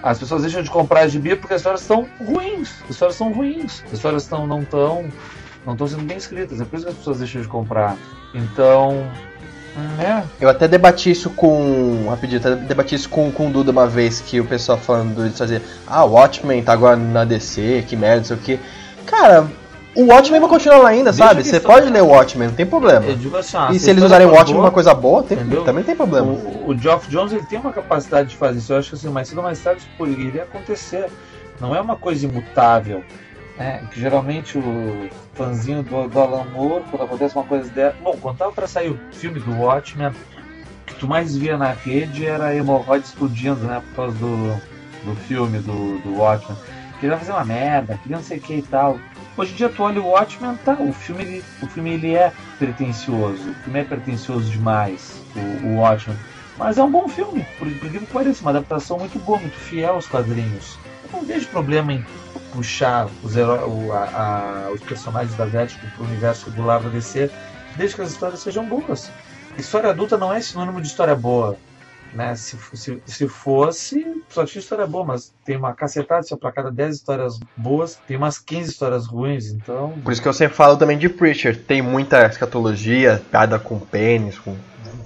As 0.03 0.19
pessoas 0.19 0.43
deixam 0.43 0.63
de 0.63 0.71
comprar 0.71 1.07
gibi 1.07 1.37
porque 1.37 1.55
as 1.55 1.61
histórias 1.61 1.83
estão 1.83 2.09
ruins. 2.25 2.71
As 2.85 2.91
histórias 2.91 3.17
são 3.17 3.33
ruins. 3.33 3.85
As 3.87 3.93
histórias 3.93 4.23
estão 4.25 4.47
não 4.47 4.61
estão 4.63 5.05
não 5.65 5.75
estão 5.75 5.87
sendo 5.87 6.03
bem 6.03 6.17
escritas. 6.17 6.61
É 6.61 6.65
por 6.65 6.75
isso 6.77 6.87
que 6.87 6.91
as 6.91 6.99
pessoas 6.99 7.19
deixam 7.19 7.41
de 7.41 7.47
comprar. 7.47 7.97
Então, 8.35 9.07
é, 10.01 10.25
Eu 10.41 10.49
até 10.49 10.67
debati 10.67 11.11
isso 11.13 11.31
com. 11.31 12.07
Rapidinho, 12.11 12.41
até 12.41 12.57
debati 12.57 12.97
isso 12.97 13.09
com, 13.09 13.31
com 13.31 13.47
o 13.49 13.51
Duda 13.53 13.71
uma 13.71 13.87
vez 13.87 14.21
que 14.21 14.41
o 14.41 14.45
pessoal 14.45 14.77
falando 14.77 15.31
de 15.31 15.37
fazer. 15.39 15.63
Ah, 15.87 16.05
o 16.05 16.13
Watchmen 16.15 16.63
tá 16.65 16.73
agora 16.73 16.97
na 16.97 17.25
DC, 17.25 17.85
que 17.87 17.95
merda, 17.97 18.17
não 18.19 18.25
sei 18.25 18.37
o 18.37 18.41
que. 18.41 18.61
Cara, 19.07 19.47
o 19.95 20.07
Watchmen 20.07 20.41
vai 20.41 20.49
continuar 20.49 20.79
lá 20.79 20.89
ainda, 20.91 21.11
Deixa 21.13 21.27
sabe? 21.29 21.43
que 21.43 21.49
Você 21.49 21.57
isso- 21.59 21.67
pode 21.67 21.91
ler 21.91 22.03
o 22.03 22.07
Watchmen, 22.09 22.49
não 22.49 22.55
tem 22.55 22.65
problema. 22.67 23.05
eu 23.05 23.17
digo 23.17 23.37
assim, 23.37 23.57
ah, 23.57 23.69
E 23.73 23.79
se 23.79 23.91
eles 23.91 24.03
a 24.03 24.07
usarem 24.07 24.27
o 24.27 24.31
Watchmen 24.31 24.55
boa, 24.55 24.67
uma 24.67 24.71
coisa 24.73 24.95
boa, 24.95 25.23
tem, 25.23 25.39
também 25.65 25.85
tem 25.85 25.95
problema. 25.95 26.29
O, 26.33 26.71
o 26.71 26.79
Geoff 26.79 27.09
Jones 27.11 27.33
ele 27.33 27.45
tem 27.47 27.59
uma 27.59 27.73
capacidade 27.73 28.31
de 28.31 28.37
fazer 28.37 28.59
isso. 28.59 28.73
Eu 28.73 28.79
acho 28.79 28.89
que 28.91 28.95
assim, 28.97 29.09
mais 29.11 29.29
cedo 29.29 29.39
ou 29.39 29.45
mais 29.45 29.59
tarde 29.61 29.83
pô, 29.99 30.07
iria 30.07 30.45
acontecer. 30.45 31.07
Não 31.61 31.75
é 31.77 31.81
uma 31.81 31.97
coisa 31.97 32.25
imutável. 32.27 33.05
Né? 33.59 33.83
Que 33.93 34.01
geralmente 34.01 34.57
o 34.57 35.09
fãzinho 35.35 35.83
do, 35.83 36.09
do 36.09 36.19
Alan 36.19 36.45
Moore, 36.53 36.83
quando 36.91 37.03
acontece 37.03 37.35
uma 37.37 37.45
coisa 37.45 37.69
dessa. 37.71 37.97
Bom, 38.03 38.17
quando 38.21 38.39
tava 38.39 38.53
pra 38.53 38.67
sair 38.67 38.91
o 38.91 38.99
filme 39.13 39.39
do 39.41 39.53
Watchmen, 39.61 40.09
o 40.09 40.15
que 40.87 40.95
tu 40.95 41.07
mais 41.07 41.37
via 41.37 41.59
na 41.59 41.71
rede 41.73 42.25
era 42.27 42.47
a 42.47 42.55
hemorroide 42.55 43.05
explodindo, 43.07 43.61
né? 43.67 43.83
Por 43.91 43.95
causa 43.97 44.17
do, 44.17 44.55
do 45.05 45.15
filme 45.29 45.59
do, 45.59 45.99
do 45.99 46.17
Watchmen. 46.17 46.57
Queria 46.99 47.17
fazer 47.19 47.33
uma 47.33 47.45
merda, 47.45 47.99
queria 48.03 48.17
não 48.17 48.25
sei 48.25 48.39
o 48.39 48.41
que 48.41 48.55
e 48.55 48.63
tal. 48.63 48.99
Hoje 49.37 49.53
em 49.53 49.57
dia 49.57 49.69
tu 49.71 49.83
olha 49.83 50.01
o 50.01 50.09
Watchmen, 50.09 50.57
tá, 50.65 50.75
o 50.75 50.93
filme, 50.93 51.23
ele, 51.25 51.45
o 51.63 51.67
filme 51.67 51.93
ele 51.95 52.15
é 52.15 52.33
pretencioso, 52.59 53.51
o 53.51 53.55
filme 53.55 53.81
é 53.81 53.85
pretencioso 53.85 54.51
demais, 54.51 55.23
o, 55.35 55.67
o 55.69 55.77
Watchmen. 55.79 56.19
Mas 56.59 56.77
é 56.77 56.83
um 56.83 56.91
bom 56.91 57.09
filme, 57.09 57.47
por 57.59 57.67
incrível 57.67 58.01
que 58.03 58.13
pareça, 58.13 58.43
uma 58.43 58.51
adaptação 58.51 58.99
muito 58.99 59.19
boa, 59.21 59.39
muito 59.39 59.57
fiel 59.57 59.95
aos 59.95 60.07
quadrinhos. 60.07 60.79
Eu 61.05 61.19
não 61.19 61.27
vejo 61.27 61.49
problema 61.49 61.95
em 61.95 62.05
puxar 62.53 63.09
os, 63.23 63.35
heró- 63.35 63.67
o- 63.67 63.91
a- 63.93 64.67
a- 64.67 64.71
os 64.71 64.83
personagens 64.83 65.35
da 65.35 65.47
Vertigo 65.47 65.87
para 65.97 66.05
o 66.05 66.07
universo 66.07 66.51
regular 66.51 66.83
da 66.83 66.91
DC, 66.91 67.31
desde 67.77 67.97
que 67.97 68.03
as 68.03 68.11
histórias 68.11 68.41
sejam 68.41 68.67
boas. 68.67 69.11
História 69.57 69.89
adulta 69.91 70.19
não 70.19 70.31
é 70.33 70.43
sinônimo 70.43 70.81
de 70.81 70.89
história 70.89 71.15
boa. 71.17 71.57
Né? 72.13 72.35
Se, 72.37 72.57
se, 72.75 73.03
se 73.07 73.27
fosse, 73.29 74.23
só 74.29 74.45
tinha 74.45 74.61
história 74.61 74.87
boa, 74.87 75.05
mas 75.05 75.33
tem 75.47 75.57
uma 75.57 75.73
cacetada, 75.73 76.23
se 76.23 76.37
para 76.37 76.53
cada 76.53 76.71
10 76.71 76.97
histórias 76.97 77.39
boas, 77.57 77.99
tem 78.07 78.17
umas 78.19 78.39
15 78.39 78.71
histórias 78.71 79.07
ruins, 79.07 79.47
então. 79.47 79.95
Por 80.05 80.13
isso 80.13 80.21
que 80.21 80.29
eu 80.29 80.33
sempre 80.35 80.55
falo 80.57 80.77
também 80.77 80.99
de 80.99 81.09
Preacher. 81.09 81.57
Tem 81.57 81.81
muita 81.81 82.27
escatologia, 82.27 83.23
piada 83.31 83.59
com 83.59 83.79
pênis, 83.79 84.39
com 84.39 84.55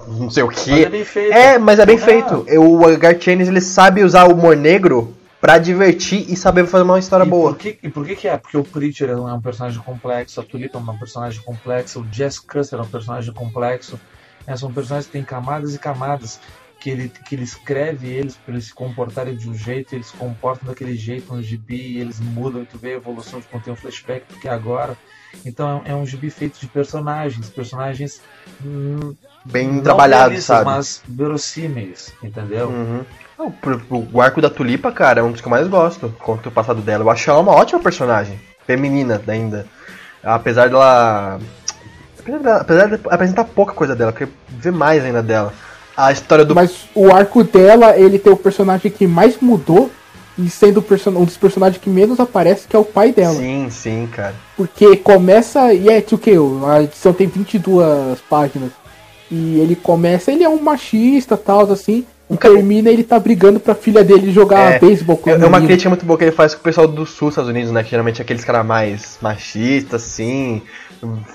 não 0.08 0.30
sei 0.30 0.42
o 0.42 0.48
que. 0.48 0.84
é. 0.84 1.54
É, 1.54 1.58
mas 1.58 1.78
é 1.78 1.86
bem 1.86 1.96
Ah. 1.96 2.00
feito. 2.00 2.46
O 2.60 2.96
Garth 2.96 3.26
Ennis, 3.28 3.48
ele 3.48 3.60
sabe 3.60 4.02
usar 4.04 4.24
o 4.28 4.32
humor 4.34 4.56
negro 4.56 5.14
pra 5.40 5.58
divertir 5.58 6.24
e 6.28 6.36
saber 6.36 6.66
fazer 6.66 6.82
uma 6.84 6.98
história 6.98 7.24
e 7.24 7.28
boa. 7.28 7.50
Por 7.52 7.58
que, 7.58 7.78
e 7.82 7.88
por 7.88 8.04
que, 8.04 8.16
que 8.16 8.26
é? 8.28 8.36
Porque 8.36 8.56
o 8.56 8.64
Preacher 8.64 9.10
é 9.10 9.16
um 9.16 9.40
personagem 9.40 9.80
complexo, 9.80 10.40
a 10.40 10.44
Tulipa 10.44 10.78
é 10.78 10.80
um 10.80 10.98
personagem 10.98 11.40
complexo, 11.42 12.00
o 12.00 12.06
Jess 12.12 12.38
Custer 12.40 12.78
é 12.78 12.82
um 12.82 12.86
personagem 12.86 13.32
complexo. 13.32 13.98
né? 14.46 14.56
São 14.56 14.72
personagens 14.72 15.06
que 15.06 15.12
têm 15.12 15.24
camadas 15.24 15.74
e 15.74 15.78
camadas. 15.78 16.40
Que 16.86 16.90
ele, 16.90 17.08
que 17.08 17.34
ele 17.34 17.42
escreve 17.42 18.06
eles 18.06 18.36
para 18.36 18.54
eles 18.54 18.66
se 18.66 18.72
comportarem 18.72 19.34
de 19.34 19.50
um 19.50 19.54
jeito, 19.56 19.92
eles 19.92 20.06
se 20.06 20.16
comportam 20.16 20.68
daquele 20.68 20.94
jeito 20.94 21.34
no 21.34 21.42
gibi, 21.42 21.74
e 21.94 21.98
eles 21.98 22.20
mudam, 22.20 22.62
e 22.62 22.64
tu 22.64 22.78
vê 22.78 22.90
a 22.92 22.96
evolução 22.96 23.40
de 23.40 23.70
um 23.72 23.74
flashback, 23.74 24.24
porque 24.28 24.46
é 24.46 24.52
agora. 24.52 24.96
Então 25.44 25.82
é, 25.84 25.90
é 25.90 25.94
um 25.96 26.06
gibi 26.06 26.30
feito 26.30 26.60
de 26.60 26.68
personagens, 26.68 27.50
personagens 27.50 28.20
hum, 28.64 29.16
Bem 29.44 29.66
não 29.66 29.82
trabalhado, 29.82 30.28
realistas, 30.28 30.58
sabe? 30.58 30.64
mas 30.64 31.02
verossímeis, 31.08 32.12
entendeu? 32.22 32.68
Uhum. 32.68 33.04
Pro- 33.60 34.08
o 34.12 34.20
arco 34.20 34.40
da 34.40 34.48
Tulipa, 34.48 34.92
cara, 34.92 35.18
é 35.18 35.22
um 35.24 35.32
dos 35.32 35.40
que 35.40 35.48
eu 35.48 35.50
mais 35.50 35.66
gosto. 35.66 36.14
Conta 36.20 36.50
o 36.50 36.52
passado 36.52 36.80
dela. 36.80 37.02
Eu 37.02 37.10
acho 37.10 37.28
ela 37.28 37.40
uma 37.40 37.50
ótima 37.52 37.80
personagem. 37.80 38.38
Feminina 38.64 39.20
ainda. 39.26 39.66
Apesar 40.22 40.68
dela. 40.68 41.40
Apesar 42.20 42.38
dela- 42.38 42.60
apesar 42.60 42.86
de 42.86 43.00
apresentar 43.10 43.44
pouca 43.44 43.72
coisa 43.74 43.96
dela, 43.96 44.12
eu 44.12 44.14
queria 44.14 44.32
ver 44.50 44.70
mais 44.70 45.04
ainda 45.04 45.20
dela. 45.20 45.52
A 45.96 46.12
história 46.12 46.44
do. 46.44 46.54
Mas 46.54 46.88
o 46.94 47.10
arco 47.10 47.42
dela, 47.42 47.96
ele 47.96 48.18
tem 48.18 48.32
o 48.32 48.36
personagem 48.36 48.90
que 48.90 49.06
mais 49.06 49.38
mudou 49.40 49.90
e 50.38 50.50
sendo 50.50 50.84
um 51.18 51.24
dos 51.24 51.36
personagens 51.36 51.82
que 51.82 51.88
menos 51.88 52.20
aparece, 52.20 52.68
que 52.68 52.76
é 52.76 52.78
o 52.78 52.84
pai 52.84 53.12
dela. 53.12 53.34
Sim, 53.34 53.68
sim, 53.70 54.08
cara. 54.12 54.34
Porque 54.56 54.96
começa. 54.96 55.72
E 55.72 55.88
é 55.88 56.04
o 56.12 56.18
que? 56.18 56.32
A 56.68 56.82
edição 56.82 57.12
tem 57.12 57.26
22 57.26 58.20
páginas. 58.28 58.70
E 59.30 59.58
ele 59.58 59.74
começa, 59.74 60.30
ele 60.30 60.44
é 60.44 60.48
um 60.48 60.60
machista 60.60 61.36
tal, 61.36 61.70
assim. 61.72 62.04
E 62.28 62.36
termina 62.36 62.90
ele 62.90 63.04
tá 63.04 63.18
brigando 63.20 63.60
pra 63.60 63.74
filha 63.74 64.02
dele 64.02 64.32
jogar 64.32 64.72
É, 64.72 64.78
beisebol 64.80 65.16
com 65.16 65.30
É 65.30 65.34
é 65.34 65.46
uma 65.46 65.60
crítica 65.60 65.88
muito 65.88 66.04
boa 66.04 66.18
que 66.18 66.24
ele 66.24 66.32
faz 66.32 66.54
com 66.54 66.60
o 66.60 66.64
pessoal 66.64 66.88
do 66.88 67.06
sul 67.06 67.28
dos 67.28 67.34
Estados 67.34 67.50
Unidos, 67.50 67.70
né? 67.70 67.84
Que 67.84 67.90
geralmente 67.90 68.20
é 68.20 68.22
aqueles 68.22 68.44
caras 68.44 68.66
mais 68.66 69.16
machistas, 69.22 70.02
assim, 70.02 70.62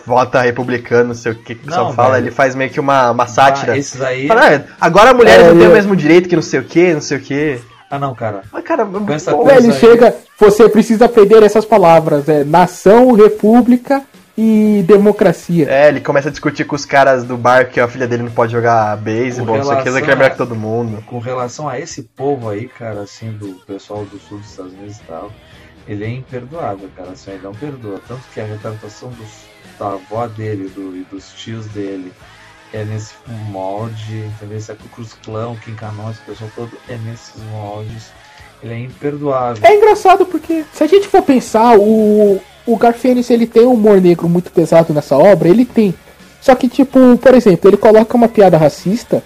vota 0.06 0.42
republicano, 0.42 1.10
não 1.10 1.16
sei 1.16 1.32
o 1.32 1.36
que 1.36 1.56
que 1.56 1.64
o 1.64 1.66
pessoal 1.66 1.94
fala. 1.94 2.18
Ele 2.18 2.32
faz 2.32 2.56
meio 2.56 2.70
que 2.70 2.80
uma, 2.80 3.12
uma 3.12 3.28
sátira. 3.28 3.74
Ah, 3.74 3.78
esses 3.78 4.02
aí. 4.02 4.28
Fala, 4.28 4.42
"Ah, 4.56 4.62
agora 4.80 5.14
mulheres 5.14 5.46
É, 5.46 5.48
não 5.50 5.56
têm 5.56 5.66
eu- 5.66 5.72
o 5.72 5.74
mesmo 5.74 5.96
direito 5.96 6.28
que 6.30 6.36
não 6.36 6.42
sei 6.44 6.60
o 6.60 6.64
que, 6.64 6.94
não 6.94 7.02
sei 7.02 7.18
o 7.18 7.22
que. 7.22 7.60
Ah, 7.90 8.00
não, 8.00 8.16
cara. 8.16 8.42
Mas, 8.52 8.64
cara, 8.64 8.88
essa 9.10 9.32
bom. 9.32 9.50
Ele 9.50 9.68
aí. 9.68 9.74
chega, 9.74 10.16
você 10.40 10.70
precisa 10.70 11.06
aprender 11.06 11.44
essas 11.44 11.66
palavras, 11.66 12.28
é 12.30 12.44
nação, 12.46 13.12
república 13.12 14.02
e 14.38 14.82
democracia. 14.88 15.68
É, 15.70 15.90
ele 15.90 16.00
começa 16.00 16.30
a 16.30 16.32
discutir 16.32 16.64
com 16.64 16.74
os 16.76 16.86
caras 16.86 17.26
do 17.26 17.36
bar 17.36 17.70
que 17.70 17.82
a 17.82 17.88
filha 17.90 18.08
dele 18.08 18.24
não 18.24 18.32
pode 18.32 18.54
jogar 18.54 18.96
beisebol, 18.96 19.58
não 19.58 19.64
sei 19.66 19.76
o 19.76 19.84
que, 19.84 19.90
ele 19.90 20.02
quer 20.02 20.16
melhor 20.16 20.32
que 20.32 20.38
todo 20.38 20.56
mundo. 20.56 21.04
Com 21.06 21.20
relação 21.20 21.68
a 21.68 21.78
esse 21.80 22.04
povo 22.04 22.50
aí, 22.50 22.70
cara, 22.70 23.02
assim, 23.02 23.30
do 23.34 23.50
pessoal 23.68 24.06
do 24.06 24.18
sul 24.20 24.38
dos 24.38 24.50
Estados 24.50 24.72
Unidos 24.72 24.96
e 24.98 25.02
tal, 25.04 25.30
ele 25.86 26.06
é 26.06 26.10
imperdoável, 26.10 26.88
cara. 26.96 27.10
Assim, 27.12 27.32
ele 27.32 27.42
não 27.44 27.54
perdoa. 27.54 28.00
Tanto 28.08 28.22
que 28.34 28.40
a 28.40 28.46
retratação 28.46 29.10
dos- 29.10 29.51
da 29.82 29.94
avó 29.94 30.28
dele 30.28 30.70
do, 30.70 30.96
e 30.96 31.04
dos 31.12 31.34
tios 31.34 31.66
dele 31.66 32.14
é 32.72 32.86
nesse 32.86 33.14
molde, 33.50 34.18
entendeu? 34.36 34.58
Esse 34.58 34.72
é 34.72 34.76
o 34.76 34.90
Cruz 34.90 35.14
Clã, 35.26 35.50
o 35.50 35.58
Kim 35.58 35.74
Canon, 35.74 36.12
esse 36.12 36.22
pessoal 36.22 36.52
todo 36.56 36.72
é 36.88 36.96
nesses 36.98 37.34
moldes. 37.52 38.12
Ele 38.64 38.74
é 38.74 38.80
imperdoável. 38.80 39.66
É 39.66 39.76
engraçado 39.76 40.24
porque, 40.26 40.64
se 40.72 40.84
a 40.84 40.88
gente 40.88 41.08
for 41.08 41.24
pensar, 41.24 41.78
o, 41.78 42.40
o 42.66 42.78
Garfênis 42.78 43.32
ele 43.32 43.48
tem 43.48 43.66
um 43.66 43.74
humor 43.74 44.00
negro 44.00 44.30
muito 44.30 44.52
pesado 44.52 44.94
nessa 44.94 45.18
obra, 45.18 45.50
ele 45.50 45.66
tem. 45.66 45.96
Só 46.40 46.54
que, 46.54 46.70
tipo, 46.70 47.18
por 47.18 47.34
exemplo, 47.34 47.70
ele 47.70 47.78
coloca 47.78 48.16
uma 48.16 48.30
piada 48.30 48.58
racista, 48.58 49.24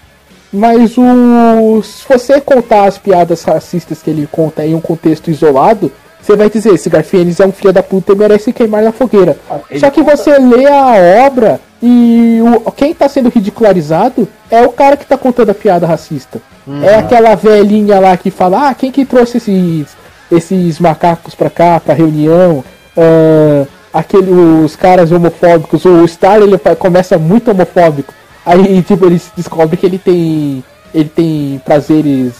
mas 0.52 0.98
o. 0.98 1.84
Se 1.84 2.08
você 2.08 2.40
contar 2.40 2.86
as 2.86 2.98
piadas 2.98 3.44
racistas 3.44 4.02
que 4.02 4.10
ele 4.10 4.28
conta 4.32 4.66
em 4.66 4.74
um 4.74 4.82
contexto 4.82 5.30
isolado, 5.30 5.92
você 6.26 6.36
vai 6.36 6.50
dizer, 6.50 6.74
esse 6.74 6.90
Garfênis 6.90 7.40
é 7.40 7.46
um 7.46 7.52
filho 7.52 7.72
da 7.74 7.84
puta 7.84 8.14
e 8.14 8.16
merece 8.16 8.52
queimar 8.52 8.82
na 8.84 8.92
fogueira. 8.92 9.38
Ele 9.70 9.80
Só 9.80 9.90
que 9.90 10.02
conta- 10.02 10.18
você 10.18 10.38
lê 10.40 10.66
a 10.68 11.26
obra 11.28 11.60
e 11.82 12.40
o, 12.66 12.72
quem 12.72 12.94
tá 12.94 13.08
sendo 13.08 13.30
ridicularizado 13.30 14.28
é 14.50 14.66
o 14.66 14.72
cara 14.72 14.98
que 14.98 15.06
tá 15.06 15.18
contando 15.18 15.52
a 15.52 15.54
piada 15.54 15.86
racista. 15.86 16.42
É 16.84 16.96
aquela 16.96 17.36
velhinha 17.36 18.00
lá 18.00 18.18
que 18.18 18.32
fala, 18.32 18.70
ah, 18.70 18.74
quem 18.74 18.92
que 18.92 19.06
trouxe 19.06 19.38
esses, 19.38 19.88
esses 20.32 20.80
macacos 20.80 21.36
pra 21.36 21.50
cá, 21.50 21.80
pra 21.80 21.94
reunião? 21.94 22.64
Ah, 22.98 23.66
aquele, 23.94 24.32
os 24.32 24.76
caras 24.76 25.12
homofóbicos, 25.12 25.86
o 25.86 26.08
Star 26.08 26.42
ele 26.42 26.58
começa 26.80 27.18
muito 27.20 27.52
homofóbico. 27.52 28.12
Aí, 28.44 28.82
tipo, 28.82 29.06
ele 29.06 29.22
descobre 29.38 29.78
que 29.78 29.86
ele 29.86 29.98
tem. 30.00 30.64
Ele 30.94 31.10
tem 31.10 31.62
prazeres. 31.66 32.34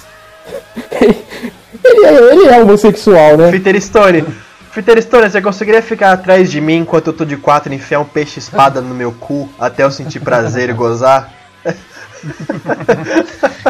ele, 1.86 2.06
é, 2.06 2.32
ele 2.34 2.48
é 2.50 2.62
homossexual, 2.62 3.38
né? 3.38 3.52
Peter 3.52 3.80
Stone. 3.82 4.26
Peter 4.74 5.02
Stone, 5.02 5.30
você 5.30 5.42
conseguiria 5.42 5.82
ficar 5.82 6.12
atrás 6.12 6.52
de 6.52 6.60
mim 6.60 6.78
enquanto 6.80 7.08
eu 7.08 7.14
tô 7.14 7.24
de 7.24 7.38
quatro 7.38 7.72
e 7.72 7.76
enfiar 7.76 8.00
um 8.02 8.06
peixe 8.06 8.40
espada 8.40 8.82
no 8.82 8.94
meu 8.94 9.12
cu 9.14 9.48
até 9.60 9.84
eu 9.84 9.92
sentir 9.92 10.20
prazer 10.20 10.70
e 10.70 10.74
gozar? 10.74 11.32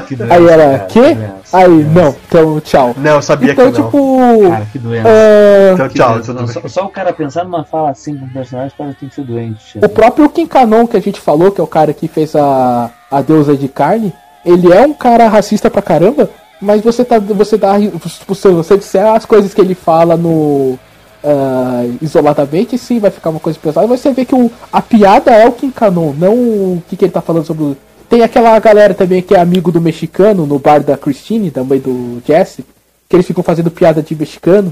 Que 0.07 0.15
doença, 0.15 0.33
Aí 0.33 0.47
ela, 0.47 0.63
cara, 0.77 0.85
quê? 0.87 1.13
doença, 1.15 1.57
Aí, 1.57 1.67
doença. 1.83 1.89
não, 2.01 2.15
então 2.27 2.59
tchau. 2.61 2.93
Não, 2.97 3.15
eu 3.15 3.21
sabia 3.21 3.51
Então, 3.51 3.71
que 3.71 3.79
não. 3.79 3.85
tipo. 3.85 4.49
Cara, 4.49 4.65
que 4.71 4.79
doença. 4.79 5.09
ah, 5.09 5.73
Então, 5.73 5.87
Que 5.89 5.95
tchau, 5.95 6.13
doença. 6.21 6.47
só, 6.61 6.67
só 6.67 6.85
o 6.85 6.89
cara 6.89 7.11
pensar 7.11 7.43
numa 7.43 7.65
fala 7.65 7.89
assim 7.89 8.15
com 8.17 8.25
o 8.25 8.29
personagem, 8.29 8.71
o 8.73 8.77
cara 8.77 8.95
tem 8.97 9.09
que 9.09 9.15
ser 9.15 9.23
doente. 9.23 9.77
O 9.83 9.89
próprio 9.89 10.29
Kim 10.29 10.45
Kanon 10.47 10.87
que 10.87 10.95
a 10.95 11.01
gente 11.01 11.19
falou, 11.19 11.51
que 11.51 11.59
é 11.59 11.63
o 11.63 11.67
cara 11.67 11.93
que 11.93 12.07
fez 12.07 12.35
a, 12.35 12.89
a 13.11 13.21
deusa 13.21 13.57
de 13.57 13.67
carne, 13.67 14.13
ele 14.45 14.71
é 14.71 14.81
um 14.81 14.93
cara 14.93 15.27
racista 15.27 15.69
pra 15.69 15.81
caramba, 15.81 16.29
mas 16.65 16.81
você 16.81 17.05
tá. 17.05 17.19
Você 17.19 17.57
dá. 17.57 17.79
tipo, 17.79 18.35
Se 18.35 18.49
você 18.49 18.77
disser 18.77 19.05
as 19.05 19.25
coisas 19.25 19.53
que 19.53 19.61
ele 19.61 19.75
fala 19.75 20.17
no. 20.17 20.77
ah, 21.23 21.83
isoladamente, 22.01 22.77
sim, 22.77 22.99
vai 22.99 23.11
ficar 23.11 23.29
uma 23.29 23.39
coisa 23.39 23.57
pesada, 23.59 23.87
mas 23.87 23.99
você 23.99 24.11
vê 24.11 24.25
que 24.25 24.35
o, 24.35 24.51
a 24.71 24.81
piada 24.81 25.31
é 25.31 25.47
o 25.47 25.51
Kim 25.51 25.71
Kanon, 25.71 26.13
não 26.17 26.33
o 26.33 26.83
que, 26.89 26.97
que 26.97 27.05
ele 27.05 27.11
tá 27.11 27.21
falando 27.21 27.45
sobre. 27.45 27.77
Tem 28.09 28.21
aquela 28.21 28.57
galera 28.59 28.93
também 28.93 29.21
que 29.21 29.33
é 29.33 29.39
amigo 29.39 29.71
do 29.71 29.81
mexicano 29.81 30.45
no 30.45 30.59
bar 30.59 30.83
da 30.83 30.97
Christine, 30.97 31.49
também 31.49 31.79
do 31.79 32.21
Jesse, 32.25 32.63
que 33.09 33.15
eles 33.15 33.25
ficam 33.25 33.43
fazendo 33.43 33.71
piada 33.71 34.01
de 34.01 34.15
mexicano. 34.15 34.71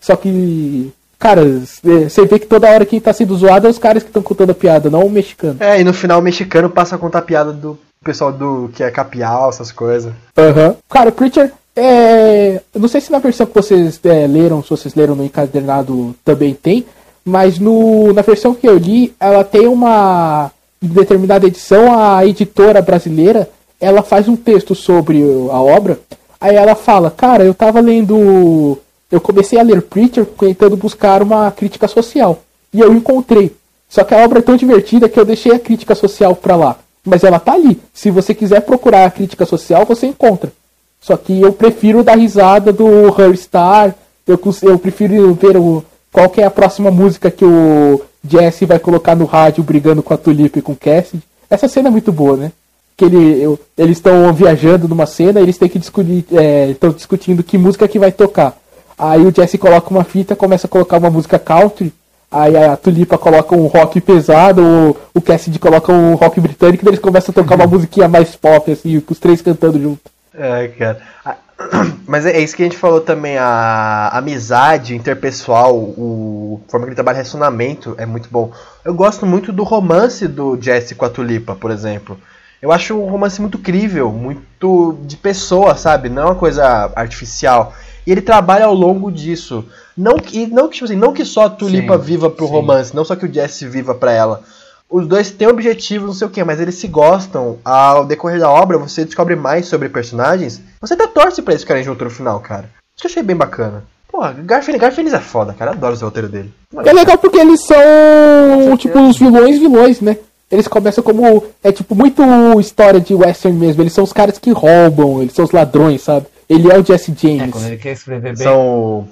Só 0.00 0.14
que, 0.16 0.92
cara, 1.18 1.42
você 1.44 2.24
vê 2.24 2.38
que 2.38 2.46
toda 2.46 2.70
hora 2.70 2.86
quem 2.86 3.00
tá 3.00 3.12
sendo 3.12 3.36
zoado 3.36 3.66
é 3.66 3.70
os 3.70 3.78
caras 3.78 4.02
que 4.02 4.08
estão 4.08 4.22
contando 4.22 4.50
a 4.50 4.54
piada, 4.54 4.90
não 4.90 5.06
o 5.06 5.10
mexicano. 5.10 5.56
É, 5.60 5.80
e 5.80 5.84
no 5.84 5.92
final 5.92 6.20
o 6.20 6.22
mexicano 6.22 6.70
passa 6.70 6.94
a 6.94 6.98
contar 6.98 7.18
a 7.20 7.22
piada 7.22 7.52
do 7.52 7.78
pessoal 8.02 8.32
do 8.32 8.70
que 8.74 8.82
é 8.82 8.90
capial, 8.90 9.48
essas 9.48 9.72
coisas. 9.72 10.12
Aham. 10.36 10.76
Cara, 10.88 11.10
o 11.10 11.12
Preacher, 11.12 11.52
é... 11.74 12.60
eu 12.74 12.80
não 12.80 12.88
sei 12.88 13.00
se 13.00 13.12
na 13.12 13.18
versão 13.18 13.46
que 13.46 13.54
vocês 13.54 14.00
é, 14.04 14.26
leram, 14.26 14.62
se 14.62 14.70
vocês 14.70 14.94
leram 14.94 15.14
no 15.14 15.24
encadernado 15.24 16.14
também 16.24 16.54
tem, 16.54 16.84
mas 17.24 17.58
no, 17.58 18.12
na 18.12 18.22
versão 18.22 18.54
que 18.54 18.68
eu 18.68 18.76
li, 18.76 19.14
ela 19.20 19.44
tem 19.44 19.66
uma 19.66 20.50
em 20.82 20.88
determinada 20.88 21.46
edição, 21.46 21.96
a 21.96 22.26
editora 22.26 22.82
brasileira, 22.82 23.48
ela 23.80 24.02
faz 24.02 24.28
um 24.28 24.34
texto 24.34 24.74
sobre 24.74 25.22
a 25.22 25.60
obra, 25.60 26.00
aí 26.40 26.56
ela 26.56 26.74
fala, 26.74 27.10
cara, 27.10 27.44
eu 27.44 27.54
tava 27.54 27.80
lendo, 27.80 28.76
eu 29.10 29.20
comecei 29.20 29.60
a 29.60 29.62
ler 29.62 29.82
Preacher 29.82 30.26
tentando 30.26 30.76
buscar 30.76 31.22
uma 31.22 31.50
crítica 31.52 31.86
social, 31.86 32.42
e 32.72 32.80
eu 32.80 32.92
encontrei. 32.92 33.54
Só 33.88 34.02
que 34.02 34.14
a 34.14 34.24
obra 34.24 34.40
é 34.40 34.42
tão 34.42 34.56
divertida 34.56 35.08
que 35.08 35.20
eu 35.20 35.24
deixei 35.24 35.52
a 35.52 35.58
crítica 35.58 35.94
social 35.94 36.34
pra 36.34 36.56
lá. 36.56 36.78
Mas 37.04 37.24
ela 37.24 37.40
tá 37.40 37.54
ali. 37.54 37.80
Se 37.92 38.10
você 38.10 38.34
quiser 38.34 38.60
procurar 38.60 39.04
a 39.06 39.10
crítica 39.10 39.44
social, 39.44 39.84
você 39.84 40.06
encontra. 40.06 40.52
Só 41.00 41.16
que 41.16 41.40
eu 41.40 41.52
prefiro 41.52 42.04
dar 42.04 42.16
risada 42.16 42.72
do 42.72 42.86
Her 43.08 43.36
Star. 43.36 43.94
Eu, 44.26 44.38
eu 44.62 44.78
prefiro 44.78 45.34
ver 45.34 45.56
o, 45.56 45.84
qual 46.12 46.28
que 46.30 46.40
é 46.40 46.44
a 46.44 46.50
próxima 46.50 46.90
música 46.92 47.28
que 47.30 47.44
o 47.44 48.00
Jesse 48.28 48.64
vai 48.64 48.78
colocar 48.78 49.16
no 49.16 49.24
rádio 49.24 49.64
brigando 49.64 50.02
com 50.02 50.14
a 50.14 50.16
Tulip 50.16 50.58
e 50.58 50.62
com 50.62 50.72
o 50.72 50.76
Cassidy. 50.76 51.22
Essa 51.50 51.66
cena 51.66 51.88
é 51.88 51.90
muito 51.90 52.12
boa, 52.12 52.36
né? 52.36 52.52
Que 52.96 53.06
ele, 53.06 53.42
eu- 53.42 53.58
eles 53.76 53.96
estão 53.98 54.32
viajando 54.32 54.86
numa 54.86 55.06
cena 55.06 55.40
e 55.40 55.42
eles 55.42 55.58
têm 55.58 55.68
que 55.68 55.78
discutir, 55.80 56.24
estão 56.70 56.90
discutindo 56.90 57.42
que 57.42 57.58
música 57.58 57.88
que 57.88 57.98
vai 57.98 58.12
tocar. 58.12 58.56
Aí 58.96 59.26
o 59.26 59.34
Jesse 59.34 59.58
coloca 59.58 59.90
uma 59.90 60.04
fita, 60.04 60.36
começa 60.36 60.68
a 60.68 60.70
colocar 60.70 60.98
uma 60.98 61.10
música 61.10 61.36
country. 61.36 61.92
Aí 62.32 62.56
a 62.56 62.76
Tulipa 62.76 63.18
coloca 63.18 63.54
um 63.54 63.66
rock 63.66 64.00
pesado, 64.00 64.62
o, 64.62 64.96
o 65.18 65.20
Cassidy 65.20 65.58
coloca 65.58 65.92
um 65.92 66.14
rock 66.14 66.40
britânico, 66.40 66.84
e 66.84 66.88
eles 66.88 66.98
começam 66.98 67.30
a 67.30 67.34
tocar 67.34 67.56
uma 67.56 67.66
musiquinha 67.68 68.08
mais 68.08 68.34
pop, 68.34 68.72
assim, 68.72 69.02
os 69.06 69.18
três 69.18 69.42
cantando 69.42 69.80
junto. 69.80 70.00
É, 70.34 70.68
cara. 70.68 70.98
Ah, 71.24 71.36
Mas 72.06 72.26
é 72.26 72.40
isso 72.40 72.56
que 72.56 72.62
a 72.62 72.66
gente 72.66 72.76
falou 72.76 73.00
também, 73.00 73.36
a 73.38 74.08
amizade 74.12 74.94
interpessoal, 74.94 75.76
o 75.76 76.60
a 76.66 76.70
forma 76.70 76.86
que 76.86 76.90
ele 76.90 76.94
trabalha 76.94 77.16
relacionamento 77.16 77.94
é 77.98 78.06
muito 78.06 78.28
bom. 78.30 78.52
Eu 78.84 78.94
gosto 78.94 79.26
muito 79.26 79.52
do 79.52 79.62
romance 79.62 80.26
do 80.26 80.58
Jesse 80.60 80.94
com 80.94 81.04
a 81.04 81.10
Tulipa, 81.10 81.54
por 81.54 81.70
exemplo. 81.70 82.18
Eu 82.60 82.70
acho 82.70 82.94
um 82.94 83.08
romance 83.08 83.40
muito 83.40 83.58
crível, 83.58 84.10
muito 84.12 84.98
de 85.04 85.16
pessoa, 85.16 85.74
sabe? 85.74 86.08
Não 86.08 86.22
é 86.22 86.24
uma 86.26 86.34
coisa 86.34 86.92
artificial. 86.94 87.74
E 88.06 88.12
ele 88.12 88.22
trabalha 88.22 88.66
ao 88.66 88.74
longo 88.74 89.10
disso. 89.10 89.64
Não 89.96 90.16
que, 90.16 90.42
e 90.42 90.46
não 90.46 90.68
que, 90.68 90.74
tipo 90.74 90.84
assim, 90.86 90.96
não 90.96 91.12
que 91.12 91.24
só 91.24 91.46
a 91.46 91.50
Tulipa 91.50 91.98
Sim, 91.98 92.04
viva 92.04 92.30
pro 92.30 92.46
sim. 92.46 92.52
romance, 92.52 92.94
não 92.96 93.04
só 93.04 93.14
que 93.16 93.26
o 93.26 93.32
Jesse 93.32 93.66
viva 93.66 93.94
pra 93.94 94.12
ela. 94.12 94.42
Os 94.90 95.06
dois 95.06 95.30
têm 95.30 95.48
objetivos, 95.48 96.06
não 96.08 96.14
sei 96.14 96.26
o 96.26 96.30
que, 96.30 96.44
mas 96.44 96.60
eles 96.60 96.74
se 96.74 96.86
gostam. 96.86 97.58
Ao 97.64 98.04
decorrer 98.04 98.38
da 98.38 98.50
obra, 98.50 98.76
você 98.76 99.04
descobre 99.04 99.34
mais 99.34 99.66
sobre 99.66 99.88
personagens. 99.88 100.60
Você 100.80 100.94
até 100.94 101.06
torce 101.06 101.40
pra 101.40 101.52
eles 101.54 101.62
ficarem 101.62 101.82
juntos 101.82 102.04
no 102.04 102.10
final, 102.10 102.40
cara. 102.40 102.64
Isso 102.94 103.00
que 103.02 103.06
eu 103.06 103.10
achei 103.10 103.22
bem 103.22 103.36
bacana. 103.36 103.84
Pô, 104.10 104.20
Garfield, 104.44 104.78
Garfield 104.78 105.14
é 105.14 105.18
foda, 105.18 105.54
cara. 105.54 105.70
Eu 105.70 105.74
adoro 105.76 105.94
esse 105.94 106.04
roteiro 106.04 106.28
dele. 106.28 106.52
É 106.84 106.92
legal 106.92 107.16
porque 107.16 107.38
eles 107.38 107.64
são, 107.64 108.76
tipo, 108.76 109.00
os 109.00 109.16
vilões 109.18 109.58
vilões, 109.58 110.00
né? 110.02 110.18
Eles 110.50 110.68
começam 110.68 111.02
como. 111.02 111.42
É 111.64 111.72
tipo 111.72 111.94
muito 111.94 112.22
história 112.60 113.00
de 113.00 113.14
western 113.14 113.58
mesmo. 113.58 113.82
Eles 113.82 113.94
são 113.94 114.04
os 114.04 114.12
caras 114.12 114.38
que 114.38 114.50
roubam, 114.52 115.22
eles 115.22 115.32
são 115.32 115.46
os 115.46 115.50
ladrões, 115.50 116.02
sabe? 116.02 116.26
Ele 116.46 116.70
é 116.70 116.78
o 116.78 116.84
Jesse 116.84 117.12
É, 117.12 117.14
James. 117.18 117.50
quando 117.52 117.66
ele 117.68 117.78
quer 117.78 117.92
escrever 117.92 118.36
bem. 118.36 118.44
São. 118.44 119.08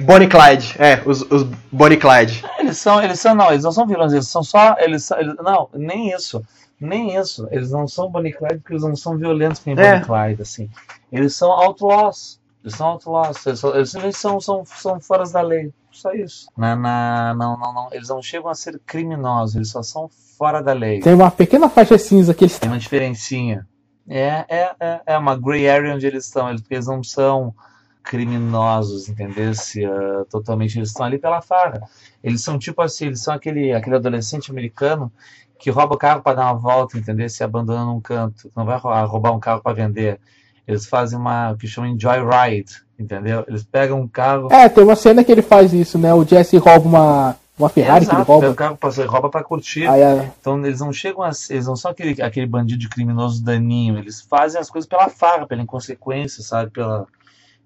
Bonnie 0.00 0.28
Clyde. 0.28 0.74
É, 0.78 1.02
os, 1.06 1.22
os 1.22 1.42
Bonnie 1.70 1.96
Clyde. 1.98 2.44
Eles 2.58 2.78
são, 2.78 3.02
eles 3.02 3.20
são, 3.20 3.34
não, 3.34 3.50
eles 3.50 3.64
não 3.64 3.72
são 3.72 3.86
vilões, 3.86 4.12
eles 4.12 4.28
são 4.28 4.42
só. 4.42 4.76
Eles, 4.78 5.04
são- 5.04 5.18
eles- 5.18 5.34
não, 5.42 5.68
nem 5.74 6.10
isso. 6.12 6.42
Nem 6.80 7.14
isso. 7.16 7.46
Eles 7.50 7.70
não 7.70 7.86
são 7.86 8.10
Bonnie 8.10 8.32
Clyde 8.32 8.58
porque 8.58 8.72
eles 8.72 8.82
não 8.82 8.96
são 8.96 9.16
violentos 9.16 9.60
que 9.60 9.74
nem 9.74 9.84
É. 9.84 9.92
Bonnie 10.00 10.06
Clyde, 10.06 10.42
assim. 10.42 10.70
Eles 11.12 11.34
são 11.36 11.50
outlaws. 11.50 12.40
Eles 12.64 12.76
são 12.76 12.88
outlaws. 12.88 13.46
Eles, 13.46 13.60
são, 13.60 13.74
eles, 13.74 14.16
são, 14.16 14.40
são, 14.40 14.64
são 14.64 15.00
fora 15.00 15.24
da 15.24 15.40
lei. 15.42 15.72
Só 15.90 16.12
isso. 16.12 16.48
Na, 16.56 16.76
na, 16.76 17.34
não, 17.34 17.58
não, 17.58 17.74
não. 17.74 17.88
Eles 17.92 18.08
não 18.08 18.22
chegam 18.22 18.48
a 18.48 18.54
ser 18.54 18.80
criminosos, 18.86 19.56
eles 19.56 19.70
só 19.70 19.82
são 19.82 20.08
fora 20.38 20.62
da 20.62 20.72
lei. 20.72 21.00
Tem 21.00 21.12
uma 21.14 21.30
pequena 21.30 21.68
faixa 21.68 21.98
cinza 21.98 22.32
que 22.32 22.44
eles 22.44 22.58
Tem 22.58 22.70
uma 22.70 22.78
diferencinha. 22.78 23.66
É, 24.08 24.44
é, 24.48 24.70
é, 24.80 25.00
é 25.06 25.18
uma 25.18 25.36
gray 25.36 25.68
area 25.68 25.94
onde 25.94 26.06
eles 26.06 26.26
estão. 26.26 26.48
Eles, 26.48 26.62
eles 26.70 26.86
não 26.86 27.02
são 27.02 27.54
criminosos, 28.02 29.08
entendeu? 29.08 29.54
Se, 29.54 29.84
ah, 29.84 30.24
totalmente. 30.30 30.78
Eles 30.78 30.88
estão 30.90 31.06
ali 31.06 31.18
pela 31.18 31.40
farra. 31.40 31.80
Eles 32.22 32.42
são 32.42 32.58
tipo 32.58 32.80
assim, 32.82 33.06
eles 33.06 33.22
são 33.22 33.34
aquele, 33.34 33.72
aquele 33.72 33.96
adolescente 33.96 34.50
americano 34.50 35.10
que 35.58 35.70
rouba 35.70 35.94
o 35.94 35.98
carro 35.98 36.22
para 36.22 36.36
dar 36.36 36.44
uma 36.52 36.54
volta, 36.58 36.96
entendeu? 36.98 37.28
Se 37.28 37.42
abandona 37.44 37.84
num 37.84 38.00
canto. 38.00 38.50
Não 38.56 38.64
vai 38.64 38.78
rou- 38.78 39.06
roubar 39.06 39.32
um 39.32 39.40
carro 39.40 39.60
para 39.62 39.74
vender. 39.74 40.18
Eles 40.66 40.86
fazem 40.86 41.18
uma 41.18 41.50
o 41.52 41.56
que 41.56 41.66
chamam 41.66 41.96
de 41.96 42.02
joyride, 42.02 42.72
entendeu? 42.98 43.44
Eles 43.48 43.64
pegam 43.64 44.00
um 44.00 44.08
carro. 44.08 44.48
É, 44.52 44.68
tem 44.68 44.84
uma 44.84 44.96
cena 44.96 45.24
que 45.24 45.32
ele 45.32 45.42
faz 45.42 45.72
isso, 45.72 45.98
né? 45.98 46.14
O 46.14 46.24
Jesse 46.24 46.56
rouba 46.58 46.86
uma, 46.88 47.36
uma 47.58 47.68
Ferrari 47.68 48.06
que 48.06 48.12
ele 48.12 48.20
Exato, 48.22 48.26
pega 48.26 48.32
rouba. 48.32 48.50
o 48.50 48.54
carro 48.54 48.76
pra, 48.76 48.90
rouba 49.06 49.28
para 49.30 49.42
curtir. 49.42 49.86
Aí 49.88 50.02
a- 50.02 50.30
Então 50.40 50.64
eles 50.64 50.78
não 50.80 50.92
chegam 50.92 51.22
a 51.22 51.30
eles 51.50 51.66
não 51.66 51.74
são 51.76 51.90
aquele, 51.90 52.22
aquele 52.22 52.46
bandido 52.46 52.88
criminoso 52.88 53.42
daninho, 53.44 53.98
eles 53.98 54.20
fazem 54.22 54.60
as 54.60 54.70
coisas 54.70 54.88
pela 54.88 55.08
farra, 55.08 55.46
pela 55.46 55.60
inconsequência, 55.62 56.42
sabe? 56.42 56.70
Pela, 56.70 57.06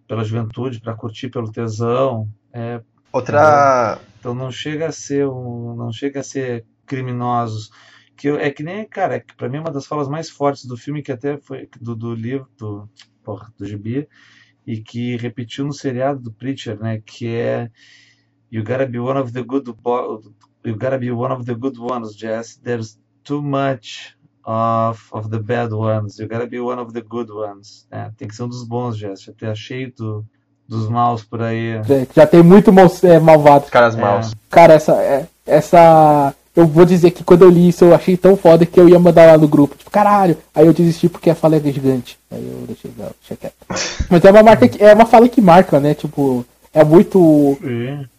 pela 0.06 0.24
juventude, 0.24 0.80
pra 0.80 0.94
curtir 0.94 1.28
pelo 1.28 1.50
tesão. 1.50 2.28
É, 2.52 2.80
Outra. 3.12 4.00
então 4.18 4.34
não 4.34 4.50
chega 4.50 4.88
a 4.88 4.92
ser 4.92 5.26
um, 5.28 5.74
não 5.76 5.92
chega 5.92 6.20
a 6.20 6.24
ser 6.24 6.64
criminosos. 6.86 7.70
Que 8.16 8.28
eu- 8.28 8.38
é 8.38 8.50
que 8.50 8.62
nem, 8.62 8.86
cara, 8.86 9.16
é 9.16 9.20
que 9.20 9.34
pra 9.34 9.48
mim 9.48 9.56
é 9.56 9.60
uma 9.60 9.72
das 9.72 9.86
falas 9.86 10.08
mais 10.08 10.30
fortes 10.30 10.64
do 10.66 10.76
filme, 10.76 11.02
que 11.02 11.10
até 11.12 11.36
foi 11.38 11.68
do, 11.80 11.96
do 11.96 12.14
livro, 12.14 12.48
do, 12.56 12.88
porra, 13.24 13.52
do 13.58 13.66
Gibi, 13.66 14.08
e 14.66 14.80
que 14.80 15.16
repetiu 15.16 15.64
no 15.64 15.72
seriado 15.72 16.20
do 16.20 16.32
Preacher, 16.32 16.78
né? 16.78 17.00
Que 17.04 17.28
é 17.28 17.70
You 18.52 18.62
gotta 18.62 18.86
be 18.86 19.00
one 19.00 19.18
of 19.18 19.32
the 19.32 19.42
good 19.42 19.68
you 20.64 20.76
gotta 20.76 20.96
be 20.98 21.10
one 21.10 21.32
of 21.34 21.44
the 21.44 21.54
good 21.54 21.78
ones, 21.78 22.16
Jess. 22.16 22.56
There's 22.62 22.98
too 23.24 23.42
much 23.42 24.16
of, 24.46 25.00
of 25.12 25.28
the 25.30 25.38
bad 25.38 25.72
ones. 25.72 26.18
You 26.18 26.28
gotta 26.28 26.46
be 26.46 26.60
one 26.60 26.80
of 26.80 26.92
the 26.92 27.00
good 27.00 27.30
ones. 27.30 27.86
É, 27.90 28.10
tem 28.16 28.28
que 28.28 28.34
ser 28.36 28.42
um 28.44 28.48
dos 28.48 28.64
bons, 28.64 28.96
Jess. 28.96 29.22
Já 29.22 29.32
tá 29.32 29.54
cheio 29.54 29.92
do, 29.96 30.24
dos 30.68 30.88
maus 30.88 31.22
por 31.22 31.42
aí. 31.42 31.80
já, 32.14 32.26
tem 32.26 32.42
muito 32.42 32.72
mal, 32.72 32.90
é, 33.02 33.18
malvado. 33.18 33.66
Caras 33.70 33.96
É. 33.96 34.00
maus. 34.00 34.34
Cara, 34.50 34.74
essa, 34.74 34.92
é- 34.94 35.26
essa. 35.46 36.34
Eu 36.56 36.68
vou 36.68 36.84
dizer 36.84 37.10
que 37.10 37.24
quando 37.24 37.42
eu 37.42 37.50
li 37.50 37.68
isso 37.68 37.84
eu 37.84 37.92
achei 37.92 38.16
tão 38.16 38.36
foda 38.36 38.64
que 38.64 38.78
eu 38.78 38.88
ia 38.88 38.98
mandar 38.98 39.26
lá 39.26 39.36
no 39.36 39.48
grupo. 39.48 39.74
Tipo, 39.76 39.90
caralho. 39.90 40.36
Aí 40.54 40.64
eu 40.64 40.72
desisti 40.72 41.08
porque 41.08 41.28
a 41.28 41.34
fala 41.34 41.56
é 41.56 41.60
gigante. 41.60 42.16
Aí 42.30 42.48
eu 42.48 42.64
deixei, 42.66 42.92
não, 42.96 43.06
deixa 43.20 43.34
quieto. 43.34 43.54
Mas 44.08 44.24
é 44.24 44.30
uma 44.30 44.42
marca 44.44 44.68
que, 44.68 44.80
é 44.82 44.94
uma 44.94 45.04
fala 45.04 45.28
que 45.28 45.40
marca, 45.40 45.80
né? 45.80 45.94
Tipo, 45.94 46.46
é 46.72 46.84
muito 46.84 47.18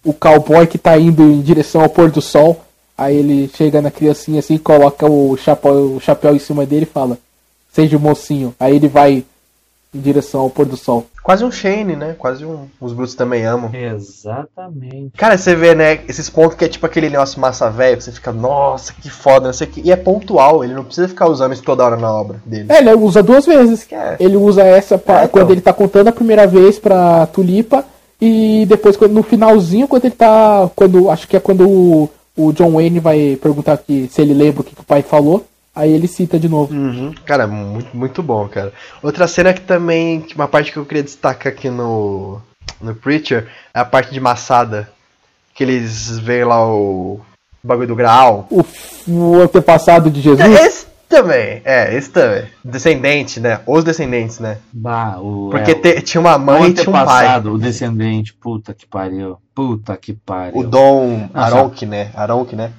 o 0.03 0.13
cowboy 0.13 0.67
que 0.67 0.78
tá 0.78 0.97
indo 0.99 1.23
em 1.23 1.39
direção 1.41 1.80
ao 1.82 1.88
pôr 1.89 2.11
do 2.11 2.21
sol. 2.21 2.61
Aí 2.98 3.18
ele 3.18 3.50
chega 3.54 3.82
na 3.82 3.91
criancinha 3.91 4.39
assim, 4.39 4.58
coloca 4.58 5.06
o 5.06 5.36
chapéu, 5.38 5.96
o 5.96 6.00
chapéu 6.00 6.36
em 6.36 6.39
cima 6.39 6.66
dele 6.66 6.84
e 6.84 6.93
fala: 6.93 7.18
Seja 7.72 7.98
o 7.98 8.00
mocinho. 8.00 8.54
Aí 8.60 8.76
ele 8.76 8.88
vai 8.88 9.24
em 9.93 10.00
direção 10.00 10.41
ao 10.41 10.50
pôr 10.50 10.66
do 10.66 10.78
sol. 10.78 11.06
Quase 11.24 11.43
um 11.43 11.52
Shane, 11.52 11.96
né? 11.96 12.16
Quase 12.18 12.46
um. 12.46 12.68
Os 12.80 12.93
Brutos 12.93 13.16
também 13.16 13.43
amam. 13.46 13.70
Exatamente. 13.74 15.12
Cara, 15.18 15.38
você 15.38 15.56
vê, 15.56 15.74
né, 15.74 16.02
esses 16.08 16.30
pontos 16.30 16.56
que 16.56 16.66
é 16.66 16.68
tipo 16.68 16.86
aquele 16.86 17.10
negócio 17.10 17.39
massa 17.39 17.70
velho, 17.70 17.98
que 17.98 18.04
você 18.04 18.12
fica, 18.12 18.32
nossa, 18.32 18.93
que 18.93 19.10
foda, 19.10 19.48
não 19.48 19.54
sei 19.54 19.68
o 19.68 19.70
que. 19.72 19.82
E 19.82 19.91
é 19.91 19.96
pontual, 19.96 20.64
ele 20.64 20.74
não 20.74 20.84
precisa 20.84 21.08
ficar 21.08 21.28
usando 21.28 21.54
isso 21.54 21.64
toda 21.64 21.84
hora 21.84 21.96
na 21.98 22.12
obra 22.12 22.39
dele. 22.46 22.68
É, 22.70 22.78
ele 22.80 22.93
usa 22.93 23.24
duas 23.24 23.46
vezes. 23.46 23.88
É. 23.91 24.16
Ele 24.20 24.38
usa 24.38 24.62
essa 24.64 24.98
pra- 24.98 25.16
É, 25.22 25.26
então. 25.26 25.30
quando 25.30 25.52
ele 25.52 25.62
tá 25.62 25.74
contando 25.74 26.10
a 26.10 26.14
primeira 26.14 26.46
vez 26.46 26.78
pra 26.78 27.26
Tulipa. 27.28 27.84
E 28.22 28.66
depois 28.68 28.96
quando- 28.96 29.14
no 29.14 29.24
finalzinho, 29.24 29.88
quando 29.88 30.06
ele 30.06 30.16
tá. 30.16 30.70
Quando. 30.76 31.10
Acho 31.10 31.28
que 31.28 31.36
é 31.36 31.39
quando 31.39 31.68
o, 31.68 32.10
o 32.36 32.51
John 32.51 32.71
Wayne 32.73 32.99
vai 32.99 33.38
perguntar 33.41 33.77
que, 33.77 34.07
se 34.11 34.21
ele 34.21 34.33
lembra 34.33 34.61
o 34.61 34.63
que, 34.63 34.75
que 34.75 34.81
o 34.81 34.86
pai 34.86 35.01
falou. 35.01 35.45
Aí 35.75 35.91
ele 35.91 36.07
cita 36.07 36.39
de 36.39 36.47
novo. 36.47 36.73
Uhum. 36.73 37.13
Cara, 37.25 37.45
muito, 37.45 37.95
muito 37.95 38.23
bom, 38.23 38.47
cara. 38.47 38.71
Outra 39.03 39.27
cena 39.27 39.53
que 39.53 39.59
também, 39.59 40.25
uma 40.33 40.47
parte 40.47 40.71
que 40.71 40.77
eu 40.77 40.86
queria 40.86 41.03
destacar 41.03 41.51
aqui 41.51 41.69
no, 41.69 42.39
no 42.79 42.95
Preacher, 42.95 43.47
é 43.73 43.79
a 43.79 43.86
parte 43.86 44.13
de 44.13 44.19
Massada. 44.21 44.89
Que 45.53 45.63
eles 45.63 46.17
veem 46.19 46.45
lá 46.45 46.65
o, 46.65 47.19
o 47.63 47.67
bagulho 47.67 47.89
do 47.89 47.95
Graal. 47.95 48.47
O, 48.49 48.63
o 49.07 49.41
antepassado 49.41 50.09
de 50.09 50.21
Jesus. 50.21 50.49
Esse 50.59 50.86
também, 51.16 51.61
é, 51.63 51.95
esse 51.95 52.09
também. 52.09 52.45
Descendente, 52.63 53.39
né? 53.39 53.61
Os 53.66 53.84
descendentes, 53.84 54.39
né? 54.39 54.57
Bah, 54.74 55.18
o, 55.20 55.49
Porque 55.49 55.72
é, 55.72 55.76
te- 55.76 56.01
tinha 56.01 56.20
uma 56.22 56.38
mãe 56.38 56.70
e 56.70 56.74
tinha 56.74 56.89
um 56.89 56.93
pai. 56.93 57.03
antepassado, 57.03 57.53
o 57.53 57.57
descendente, 57.57 58.34
puta 58.34 58.74
que 58.74 58.86
pariu. 58.86 59.38
Puta 59.53 59.95
que 59.95 60.13
pariu. 60.13 60.59
O 60.59 60.63
Dom 60.63 61.30
Aronk, 61.34 61.86
né? 61.86 62.11
Aronk, 62.13 62.55
né? 62.55 62.72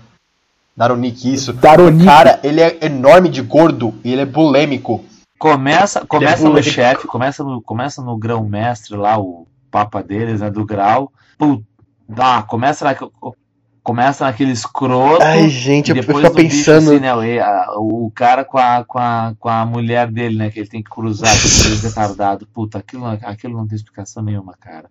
Daronik, 0.77 1.33
isso. 1.33 1.55
Daronik. 1.55 2.05
Cara, 2.05 2.39
ele 2.45 2.61
é 2.61 2.79
enorme 2.83 3.31
de 3.31 3.41
gordo 3.41 3.95
e 4.05 4.13
ele 4.13 4.21
é 4.23 4.27
bulêmico. 4.27 5.03
Começa, 5.39 6.05
começa 6.05 6.43
no 6.45 6.51
bulímico. 6.51 6.71
chefe, 6.75 7.07
começa 7.07 7.43
no, 7.43 7.63
começa 7.63 8.03
no 8.03 8.17
grão-mestre 8.19 8.95
lá, 8.97 9.19
o 9.19 9.47
papa 9.71 10.03
deles, 10.03 10.41
né, 10.41 10.51
do 10.51 10.67
grau. 10.67 11.11
Dá, 12.09 12.43
começa, 12.43 12.85
na, 12.85 12.95
começa 13.87 14.25
naquele 14.25 14.51
escroto. 14.51 15.23
Ai, 15.23 15.49
gente, 15.49 15.91
eu, 15.91 15.97
eu 15.97 16.03
depois 16.03 16.25
fico 16.25 16.37
do 16.37 16.43
bicho, 16.43 16.57
pensando. 16.57 16.91
assim, 16.91 16.99
né, 16.99 17.15
o, 17.77 18.07
o 18.07 18.11
cara 18.11 18.45
com 18.45 18.59
a, 18.59 18.85
com, 18.85 18.99
a, 18.99 19.33
com 19.39 19.49
a 19.49 19.65
mulher 19.65 20.11
dele, 20.11 20.37
né? 20.37 20.51
Que 20.51 20.59
ele 20.59 20.69
tem 20.69 20.83
que 20.83 20.91
cruzar 20.91 21.31
com 21.31 21.47
aquele 21.47 21.77
retardado. 21.87 22.49
Puta, 22.49 22.79
aquilo, 22.79 23.05
não- 23.05 23.19
aquilo 23.23 23.57
não 23.57 23.65
tem 23.65 23.77
explicação 23.77 24.25
nenhuma, 24.25 24.55
cara. 24.61 24.91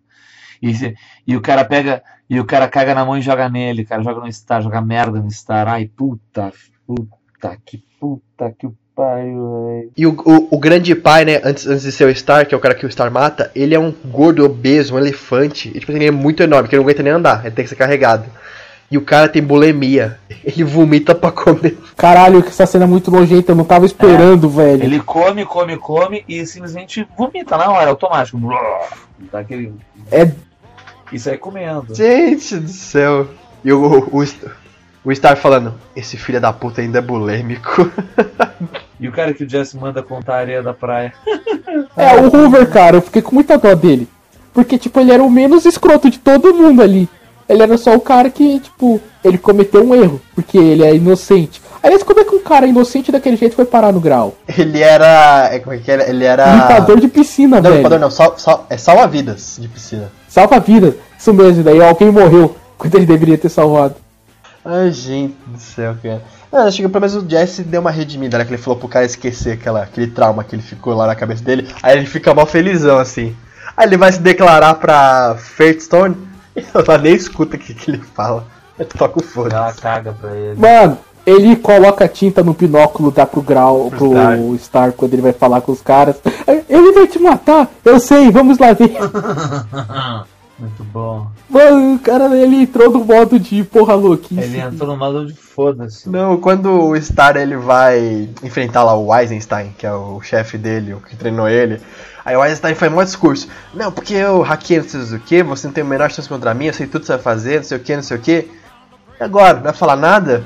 E, 0.64 0.96
e 1.28 1.36
o 1.36 1.42
cara 1.42 1.66
pega. 1.66 2.02
E 2.30 2.40
o 2.40 2.46
cara 2.46 2.70
caga 2.70 2.96
na 2.96 3.04
mão 3.04 3.18
e 3.18 3.22
joga 3.22 3.50
nele, 3.50 3.84
cara. 3.84 4.02
Joga 4.02 4.22
no 4.22 4.32
Star, 4.32 4.62
joga 4.62 4.82
merda 4.82 5.20
no 5.20 5.30
Star. 5.30 5.68
Ai, 5.68 5.88
puta, 5.94 6.54
puta, 6.88 7.58
que 7.66 7.84
puta 8.00 8.50
que 8.58 8.70
velho. 8.98 9.92
E 9.98 10.08
o, 10.08 10.12
o, 10.26 10.56
o 10.56 10.58
grande 10.58 10.96
pai, 10.96 11.26
né, 11.26 11.42
antes, 11.44 11.68
antes 11.68 11.84
de 11.84 11.92
ser 11.92 12.06
o 12.08 12.16
Star, 12.16 12.48
que 12.48 12.56
é 12.56 12.58
o 12.58 12.62
cara 12.62 12.74
que 12.74 12.86
o 12.86 12.92
Star 12.92 13.12
mata, 13.12 13.52
ele 13.54 13.76
é 13.76 13.80
um 13.80 13.92
gordo 13.92 14.46
obeso, 14.46 14.96
um 14.96 14.98
elefante. 14.98 15.68
E, 15.76 15.80
tipo, 15.82 15.92
assim, 15.92 16.00
ele 16.00 16.08
é 16.08 16.12
muito 16.12 16.42
enorme, 16.42 16.70
que 16.70 16.76
ele 16.76 16.82
não 16.82 16.86
aguenta 16.90 17.04
nem 17.04 17.12
andar, 17.12 17.46
ele 17.46 17.54
tem 17.54 17.66
que 17.66 17.70
ser 17.70 17.76
carregado. 17.76 18.26
E 18.92 18.98
o 18.98 19.02
cara 19.02 19.28
tem 19.28 19.42
bulimia. 19.42 20.20
Ele 20.44 20.64
vomita 20.64 21.16
pra 21.16 21.32
comer. 21.32 21.78
Caralho, 21.98 22.42
que 22.44 22.50
essa 22.50 22.66
cena 22.66 22.84
é 22.86 22.88
muito 22.88 23.10
nojenta, 23.10 23.52
eu 23.52 23.56
não 23.56 23.64
tava 23.66 23.86
esperando, 23.86 24.48
velho. 24.48 24.84
Ele 24.84 25.00
come, 25.00 25.44
come, 25.46 25.76
come 25.78 26.24
e 26.28 26.46
simplesmente 26.46 27.08
vomita 27.18 27.58
na 27.58 27.70
hora, 27.72 27.90
automático. 27.90 28.40
Dá 29.32 29.40
aquele. 29.40 29.74
É- 30.12 30.32
E 31.12 31.20
sai 31.20 31.38
comendo. 31.38 31.96
Gente 31.96 32.58
do 32.58 32.70
céu. 32.70 33.28
E 33.64 33.74
o, 33.74 33.82
o, 34.12 34.22
o, 34.22 34.26
o 35.06 35.16
Star 35.16 35.36
falando, 35.36 35.74
esse 35.96 36.16
filho 36.18 36.40
da 36.40 36.54
puta 36.54 36.82
ainda 36.82 37.00
é 37.00 37.02
bulêmico. 37.02 37.90
E 38.98 39.10
o 39.10 39.12
cara 39.12 39.34
que 39.34 39.44
o 39.44 39.50
Jesse 39.50 39.76
manda 39.76 40.02
contar 40.02 40.36
a 40.36 40.40
areia 40.40 40.64
da 40.64 40.74
praia. 40.74 41.14
É, 41.98 42.16
o 42.16 42.34
Hoover, 42.34 42.70
cara, 42.72 42.96
eu 42.98 43.02
fiquei 43.02 43.22
com 43.22 43.36
muita 43.36 43.58
dó 43.58 43.76
dele. 43.76 44.08
Porque, 44.54 44.78
tipo, 44.78 44.98
ele 45.02 45.12
era 45.12 45.22
o 45.22 45.30
menos 45.30 45.66
escroto 45.66 46.10
de 46.10 46.18
todo 46.20 46.54
mundo 46.54 46.82
ali. 46.82 47.10
Ele 47.48 47.62
era 47.62 47.78
só 47.78 47.94
o 47.96 48.00
cara 48.00 48.30
que, 48.30 48.60
tipo, 48.60 49.00
ele 49.24 49.38
cometeu 49.38 49.84
um 49.84 49.94
erro, 49.94 50.20
porque 50.34 50.58
ele 50.58 50.84
é 50.84 50.96
inocente. 50.96 51.62
Aliás, 51.84 52.02
como 52.02 52.20
é 52.20 52.24
que 52.24 52.34
um 52.36 52.42
cara 52.42 52.66
inocente 52.66 53.12
daquele 53.12 53.38
jeito 53.38 53.56
foi 53.56 53.66
parar 53.66 53.92
no 53.92 54.00
grau? 54.00 54.36
Ele 54.58 54.82
era. 54.82 55.50
é, 55.54 55.60
Como 55.60 55.76
é 55.76 55.78
que 55.78 55.92
era? 55.92 56.10
Ele 56.10 56.24
era. 56.26 56.52
Limpador 56.56 57.00
de 57.00 57.08
piscina, 57.08 57.58
Não, 57.58 57.64
velho. 57.64 57.76
limpador 57.78 58.00
não, 58.00 58.10
sal, 58.10 58.34
sal, 58.38 58.66
é 58.70 58.78
salva-vidas 58.78 59.58
de 59.60 59.68
piscina. 59.68 60.12
Salva 60.28 60.60
vidas. 60.60 60.96
Isso 61.20 61.32
mesmo, 61.34 61.64
daí 61.64 61.80
alguém 61.82 62.12
morreu 62.12 62.56
quando 62.78 62.96
ele 62.96 63.06
deveria 63.06 63.38
ter 63.38 63.50
salvado. 63.50 63.96
Ai, 64.64 64.92
gente 64.92 65.36
do 65.46 65.60
céu, 65.60 65.96
cara. 66.02 66.24
Ah, 66.52 66.64
acho 66.64 66.78
que 66.82 66.88
pelo 66.88 67.02
menos 67.02 67.16
o 67.16 67.30
Jesse 67.30 67.62
deu 67.64 67.82
uma 67.82 67.92
redimida, 67.92 68.38
né? 68.40 68.46
Que 68.46 68.52
ele 68.52 68.62
falou 68.62 68.80
pro 68.80 68.88
cara 68.88 69.06
esquecer 69.06 69.52
aquela, 69.54 69.84
aquele 69.84 70.08
trauma 70.08 70.44
que 70.44 70.56
ele 70.56 70.64
ficou 70.64 70.96
lá 70.96 71.06
na 71.06 71.14
cabeça 71.14 71.44
dele. 71.44 71.68
Aí 71.84 71.96
ele 71.98 72.08
fica 72.08 72.34
mal 72.34 72.48
felizão, 72.48 72.98
assim. 72.98 73.36
Aí 73.78 73.86
ele 73.86 73.98
vai 73.98 74.12
se 74.12 74.20
declarar 74.20 74.74
pra 74.76 75.36
Fairstone 75.38 76.16
ela 76.74 76.98
nem 76.98 77.14
escuta 77.14 77.56
o 77.56 77.60
que, 77.60 77.74
que 77.74 77.92
ele 77.92 78.02
fala. 78.16 78.46
Ele 78.78 78.90
toca 78.90 79.20
o 79.20 79.24
foda. 79.24 79.56
Ela 79.56 79.74
caga 79.74 80.14
pra 80.14 80.36
ele. 80.36 80.60
Mano, 80.60 80.98
ele 81.26 81.56
coloca 81.56 82.08
tinta 82.08 82.44
no 82.44 82.54
binóculo, 82.54 83.12
dá 83.12 83.26
pro 83.26 83.42
grau, 83.42 83.90
pro 83.90 84.12
Star. 84.12 84.40
Star. 84.60 84.92
quando 84.94 85.14
ele 85.14 85.22
vai 85.22 85.34
falar 85.34 85.62
com 85.62 85.72
os 85.72 85.82
caras. 85.82 86.18
Ele 86.70 86.92
vai 86.92 87.08
te 87.08 87.20
matar, 87.20 87.70
eu 87.84 88.00
sei, 88.00 88.32
vamos 88.32 88.58
lá 88.60 88.74
ver. 88.74 88.96
Muito 90.58 90.84
bom. 90.86 91.28
Mano, 91.50 91.96
o 91.96 92.00
cara, 92.00 92.34
ele 92.36 92.64
entrou 92.64 92.90
no 92.90 93.04
modo 93.04 93.38
de 93.38 93.64
porra 93.64 93.94
louquice. 93.94 94.40
Ele 94.40 94.60
entrou 94.60 94.90
no 94.90 94.98
modo 94.98 95.26
de 95.26 95.34
foda-se. 95.34 96.10
Não, 96.10 96.38
quando 96.38 96.70
o 96.70 97.02
Star 97.02 97.36
ele 97.36 97.58
vai 97.58 98.30
enfrentar 98.42 98.84
lá 98.84 98.98
o 98.98 99.14
Eisenstein, 99.14 99.74
que 99.78 99.86
é 99.86 99.92
o 99.92 100.22
chefe 100.22 100.58
dele, 100.58 100.94
o 100.94 101.02
que 101.02 101.16
treinou 101.16 101.50
ele. 101.50 101.82
Aí 102.24 102.36
o 102.38 102.44
Eisenstein 102.44 102.74
faz 102.74 102.92
um 102.92 103.04
discurso. 103.04 103.50
Não, 103.74 103.92
porque 103.92 104.14
eu 104.14 104.42
hackei 104.42 104.78
não 104.78 104.88
sei 104.88 105.18
o 105.18 105.20
que, 105.20 105.44
você 105.44 105.68
não 105.68 105.74
tem 105.74 105.84
a 105.84 105.88
menor 105.88 106.10
chance 106.10 106.30
contra 106.30 106.54
mim, 106.54 106.66
eu 106.66 106.74
sei 106.74 106.88
tudo 106.88 107.02
que 107.02 107.08
você 107.08 107.14
vai 107.14 107.22
fazer, 107.22 107.58
não 107.58 107.64
sei 107.64 107.78
o 107.78 107.82
que, 107.82 107.96
não 107.96 108.04
sei 108.04 108.18
o 108.18 108.22
que. 108.22 108.50
E 109.20 109.24
agora, 109.24 109.56
não 109.56 109.64
vai 109.64 109.74
falar 109.74 109.98
nada? 109.98 110.44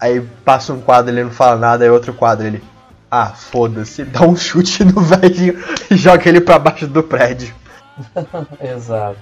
Aí 0.00 0.20
passa 0.44 0.72
um 0.72 0.80
quadro, 0.80 1.12
ele 1.12 1.24
não 1.24 1.30
fala 1.30 1.56
nada, 1.56 1.84
aí 1.84 1.90
outro 1.90 2.14
quadro, 2.14 2.46
ele. 2.46 2.62
Ah, 3.10 3.26
foda-se, 3.26 4.04
dá 4.06 4.22
um 4.22 4.36
chute 4.36 4.84
no 4.84 5.00
velhinho 5.00 5.62
e 5.90 5.96
joga 5.96 6.28
ele 6.28 6.40
pra 6.40 6.58
baixo 6.58 6.86
do 6.86 7.02
prédio. 7.02 7.52
Exato. 8.60 9.18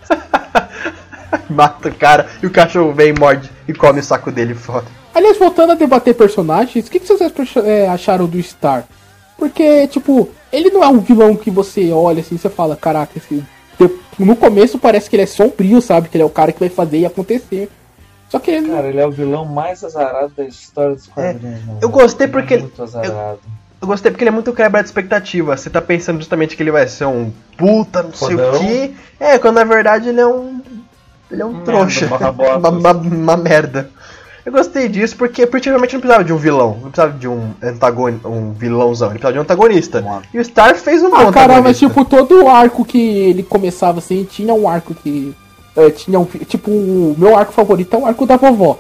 Mata 1.48 1.88
o 1.88 1.94
cara 1.94 2.28
e 2.42 2.46
o 2.46 2.50
cachorro 2.50 2.92
vem, 2.92 3.12
morde 3.18 3.50
e 3.68 3.72
come 3.72 4.00
o 4.00 4.02
saco 4.02 4.32
dele 4.32 4.54
fora. 4.54 4.84
Aliás, 5.14 5.38
voltando 5.38 5.72
a 5.72 5.76
debater 5.76 6.14
personagens, 6.14 6.86
o 6.86 6.90
que, 6.90 7.00
que 7.00 7.06
vocês 7.06 7.32
é, 7.64 7.88
acharam 7.88 8.26
do 8.26 8.40
Star? 8.42 8.84
Porque, 9.36 9.86
tipo, 9.88 10.28
ele 10.52 10.70
não 10.70 10.82
é 10.84 10.88
um 10.88 10.98
vilão 10.98 11.34
que 11.36 11.50
você 11.50 11.90
olha 11.92 12.20
assim 12.20 12.34
e 12.34 12.38
você 12.38 12.50
fala, 12.50 12.76
caraca, 12.76 13.12
esse... 13.16 13.44
no 14.18 14.36
começo 14.36 14.78
parece 14.78 15.08
que 15.08 15.16
ele 15.16 15.22
é 15.22 15.26
sombrio, 15.26 15.80
sabe? 15.80 16.08
Que 16.08 16.16
ele 16.16 16.22
é 16.22 16.26
o 16.26 16.30
cara 16.30 16.52
que 16.52 16.60
vai 16.60 16.68
fazer 16.68 16.98
e 16.98 17.06
acontecer. 17.06 17.68
Só 18.28 18.38
que 18.38 18.50
ele 18.50 18.68
Cara, 18.68 18.86
ele 18.88 19.00
é 19.00 19.06
o 19.06 19.10
vilão 19.10 19.44
mais 19.44 19.82
azarado 19.82 20.32
da 20.36 20.44
história 20.44 20.94
dos 20.94 21.08
quadrinhos. 21.08 21.64
né? 21.66 21.78
eu 21.82 21.88
gostei 21.88 22.28
porque 22.28 22.54
ele- 22.54 22.62
Muito 22.62 22.82
azarado. 22.82 23.40
Eu 23.44 23.50
gostei 23.86 24.10
porque 24.10 24.24
ele 24.24 24.30
é 24.30 24.32
muito 24.32 24.52
quebra 24.52 24.82
de 24.82 24.88
expectativa. 24.88 25.56
Você 25.56 25.70
tá 25.70 25.80
pensando 25.80 26.18
justamente 26.18 26.56
que 26.56 26.62
ele 26.62 26.70
vai 26.70 26.86
ser 26.86 27.06
um 27.06 27.32
puta, 27.56 28.02
não 28.02 28.12
sei 28.12 28.34
o 28.34 28.38
Fodão. 28.38 28.60
quê. 28.60 28.92
É, 29.18 29.38
quando 29.38 29.56
na 29.56 29.64
verdade 29.64 30.08
ele 30.10 30.20
é 30.20 30.26
um. 30.26 30.60
Ele 31.30 31.42
é 31.42 31.44
um 31.44 31.60
trouxa. 31.60 32.02
merda, 32.02 32.18
barra-botas. 32.18 32.56
uma, 32.58 32.70
uma, 32.70 32.92
uma 32.92 33.36
merda. 33.36 33.90
Eu 34.44 34.52
gostei 34.52 34.88
disso 34.88 35.16
porque 35.16 35.46
particularmente 35.46 35.94
não 35.94 36.00
precisava 36.00 36.24
de 36.24 36.32
um 36.32 36.36
vilão. 36.36 36.78
Não 36.82 36.90
precisava 36.90 37.18
de 37.18 37.28
um 37.28 37.52
antagonista, 37.62 38.28
um 38.28 38.52
vilãozão. 38.52 39.08
Ele 39.08 39.18
precisava 39.18 39.32
de 39.32 39.38
um 39.38 39.42
antagonista. 39.42 40.00
Mano. 40.00 40.22
E 40.32 40.38
o 40.38 40.44
Star 40.44 40.74
fez 40.76 41.02
um 41.02 41.10
bom 41.10 41.16
Ah, 41.16 41.32
cara, 41.32 41.60
mas 41.60 41.78
tipo, 41.78 42.04
todo 42.04 42.44
o 42.44 42.48
arco 42.48 42.84
que 42.84 42.98
ele 42.98 43.42
começava 43.42 43.98
assim, 43.98 44.24
tinha 44.24 44.52
um 44.54 44.68
arco 44.68 44.94
que. 44.94 45.34
eh, 45.76 45.90
tinha 45.90 46.18
um. 46.18 46.24
Tipo, 46.24 46.70
o 46.70 47.14
meu 47.18 47.36
arco 47.36 47.52
favorito 47.52 47.94
é 47.94 47.98
o 47.98 48.06
arco 48.06 48.26
da 48.26 48.36
vovó. 48.36 48.78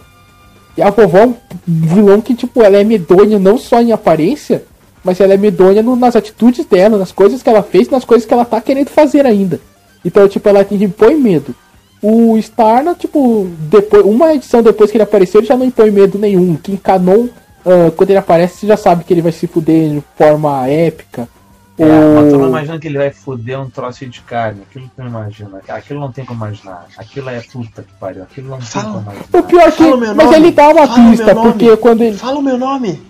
E 0.76 0.82
a 0.82 0.90
vovó 0.90 1.18
é 1.18 1.26
um 1.26 1.36
vilão 1.66 2.20
que, 2.20 2.34
tipo, 2.34 2.62
ela 2.62 2.78
é 2.78 2.84
medonha 2.84 3.38
não 3.38 3.58
só 3.58 3.80
em 3.80 3.92
aparência, 3.92 4.64
mas 5.04 5.20
ela 5.20 5.34
é 5.34 5.36
medonha 5.36 5.82
no- 5.82 5.96
nas 5.96 6.14
atitudes 6.16 6.64
dela, 6.66 6.98
nas 6.98 7.12
coisas 7.12 7.42
que 7.42 7.48
ela 7.48 7.62
fez, 7.62 7.88
nas 7.88 8.04
coisas 8.04 8.26
que 8.26 8.32
ela 8.34 8.44
tá 8.44 8.60
querendo 8.60 8.88
fazer 8.90 9.24
ainda. 9.26 9.60
Então, 10.04 10.26
tipo, 10.28 10.48
ela 10.48 10.64
te 10.64 10.74
impõe 10.74 11.14
medo. 11.14 11.54
O 12.02 12.40
Star, 12.40 12.82
né, 12.82 12.94
tipo, 12.98 13.46
depois, 13.68 14.04
uma 14.04 14.34
edição 14.34 14.62
depois 14.62 14.90
que 14.90 14.96
ele 14.96 15.04
apareceu, 15.04 15.40
ele 15.40 15.46
já 15.46 15.56
não 15.56 15.66
impõe 15.66 15.90
medo 15.90 16.18
nenhum. 16.18 16.56
Que 16.56 16.72
em 16.72 16.76
Canon, 16.76 17.26
ah, 17.66 17.90
quando 17.94 18.08
ele 18.10 18.18
aparece, 18.18 18.58
você 18.60 18.66
já 18.66 18.76
sabe 18.76 19.04
que 19.04 19.12
ele 19.12 19.20
vai 19.22 19.32
se 19.32 19.46
fuder 19.46 19.90
de 19.90 20.02
forma 20.16 20.66
épica. 20.66 21.28
É, 21.78 21.84
Ou- 21.84 22.14
mas 22.14 22.32
tu 22.32 22.38
não 22.38 22.48
imagina 22.48 22.78
que 22.78 22.88
ele 22.88 22.98
vai 22.98 23.10
foder 23.10 23.58
um 23.58 23.70
troço 23.70 24.04
de 24.06 24.20
carne. 24.22 24.60
Aquilo 24.68 24.84
tu 24.94 25.00
não 25.02 25.06
imagina. 25.08 25.60
Aquilo 25.68 26.00
não 26.00 26.12
tem 26.12 26.24
como 26.26 26.44
imaginar. 26.44 26.86
Aquilo 26.98 27.30
é 27.30 27.40
puta 27.40 27.82
que 27.82 27.92
pariu. 27.98 28.22
Aquilo 28.22 28.48
não 28.50 28.58
tem 28.58 28.66
Fala. 28.66 28.84
como 28.92 28.98
O 28.98 29.12
imaginar. 29.12 29.42
pior 29.44 29.60
é 29.68 29.70
que. 29.70 29.82
O 29.84 29.96
Mas 29.98 30.16
nome. 30.16 30.36
ele 30.36 30.50
dá 30.50 30.68
uma 30.68 30.86
Fala 30.86 31.00
o 31.06 31.10
pista, 31.10 31.34
porque 31.34 31.76
quando 31.78 32.02
ele. 32.02 32.16
Fala 32.18 32.38
o 32.38 32.42
meu 32.42 32.58
nome! 32.58 33.00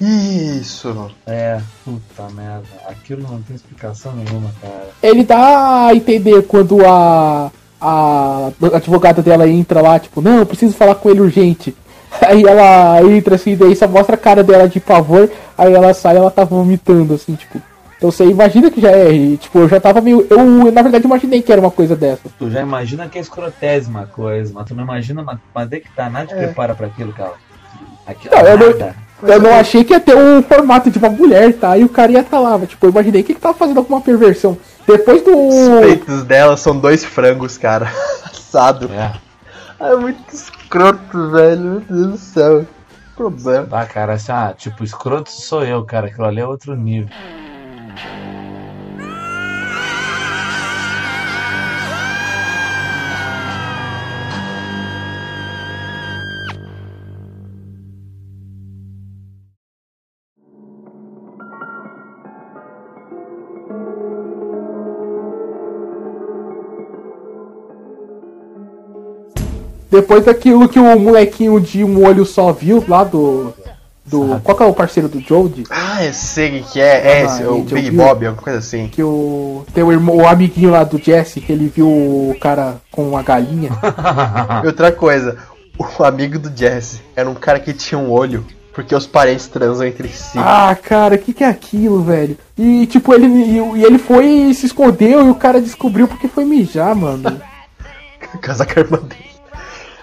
Isso! 0.00 1.10
É, 1.26 1.60
puta 1.84 2.28
merda. 2.34 2.66
Aquilo 2.88 3.22
não 3.22 3.42
tem 3.42 3.56
explicação 3.56 4.12
nenhuma, 4.12 4.50
cara. 4.60 4.88
Ele 5.02 5.24
dá 5.24 5.86
a 5.86 5.94
entender 5.94 6.42
quando 6.42 6.84
a. 6.86 7.50
A 7.80 8.50
advogada 8.74 9.22
dela 9.22 9.48
entra 9.48 9.80
lá, 9.80 10.00
tipo, 10.00 10.20
não, 10.20 10.38
eu 10.38 10.46
preciso 10.46 10.74
falar 10.74 10.96
com 10.96 11.10
ele 11.10 11.20
urgente. 11.20 11.76
Aí 12.26 12.42
ela 12.42 13.00
entra 13.04 13.36
assim, 13.36 13.54
daí 13.56 13.76
só 13.76 13.86
mostra 13.86 14.16
a 14.16 14.18
cara 14.18 14.42
dela 14.42 14.68
de 14.68 14.80
pavor, 14.80 15.30
aí 15.56 15.72
ela 15.72 15.94
sai 15.94 16.16
ela 16.16 16.28
tá 16.30 16.42
vomitando, 16.42 17.14
assim, 17.14 17.36
tipo. 17.36 17.60
Então 17.96 18.10
você 18.10 18.24
imagina 18.24 18.68
que 18.70 18.80
já 18.80 18.90
é, 18.90 19.12
e, 19.12 19.36
tipo, 19.36 19.58
eu 19.60 19.68
já 19.68 19.78
tava 19.78 20.00
meio. 20.00 20.26
Eu, 20.28 20.72
na 20.72 20.82
verdade, 20.82 21.04
imaginei 21.04 21.40
que 21.42 21.52
era 21.52 21.60
uma 21.60 21.70
coisa 21.70 21.94
dessa. 21.94 22.22
Tu 22.38 22.50
já 22.50 22.62
imagina 22.62 23.08
que 23.08 23.18
é 23.18 23.20
escrotésima 23.20 24.02
a 24.02 24.06
coisa, 24.06 24.52
mas 24.52 24.66
tu 24.66 24.74
não 24.74 24.82
imagina, 24.82 25.22
mas, 25.22 25.38
mas 25.54 25.70
é 25.70 25.78
que 25.78 25.90
tá, 25.94 26.10
nada 26.10 26.26
te 26.26 26.34
prepara 26.34 26.74
pra 26.74 26.86
aquilo, 26.88 27.12
cara. 27.12 27.34
Aquilo 28.06 28.34
Não, 28.34 28.42
eu 28.42 28.58
não- 28.58 28.94
nada. 29.22 29.34
Eu 29.34 29.40
não 29.40 29.54
achei 29.54 29.84
que 29.84 29.92
ia 29.92 30.00
ter 30.00 30.16
um 30.16 30.42
formato 30.42 30.90
de 30.90 30.98
uma 30.98 31.08
mulher, 31.08 31.52
tá? 31.54 31.76
E 31.76 31.84
o 31.84 31.88
cara 31.88 32.12
ia 32.12 32.20
estar 32.20 32.38
lá, 32.38 32.56
mas, 32.58 32.68
tipo, 32.68 32.86
eu 32.86 32.90
imaginei 32.90 33.22
que 33.22 33.32
ele 33.32 33.38
tava 33.38 33.54
fazendo 33.54 33.78
alguma 33.78 34.00
perversão. 34.00 34.56
Depois 34.86 35.22
do. 35.22 35.48
Os 35.48 35.80
peitos 35.80 36.24
dela 36.24 36.56
são 36.56 36.78
dois 36.78 37.04
frangos, 37.04 37.58
cara. 37.58 37.92
Assado. 38.24 38.90
É. 38.92 39.12
É 39.80 39.96
muito 39.96 40.18
escroto, 40.32 41.30
velho. 41.30 41.60
Meu 41.60 41.80
Deus 41.80 42.10
do 42.12 42.18
céu. 42.18 42.66
Problema. 43.16 43.66
Ah, 43.72 43.86
cara, 43.86 44.14
assim, 44.14 44.32
ah, 44.32 44.54
tipo, 44.56 44.84
escroto 44.84 45.30
sou 45.30 45.64
eu, 45.64 45.84
cara. 45.84 46.06
Aquilo 46.06 46.26
ali 46.26 46.40
é 46.40 46.46
outro 46.46 46.74
nível. 46.74 47.08
Depois 69.90 70.24
daquilo 70.24 70.68
que 70.68 70.78
o 70.78 70.98
molequinho 70.98 71.60
de 71.60 71.82
um 71.82 72.04
olho 72.04 72.24
só 72.24 72.52
viu 72.52 72.84
lá 72.86 73.04
do. 73.04 73.54
do 74.04 74.38
qual 74.44 74.56
que 74.56 74.62
é 74.62 74.66
o 74.66 74.74
parceiro 74.74 75.08
do 75.08 75.20
Jody? 75.20 75.64
Ah, 75.70 76.04
eu 76.04 76.12
sei 76.12 76.62
que 76.70 76.80
é. 76.80 77.22
É 77.22 77.26
Ah, 77.26 77.50
o 77.50 77.62
Big. 77.62 77.90
Bob, 77.90 78.26
alguma 78.26 78.42
coisa 78.42 78.58
assim. 78.58 78.88
Que 78.88 79.02
o. 79.02 79.64
Tem 79.72 79.82
o, 79.82 79.90
irmão, 79.92 80.16
o 80.16 80.26
amiguinho 80.28 80.70
lá 80.70 80.84
do 80.84 80.98
Jesse, 80.98 81.40
que 81.40 81.50
ele 81.52 81.72
viu 81.74 81.86
o 81.88 82.36
cara 82.40 82.76
com 82.90 83.08
uma 83.08 83.22
galinha. 83.22 83.70
E 84.62 84.66
outra 84.66 84.92
coisa, 84.92 85.38
o 85.78 86.04
amigo 86.04 86.38
do 86.38 86.52
Jesse 86.54 87.00
era 87.16 87.28
um 87.28 87.34
cara 87.34 87.58
que 87.60 87.72
tinha 87.72 87.98
um 87.98 88.10
olho, 88.10 88.44
porque 88.74 88.94
os 88.94 89.06
parentes 89.06 89.46
transam 89.46 89.86
entre 89.86 90.08
si. 90.08 90.36
Ah, 90.38 90.76
cara, 90.80 91.14
o 91.14 91.18
que, 91.18 91.32
que 91.32 91.44
é 91.44 91.48
aquilo, 91.48 92.02
velho? 92.02 92.36
E 92.58 92.86
tipo, 92.86 93.14
ele, 93.14 93.26
e, 93.26 93.78
e 93.78 93.84
ele 93.84 93.98
foi 93.98 94.26
e 94.26 94.54
se 94.54 94.66
escondeu 94.66 95.26
e 95.26 95.30
o 95.30 95.34
cara 95.34 95.60
descobriu 95.62 96.06
porque 96.06 96.28
foi 96.28 96.44
mijar, 96.44 96.94
mano. 96.94 97.40
Casar 98.42 98.66
com 98.66 98.78
a 98.78 98.82
irmã 98.82 98.98
dele. 98.98 99.27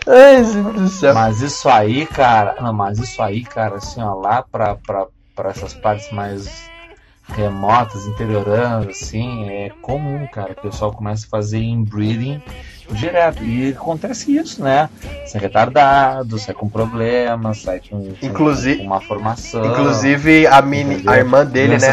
Ai, 0.08 0.42
do 0.44 0.88
céu. 0.88 1.14
Mas 1.14 1.42
isso 1.42 1.68
aí, 1.68 2.06
cara. 2.06 2.62
Não, 2.62 2.74
mas 2.74 3.00
isso 3.00 3.22
aí, 3.22 3.44
cara, 3.44 3.78
assim, 3.78 4.02
ó, 4.02 4.14
lá 4.14 4.44
pra, 4.44 4.76
pra, 4.76 5.08
pra 5.36 5.50
essas 5.50 5.74
partes 5.74 6.12
mais 6.12 6.70
remotas, 7.30 8.06
interioranas, 8.06 8.88
assim, 9.02 9.50
é 9.50 9.70
comum, 9.82 10.28
cara. 10.28 10.54
O 10.54 10.56
pessoal 10.62 10.92
começa 10.94 11.26
a 11.26 11.30
fazer 11.30 11.60
inbreeding 11.60 12.42
direto. 12.94 13.44
E 13.44 13.70
acontece 13.72 14.36
isso, 14.36 14.64
né? 14.64 14.90
Sai 15.26 15.42
retardado, 15.42 16.38
sai 16.38 16.54
com 16.54 16.68
problemas, 16.70 17.62
sai 17.62 17.80
com, 17.90 18.00
com- 18.14 18.26
Inclusi- 18.26 18.76
com 18.78 18.84
uma 18.84 19.02
formação. 19.02 19.66
Inclusive, 19.66 20.48
a, 20.48 20.62
mini, 20.62 20.96
entendeu? 20.96 21.12
a 21.14 21.18
irmã 21.18 21.46
dele, 21.46 21.78
né? 21.78 21.92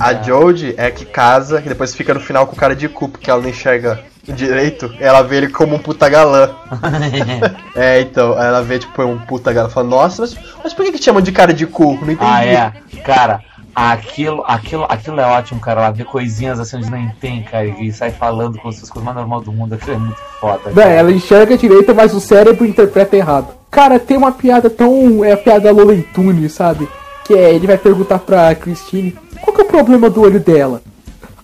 A, 0.00 0.06
a 0.08 0.14
Jodie 0.22 0.74
é 0.76 0.90
que 0.90 1.04
casa, 1.04 1.60
que 1.60 1.68
depois 1.68 1.94
fica 1.94 2.14
no 2.14 2.20
final 2.20 2.46
com 2.46 2.56
cara 2.56 2.74
de 2.74 2.88
cu, 2.88 3.08
porque 3.08 3.30
ela 3.30 3.40
não 3.42 3.48
enxerga 3.48 4.00
direito. 4.26 4.94
Ela 5.00 5.22
vê 5.22 5.36
ele 5.36 5.48
como 5.48 5.74
um 5.76 5.78
puta 5.78 6.08
galã. 6.08 6.50
É, 7.76 8.00
então, 8.00 8.32
ela 8.40 8.62
vê, 8.62 8.78
tipo, 8.78 9.02
um 9.02 9.18
puta 9.18 9.52
galã. 9.52 9.68
Fala, 9.68 9.86
nossa, 9.88 10.22
mas, 10.22 10.36
mas 10.62 10.74
por 10.74 10.84
que, 10.84 10.92
que 10.92 11.02
chamam 11.02 11.22
de 11.22 11.32
cara 11.32 11.52
de 11.54 11.66
cu? 11.66 11.94
Não 12.02 12.10
entendi. 12.12 12.18
Ah, 12.30 12.44
é. 12.44 12.72
Cara, 13.04 13.40
aquilo, 13.74 14.42
aquilo, 14.46 14.84
aquilo 14.88 15.20
é 15.20 15.26
ótimo, 15.26 15.60
cara. 15.60 15.82
Ela 15.82 15.90
vê 15.90 16.04
coisinhas 16.04 16.58
assim 16.58 16.76
onde 16.76 16.90
nem 16.90 17.10
tem, 17.20 17.42
cara, 17.42 17.66
e 17.66 17.92
sai 17.92 18.10
falando 18.10 18.58
com 18.58 18.68
essas 18.68 18.88
coisas 18.88 19.04
mais 19.04 19.16
normal 19.16 19.40
do 19.40 19.52
mundo. 19.52 19.74
Aquilo 19.74 19.96
é 19.96 19.98
muito 19.98 20.20
foda. 20.40 20.70
Véi, 20.70 20.96
ela 20.96 21.12
enxerga 21.12 21.56
direito, 21.56 21.94
mas 21.94 22.14
o 22.14 22.20
cérebro 22.20 22.66
interpreta 22.66 23.16
errado. 23.16 23.48
Cara, 23.70 23.98
tem 23.98 24.16
uma 24.16 24.32
piada 24.32 24.68
tão. 24.68 25.24
É 25.24 25.32
a 25.32 25.36
piada 25.36 25.70
Lola 25.70 25.96
Tunes, 26.12 26.52
sabe? 26.52 26.88
Que 27.24 27.34
é, 27.34 27.54
ele 27.54 27.66
vai 27.66 27.78
perguntar 27.78 28.18
pra 28.18 28.54
Christine 28.54 29.16
qual 29.40 29.54
que 29.54 29.62
é 29.62 29.64
o 29.64 29.68
problema 29.68 30.10
do 30.10 30.22
olho 30.22 30.40
dela. 30.40 30.82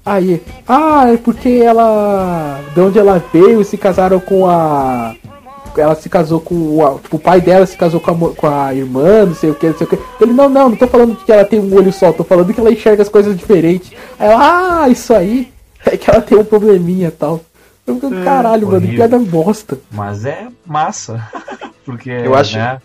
Aí, 0.04 0.40
ah, 0.68 1.12
é 1.12 1.16
porque 1.16 1.48
ela. 1.48 2.60
De 2.74 2.80
onde 2.80 2.98
ela 2.98 3.22
veio 3.32 3.64
se 3.64 3.76
casaram 3.76 4.20
com 4.20 4.48
a. 4.48 5.14
Ela 5.80 5.94
se 5.94 6.08
casou 6.08 6.40
com 6.40 6.54
o. 6.54 6.98
Tipo, 7.00 7.16
o 7.16 7.20
pai 7.20 7.40
dela 7.40 7.66
se 7.66 7.76
casou 7.76 8.00
com 8.00 8.10
a, 8.10 8.34
com 8.34 8.46
a 8.46 8.74
irmã, 8.74 9.26
não 9.26 9.34
sei 9.34 9.50
o 9.50 9.54
que, 9.54 9.68
não 9.68 9.76
sei 9.76 9.86
o 9.86 9.90
que. 9.90 9.98
Ele, 10.20 10.32
não, 10.32 10.48
não, 10.48 10.70
não 10.70 10.76
tô 10.76 10.86
falando 10.86 11.16
que 11.16 11.30
ela 11.32 11.44
tem 11.44 11.60
um 11.60 11.74
olho 11.74 11.92
só, 11.92 12.12
tô 12.12 12.24
falando 12.24 12.52
que 12.52 12.60
ela 12.60 12.72
enxerga 12.72 13.02
as 13.02 13.08
coisas 13.08 13.36
diferentes. 13.36 13.92
Aí 14.18 14.28
ela, 14.30 14.82
ah, 14.84 14.88
isso 14.88 15.12
aí. 15.14 15.52
É 15.84 15.96
que 15.96 16.10
ela 16.10 16.20
tem 16.20 16.36
um 16.36 16.44
probleminha 16.44 17.08
e 17.08 17.12
tal. 17.12 17.40
Eu 17.86 17.94
fico, 17.94 18.10
caralho, 18.24 18.66
mano, 18.66 18.80
que 18.88 18.96
piada 18.96 19.18
bosta. 19.18 19.78
Mas 19.92 20.24
é 20.24 20.48
massa. 20.66 21.24
Porque, 21.86 22.10
Eu 22.10 22.34
acho- 22.34 22.56
né? 22.58 22.80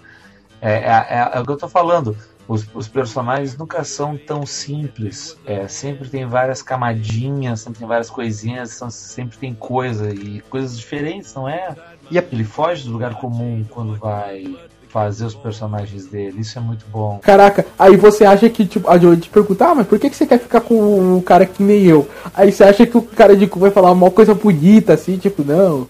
É, 0.61 0.73
é, 0.73 1.07
é- 1.09 1.31
é 1.34 1.39
o 1.39 1.43
que 1.45 1.51
eu 1.51 1.57
tô 1.57 1.68
falando. 1.68 2.15
Os, 2.47 2.68
os 2.76 2.88
personagens 2.88 3.57
nunca 3.57 3.84
são 3.84 4.15
tão 4.18 4.45
simples. 4.45 5.38
É, 5.45 5.68
sempre 5.68 6.09
tem 6.09 6.26
várias 6.27 6.61
camadinhas, 6.61 7.61
sempre 7.61 7.80
tem 7.80 7.88
várias 7.88 8.09
coisinhas, 8.09 8.72
são- 8.72 8.89
sempre 8.91 9.38
tem 9.38 9.53
coisa 9.55 10.13
e 10.13 10.41
coisas 10.49 10.77
diferentes, 10.77 11.34
não 11.34 11.47
é? 11.49 11.73
E 12.11 12.19
a- 12.19 12.23
Ele 12.31 12.43
foge 12.43 12.83
do 12.85 12.91
lugar 12.91 13.15
comum 13.15 13.63
quando 13.69 13.95
vai 13.95 14.53
fazer 14.89 15.25
os 15.25 15.33
personagens 15.33 16.05
dele. 16.07 16.41
Isso 16.41 16.57
é 16.59 16.61
muito 16.61 16.85
bom. 16.91 17.19
Caraca, 17.23 17.65
aí 17.79 17.95
você 17.95 18.25
acha 18.25 18.49
que, 18.49 18.65
tipo, 18.65 18.89
a 18.89 18.97
Joey 18.97 19.17
te 19.17 19.29
pergunta, 19.29 19.67
ah, 19.69 19.75
mas 19.75 19.88
por 19.88 19.97
que, 19.97 20.09
que 20.09 20.15
você 20.15 20.25
quer 20.27 20.38
ficar 20.38 20.59
com 20.59 21.15
um 21.15 21.21
cara 21.21 21.45
que 21.45 21.63
nem 21.63 21.83
eu? 21.85 22.07
Aí 22.35 22.51
você 22.51 22.65
acha 22.65 22.85
que 22.85 22.97
o 22.97 23.01
cara 23.01 23.35
de 23.35 23.47
cu 23.47 23.57
vai 23.59 23.71
falar 23.71 23.91
uma 23.91 24.11
coisa 24.11 24.33
bonita, 24.35 24.93
assim, 24.93 25.17
tipo, 25.17 25.43
não, 25.43 25.88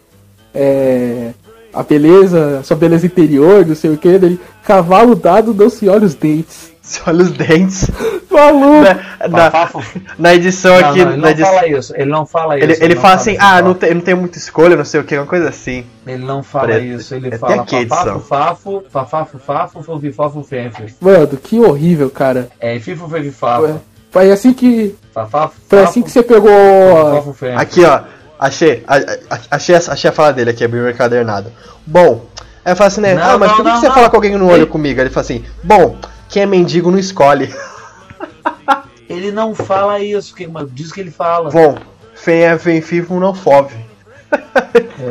é. 0.53 1.31
A 1.73 1.84
beleza, 1.84 2.61
sua 2.64 2.76
beleza 2.76 3.06
interior, 3.06 3.65
não 3.65 3.76
sei 3.76 3.91
o 3.91 3.98
que, 3.98 4.18
daí, 4.19 4.38
cavalo 4.64 5.15
dado 5.15 5.53
não 5.53 5.69
se 5.69 5.88
olha 5.88 6.06
os 6.06 6.14
dentes. 6.14 6.70
Se 6.82 6.99
olha 7.08 7.24
os 7.24 7.32
dentes. 7.32 7.90
Maluco! 8.32 8.82
Na, 8.82 9.28
na, 9.49 9.72
na 10.18 10.34
edição 10.34 10.80
Não, 10.80 10.90
aqui. 10.90 10.99
não, 11.03 11.12
ele 11.12 11.18
na 11.18 11.18
não 11.24 11.30
edição- 11.30 11.53
fala 11.53 11.68
isso. 11.68 11.94
Ele 11.95 12.12
não 12.12 12.26
fala 12.26 12.58
isso. 12.58 12.66
ele, 12.66 12.78
ele 12.86 12.95
não 12.95 13.02
fala 13.02 13.14
assim, 13.16 13.38
ah, 13.40 13.62
não 13.62 13.74
tem, 13.74 13.94
não 13.94 14.02
tem 14.02 14.16
muita 14.16 14.38
escolha, 14.38 14.76
não 14.76 14.86
sei 14.86 14.99
o 14.99 15.03
que, 15.03 15.16
uma 15.18 15.26
coisa 15.28 15.49
assim. 15.49 15.86
Ele 16.08 16.26
não 16.26 16.41
fala 16.41 16.80
isso, 16.80 17.14
ele 17.14 17.30
É 17.34 17.38
fala 17.38 17.66
fafafo, 17.66 18.20
fafo, 18.22 18.84
fafafo, 18.90 19.38
fafo, 19.40 19.84
fofifofo, 19.84 20.44
fenfe. 20.44 20.95
Mano, 20.99 21.28
que 21.38 21.60
horrível, 21.60 22.10
cara. 22.10 22.49
É, 22.60 22.80
fifo, 22.80 23.08
fefifafo. 23.08 23.80
Foi 24.10 24.32
assim 24.32 24.52
que. 24.53 24.95
Fafafo, 25.14 25.53
Foi 25.70 25.80
fafo, 25.80 25.90
assim 25.91 26.02
que 26.02 26.10
você 26.12 26.24
pegou. 26.24 26.49
fofo, 27.16 27.34
fenfe. 27.34 27.56
Aqui, 27.62 27.86
ó. 27.86 28.02
Achei. 28.40 28.84
a- 28.88 28.95
a- 29.30 29.40
achei, 29.52 29.76
a- 29.76 29.91
achei 29.91 30.10
a 30.10 30.14
fala 30.14 30.34
dele 30.34 30.49
aqui, 30.49 30.64
abriu 30.64 30.84
o 30.84 30.90
encadernado. 30.90 31.52
Bom. 31.86 32.26
Aí 32.66 32.76
fala 32.76 32.88
assim, 32.88 33.02
né? 33.02 33.14
Não, 33.16 33.24
ah, 33.24 33.38
mas 33.38 33.49
não, 33.49 33.56
por 33.58 33.64
que, 33.66 33.70
não, 33.70 33.76
que 33.76 33.82
você 33.82 33.88
não. 33.88 33.95
fala 33.95 34.10
com 34.10 34.16
alguém 34.16 34.36
no 34.38 34.48
olho 34.49 34.64
Ei. 34.64 34.66
comigo? 34.68 34.99
Ele 34.99 35.10
fala 35.10 35.22
assim, 35.24 35.44
bom, 35.64 35.95
quem 36.32 36.44
é 36.44 36.45
mendigo 36.45 36.90
não 36.90 36.98
escolhe. 36.98 37.53
Ele 39.10 39.32
não 39.32 39.53
fala 39.53 39.99
isso, 39.99 40.34
que, 40.34 40.48
mas 40.48 40.68
diz 40.72 40.91
que 40.91 41.02
ele 41.02 41.12
fala. 41.12 41.49
Bom, 41.52 41.78
fem 42.16 42.44
é 42.44 42.56
vem 42.56 42.80
vivo 42.80 43.20
não 43.20 43.36
fove. 43.36 43.76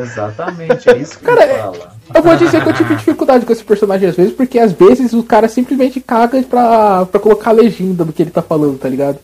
Exatamente, 0.02 0.88
é 0.88 0.96
isso 0.96 1.18
que 1.18 1.24
Cara, 1.26 1.44
ele 1.44 1.54
fala. 1.58 1.92
Eu 2.14 2.22
vou 2.22 2.36
dizer 2.36 2.62
que 2.62 2.68
eu 2.68 2.72
tive 2.72 2.94
dificuldade 2.96 3.44
com 3.44 3.52
esse 3.52 3.62
personagem 3.62 4.08
às 4.08 4.16
vezes, 4.16 4.32
porque 4.32 4.58
às 4.58 4.72
vezes 4.72 5.12
o 5.12 5.22
cara 5.22 5.46
simplesmente 5.48 6.00
caga 6.00 6.42
pra, 6.42 7.04
pra 7.06 7.20
colocar 7.20 7.50
a 7.50 7.52
legenda 7.52 8.04
do 8.04 8.12
que 8.12 8.22
ele 8.22 8.30
tá 8.30 8.40
falando, 8.42 8.78
tá 8.78 8.88
ligado? 8.88 9.18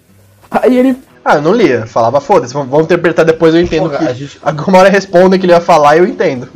Aí 0.51 0.77
ele. 0.77 0.97
Ah, 1.25 1.37
eu 1.37 1.43
não 1.43 1.53
lia, 1.53 1.87
falava, 1.87 2.21
foda-se, 2.21 2.53
vamos 2.55 2.81
interpretar 2.85 3.25
depois, 3.25 3.55
eu 3.55 3.61
entendo 3.61 3.89
Porra, 3.89 3.99
que. 3.99 4.09
a 4.09 4.13
gente- 4.13 4.39
Alguma 4.43 4.79
hora 4.79 4.89
responde 4.91 5.39
que 5.39 5.47
ele 5.47 5.53
ia 5.53 5.61
falar 5.61 5.97
e 5.97 6.01
eu 6.01 6.07
entendo. 6.07 6.49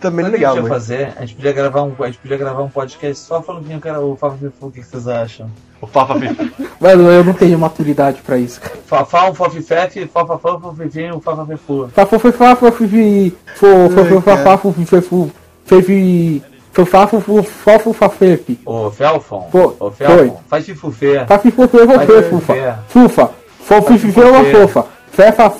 Também 0.00 0.24
Sabe 0.24 0.38
que 0.38 0.44
a 0.44 0.50
legal, 0.50 0.56
gente 0.56 0.68
fazer? 0.68 1.12
A 1.16 1.20
gente 1.20 1.34
podia 1.36 1.52
gravar 1.52 1.82
um, 1.82 1.94
a 2.00 2.06
gente 2.06 2.18
podia 2.18 2.36
gravar 2.36 2.62
um 2.62 2.68
podcast 2.68 3.24
só 3.24 3.40
falando 3.42 3.66
que 3.66 3.72
eu 3.72 3.80
quero 3.80 4.12
o 4.12 4.16
Fafo 4.16 4.36
Fifu, 4.38 4.66
o 4.66 4.70
que 4.70 4.80
que 4.80 4.86
vocês 4.86 5.06
acham? 5.06 5.48
O 5.80 5.86
Fafa 5.86 6.18
Fifu. 6.18 6.68
Mano, 6.80 7.10
eu 7.10 7.22
não 7.22 7.32
tenho 7.32 7.58
maturidade 7.58 8.20
pra 8.22 8.38
isso, 8.38 8.60
cara. 8.60 8.76
Fafá, 8.86 9.30
um 9.30 9.34
fofifete, 9.34 10.04
fafafã, 10.12 10.58
fofifinho, 10.58 11.20
fafafifu. 11.20 11.88
Fafo 11.94 12.18
foi 12.18 12.32
fafo, 12.32 12.72
fifi. 12.72 13.36
Fo, 13.54 13.66
fo, 13.90 14.04
fo, 14.04 14.22
cara. 14.22 14.42
fafo, 14.42 14.72
fifi. 14.72 15.32
Fefi. 15.64 16.42
Fofafo, 16.72 17.20
fofo, 17.42 17.92
fafefe. 17.92 18.58
Ô, 18.64 18.90
Felfon, 18.90 19.48
ô, 19.52 19.90
foi. 19.90 20.06
Felfon, 20.06 20.40
faz 20.48 20.64
fifufê. 20.64 21.24
Vai 21.24 21.38
fofe, 21.38 21.50
ficar 21.50 22.22
fufa. 22.30 22.84
Fufa. 22.88 23.30
Fofi, 23.60 23.98
fifi, 23.98 24.20
uma 24.20 24.44
fofa. 24.44 24.97
Fefa, 25.18 25.42
É. 25.42 25.50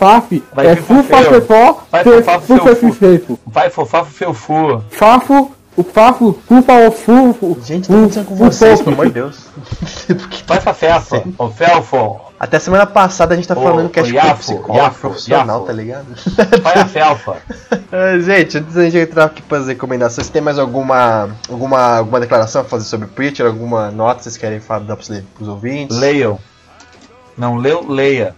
Vai 0.54 0.76
fofar 0.76 2.40
Fufa, 2.40 2.64
seu 2.64 2.76
fu. 2.76 2.92
fifefo. 2.92 3.38
Vai 3.44 3.70
fofafo, 3.70 4.12
felfu. 4.12 4.84
Fafo, 4.88 5.50
o 5.76 5.82
fafo, 5.82 6.38
fufa, 6.46 6.86
o 6.86 6.92
fufo. 6.92 7.58
Gente, 7.64 7.88
tá 7.88 7.94
acontecendo 7.94 8.26
com 8.26 8.36
vocês, 8.36 8.80
pelo 8.80 8.94
amor 8.94 9.06
de 9.06 9.12
Deus. 9.14 9.46
Porque 10.06 10.44
Vai 10.46 10.60
fafefa, 10.60 11.24
ô 11.36 11.48
Felfon. 11.50 12.20
Até 12.38 12.60
semana 12.60 12.86
passada 12.86 13.34
a 13.34 13.36
gente 13.36 13.48
tá 13.48 13.56
falando 13.56 13.88
que 13.88 13.98
é 13.98 14.02
tipo 14.04 14.36
psicólogo 14.36 14.94
profissional, 14.94 15.62
tá 15.62 15.72
ligado? 15.72 16.06
Vai 16.62 16.74
a 16.78 16.86
Felfa. 16.86 17.38
Gente, 18.24 18.58
antes 18.58 18.74
da 18.74 18.84
gente 18.84 18.98
entrar 18.98 19.24
aqui 19.24 19.42
para 19.42 19.58
as 19.58 19.66
recomendações, 19.66 20.28
tem 20.28 20.40
mais 20.40 20.56
alguma, 20.56 21.30
alguma, 21.50 21.96
alguma 21.96 22.20
declaração 22.20 22.60
a 22.60 22.64
fazer 22.64 22.84
sobre 22.84 23.08
Preacher? 23.08 23.44
Alguma 23.44 23.90
nota 23.90 24.18
que 24.18 24.22
vocês 24.22 24.36
querem 24.36 24.60
falar 24.60 24.84
dar 24.84 24.94
pros, 24.94 25.08
pros 25.34 25.48
ouvintes? 25.48 25.98
Leiam. 25.98 26.38
Não 27.36 27.56
leu, 27.56 27.84
leia. 27.88 28.36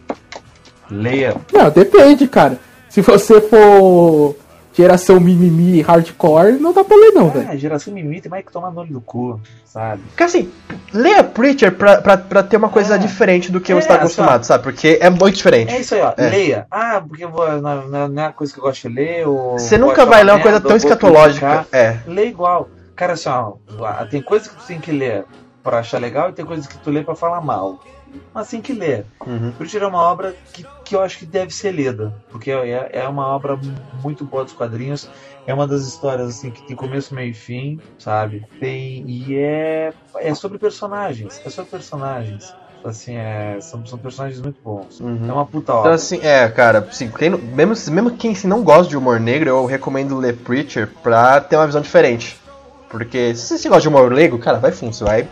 Leia. 0.91 1.37
Não, 1.53 1.71
depende, 1.71 2.27
cara. 2.29 2.59
Se 2.89 3.01
você 3.01 3.41
for 3.41 4.37
geração 4.73 5.21
mimimi 5.21 5.81
hardcore, 5.83 6.53
não 6.59 6.73
dá 6.73 6.83
pra 6.83 6.97
ler 6.97 7.13
não, 7.13 7.29
velho. 7.31 7.49
Ah, 7.51 7.57
geração 7.57 7.93
mimimi 7.93 8.21
tem 8.21 8.31
mais 8.31 8.45
que 8.45 8.53
tomar 8.53 8.71
no 8.71 8.81
olho 8.81 8.93
do 8.95 9.01
cu, 9.01 9.41
sabe? 9.65 10.01
Porque 10.09 10.23
assim, 10.23 10.51
leia 10.93 11.23
Preacher 11.23 11.73
pra, 11.73 12.01
pra, 12.01 12.17
pra 12.17 12.43
ter 12.43 12.57
uma 12.57 12.69
coisa 12.69 12.95
É. 12.95 12.99
diferente 12.99 13.51
do 13.53 13.61
que 13.61 13.73
É, 13.73 13.75
você 13.75 13.87
tá 13.89 13.95
só- 13.95 14.01
acostumado, 14.01 14.45
sabe? 14.45 14.65
Porque 14.65 14.99
é 15.01 15.11
muito 15.11 15.37
diferente. 15.37 15.73
É 15.73 15.81
isso 15.81 15.95
aí, 15.95 16.01
ó. 16.01 16.13
É. 16.17 16.29
Leia. 16.31 16.67
Ah, 16.71 17.03
porque 17.07 17.25
eu 17.25 17.31
vou, 17.31 17.47
não, 17.61 17.89
não, 17.89 18.09
não 18.09 18.23
é 18.23 18.27
uma 18.27 18.33
coisa 18.33 18.53
que 18.53 18.59
eu 18.59 18.65
gosto 18.65 18.89
de 18.89 18.95
ler. 18.95 19.27
Ou 19.29 19.59
Você 19.59 19.77
vou 19.79 19.89
nunca 19.89 20.07
vai 20.07 20.25
ler 20.25 20.31
uma 20.33 20.37
merda, 20.39 20.43
coisa 20.51 20.61
tão 20.61 20.69
vou 20.71 20.77
escatológica. 20.77 21.67
É. 21.73 21.99
Lê 22.07 22.27
igual. 22.27 22.69
Cara, 22.97 23.13
assim, 23.15 23.29
ó, 23.29 23.55
tem 24.11 24.21
coisas 24.23 24.49
que 24.49 24.57
tu 24.57 24.67
tem 24.67 24.79
que 24.81 24.93
ler 24.93 25.25
pra 25.63 25.79
achar 25.79 25.99
legal 26.01 26.31
e 26.31 26.33
tem 26.33 26.45
coisas 26.45 26.67
que 26.67 26.79
tu 26.79 26.91
lê 26.91 27.03
pra 27.03 27.15
falar 27.15 27.41
mal. 27.41 27.81
Mas 28.35 28.49
tem 28.49 28.61
que 28.61 28.73
ler. 28.73 29.05
Uhum. 29.27 29.53
Preacher 29.53 29.83
é 29.83 29.87
uma 29.87 30.03
obra 30.03 30.35
que, 30.53 30.65
que 30.85 30.95
eu 30.95 31.03
acho 31.03 31.19
que 31.19 31.27
deve 31.27 31.53
ser 31.53 31.73
lida, 31.73 32.15
porque 32.31 32.51
é, 32.51 32.91
é 32.93 33.09
uma 33.09 33.27
obra 33.27 33.59
muito 34.03 34.25
boa 34.25 34.45
dos 34.45 34.53
quadrinhos. 34.53 35.09
É 35.47 35.55
uma 35.55 35.67
das 35.67 35.83
histórias 35.87 36.29
assim 36.29 36.51
que 36.51 36.63
tem 36.63 36.77
começo, 36.77 37.15
meio 37.15 37.31
e 37.31 37.35
fim, 37.35 37.81
sabe? 37.99 38.45
Tem 38.61 39.05
e 39.09 39.35
é 39.37 39.93
é 40.17 40.35
sobre 40.35 40.59
personagens, 40.59 41.41
é 41.45 41.51
sobre 41.51 41.71
personagens. 41.71 42.55
Assim, 42.83 43.15
é, 43.15 43.59
são, 43.61 43.85
são 43.85 43.99
personagens 43.99 44.41
muito 44.41 44.59
bons. 44.63 45.01
Uhum. 45.01 45.21
É 45.29 45.33
uma 45.33 45.45
puta 45.45 45.73
Então, 45.73 45.77
obra. 45.81 45.95
assim, 45.95 46.19
é, 46.23 46.49
cara, 46.49 46.79
assim, 46.79 47.11
quem 47.11 47.29
mesmo, 47.31 47.75
mesmo 47.93 48.11
quem 48.13 48.33
assim, 48.33 48.49
não 48.49 48.63
gosta 48.63 48.89
de 48.89 48.97
humor 48.97 49.21
negro, 49.21 49.51
eu 49.51 49.67
recomendo 49.67 50.17
ler 50.17 50.35
Preacher 50.37 50.89
pra 51.03 51.41
ter 51.43 51.57
uma 51.57 51.67
visão 51.67 51.83
diferente. 51.83 52.41
Porque 52.89 53.35
se 53.35 53.59
você 53.59 53.69
gosta 53.69 53.83
de 53.83 53.89
humor 53.89 54.11
negro, 54.11 54.39
cara, 54.39 54.59
vai 54.59 54.73
fundo, 54.73 54.95
você 54.95 55.05
vai 55.05 55.29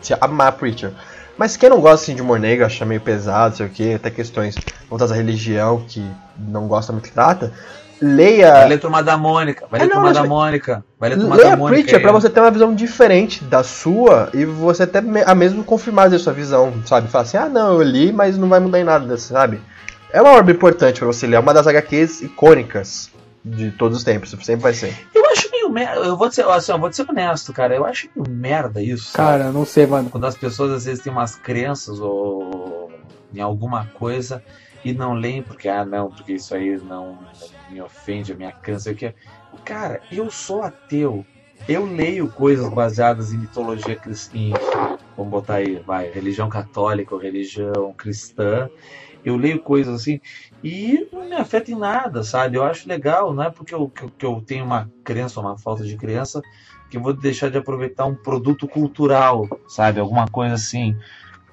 se 0.00 0.12
amar 0.20 0.52
Preacher. 0.52 0.92
Mas 1.40 1.56
quem 1.56 1.70
não 1.70 1.80
gosta 1.80 2.04
assim, 2.04 2.14
de 2.14 2.20
humor 2.20 2.38
negro, 2.38 2.66
acha 2.66 2.84
meio 2.84 3.00
pesado, 3.00 3.56
sei 3.56 3.64
o 3.64 3.70
que, 3.70 3.94
até 3.94 4.10
questões 4.10 4.54
voltadas 4.90 5.10
à 5.10 5.14
religião, 5.14 5.82
que 5.88 6.04
não 6.36 6.68
gosta 6.68 6.92
muito 6.92 7.08
que 7.08 7.14
trata, 7.14 7.50
leia. 7.98 8.52
Vai 8.52 8.68
ler 8.68 8.78
Turma 8.78 9.02
da 9.02 9.16
Mônica. 9.16 9.66
Vai 9.70 9.80
ler 9.80 9.86
É, 9.86 9.88
não, 9.88 9.94
Turma 10.02 10.12
da 10.12 10.24
Mônica. 10.24 10.84
Vai 10.98 11.08
ler 11.08 11.16
Turma 11.18 11.36
Leia 11.36 11.50
da 11.52 11.56
Mônica. 11.56 11.82
Preacher 11.82 12.02
pra 12.02 12.12
você 12.12 12.28
ter 12.28 12.40
uma 12.40 12.50
visão 12.50 12.74
diferente 12.74 13.42
da 13.42 13.62
sua 13.62 14.28
e 14.34 14.44
você 14.44 14.82
até 14.82 14.98
a 15.24 15.34
mesmo 15.34 15.64
confirmar 15.64 16.12
a 16.12 16.18
sua 16.18 16.34
visão, 16.34 16.74
sabe? 16.84 17.08
Falar 17.08 17.22
assim, 17.22 17.38
ah 17.38 17.48
não, 17.48 17.72
eu 17.72 17.82
li, 17.82 18.12
mas 18.12 18.36
não 18.36 18.46
vai 18.50 18.60
mudar 18.60 18.78
em 18.78 18.84
nada, 18.84 19.16
sabe? 19.16 19.62
É 20.12 20.20
uma 20.20 20.32
obra 20.32 20.52
importante 20.52 20.98
pra 20.98 21.06
você 21.06 21.26
ler, 21.26 21.36
é 21.36 21.40
uma 21.40 21.54
das 21.54 21.66
HQs 21.66 22.20
icônicas 22.20 23.08
de 23.42 23.70
todos 23.70 23.96
os 23.96 24.04
tempos, 24.04 24.28
sempre 24.28 24.56
vai 24.56 24.74
ser. 24.74 24.94
Eu 25.14 25.24
acho 25.30 25.50
merda. 25.70 26.00
Eu 26.00 26.16
vou 26.16 26.30
ser, 26.30 26.46
assim, 26.48 26.72
eu 26.72 26.78
vou 26.78 26.92
ser 26.92 27.08
honesto, 27.08 27.52
cara. 27.52 27.74
Eu 27.74 27.84
acho 27.84 28.08
merda 28.28 28.82
isso. 28.82 29.12
sabe? 29.12 29.16
Cara, 29.16 29.52
não 29.52 29.64
sei, 29.64 29.86
mano. 29.86 30.10
Quando 30.10 30.26
as 30.26 30.36
pessoas 30.36 30.72
às 30.72 30.84
vezes 30.84 31.02
têm 31.02 31.12
umas 31.12 31.36
crenças 31.36 32.00
ou 32.00 32.90
em 33.32 33.40
alguma 33.40 33.86
coisa 33.86 34.42
e 34.84 34.92
não 34.92 35.14
leem 35.14 35.42
porque, 35.42 35.68
ah, 35.68 35.84
não, 35.84 36.10
porque 36.10 36.34
isso 36.34 36.54
aí 36.54 36.78
não 36.78 37.18
me 37.70 37.80
ofende 37.80 38.32
a 38.32 38.36
minha 38.36 38.52
crença. 38.52 38.90
O 38.90 38.94
que 38.94 39.14
Cara, 39.64 40.00
eu 40.10 40.30
sou 40.30 40.62
ateu. 40.62 41.24
Eu 41.68 41.84
leio 41.84 42.30
coisas 42.30 42.68
baseadas 42.68 43.32
em 43.32 43.38
mitologia 43.38 43.94
cristã. 43.94 44.38
Vamos 45.16 45.30
botar 45.30 45.56
aí, 45.56 45.76
vai, 45.76 46.10
religião 46.10 46.48
católica 46.48 47.14
ou 47.14 47.20
religião 47.20 47.92
cristã. 47.92 48.68
Eu 49.24 49.36
leio 49.36 49.60
coisas 49.60 50.00
assim 50.00 50.20
e 50.62 51.08
não 51.12 51.28
me 51.28 51.34
afeta 51.36 51.70
em 51.70 51.74
nada, 51.76 52.22
sabe? 52.22 52.56
Eu 52.56 52.64
acho 52.64 52.88
legal, 52.88 53.32
não 53.32 53.42
é 53.44 53.50
porque 53.50 53.74
eu, 53.74 53.88
que, 53.88 54.06
que 54.10 54.26
eu 54.26 54.42
tenho 54.46 54.64
uma 54.64 54.90
crença 55.04 55.40
uma 55.40 55.56
falta 55.56 55.84
de 55.84 55.96
crença 55.96 56.42
que 56.90 56.98
vou 56.98 57.12
deixar 57.12 57.50
de 57.50 57.58
aproveitar 57.58 58.04
um 58.06 58.14
produto 58.14 58.66
cultural, 58.66 59.48
sabe? 59.68 60.00
Alguma 60.00 60.26
coisa 60.26 60.54
assim. 60.54 60.96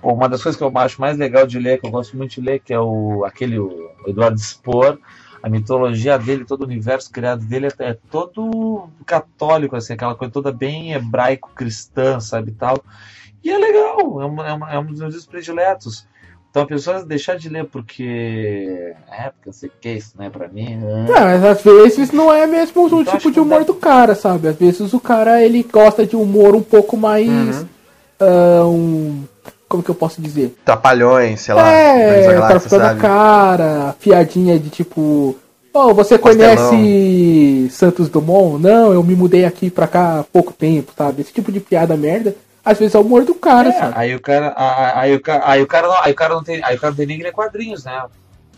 Pô, 0.02 0.14
uma 0.14 0.28
das 0.28 0.42
coisas 0.44 0.58
que 0.58 0.64
eu 0.64 0.72
acho 0.78 1.00
mais 1.00 1.18
legal 1.18 1.46
de 1.48 1.60
ler, 1.60 1.80
que 1.80 1.88
eu 1.88 1.92
gosto 1.92 2.18
muito 2.18 2.32
de 2.32 2.42
ler, 2.42 2.60
que 2.60 2.74
é 2.74 2.80
o 2.80 3.24
aquele 3.24 3.58
o 3.60 3.90
Eduardo 4.06 4.40
Spohr, 4.40 4.98
a 5.42 5.50
mitologia 5.50 6.18
dele, 6.18 6.44
todo 6.46 6.62
o 6.62 6.66
universo 6.66 7.12
criado 7.12 7.46
dele 7.46 7.68
é, 7.68 7.72
é 7.90 7.94
todo 8.12 8.90
católico, 9.06 9.76
assim, 9.76 9.94
aquela 9.94 10.16
coisa 10.16 10.34
toda 10.34 10.52
bem 10.52 10.94
hebraico-cristã, 10.94 12.20
sabe, 12.20 12.52
tal. 12.52 12.84
E 13.44 13.50
é 13.52 13.58
legal, 13.58 14.22
é, 14.22 14.26
uma, 14.26 14.48
é, 14.48 14.54
uma- 14.54 14.72
é 14.74 14.80
um 14.80 14.86
dos 14.86 15.00
meus 15.00 15.26
prediletos. 15.26 16.08
Então 16.58 16.64
a 16.64 16.68
pessoa 16.68 17.04
deixar 17.06 17.38
de 17.38 17.50
ler 17.50 17.66
porque. 17.66 18.94
É, 19.12 19.30
porque 19.30 19.50
eu 19.50 19.54
sei 19.54 19.70
que 19.80 19.88
é 19.90 19.94
isso, 19.94 20.14
né, 20.18 20.30
pra 20.30 20.48
mim. 20.48 20.76
né? 20.78 21.06
Não, 21.08 21.22
mas 21.22 21.44
às 21.44 21.62
vezes 21.62 22.12
não 22.12 22.34
é 22.34 22.48
mesmo 22.48 22.84
o 22.84 23.02
Então, 23.02 23.04
tipo 23.18 23.32
de 23.32 23.40
humor 23.40 23.60
dá- 23.60 23.66
do 23.66 23.74
cara, 23.76 24.16
sabe? 24.16 24.48
Às 24.48 24.56
vezes 24.56 24.94
o 24.94 25.00
cara 25.00 25.42
ele 25.44 25.62
gosta 25.64 26.06
de 26.06 26.16
humor 26.16 26.56
um 26.56 26.62
pouco 26.64 26.98
mais. 26.98 27.28
Uhum. 27.30 27.66
ah, 28.20 28.64
um- 28.66 29.24
como 29.70 29.84
que 29.84 29.90
eu 29.92 29.96
posso 29.96 30.22
dizer? 30.22 30.56
Trapalhões, 30.64 31.42
sei 31.42 31.54
lá, 31.54 31.70
é, 31.70 31.98
Guardiões 32.00 32.26
da 32.26 32.34
Galáxia, 32.48 32.78
na 32.80 32.96
cara, 32.96 33.96
piadinha 34.00 34.58
de 34.58 34.70
tipo. 34.70 35.36
Oh, 35.74 35.94
você 35.94 36.18
conhece 36.18 37.68
Santos 37.70 38.10
Dumont? 38.10 38.60
Não, 38.64 38.94
eu 38.94 39.04
me 39.04 39.14
mudei 39.16 39.46
aqui 39.46 39.70
pra 39.70 39.86
cá 39.88 40.20
há 40.20 40.24
pouco 40.24 40.52
tempo, 40.54 40.92
sabe? 40.98 41.22
Esse 41.22 41.32
tipo 41.34 41.52
de 41.52 41.60
piada 41.60 41.96
merda, 41.96 42.36
às 42.72 42.78
vezes 42.80 42.96
é 42.96 42.98
o 42.98 43.02
humor 43.02 43.24
do 43.26 43.34
cara, 43.36 43.70
É, 43.70 43.74
sabe? 43.74 43.94
aí 43.96 44.16
o 44.16 44.20
cara, 44.20 44.54
aí 44.96 45.16
o 45.16 45.20
cara, 45.22 45.44
aí 45.46 45.62
o 45.64 45.68
cara 45.68 45.88
não, 45.88 46.04
aí 46.04 46.12
o 46.12 46.16
cara 46.16 46.34
não 46.34 46.44
tem, 46.44 46.64
aí 46.64 46.76
o 46.76 46.80
cara 46.80 46.92
não 46.92 46.98
tem 46.98 47.06
nem 47.08 47.18
que 47.18 47.24
ler 47.24 47.32
quadrinhos, 47.32 47.86
né? 47.86 48.04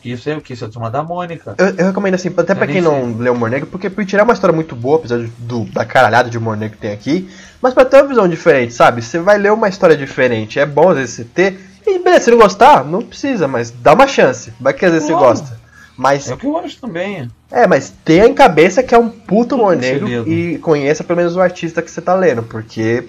Isso 0.03 0.30
é 0.30 0.36
o 0.38 0.40
que? 0.41 0.53
Isso 0.53 0.64
é 0.64 0.68
a 0.68 0.72
turma 0.72 0.90
da 0.90 1.03
Mônica. 1.03 1.56
Eu, 1.57 1.68
eu 1.76 1.86
recomendo 1.88 2.14
assim, 2.15 2.30
até 2.38 2.56
pra 2.56 2.65
Eu 2.65 2.72
quem 2.72 2.81
não 2.81 3.18
lê 3.18 3.30
Humor 3.30 3.49
Negro, 3.49 3.68
porque 3.68 3.90
Preacher 3.90 4.19
é 4.19 4.23
uma 4.23 4.31
história 4.34 4.56
muito 4.56 4.73
boa, 4.73 4.95
apesar 4.95 5.19
do, 5.38 5.65
da 5.65 5.84
caralhada 5.84 6.30
de 6.30 6.38
Humor 6.38 6.56
Negro 6.56 6.77
que 6.77 6.81
tem 6.81 6.94
aqui, 6.94 7.30
mas 7.61 7.73
pra 7.73 7.84
ter 7.84 7.98
uma 7.98 8.07
visão 8.07 8.27
diferente, 8.27 8.73
sabe? 8.73 9.02
Você 9.02 9.19
vai 9.19 9.38
ler 9.38 9.52
uma 9.52 9.68
história 9.68 9.98
diferente, 9.98 10.57
é 10.57 10.65
bom 10.65 10.90
às 10.91 10.98
vezes 10.98 11.15
você 11.15 11.23
ter, 11.26 11.60
e 11.86 11.99
beleza, 11.99 12.26
se 12.26 12.31
não 12.31 12.38
gostar, 12.38 12.86
não 12.86 13.02
precisa, 13.02 13.45
mas 13.48 13.72
dá 13.72 13.94
uma 13.94 14.07
chance, 14.07 14.53
vai 14.60 14.73
que 14.73 14.86
às 14.86 14.91
vezes 14.94 15.10
Claro. 15.10 15.22
você 15.36 15.41
gosta. 15.41 15.60
Mas 15.98 16.30
É 16.30 16.34
o 16.34 16.38
que 16.38 16.48
eu 16.48 16.57
acho 16.57 16.80
também. 16.80 17.30
É, 17.52 17.68
mas 17.68 17.94
tenha 18.06 18.26
em 18.26 18.34
cabeça 18.34 18.81
que 18.81 18.95
é 18.95 18.98
um 18.98 19.10
puto 19.10 19.56
humor 19.56 19.76
negro 19.76 20.07
e 20.30 20.57
conheça 20.60 21.03
pelo 21.03 21.18
menos 21.18 21.36
o 21.36 21.41
artista 21.41 21.81
que 21.81 21.91
você 21.91 21.99
tá 21.99 22.14
lendo, 22.15 22.41
porque 22.44 23.03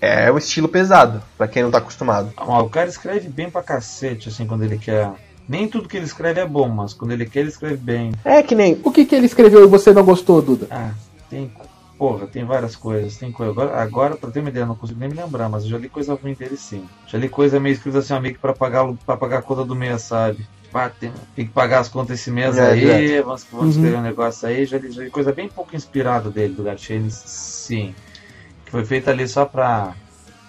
é 0.00 0.30
um 0.30 0.38
estilo 0.38 0.68
pesado, 0.68 1.22
pra 1.36 1.48
quem 1.48 1.62
não 1.62 1.70
tá 1.70 1.78
acostumado. 1.78 2.32
Ó, 2.36 2.62
o 2.62 2.68
cara 2.70 2.88
escreve 2.88 3.28
bem 3.28 3.50
pra 3.50 3.62
cacete, 3.62 4.28
assim, 4.28 4.46
quando 4.46 4.62
ele 4.64 4.78
quer. 4.78 5.12
Nem 5.48 5.68
tudo 5.68 5.88
que 5.88 5.96
ele 5.96 6.06
escreve 6.06 6.40
é 6.40 6.46
bom, 6.46 6.68
mas 6.68 6.94
quando 6.94 7.12
ele 7.12 7.26
quer, 7.26 7.40
ele 7.40 7.48
escreve 7.50 7.76
bem. 7.76 8.12
É 8.24 8.42
que 8.42 8.54
nem. 8.54 8.80
O 8.82 8.90
que, 8.90 9.04
que 9.04 9.14
ele 9.14 9.26
escreveu 9.26 9.62
e 9.64 9.68
você 9.68 9.92
não 9.92 10.02
gostou, 10.04 10.40
Duda? 10.40 10.66
Ah, 10.70 10.90
tem. 11.28 11.50
Porra, 11.98 12.26
tem 12.26 12.44
várias 12.44 12.74
coisas. 12.74 13.16
Tem 13.16 13.30
coisa. 13.30 13.52
Agora, 13.52 13.76
agora, 13.80 14.16
pra 14.16 14.30
ter 14.30 14.40
uma 14.40 14.48
ideia, 14.48 14.64
eu 14.64 14.68
não 14.68 14.74
consigo 14.74 14.98
nem 14.98 15.08
me 15.08 15.14
lembrar, 15.14 15.48
mas 15.48 15.64
eu 15.64 15.70
já 15.70 15.78
li 15.78 15.88
coisa 15.88 16.14
ruim 16.14 16.34
dele 16.34 16.56
sim. 16.56 16.84
Já 17.06 17.18
li 17.18 17.28
coisa 17.28 17.60
meio 17.60 17.74
escrita 17.74 17.98
assim, 17.98 18.14
ó, 18.14 18.20
meio 18.20 18.34
que 18.34 18.40
pra 18.40 18.52
pagar, 18.52 18.86
pra 19.06 19.16
pagar 19.16 19.38
a 19.38 19.42
conta 19.42 19.64
do 19.64 19.76
mês, 19.76 20.02
sabe? 20.02 20.44
Ah, 20.72 20.88
tem, 20.90 21.12
tem 21.36 21.46
que 21.46 21.52
pagar 21.52 21.78
as 21.78 21.88
contas 21.88 22.18
esse 22.18 22.32
mês 22.32 22.56
É, 22.58 22.72
aí, 22.72 22.80
direto. 22.80 23.24
vamos, 23.26 23.44
vamos 23.44 23.64
Uhum. 23.66 23.70
escrever 23.70 23.96
um 23.98 24.02
negócio 24.02 24.48
aí. 24.48 24.66
Já 24.66 24.76
li, 24.78 24.90
já 24.90 25.02
li 25.04 25.10
coisa 25.10 25.32
bem 25.32 25.48
pouco 25.48 25.76
inspirada 25.76 26.30
dele, 26.30 26.52
do 26.54 26.64
Garchene, 26.64 27.08
sim. 27.10 27.94
Foi 28.74 28.84
feita 28.84 29.12
ali 29.12 29.28
só 29.28 29.44
pra. 29.44 29.92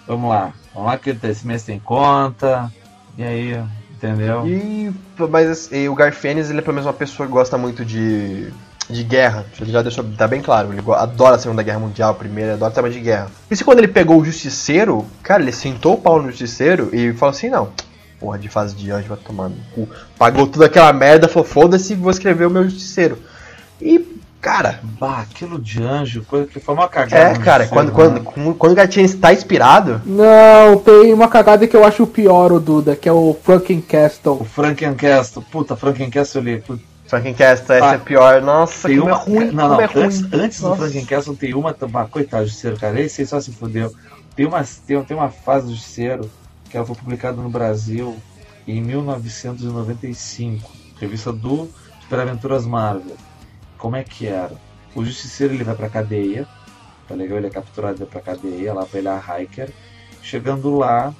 Vamos 0.04 0.28
lá, 0.28 0.52
vamos 0.74 0.90
lá 0.90 0.98
que 0.98 1.16
esse 1.22 1.46
mês 1.46 1.62
tem 1.62 1.78
conta. 1.78 2.72
E 3.16 3.22
aí, 3.22 3.64
entendeu? 3.88 4.44
E, 4.44 4.92
mas 5.30 5.70
e 5.70 5.88
o 5.88 5.94
Garfienes, 5.94 6.50
ele 6.50 6.58
é 6.58 6.60
pelo 6.60 6.74
menos 6.74 6.88
uma 6.88 6.92
pessoa 6.92 7.24
que 7.24 7.32
gosta 7.32 7.56
muito 7.56 7.84
de, 7.84 8.52
de 8.90 9.04
guerra. 9.04 9.46
Ele 9.60 9.70
já 9.70 9.80
deixou 9.80 10.02
tá 10.18 10.26
bem 10.26 10.42
claro. 10.42 10.72
Ele 10.72 10.82
adora 10.94 11.36
a 11.36 11.38
Segunda 11.38 11.62
Guerra 11.62 11.78
Mundial, 11.78 12.10
a 12.10 12.14
primeira, 12.14 12.54
adora 12.54 12.72
tema 12.72 12.90
de 12.90 12.98
guerra. 12.98 13.26
Por 13.46 13.54
isso 13.54 13.64
quando 13.64 13.78
ele 13.78 13.86
pegou 13.86 14.20
o 14.20 14.24
Justiceiro, 14.24 15.06
cara, 15.22 15.40
ele 15.40 15.52
sentou 15.52 15.94
o 15.94 16.00
pau 16.00 16.20
no 16.20 16.28
Justiceiro 16.28 16.90
e 16.92 17.12
falou 17.12 17.30
assim: 17.30 17.48
não, 17.48 17.70
porra 18.18 18.40
de 18.40 18.48
fase 18.48 18.74
de 18.74 18.90
anjo 18.90 19.06
vai 19.06 19.18
tomar 19.18 19.50
no 19.50 19.56
cu. 19.72 19.88
Pagou 20.18 20.48
toda 20.48 20.66
aquela 20.66 20.92
merda, 20.92 21.28
falou: 21.28 21.46
foda-se, 21.46 21.94
vou 21.94 22.10
escrever 22.10 22.48
o 22.48 22.50
meu 22.50 22.64
Justiceiro. 22.64 23.20
E, 23.80 24.00
cara, 24.46 24.78
Bah, 25.00 25.22
aquilo 25.22 25.58
de 25.58 25.82
anjo, 25.82 26.22
coisa 26.24 26.46
que 26.46 26.60
foi 26.60 26.72
uma 26.72 26.88
cagada. 26.88 27.16
é, 27.16 27.34
cara, 27.42 27.66
quando, 27.66 27.88
né? 27.88 27.94
quando, 27.94 28.54
quando 28.54 28.72
o 28.72 28.74
Gartienes 28.76 29.12
tá 29.16 29.32
inspirado. 29.32 30.00
Não, 30.06 30.78
tem 30.78 31.12
uma 31.12 31.26
cagada 31.26 31.66
que 31.66 31.76
eu 31.76 31.84
acho 31.84 32.06
pior, 32.06 32.52
o 32.52 32.60
Duda, 32.60 32.94
que 32.94 33.08
é 33.08 33.12
o 33.12 33.36
Franken 33.42 33.78
O 33.78 33.82
Castle. 33.82 34.44
Frankencastle, 34.44 35.42
puta, 35.50 35.74
Frankencastle 35.74 36.40
eu 36.40 36.44
li. 36.44 36.60
puta, 36.62 36.80
Frankencast, 37.08 37.64
essa 37.72 37.90
Ah, 37.90 37.94
é 37.94 37.98
pior. 37.98 38.40
Nossa, 38.40 38.86
Tem 38.86 38.98
como 38.98 39.10
uma. 39.10 39.16
é 39.20 39.24
ruim, 39.24 39.50
não, 39.50 39.68
não, 39.68 39.80
é 39.80 39.86
ruim. 39.86 40.04
antes, 40.04 40.22
antes 40.32 40.60
do. 40.60 40.76
Frankencastle 40.76 41.34
tem 41.36 41.52
uma. 41.52 41.74
Ah, 41.94 42.04
coitado 42.04 42.44
do 42.44 42.46
Justiceiro, 42.46 42.76
cara. 42.76 43.00
Esse 43.00 43.22
aí 43.22 43.26
só 43.26 43.40
se 43.40 43.50
fudeu. 43.50 43.92
Tem 44.36 44.46
uma, 44.46 44.62
tem, 44.86 45.02
tem 45.02 45.16
uma 45.16 45.28
fase 45.30 45.66
do 45.66 45.72
Justiceiro 45.72 46.30
que 46.70 46.76
ela 46.76 46.86
foi 46.86 46.94
publicada 46.94 47.40
no 47.42 47.48
Brasil 47.48 48.16
em 48.66 48.80
1995. 48.80 50.70
Revista 51.00 51.32
do 51.32 51.68
Super 52.02 52.20
Aventuras 52.20 52.64
Marvel. 52.64 53.16
Como 53.78 53.96
é 53.96 54.04
que 54.04 54.26
era? 54.26 54.52
O 54.94 55.04
Justiceiro 55.04 55.54
ele 55.54 55.64
vai 55.64 55.74
pra 55.74 55.88
cadeia. 55.88 56.46
Tá 57.08 57.14
legal? 57.14 57.38
Ele 57.38 57.46
é 57.46 57.50
capturado 57.50 57.96
e 57.96 57.98
vai 57.98 58.08
pra 58.08 58.20
cadeia, 58.20 58.74
lá 58.74 58.84
pra 58.84 58.98
ele 58.98 59.08
é 59.08 59.42
hiker. 59.42 59.70
Chegando 60.22 60.76
lá, 60.76 61.14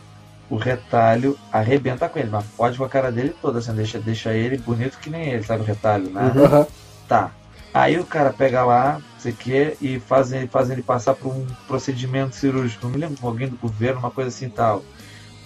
o 0.50 0.56
retalho 0.56 1.38
arrebenta 1.52 2.08
com 2.08 2.18
ele, 2.18 2.30
mas 2.30 2.44
fode 2.56 2.78
com 2.78 2.84
a 2.84 2.88
cara 2.88 3.12
dele 3.12 3.34
toda, 3.40 3.58
assim, 3.58 3.72
deixa, 3.72 3.98
deixa 3.98 4.32
ele 4.32 4.58
bonito 4.58 4.98
que 4.98 5.10
nem 5.10 5.28
ele, 5.28 5.42
sabe 5.44 5.62
o 5.62 5.66
retalho, 5.66 6.10
né? 6.10 6.32
Uhum. 6.34 6.66
Tá. 7.08 7.30
Aí 7.72 7.98
o 7.98 8.04
cara 8.04 8.32
pega 8.32 8.64
lá, 8.64 8.94
não 8.94 9.20
sei 9.20 9.32
o 9.32 9.36
que, 9.36 9.76
e 9.80 10.00
fazem 10.00 10.46
faz 10.48 10.70
ele 10.70 10.82
passar 10.82 11.14
por 11.14 11.28
um 11.28 11.46
procedimento 11.68 12.34
cirúrgico. 12.34 12.86
Não 12.86 12.92
me 12.92 12.98
lembro, 12.98 13.18
alguém 13.26 13.48
do 13.48 13.56
governo, 13.56 13.98
uma 14.00 14.10
coisa 14.10 14.28
assim 14.30 14.48
tal. 14.48 14.82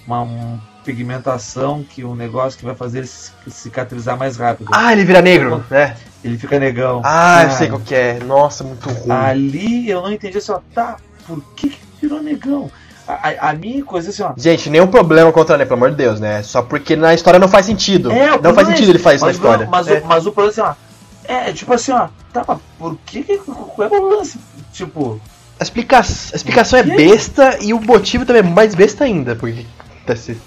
Uma 0.07 0.23
um, 0.23 0.59
pigmentação, 0.85 1.83
que 1.83 2.05
um 2.05 2.15
negócio 2.15 2.59
que 2.59 2.65
vai 2.65 2.75
fazer 2.75 2.99
ele 2.99 3.07
ci- 3.07 3.33
cicatrizar 3.49 4.17
mais 4.17 4.37
rápido. 4.37 4.71
Ah, 4.73 4.93
ele 4.93 5.05
vira 5.05 5.21
negro, 5.21 5.59
né? 5.59 5.97
Ele 6.23 6.37
fica 6.37 6.59
negão. 6.59 7.01
Ah, 7.05 7.45
eu 7.45 7.51
sei 7.53 7.69
qual 7.69 7.81
que 7.81 7.95
é. 7.95 8.19
Nossa, 8.21 8.63
muito 8.63 8.89
ruim. 8.89 9.11
Ali 9.11 9.89
eu 9.89 10.03
não 10.03 10.13
entendi 10.13 10.39
assim, 10.39 10.53
ó, 10.53 10.61
tá, 10.75 10.97
por 11.27 11.43
que, 11.57 11.71
que 11.71 11.79
virou 12.01 12.23
negão? 12.23 12.71
A, 13.09 13.13
a, 13.29 13.51
a 13.51 13.55
minha 13.55 13.83
coisa 13.85 14.11
assim, 14.11 14.23
ó. 14.23 14.33
Gente, 14.37 14.69
nenhum 14.69 14.87
problema 14.87 15.33
contra 15.33 15.55
ele, 15.57 15.65
pelo 15.65 15.77
amor 15.77 15.91
de 15.91 15.97
Deus, 15.97 16.21
né? 16.21 16.43
Só 16.43 16.63
porque 16.63 16.95
na 16.95 17.15
história 17.15 17.41
não 17.41 17.49
faz 17.49 17.67
sentido. 17.67 18.13
É, 18.13 18.35
o 18.35 18.43
não 18.43 18.55
faz 18.55 18.69
é 18.69 18.73
sentido 18.73 18.91
ele 18.91 18.99
fazer 18.99 19.17
isso 19.17 19.25
na 19.25 19.29
mas, 19.29 19.37
história. 19.37 19.69
Mas, 19.71 19.89
É. 19.89 19.99
o, 19.99 20.07
mas 20.07 20.27
o 20.27 20.33
problema 20.33 20.57
é 20.57 20.63
assim, 20.63 20.77
ó. 20.77 20.91
É, 21.33 21.53
tipo 21.53 21.73
assim, 21.73 21.93
ó. 21.93 22.09
Tá, 22.33 22.45
mas 22.47 22.59
por 22.79 22.97
que 23.07 23.23
que. 23.23 23.39
Qual 23.39 23.89
é 23.89 23.99
o 23.99 24.09
lance? 24.09 24.39
Tipo. 24.73 25.21
A, 25.59 25.63
explica... 25.63 25.99
a 25.99 26.01
explicação 26.01 26.79
é 26.79 26.83
besta 26.83 27.59
e 27.61 27.73
o 27.73 27.81
motivo 27.81 28.25
também 28.25 28.41
é 28.41 28.45
mais 28.45 28.75
besta 28.75 29.05
ainda. 29.05 29.35
Porque. 29.35 29.67
acontece. 29.97 30.39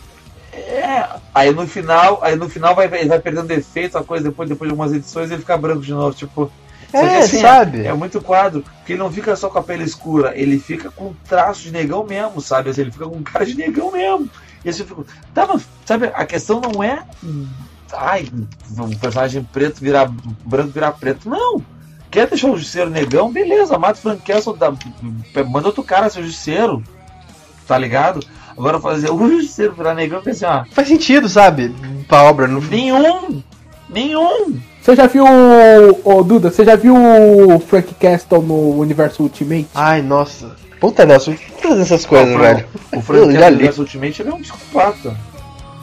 É. 0.54 1.10
Aí 1.34 1.52
no 1.52 1.68
final, 1.68 2.20
aí 2.22 2.36
no 2.36 2.48
final 2.48 2.76
vai, 2.76 2.88
vai 2.88 3.20
perdendo 3.20 3.52
efeito, 3.52 3.98
a 3.98 4.04
coisa, 4.04 4.26
depois, 4.26 4.48
depois 4.48 4.68
de 4.68 4.72
algumas 4.72 4.94
edições 4.94 5.32
ele 5.32 5.42
fica 5.42 5.58
branco 5.58 5.82
de 5.82 5.92
novo, 5.92 6.16
tipo. 6.16 6.52
É, 6.92 7.18
assim, 7.20 7.42
sabe? 7.42 7.88
É 7.88 7.94
muito 7.94 8.22
quadro, 8.22 8.62
porque 8.62 8.94
ele 8.94 9.00
não 9.00 9.12
fica 9.12 9.36
só 9.36 9.50
com 9.50 9.58
a 9.58 9.64
pele 9.64 9.84
escura, 9.84 10.34
ele 10.36 10.60
fica 10.60 10.92
com 10.92 11.12
traço 11.28 11.64
de 11.64 11.72
negão 11.72 12.06
mesmo, 12.06 12.40
sabe? 12.40 12.70
Assim, 12.70 12.82
ele 12.82 12.92
fica 12.92 13.08
com 13.08 13.24
cara 13.24 13.46
de 13.46 13.56
negão 13.56 13.92
mesmo. 13.92 14.30
E 14.64 14.70
assim 14.70 14.82
eu 14.82 14.88
fico. 14.88 15.06
Tá, 15.34 15.48
mas, 15.48 15.68
sabe, 15.86 16.12
a 16.14 16.26
questão 16.26 16.62
não 16.62 16.84
é. 16.84 17.04
Ai, 17.92 18.28
um 18.78 18.96
personagem 18.96 19.44
preto 19.44 19.80
virar 19.80 20.12
branco 20.46 20.70
virar 20.70 20.92
preto. 20.92 21.28
Não! 21.28 21.64
Quer 22.12 22.28
deixar 22.28 22.50
o 22.50 22.58
justiceiro 22.58 22.92
negão? 22.92 23.32
Beleza, 23.32 23.78
mata 23.80 23.98
o 23.98 24.02
Frank 24.02 24.22
Castle, 24.22 24.56
dá, 24.56 24.72
manda 25.46 25.68
outro 25.68 25.84
cara 25.84 26.12
ser 26.12 26.24
justiceiro. 26.24 26.84
Tá 27.66 27.78
ligado? 27.78 28.20
Agora 28.58 28.80
fazer 28.80 29.10
o 29.14 29.28
Justiceiro 29.30 29.74
virar 29.74 29.94
negão, 29.94 30.20
eu 30.20 30.24
pensei, 30.24 30.48
ó, 30.48 30.64
Faz 30.72 30.88
sentido, 30.88 31.28
sabe? 31.28 31.74
Pra 32.08 32.24
obra. 32.24 32.48
Não... 32.48 32.62
nenhum! 32.62 33.42
Nenhum! 33.90 34.58
Você 34.82 34.96
já 34.96 35.08
viu 35.08 35.24
o. 35.26 36.02
Ô 36.04 36.24
Duda, 36.24 36.52
você 36.52 36.66
já 36.66 36.76
viu 36.76 36.96
o 36.96 37.60
Frank 37.60 37.94
Castle 37.96 38.42
no 38.42 38.78
universo 38.80 39.24
Ultimate? 39.24 39.68
Ai, 39.74 40.02
nossa. 40.02 40.56
Puta, 40.80 41.06
Nelson, 41.06 41.32
por 41.32 41.40
que 41.40 41.62
tá 41.62 41.70
fazendo 41.70 41.82
essas 41.84 42.06
coisas, 42.06 42.36
o, 42.36 42.40
velho? 42.40 42.66
O 42.94 43.02
Frank 43.02 43.28
Castle 43.28 43.50
li. 43.50 43.56
Universo 43.56 43.82
Ultimate 43.82 44.22
ele 44.22 44.30
é 44.30 44.34
um 44.34 44.42
psicopata. 44.42 45.16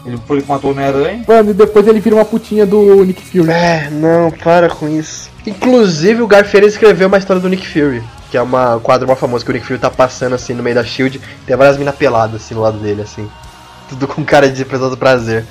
Ele 0.05 0.19
foi 0.27 0.37
ele 0.37 0.45
que 0.45 0.51
matou 0.51 0.71
o 0.71 0.73
Homem-Aranha. 0.75 1.25
Mano, 1.27 1.51
e 1.51 1.55
depois 1.55 1.87
ele 1.87 2.01
vira 2.01 2.17
uma 2.17 2.25
putinha 2.25 2.67
do 2.67 3.05
Nick 3.05 3.23
Fury. 3.23 3.51
É, 3.51 3.89
não, 3.91 4.31
para 4.31 4.69
com 4.69 4.89
isso. 4.89 5.31
Inclusive, 5.47 6.23
o 6.23 6.27
Garfield 6.27 6.69
escreveu 6.69 7.09
uma 7.09 7.19
história 7.19 7.41
do 7.41 7.49
Nick 7.49 7.67
Fury, 7.67 8.03
que 8.31 8.37
é 8.37 8.43
uma, 8.43 8.77
um 8.77 8.81
quadro 8.81 9.09
mó 9.09 9.17
famoso 9.17 9.45
que 9.45 9.51
o 9.51 9.55
Nick 9.55 9.67
Fury 9.67 9.79
tá 9.79 9.91
passando 9.91 10.35
assim 10.35 10.55
no 10.55 10.63
meio 10.63 10.77
da 10.77 10.85
Shield, 10.85 11.21
tem 11.45 11.57
várias 11.57 11.77
minas 11.77 11.95
peladas 11.97 12.43
assim 12.43 12.55
do 12.55 12.61
lado 12.61 12.79
dele, 12.79 13.03
assim. 13.03 13.29
Tudo 13.89 14.07
com 14.07 14.25
cara 14.25 14.49
de 14.49 14.65
pessoa 14.65 14.89
do 14.89 14.97
prazer. 14.97 15.45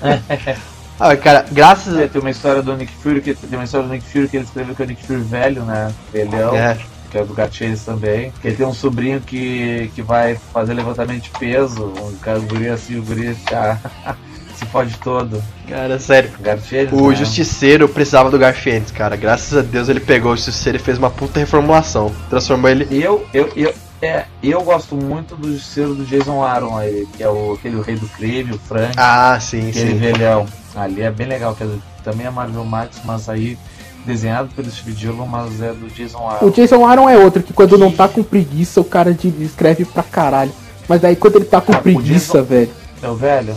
ah, 1.00 1.16
cara, 1.16 1.46
graças 1.50 1.96
É, 1.96 2.04
a. 2.04 2.08
tem 2.08 2.20
uma 2.20 2.30
história 2.30 2.62
do 2.62 2.76
Nick 2.76 2.92
Fury, 2.92 3.22
que 3.22 3.34
tem 3.34 3.58
uma 3.58 3.64
história 3.64 3.86
do 3.86 3.92
Nick 3.92 4.06
Fury 4.06 4.28
que 4.28 4.36
ele 4.36 4.44
escreveu 4.44 4.74
que 4.74 4.82
é 4.82 4.84
o 4.84 4.88
Nick 4.88 5.06
Fury 5.06 5.20
velho, 5.20 5.62
né? 5.64 5.92
Velhão. 6.12 6.54
É, 6.54 6.78
que 7.10 7.16
é 7.16 7.24
do 7.24 7.32
Gatchês 7.32 7.84
também. 7.84 8.30
Que 8.42 8.48
ele 8.48 8.56
tem 8.56 8.66
um 8.66 8.74
sobrinho 8.74 9.20
que, 9.20 9.90
que 9.94 10.02
vai 10.02 10.38
fazer 10.52 10.74
levantamento 10.74 11.22
de 11.22 11.30
peso. 11.30 11.86
Um 11.86 12.14
cara, 12.16 12.38
guri 12.40 12.68
assim, 12.68 12.98
o 12.98 13.02
guri 13.02 13.34
já 13.50 13.78
se 14.58 14.66
fode 14.66 14.96
todo. 14.98 15.42
cara, 15.68 15.98
sério. 15.98 16.30
Gatchês, 16.40 16.92
O 16.92 17.10
né? 17.10 17.16
Justiceiro 17.16 17.88
precisava 17.88 18.30
do 18.30 18.38
Garfield, 18.38 18.92
cara. 18.92 19.16
Graças 19.16 19.56
a 19.58 19.62
Deus 19.62 19.88
ele 19.88 20.00
pegou 20.00 20.32
o 20.32 20.36
Justiceiro 20.36 20.76
e 20.76 20.80
fez 20.80 20.98
uma 20.98 21.10
puta 21.10 21.38
reformulação. 21.40 22.12
Transformou 22.28 22.70
ele. 22.70 22.86
Eu, 22.90 23.26
eu, 23.32 23.50
eu, 23.56 23.74
é, 24.02 24.24
eu 24.42 24.62
gosto 24.62 24.94
muito 24.94 25.34
do 25.36 25.52
Justiceiro 25.52 25.94
do 25.94 26.04
Jason 26.04 26.42
Aaron 26.42 26.76
aí, 26.76 27.06
que 27.16 27.22
é 27.22 27.28
o, 27.28 27.54
aquele 27.54 27.80
rei 27.82 27.96
do 27.96 28.08
crime, 28.08 28.52
o 28.52 28.58
Frank, 28.58 28.92
Ah, 28.96 29.38
sim, 29.40 29.68
aquele 29.70 29.92
sim. 29.92 29.98
velhão. 29.98 30.46
Ali 30.76 31.02
é 31.02 31.10
bem 31.10 31.26
legal, 31.26 31.54
que 31.54 31.62
é 31.64 31.66
do- 31.66 31.82
também 32.04 32.26
é 32.26 32.30
Marvel 32.30 32.64
Max, 32.64 33.00
mas 33.04 33.28
aí 33.28 33.58
desenhado 34.06 34.48
pelo 34.54 34.70
Steve 34.70 34.92
Dillon, 34.92 35.26
mas 35.26 35.60
é 35.60 35.72
do 35.72 35.88
Jason 35.88 36.18
O 36.18 36.28
Aaron. 36.28 36.50
Jason 36.50 36.86
Aaron 36.86 37.08
é 37.10 37.18
outro, 37.18 37.42
que 37.42 37.52
quando 37.52 37.76
não 37.76 37.90
tá 37.92 38.08
com 38.08 38.22
preguiça, 38.22 38.80
o 38.80 38.84
cara 38.84 39.12
de- 39.12 39.28
escreve 39.44 39.84
pra 39.84 40.02
caralho. 40.02 40.52
Mas 40.88 41.00
daí 41.02 41.14
quando 41.16 41.36
ele 41.36 41.44
tá 41.44 41.60
com 41.60 41.72
Ah, 41.74 41.78
o 41.78 41.82
preguiça, 41.82 42.38
Jason- 42.38 42.42
velho. 42.44 42.70
Meu 43.02 43.14
velho, 43.16 43.56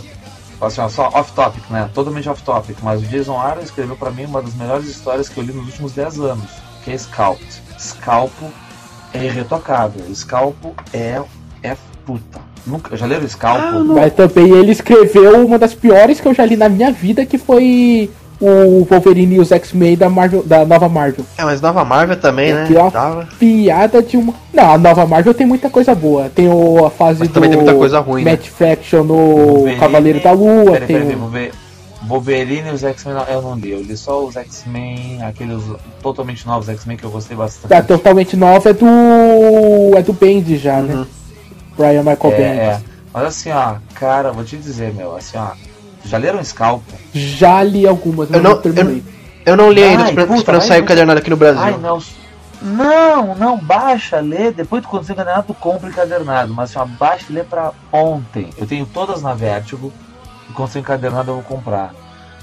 assim, 0.66 0.88
só 0.88 1.08
off-topic, 1.14 1.62
né? 1.70 1.90
Totalmente 1.94 2.28
off-topic, 2.28 2.76
mas 2.82 3.02
o 3.02 3.06
Jason 3.06 3.38
Aaron 3.38 3.62
escreveu 3.62 3.96
pra 3.96 4.10
mim 4.10 4.24
uma 4.24 4.42
das 4.42 4.54
melhores 4.54 4.86
histórias 4.86 5.28
que 5.28 5.38
eu 5.38 5.44
li 5.44 5.52
nos 5.52 5.66
últimos 5.66 5.92
10 5.92 6.20
anos, 6.20 6.50
que 6.84 6.90
é 6.90 6.98
Scalp. 6.98 7.40
Scalpo 7.78 8.50
é 9.12 9.24
irretocável. 9.24 10.02
Scalpo 10.14 10.74
é, 10.92 11.20
é 11.62 11.76
puta. 12.04 12.40
Nunca, 12.66 12.96
já 12.96 13.06
leram 13.06 13.26
Scalpo? 13.28 13.84
Mas 13.84 14.14
também 14.14 14.50
ele 14.50 14.72
escreveu 14.72 15.44
uma 15.44 15.58
das 15.58 15.74
piores 15.74 16.20
que 16.20 16.28
eu 16.28 16.34
já 16.34 16.44
li 16.44 16.56
na 16.56 16.68
minha 16.68 16.92
vida, 16.92 17.26
que 17.26 17.38
foi 17.38 18.10
o 18.44 18.84
Wolverine 18.84 19.36
e 19.36 19.40
os 19.40 19.52
X-Men 19.52 19.96
da 19.96 20.10
Marvel, 20.10 20.42
da 20.42 20.64
nova 20.64 20.88
Marvel. 20.88 21.24
É, 21.38 21.44
mas 21.44 21.60
Nova 21.60 21.84
Marvel 21.84 22.16
também, 22.16 22.52
né? 22.52 22.64
Que 22.66 22.76
ó. 22.76 22.90
Tava. 22.90 23.28
Piada 23.38 24.02
de 24.02 24.16
uma. 24.16 24.34
Não, 24.52 24.72
a 24.72 24.78
nova 24.78 25.06
Marvel 25.06 25.32
tem 25.32 25.46
muita 25.46 25.70
coisa 25.70 25.94
boa. 25.94 26.28
Tem 26.28 26.48
o, 26.48 26.84
a 26.84 26.90
fase 26.90 27.20
Mas 27.20 27.28
do 27.28 27.34
também 27.34 27.50
tem 27.50 27.58
muita 27.58 27.74
coisa 27.74 28.00
ruim, 28.00 28.24
né? 28.24 28.32
Matt 28.32 28.48
Fraction 28.48 29.04
no 29.04 29.14
Wolverine- 29.16 29.80
Cavaleiro 29.80 30.20
da 30.20 30.32
Lua. 30.32 30.72
Peraí, 30.72 30.86
tem 30.88 31.14
o- 31.14 31.50
Wolverine 32.04 32.68
e 32.68 32.72
os 32.72 32.82
X-Men 32.82 33.14
não- 33.14 33.24
eu 33.26 33.40
não 33.42 33.54
li. 33.54 33.70
Eu 33.70 33.80
li 33.80 33.96
só 33.96 34.24
os 34.24 34.34
X-Men, 34.36 35.22
aqueles 35.22 35.62
totalmente 36.02 36.44
novos 36.46 36.68
X-Men 36.68 36.96
que 36.96 37.04
eu 37.04 37.10
gostei 37.10 37.36
bastante. 37.36 37.72
A 37.72 37.80
totalmente 37.82 38.36
nova 38.36 38.70
é 38.70 38.72
do. 38.72 39.96
É 39.96 40.02
do 40.02 40.12
Bendis 40.12 40.60
já, 40.60 40.78
Uhum. 40.78 40.82
né? 40.82 41.06
Brian 41.76 42.02
Michael 42.02 42.32
É, 42.34 42.36
Bendis. 42.36 42.58
é. 42.60 42.80
Mas 43.14 43.24
assim, 43.24 43.50
ó, 43.52 43.74
cara, 43.94 44.32
vou 44.32 44.42
te 44.42 44.56
dizer, 44.56 44.92
meu, 44.94 45.14
assim, 45.14 45.36
ó. 45.38 45.48
Já 46.04 46.18
leram 46.18 46.42
Scalpo? 46.44 46.84
Já 47.12 47.62
li 47.62 47.86
algumas, 47.86 48.28
mas 48.28 48.36
Eu 48.38 48.42
não, 48.42 48.50
não- 48.54 48.60
terminei. 48.62 49.04
Eu 49.44 49.56
não 49.56 49.70
li 49.72 49.82
Ai, 49.82 49.90
ainda, 49.90 50.04
esperando 50.04 50.28
puta, 50.28 50.38
esperando 50.38 50.62
sair 50.62 50.78
o 50.78 50.80
vai. 50.80 50.88
cadernado 50.88 51.18
aqui 51.20 51.30
no 51.30 51.36
Brasil. 51.36 51.62
Ai, 51.62 51.76
Nelson. 51.76 52.12
Não, 52.60 53.34
não, 53.34 53.58
baixa, 53.58 54.20
lê. 54.20 54.52
Depois 54.52 54.86
quando 54.86 55.04
você 55.04 55.12
encadernado, 55.12 55.48
tu 55.48 55.54
compra 55.54 55.88
encadernado. 55.88 56.54
Mas 56.54 56.76
assim, 56.76 56.90
baixa 56.98 57.26
e 57.28 57.32
lê 57.32 57.42
pra 57.42 57.72
ontem. 57.92 58.50
Eu 58.56 58.66
tenho 58.66 58.86
todas 58.86 59.20
na 59.22 59.34
Vertigo. 59.34 59.92
E 60.48 60.52
quando 60.52 60.68
você 60.70 60.78
encadernado 60.78 61.30
eu 61.30 61.34
vou 61.34 61.42
comprar. 61.42 61.92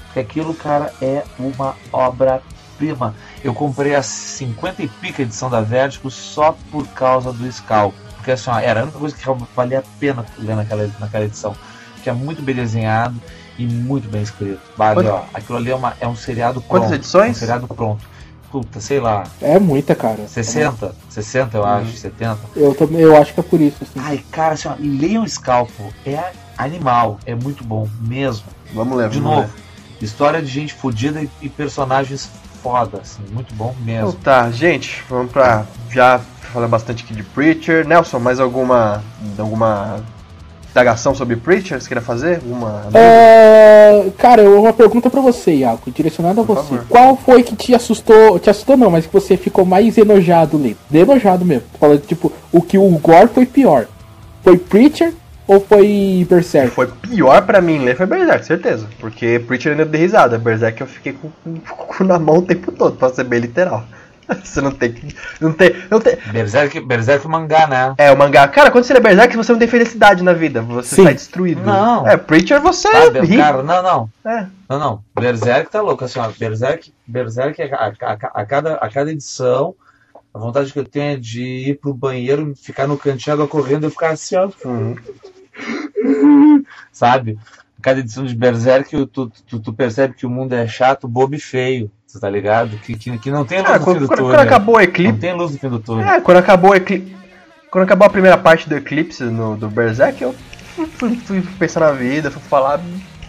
Porque 0.06 0.20
aquilo, 0.20 0.52
cara, 0.52 0.92
é 1.00 1.22
uma 1.38 1.74
obra-prima. 1.90 3.14
Eu 3.42 3.54
comprei 3.54 3.94
a 3.94 4.02
50 4.02 4.82
e 4.82 4.88
pica 4.88 5.22
edição 5.22 5.48
da 5.48 5.60
Vertigo 5.62 6.10
só 6.10 6.54
por 6.70 6.86
causa 6.88 7.32
do 7.32 7.50
Scalp. 7.50 7.94
Porque 8.16 8.32
assim, 8.32 8.50
ó, 8.50 8.58
era 8.58 8.80
a 8.80 8.82
única 8.82 8.98
coisa 8.98 9.16
que 9.16 9.24
realmente 9.24 9.48
valia 9.56 9.78
a 9.78 9.82
pena 9.98 10.26
ler 10.38 10.54
naquela, 10.56 10.90
naquela 10.98 11.24
edição. 11.24 11.54
Que 12.02 12.10
é 12.10 12.12
muito 12.12 12.42
bem 12.42 12.54
desenhado 12.54 13.14
e 13.62 13.66
muito 13.66 14.08
bem 14.08 14.22
escrito. 14.22 14.60
Vale, 14.76 14.94
Quanto- 14.94 15.10
ó. 15.10 15.24
Aquilo 15.34 15.58
ali 15.58 15.70
é, 15.70 15.74
uma, 15.74 15.94
é 16.00 16.08
um 16.08 16.16
seriado 16.16 16.60
pronto. 16.60 16.68
Quantas 16.68 16.92
edições? 16.92 17.36
Um 17.36 17.40
seriado 17.40 17.66
pronto. 17.68 18.04
Puta, 18.50 18.80
sei 18.80 18.98
lá, 18.98 19.24
É 19.40 19.60
muita, 19.60 19.94
cara. 19.94 20.26
60, 20.26 20.92
60 21.08 21.56
eu 21.56 21.64
acho, 21.64 21.92
70. 21.96 22.36
Eu, 22.56 22.74
também, 22.74 23.00
eu 23.00 23.16
acho 23.16 23.32
que 23.32 23.38
é 23.38 23.42
por 23.44 23.60
isso, 23.60 23.76
assim. 23.82 24.00
Ai, 24.00 24.24
cara, 24.32 24.54
assim, 24.54 24.66
ó, 24.66 24.74
leiam 24.80 25.24
Scalpo, 25.28 25.92
é 26.04 26.32
animal, 26.58 27.20
é 27.24 27.32
muito 27.32 27.62
bom, 27.62 27.88
mesmo. 28.00 28.46
Vamos 28.74 28.98
ler, 28.98 29.08
De 29.08 29.20
vamos 29.20 29.36
novo, 29.36 29.50
história 30.00 30.42
de 30.42 30.48
gente 30.48 30.74
fodida 30.74 31.22
e, 31.22 31.30
e 31.40 31.48
personagens 31.48 32.28
foda, 32.60 32.98
assim, 33.02 33.22
muito 33.30 33.54
bom 33.54 33.72
ler. 33.86 33.92
Então 33.98 34.06
mesmo. 34.06 34.20
tá, 34.20 34.50
gente, 34.50 35.04
vamos 35.08 35.30
pra. 35.30 35.64
Já 35.90 36.18
falando 36.52 36.70
bastante 36.70 37.04
aqui 37.04 37.14
de 37.14 37.22
Preacher. 37.22 37.86
Nelson, 37.86 38.18
mais 38.18 38.40
alguma. 38.40 39.00
alguma 39.38 40.02
indagação 40.70 41.14
sobre 41.14 41.36
Preacher? 41.36 41.80
Você 41.80 41.88
queria 41.88 42.02
fazer? 42.02 42.36
Alguma. 42.36 42.82
É, 42.94 44.06
cara, 44.18 44.42
eu- 44.42 44.60
uma 44.60 44.72
pergunta 44.72 45.10
pra 45.10 45.20
você, 45.20 45.52
Iaco, 45.52 45.90
direcionada 45.90 46.40
a 46.40 46.44
Por 46.44 46.56
você. 46.56 46.68
favor. 46.70 46.84
Qual 46.88 47.16
foi 47.16 47.42
que 47.42 47.54
te 47.56 47.74
assustou? 47.74 48.38
Te 48.38 48.50
assustou 48.50 48.76
não, 48.76 48.90
mas 48.90 49.06
que 49.06 49.12
você 49.12 49.36
ficou 49.36 49.64
mais 49.64 49.96
enojado 49.98 50.56
lendo? 50.56 50.76
Enojado 50.92 51.44
mesmo. 51.44 51.64
Falando, 51.78 52.00
tipo, 52.00 52.32
o 52.52 52.62
que 52.62 52.78
o 52.78 52.88
Gore 52.98 53.28
foi 53.28 53.46
pior. 53.46 53.86
Foi 54.42 54.56
Preacher 54.56 55.12
ou 55.46 55.60
foi 55.60 56.26
Berserk? 56.30 56.70
Foi 56.70 56.86
pior 56.86 57.42
pra 57.44 57.60
mim 57.60 57.78
ler 57.78 57.96
foi 57.96 58.06
Berserk, 58.06 58.46
certeza. 58.46 58.86
Porque 59.00 59.38
Preacher 59.46 59.72
ainda 59.72 59.84
dei 59.84 60.00
risada. 60.02 60.38
Berserk 60.38 60.80
eu 60.80 60.86
fiquei 60.86 61.12
com, 61.12 61.28
com, 61.44 61.54
com 61.60 61.82
o 61.82 61.86
cu 61.86 62.04
na 62.04 62.18
mão 62.18 62.36
o 62.38 62.42
tempo 62.42 62.70
todo, 62.72 62.96
pra 62.96 63.08
ser 63.10 63.24
bem 63.24 63.40
literal. 63.40 63.84
Você 64.44 64.60
não 64.60 64.70
tem 64.70 64.92
que. 64.92 65.14
Não 65.40 65.52
tem. 65.52 65.74
Não 65.90 66.00
tem. 66.00 66.16
Berserk, 66.32 66.80
Berserk 66.80 67.26
mangá, 67.26 67.66
né? 67.66 67.94
É, 67.98 68.12
o 68.12 68.18
mangá. 68.18 68.46
Cara, 68.48 68.70
quando 68.70 68.84
você 68.84 68.94
lê 68.94 69.00
Berserk, 69.00 69.36
você 69.36 69.52
não 69.52 69.58
tem 69.58 69.68
felicidade 69.68 70.22
na 70.22 70.32
vida. 70.32 70.62
Você 70.62 70.96
Sim. 70.96 71.04
sai 71.04 71.14
destruído. 71.14 71.62
Não. 71.62 72.06
É, 72.06 72.16
Preacher 72.16 72.60
você 72.60 72.90
Sabe, 72.90 73.20
ri. 73.20 73.36
cara, 73.36 73.62
não, 73.62 73.82
não. 73.82 74.10
É. 74.24 74.46
Não, 74.68 74.78
não. 74.78 75.04
Berserk 75.14 75.70
tá 75.70 75.80
louco, 75.80 76.04
assim, 76.04 76.18
ó. 76.18 76.30
Berserk, 76.38 76.92
Berserk 77.06 77.60
a, 77.62 77.66
a, 77.76 77.88
a, 77.88 78.12
a 78.12 78.46
cada, 78.46 78.74
a 78.74 78.88
cada 78.88 79.10
edição, 79.10 79.74
a 80.32 80.38
vontade 80.38 80.72
que 80.72 80.78
eu 80.78 80.84
tenho 80.84 81.14
é 81.14 81.16
de 81.16 81.42
ir 81.42 81.80
pro 81.80 81.92
banheiro, 81.92 82.54
ficar 82.56 82.86
no 82.86 82.96
cantinho, 82.96 83.34
água 83.34 83.48
correndo 83.48 83.86
e 83.86 83.90
ficar 83.90 84.10
assim, 84.10 84.36
ó. 84.36 84.48
Uhum. 84.64 84.94
Sabe? 86.92 87.38
Cada 87.82 88.00
edição 88.00 88.24
de 88.24 88.34
Berserk, 88.34 89.06
tu, 89.06 89.32
tu, 89.46 89.58
tu 89.58 89.72
percebe 89.72 90.14
que 90.14 90.26
o 90.26 90.30
mundo 90.30 90.52
é 90.52 90.68
chato, 90.68 91.08
bobo 91.08 91.34
e 91.34 91.40
feio. 91.40 91.90
Você 92.10 92.18
tá 92.18 92.28
ligado? 92.28 92.76
Que, 92.78 92.94
que, 92.96 93.18
que 93.18 93.30
não 93.30 93.44
tem 93.44 93.58
luz 93.58 93.70
Ah, 93.70 93.72
no 93.74 93.78
fim 93.78 93.84
quando, 93.84 94.00
do 94.00 94.06
quando- 94.08 94.18
túnel. 94.18 94.34
quando 94.34 94.46
acabou 94.46 94.74
o 94.74 94.78
Não 94.78 94.84
Eclipse. 94.84 95.20
tem 95.20 95.32
luz 95.32 95.52
no 95.52 95.58
fim 95.58 95.68
do 95.68 95.78
túnel. 95.78 96.08
É, 96.08 96.20
quando 96.20 96.38
acabou 96.38 96.70
o 96.72 96.74
Eclipse. 96.74 97.16
Quando 97.70 97.84
acabou 97.84 98.06
a 98.06 98.10
primeira 98.10 98.36
parte 98.36 98.68
do 98.68 98.74
Eclipse 98.76 99.22
no, 99.22 99.56
do 99.56 99.68
Berserk, 99.68 100.20
eu 100.20 100.34
fui, 100.98 101.14
fui- 101.24 101.40
pensar 101.56 101.78
na 101.80 101.92
vida, 101.92 102.28
fui 102.28 102.42
falar. 102.42 102.80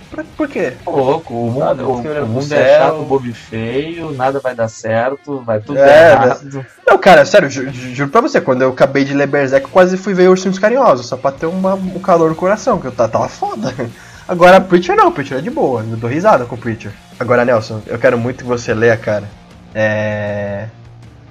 Por, 0.10 0.24
por 0.36 0.48
quê? 0.48 0.74
Louco, 0.86 1.32
o 1.34 1.52
mundo, 1.52 1.60
Sabe, 1.60 1.84
o, 1.84 1.92
o 1.92 2.02
pro 2.02 2.26
mundo 2.28 2.52
é 2.54 2.80
chato, 2.80 3.04
bobo 3.04 3.28
e 3.28 3.34
feio, 3.34 4.12
nada 4.14 4.40
vai 4.40 4.56
dar 4.56 4.68
certo, 4.68 5.42
vai 5.46 5.60
tudo 5.60 5.78
É, 5.78 6.12
errado. 6.14 6.66
Não, 6.88 6.98
cara, 6.98 7.24
sério, 7.24 7.50
ju- 7.52 7.70
ju- 7.70 7.94
juro 7.94 8.10
pra 8.10 8.20
você, 8.20 8.42
quando 8.42 8.64
eu 8.64 8.72
acabei 8.72 9.06
de 9.06 9.14
ler 9.14 9.28
Berserk, 9.28 9.66
eu 9.68 9.72
quase 9.72 9.96
fui 9.96 10.14
ver 10.16 10.28
Ursinhos 10.28 10.58
Carinhosos, 10.60 11.06
só 11.06 11.16
pra 11.16 11.32
ter 11.32 11.46
uma, 11.46 11.76
um 11.76 12.00
calor 12.00 12.30
no 12.32 12.36
coração, 12.36 12.80
que 12.80 12.88
eu 12.88 12.92
tava, 12.92 13.10
tava 13.10 13.30
foda. 13.30 13.74
Agora, 14.28 14.60
Preacher 14.60 14.96
não, 14.98 15.12
Preacher 15.12 15.38
é 15.38 15.42
de 15.42 15.50
boa, 15.52 15.82
eu 15.82 15.96
dou 15.98 16.10
risada 16.10 16.46
com 16.46 16.58
Preacher. 16.58 16.92
Agora, 17.22 17.46
Nelson, 17.46 17.82
eu 17.86 18.00
quero 18.00 18.18
muito 18.18 18.38
que 18.40 18.44
você 18.44 18.74
leia, 18.74 18.98
cara. 18.98 19.30
É. 19.76 20.66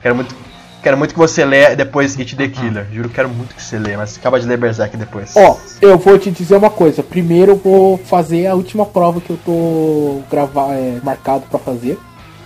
Quero 0.00 0.14
muito. 0.14 0.32
Quero 0.80 0.96
muito 0.96 1.12
que 1.12 1.18
você 1.18 1.44
leia 1.44 1.74
depois 1.74 2.16
It 2.16 2.36
the 2.36 2.48
Killer. 2.48 2.86
Juro, 2.92 3.08
quero 3.08 3.28
muito 3.28 3.56
que 3.56 3.62
você 3.62 3.76
leia, 3.76 3.98
mas 3.98 4.16
acaba 4.16 4.38
de 4.38 4.46
ler 4.46 4.56
Berserk 4.56 4.96
depois. 4.96 5.34
Ó, 5.36 5.58
eu 5.82 5.98
vou 5.98 6.16
te 6.16 6.30
dizer 6.30 6.56
uma 6.56 6.70
coisa. 6.70 7.02
Primeiro 7.02 7.52
eu 7.52 7.56
vou 7.56 7.98
fazer 7.98 8.46
a 8.46 8.54
última 8.54 8.86
prova 8.86 9.20
que 9.20 9.30
eu 9.30 9.38
tô 9.44 10.22
gravar, 10.30 10.74
é, 10.74 11.00
marcado 11.02 11.44
pra 11.50 11.58
fazer 11.58 11.98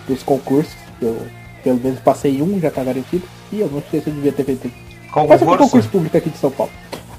dos 0.09 0.23
concursos. 0.23 0.75
Eu 1.03 1.15
pelo 1.62 1.79
menos 1.79 2.01
passei 2.01 2.41
um, 2.41 2.59
já 2.59 2.71
tá 2.71 2.83
garantido. 2.83 3.25
E 3.53 3.61
eu 3.61 3.69
não 3.69 3.83
sei 3.91 4.01
se 4.01 4.09
eu 4.09 4.15
devia 4.15 4.33
ter 4.33 4.45
feito. 4.45 4.66
É 4.66 5.21
um 5.21 5.57
concurso, 5.57 5.91
público 5.91 6.16
aqui 6.16 6.31
de 6.31 6.39
São 6.39 6.51
Paulo. 6.51 6.73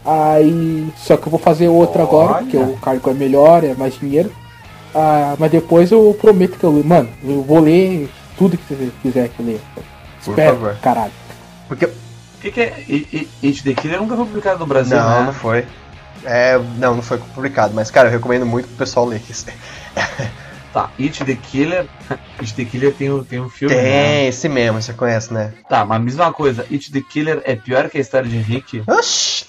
Aí. 0.04 0.90
Só 0.98 1.18
que 1.18 1.28
eu 1.28 1.32
vou 1.32 1.40
fazer 1.40 1.68
outro 1.68 2.02
agora, 2.02 2.34
Olha. 2.34 2.42
porque 2.42 2.58
o 2.58 2.76
cargo 2.78 3.12
é 3.12 3.14
melhor, 3.14 3.64
é 3.64 3.76
mais 3.76 3.94
dinheiro. 3.94 4.32
Ah, 4.98 5.36
mas 5.38 5.52
depois 5.52 5.92
eu 5.92 6.18
prometo 6.20 6.58
que 6.58 6.64
eu. 6.64 6.72
Mano, 6.84 7.10
eu 7.22 7.44
vou 7.44 7.60
ler 7.60 8.10
tudo 8.38 8.58
que 8.58 8.74
você 8.74 8.90
quiser 9.02 9.28
que 9.28 9.42
eu 9.42 9.46
ler. 9.46 9.62
Por 10.24 10.32
Espero, 10.32 10.56
favor. 10.56 10.78
caralho. 10.82 11.12
Porque. 11.68 11.86
O 11.86 11.92
que, 12.42 12.52
que 12.52 12.62
é? 12.62 12.74
It 13.44 13.64
the 13.64 13.74
Killer 13.74 14.00
nunca 14.00 14.16
foi 14.16 14.26
publicado 14.26 14.60
no 14.60 14.68
Brasil, 14.68 14.96
Não, 14.98 15.20
né? 15.20 15.26
não 15.26 15.34
foi. 15.34 15.66
É, 16.24 16.58
não, 16.78 16.96
não 16.96 17.02
foi 17.02 17.18
publicado, 17.18 17.74
mas 17.74 17.92
cara, 17.92 18.08
eu 18.08 18.12
recomendo 18.12 18.46
muito 18.46 18.68
pro 18.68 18.78
pessoal 18.78 19.06
ler 19.06 19.22
isso. 19.30 19.46
Tá, 20.76 20.90
It 21.00 21.24
the 21.24 21.36
Killer. 21.36 21.88
It 22.38 22.54
the 22.54 22.66
Killer 22.66 22.94
tem 22.94 23.10
o, 23.10 23.24
tem 23.24 23.40
um 23.40 23.48
filme. 23.48 23.74
né? 23.74 23.82
Tem, 23.82 24.28
esse 24.28 24.50
mesmo, 24.50 24.82
você 24.82 24.92
conhece, 24.92 25.34
né? 25.34 25.54
Tá, 25.70 25.86
mas 25.86 26.02
mesma 26.02 26.34
coisa, 26.34 26.66
It 26.70 26.92
the 26.92 27.00
Killer 27.00 27.42
é 27.46 27.56
pior 27.56 27.90
que 27.90 27.98
a 27.98 28.02
história 28.02 28.28
de 28.28 28.38
Rick. 28.40 28.84
Oxi! 28.86 29.46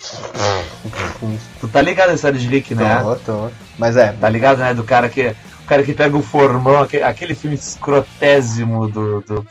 Tu 1.61 1.66
tá 1.66 1.82
ligado 1.82 2.11
a 2.11 2.15
história 2.15 2.39
de 2.39 2.47
Rick, 2.47 2.77
né? 2.77 3.01
Tô, 3.03 3.16
tô. 3.16 3.51
Mas 3.77 3.97
é, 3.97 4.12
Tá 4.12 4.28
ligado, 4.28 4.59
né? 4.59 4.73
Do 4.73 4.85
cara 4.85 5.09
que. 5.09 5.35
O 5.65 5.66
cara 5.66 5.82
que 5.82 5.94
pega 5.94 6.16
o 6.16 6.23
formão, 6.23 6.81
aquele, 6.81 7.03
aquele 7.03 7.35
filme 7.35 7.57
escrotésimo 7.57 8.86
do. 8.86 9.20
do... 9.23 9.47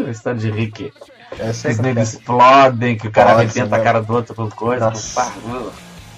a 0.02 0.10
história 0.10 0.40
de 0.40 0.50
Rick. 0.50 0.94
eu 1.38 1.52
sei 1.52 1.72
Os 1.72 1.78
é. 1.78 1.82
negros 1.82 2.14
explodem, 2.14 2.96
que 2.96 3.06
o 3.06 3.10
cara 3.10 3.34
Pode, 3.34 3.50
arrebenta 3.50 3.74
a 3.74 3.78
né? 3.78 3.84
cara 3.84 4.00
do 4.00 4.14
outro 4.14 4.34
com 4.34 4.48
coisa. 4.48 4.90
Pá, 5.14 5.30
uh. 5.44 5.70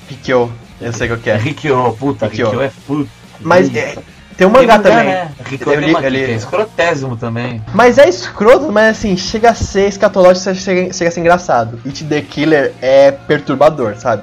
Piqueou, 0.07 0.53
eu 0.81 0.93
sei 0.93 1.09
qual 1.09 1.19
que 1.19 1.31
É 1.31 1.35
é. 1.35 1.37
Rikyo, 1.37 1.97
puta. 1.99 2.29
Rikyo 2.29 2.63
é 2.63 2.71
puta. 2.87 3.11
Mas 3.41 3.75
é, 3.75 3.97
tem 4.39 4.47
um 4.47 4.51
mangá 4.51 4.79
também. 4.79 5.05
Né? 5.05 5.33
Rikyo 5.45 5.73
Eu 5.73 5.81
uma 5.89 6.01
eu 6.01 6.09
li- 6.09 6.25
que 6.25 6.31
é 6.31 6.35
escrotésimo 6.37 7.17
também. 7.17 7.61
Mas 7.75 7.99
é 7.99 8.09
escroto, 8.09 8.71
mas 8.71 8.97
assim, 8.97 9.17
chega 9.17 9.51
a 9.51 9.55
ser 9.55 9.89
escatológico, 9.89 10.55
chega, 10.55 10.93
chega 10.93 11.09
a 11.09 11.13
ser 11.13 11.19
engraçado. 11.21 11.81
It 11.85 12.05
the 12.05 12.23
Killer 12.23 12.73
é 12.81 13.11
perturbador, 13.11 13.97
sabe? 13.97 14.23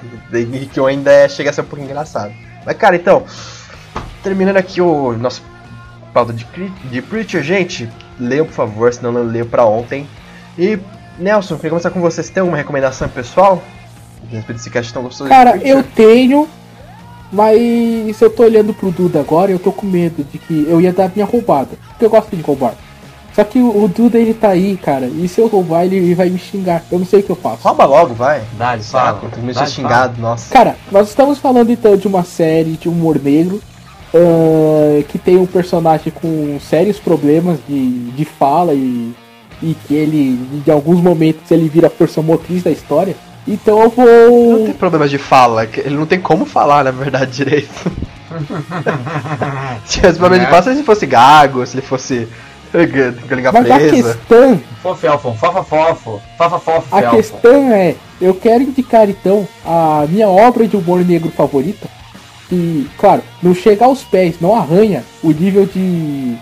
Que 0.72 0.80
ainda 0.80 1.12
é, 1.12 1.28
chega 1.28 1.50
a 1.50 1.54
ser 1.54 1.62
um 1.62 1.66
pouco 1.66 1.84
engraçado. 1.84 2.32
Mas 2.66 2.78
cara, 2.78 2.96
então, 2.96 3.26
terminando 4.24 4.56
aqui 4.56 4.80
o 4.80 5.12
nosso 5.18 5.44
pauta 6.14 6.32
de, 6.32 6.48
de 6.90 7.02
Preacher, 7.02 7.44
gente, 7.44 7.90
leiam 8.18 8.46
por 8.46 8.54
favor, 8.54 8.94
senão 8.94 9.12
não 9.12 9.24
leio 9.24 9.46
pra 9.46 9.66
ontem. 9.66 10.08
E, 10.58 10.80
Nelson, 11.20 11.56
queria 11.58 11.72
começar 11.72 11.90
com 11.90 12.00
você. 12.00 12.24
Você 12.24 12.32
tem 12.32 12.40
alguma 12.40 12.56
recomendação 12.58 13.10
pessoal? 13.10 13.62
Cara, 15.28 15.58
eu 15.58 15.84
tenho, 15.84 16.48
mas 17.36 18.22
eu 18.22 18.30
tô 18.30 18.44
olhando 18.44 18.74
pro 18.74 18.92
Duda 18.92 19.20
agora 19.20 19.52
eu 19.52 19.60
tô 19.60 19.72
com 19.72 19.86
medo 19.86 20.24
de 20.24 20.38
que 20.38 20.66
eu 20.70 20.80
ia 20.80 20.94
dar 20.94 21.12
minha 21.14 21.26
roubada. 21.26 21.72
Porque 21.90 22.06
eu 22.06 22.10
gosto 22.10 22.34
de 22.34 22.42
roubar. 22.42 22.74
Só 23.36 23.44
que 23.44 23.60
o, 23.60 23.84
o 23.84 23.88
Duda 23.90 24.18
ele 24.18 24.34
tá 24.34 24.50
aí, 24.50 24.78
cara, 24.78 25.08
e 25.08 25.28
se 25.28 25.42
eu 25.42 25.48
roubar 25.48 25.84
ele, 25.84 25.98
ele 25.98 26.16
vai 26.16 26.30
me 26.30 26.40
xingar. 26.40 26.84
Eu 26.90 26.98
não 26.98 27.06
sei 27.06 27.20
o 27.20 27.24
que 27.24 27.30
eu 27.30 27.36
faço. 27.36 27.68
Rouba 27.68 27.84
logo, 27.84 28.14
vai. 28.14 28.42
Dá, 28.58 28.78
fala. 28.78 28.82
Saco, 28.82 29.28
tu 29.34 29.42
me 29.42 29.54
xingado, 29.54 30.22
nossa. 30.22 30.54
Cara, 30.54 30.78
nós 30.90 31.10
estamos 31.10 31.38
falando 31.38 31.70
então 31.70 31.98
de 31.98 32.08
uma 32.08 32.24
série 32.24 32.78
de 32.78 32.88
humor 32.88 33.20
negro 33.22 33.62
ahn, 34.14 35.04
que 35.10 35.18
tem 35.18 35.36
um 35.36 35.46
personagem 35.46 36.14
com 36.14 36.58
sérios 36.62 36.98
problemas 36.98 37.60
de, 37.68 38.12
de 38.12 38.24
fala 38.24 38.74
e, 38.74 39.14
e 39.62 39.76
que 39.86 39.94
ele, 39.94 40.40
em 40.66 40.72
alguns 40.72 41.02
momentos, 41.02 41.52
ele 41.52 41.68
vira 41.68 41.88
a 41.88 41.90
força 41.90 42.22
motriz 42.22 42.64
da 42.64 42.72
história. 42.72 43.18
Então 43.48 43.80
eu 43.80 43.94
Não 43.96 44.06
vou. 44.56 44.66
tem 44.66 44.74
problemas 44.74 45.10
de 45.10 45.18
fala, 45.18 45.68
ele 45.78 45.96
não 45.96 46.06
tem 46.06 46.20
como 46.20 46.46
falar, 46.46 46.84
na 46.84 46.92
verdade, 46.92 47.32
direito. 47.44 47.92
Se 49.86 49.94
tivesse 50.00 50.18
problema 50.20 50.44
de 50.44 50.50
fala, 50.50 50.64
se 50.64 50.70
ele 50.70 50.84
fosse 50.84 51.06
gago, 51.06 51.66
se 51.66 51.76
ele 51.78 51.86
fosse 51.86 52.28
galinha 53.28 53.52
Mas 53.52 53.72
a 53.72 53.76
presa. 53.76 54.14
questão, 54.14 54.62
Fofelfon, 54.82 55.34
fafafofo, 55.36 56.22
fafafofo, 56.38 56.96
a 56.96 57.10
questão 57.12 57.72
é, 57.72 57.96
eu 58.20 58.34
quero 58.34 58.64
indicar 58.64 59.10
então 59.10 59.48
a 59.66 60.06
minha 60.10 60.28
obra 60.28 60.68
de 60.68 60.76
humor 60.76 61.04
negro 61.06 61.32
favorita. 61.32 61.88
E, 62.52 62.86
claro, 62.98 63.24
não 63.42 63.56
chega 63.56 63.86
aos 63.86 64.04
pés, 64.04 64.36
não 64.40 64.56
arranha 64.56 65.04
o 65.24 65.32
nível 65.32 65.66
de, 65.66 66.36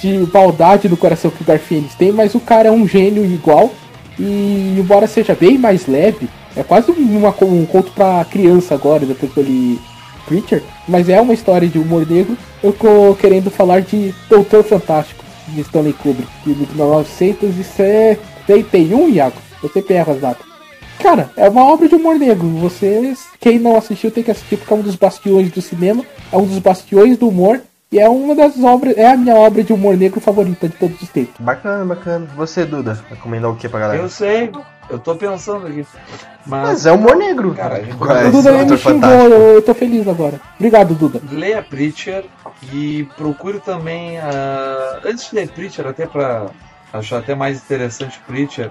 de 0.00 0.28
maldade 0.32 0.88
no 0.88 0.96
coração 0.96 1.30
que 1.30 1.42
o 1.42 1.46
Garfienes 1.46 1.94
tem, 1.94 2.10
mas 2.10 2.34
o 2.34 2.40
cara 2.40 2.68
é 2.68 2.72
um 2.72 2.88
gênio 2.88 3.24
igual. 3.24 3.70
E 4.18 4.76
embora 4.78 5.06
seja 5.06 5.34
bem 5.34 5.56
mais 5.56 5.86
leve, 5.86 6.28
é 6.56 6.62
quase 6.62 6.90
uma, 6.90 7.34
um 7.42 7.64
conto 7.66 7.92
pra 7.92 8.24
criança 8.24 8.74
agora, 8.74 9.06
depois 9.06 9.32
que 9.32 9.38
eu 9.38 9.44
li 9.44 9.80
Preacher, 10.26 10.62
mas 10.86 11.08
é 11.08 11.18
uma 11.20 11.32
história 11.32 11.68
de 11.68 11.78
humor 11.78 12.06
negro. 12.06 12.36
Eu 12.62 12.72
tô 12.72 13.14
querendo 13.14 13.50
falar 13.50 13.80
de 13.80 14.14
Doutor 14.28 14.62
Fantástico, 14.64 15.24
de 15.48 15.62
Stanley 15.62 15.94
Kubrick, 15.94 16.28
de 16.44 16.54
1971, 16.54 19.08
Iago. 19.08 19.36
Eu 19.62 19.70
sempre 19.70 19.94
erro 19.94 20.12
as 20.12 20.20
datas. 20.20 20.46
Cara, 20.98 21.30
é 21.36 21.48
uma 21.48 21.64
obra 21.64 21.88
de 21.88 21.94
humor 21.94 22.18
negro. 22.18 22.48
Vocês, 22.48 23.26
quem 23.40 23.58
não 23.58 23.76
assistiu, 23.76 24.10
tem 24.10 24.24
que 24.24 24.30
assistir 24.30 24.56
porque 24.56 24.74
é 24.74 24.76
um 24.76 24.82
dos 24.82 24.96
bastiões 24.96 25.50
do 25.50 25.62
cinema, 25.62 26.04
é 26.32 26.36
um 26.36 26.44
dos 26.44 26.58
bastiões 26.58 27.16
do 27.16 27.28
humor 27.28 27.62
e 27.90 27.98
é 27.98 28.08
uma 28.08 28.34
das 28.34 28.58
obras, 28.62 28.96
é 28.96 29.10
a 29.10 29.16
minha 29.16 29.34
obra 29.34 29.64
de 29.64 29.72
humor 29.72 29.96
negro 29.96 30.20
favorita 30.20 30.68
de 30.68 30.76
todos 30.76 31.00
os 31.00 31.08
tempos. 31.08 31.34
Bacana, 31.40 31.84
bacana. 31.84 32.26
Você, 32.36 32.64
Duda, 32.64 33.02
recomendar 33.08 33.50
o 33.50 33.56
que 33.56 33.68
pra 33.68 33.80
galera? 33.80 34.02
Eu 34.02 34.08
sei, 34.10 34.52
eu 34.90 34.98
tô 34.98 35.16
pensando 35.16 35.66
aqui. 35.66 35.86
Mas, 36.46 36.68
Mas 36.68 36.86
é 36.86 36.92
humor 36.92 37.16
negro. 37.16 37.54
Cara, 37.54 37.76
a 37.76 37.78
é 37.78 38.28
o 38.28 38.32
Duda 38.32 38.52
nem 38.52 38.66
me 38.66 38.76
xingou, 38.76 39.10
eu, 39.10 39.54
eu 39.54 39.62
tô 39.62 39.72
feliz 39.74 40.06
agora. 40.06 40.38
Obrigado, 40.56 40.94
Duda. 40.94 41.20
leia 41.30 41.62
Preacher 41.62 42.26
e 42.72 43.08
procure 43.16 43.58
também, 43.58 44.18
ah, 44.18 45.00
antes 45.04 45.30
de 45.30 45.36
ler 45.36 45.48
Preacher, 45.48 45.86
até 45.86 46.06
pra 46.06 46.48
achar 46.92 47.18
até 47.18 47.34
mais 47.34 47.58
interessante 47.58 48.20
Preacher 48.26 48.70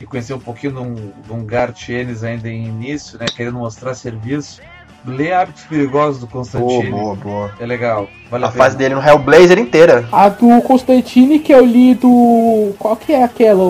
e 0.00 0.06
conhecer 0.06 0.34
um 0.34 0.40
pouquinho 0.40 0.72
de 0.72 0.78
um, 0.80 0.94
de 0.94 1.32
um 1.32 1.44
Garth 1.44 1.88
Ennis 1.88 2.24
ainda 2.24 2.48
em 2.48 2.66
início, 2.66 3.18
né, 3.18 3.26
querendo 3.26 3.58
mostrar 3.58 3.94
serviço, 3.94 4.60
lê 5.06 5.32
Hábitos 5.32 5.62
Perigosos 5.64 6.20
do 6.20 6.26
Boa, 6.26 6.44
Constantine. 6.44 6.90
boa, 6.90 7.14
boa. 7.14 7.50
É 7.58 7.66
legal, 7.66 8.08
vale 8.30 8.44
a, 8.44 8.48
A 8.48 8.50
pena. 8.50 8.64
fase 8.64 8.76
dele 8.76 8.94
no 8.94 9.02
Hellblazer 9.06 9.58
inteira. 9.58 10.08
A 10.12 10.28
do 10.28 10.60
Constantine 10.62 11.38
que 11.38 11.52
eu 11.52 11.64
li 11.64 11.94
do. 11.94 12.72
Qual 12.78 12.96
que 12.96 13.12
é 13.12 13.22
aquela? 13.24 13.62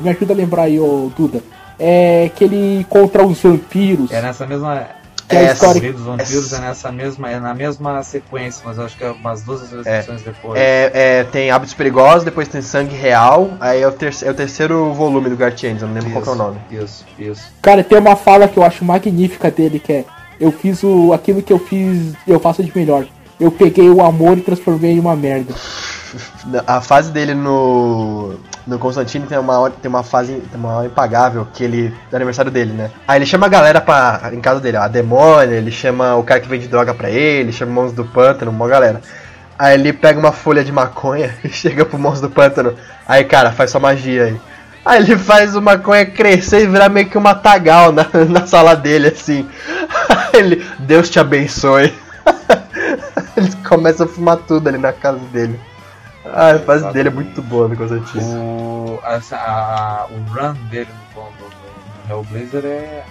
Me 0.00 0.10
ajuda 0.10 0.32
a 0.32 0.36
lembrar 0.36 0.62
aí, 0.64 0.78
ô 0.78 1.10
Duda. 1.16 1.40
É 1.78 2.30
que 2.36 2.44
ele 2.44 2.86
contra 2.88 3.24
os 3.26 3.40
vampiros. 3.40 4.12
É 4.12 4.22
nessa 4.22 4.46
mesma... 4.46 4.86
Que 5.26 5.36
é 5.36 5.38
a 5.38 5.42
essa- 5.44 5.52
história- 5.68 5.92
dos 5.92 6.02
Vampiros 6.02 6.52
essa- 6.52 6.56
é 6.56 6.60
nessa 6.60 6.92
mesma, 6.92 7.30
é 7.30 7.40
na 7.40 7.54
mesma 7.54 8.02
sequência, 8.02 8.62
mas 8.62 8.76
eu 8.76 8.84
acho 8.84 8.94
que 8.96 9.02
é 9.02 9.10
umas 9.10 9.42
duas 9.42 9.62
ou 9.62 9.68
três 9.68 9.86
É. 9.86 9.96
edições 9.98 10.22
depois. 10.22 10.60
É, 10.60 10.90
é, 11.20 11.24
tem 11.24 11.50
Hábitos 11.50 11.72
Perigosos, 11.74 12.24
depois 12.24 12.46
tem 12.46 12.60
Sangue 12.60 12.94
Real, 12.94 13.48
aí 13.58 13.80
é 13.80 13.88
o, 13.88 13.90
terce- 13.92 14.24
é 14.24 14.30
o 14.30 14.34
terceiro 14.34 14.92
volume 14.92 15.30
do 15.30 15.36
Garth 15.36 15.64
Ennis, 15.64 15.80
eu 15.80 15.88
não 15.88 15.94
lembro 15.94 16.10
qual 16.10 16.22
que 16.22 16.28
é 16.28 16.32
o 16.32 16.34
nome. 16.34 16.58
Isso, 16.70 17.06
isso. 17.18 17.50
Cara, 17.62 17.82
tem 17.82 17.96
uma 17.98 18.14
fala 18.16 18.46
que 18.46 18.58
eu 18.58 18.62
acho 18.62 18.84
magnífica 18.84 19.50
dele, 19.50 19.80
que 19.80 19.92
é 19.94 20.04
eu 20.40 20.52
fiz 20.52 20.82
o 20.82 21.12
aquilo 21.12 21.42
que 21.42 21.52
eu 21.52 21.58
fiz, 21.58 22.14
eu 22.26 22.40
faço 22.40 22.62
de 22.62 22.76
melhor. 22.76 23.06
Eu 23.38 23.50
peguei 23.50 23.88
o 23.90 24.00
amor 24.00 24.38
e 24.38 24.42
transformei 24.42 24.92
em 24.92 25.00
uma 25.00 25.16
merda. 25.16 25.54
A 26.66 26.80
fase 26.80 27.10
dele 27.10 27.34
no. 27.34 28.34
No 28.66 28.78
Constantine 28.78 29.26
tem 29.26 29.36
uma, 29.36 29.70
tem 29.70 29.90
uma 29.90 30.02
fase, 30.02 30.32
tem 30.32 30.58
uma 30.58 30.76
hora 30.76 30.86
impagável 30.86 31.46
que 31.52 31.62
ele. 31.64 31.92
do 32.10 32.16
aniversário 32.16 32.50
dele, 32.50 32.72
né? 32.72 32.90
Aí 33.06 33.18
ele 33.18 33.26
chama 33.26 33.46
a 33.46 33.48
galera 33.48 33.80
pra. 33.80 34.30
em 34.32 34.40
casa 34.40 34.60
dele, 34.60 34.76
ó, 34.76 34.82
a 34.82 34.88
demônia, 34.88 35.54
ele 35.54 35.70
chama 35.70 36.14
o 36.16 36.22
cara 36.22 36.40
que 36.40 36.48
vende 36.48 36.68
droga 36.68 36.94
pra 36.94 37.10
ele, 37.10 37.52
chama 37.52 37.72
o 37.72 37.74
monstro 37.74 38.04
do 38.04 38.08
pântano, 38.08 38.50
uma 38.50 38.68
galera. 38.68 39.02
Aí 39.58 39.74
ele 39.74 39.92
pega 39.92 40.18
uma 40.18 40.32
folha 40.32 40.64
de 40.64 40.72
maconha 40.72 41.34
e 41.44 41.48
chega 41.48 41.84
pro 41.84 41.98
monstro 41.98 42.28
do 42.28 42.34
pântano. 42.34 42.74
Aí, 43.06 43.24
cara, 43.24 43.52
faz 43.52 43.70
sua 43.70 43.80
magia 43.80 44.24
aí. 44.24 44.40
Aí 44.84 45.02
ele 45.02 45.16
faz 45.16 45.56
o 45.56 45.62
maconha 45.62 46.04
crescer 46.04 46.62
e 46.64 46.66
virar 46.66 46.88
meio 46.88 47.08
que 47.08 47.16
um 47.16 47.20
matagal 47.20 47.90
na, 47.92 48.06
na 48.28 48.46
sala 48.46 48.74
dele, 48.76 49.08
assim. 49.08 49.48
Aí 50.34 50.40
ele, 50.40 50.66
Deus 50.80 51.08
te 51.08 51.18
abençoe. 51.18 51.94
ele 53.36 53.50
começa 53.68 54.04
a 54.04 54.08
fumar 54.08 54.36
tudo 54.38 54.68
ali 54.68 54.78
na 54.78 54.92
casa 54.92 55.18
dele. 55.32 55.58
Ah, 56.26 56.52
a 56.52 56.58
fase 56.58 56.90
dele 56.92 57.08
é 57.08 57.12
muito 57.12 57.42
boa 57.42 57.68
no 57.68 57.76
Constantine. 57.76 58.24
O, 58.24 58.98
a- 59.04 60.06
o 60.10 60.32
run 60.32 60.54
dele 60.70 60.88
no, 61.14 61.22
no- 61.22 61.28
no- 61.30 62.10
Hellblazer 62.10 62.64
é. 62.64 63.04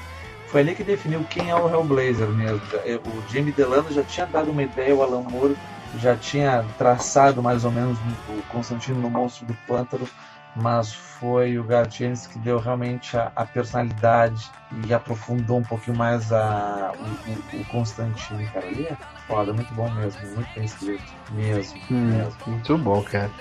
Foi 0.48 0.62
ali 0.62 0.76
que 0.76 0.84
definiu 0.84 1.24
quem 1.30 1.50
é 1.50 1.56
o 1.56 1.68
Hellblazer 1.70 2.28
mesmo. 2.28 2.62
Já- 2.72 2.78
O 2.78 3.24
Jamie 3.34 3.52
Delano 3.52 3.92
já 3.92 4.04
tinha 4.04 4.26
dado 4.26 4.52
uma 4.52 4.62
ideia, 4.64 4.96
o 4.96 5.02
Alan 5.02 5.22
Moore 5.22 5.56
já 6.00 6.16
tinha 6.16 6.64
traçado 6.78 7.42
mais 7.42 7.66
ou 7.66 7.72
menos 7.72 7.98
o 8.30 8.42
Constantino 8.50 9.00
no 9.00 9.10
Monstro 9.10 9.46
do 9.46 9.54
Pântano, 9.68 10.08
mas 10.56 10.94
foi 10.94 11.58
o 11.58 11.64
Garth 11.64 12.00
Ennis 12.02 12.28
que 12.28 12.38
deu 12.40 12.60
realmente 12.60 13.18
a, 13.18 13.32
a 13.36 13.46
personalidade 13.46 14.50
e 14.86 14.94
aprofundou 14.94 15.58
um 15.60 15.64
pouquinho 15.64 15.98
mais 15.98 16.32
a, 16.32 16.92
o, 16.98 17.58
o, 17.58 17.62
o 17.62 17.66
Constantino, 17.66 18.46
cara. 18.54 18.68
Ali 18.68 18.86
é 18.86 18.98
foda, 19.28 19.54
muito 19.54 19.74
bom 19.74 19.90
mesmo, 19.92 20.20
muito 20.36 20.50
bem 20.56 20.66
escrito, 20.66 21.04
mesmo, 21.32 21.80
Hum, 21.90 22.10
mesmo. 22.12 22.34
muito 22.46 22.78
bom, 22.78 23.02
cara. 23.02 23.32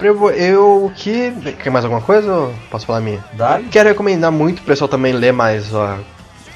Eu, 0.00 0.30
eu 0.30 0.92
que. 0.94 1.32
Quer 1.62 1.70
mais 1.70 1.84
alguma 1.84 2.00
coisa 2.00 2.32
ou 2.32 2.54
posso 2.70 2.86
falar 2.86 2.98
a 2.98 3.02
minha? 3.02 3.24
Dá? 3.32 3.60
Quero 3.70 3.88
recomendar 3.88 4.30
muito 4.30 4.60
o 4.60 4.62
pessoal 4.62 4.88
também 4.88 5.12
ler 5.12 5.32
mais 5.32 5.74
ó, 5.74 5.98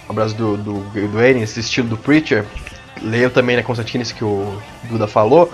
obras 0.08 0.32
do, 0.32 0.56
do, 0.56 0.80
do 0.80 1.20
esse 1.22 1.60
estilo 1.60 1.88
do 1.88 1.96
Preacher. 1.96 2.44
Leiam 3.00 3.30
também 3.30 3.56
na 3.56 3.62
Constantine, 3.64 4.02
isso 4.02 4.14
que 4.14 4.24
o 4.24 4.56
Duda 4.84 5.08
falou. 5.08 5.52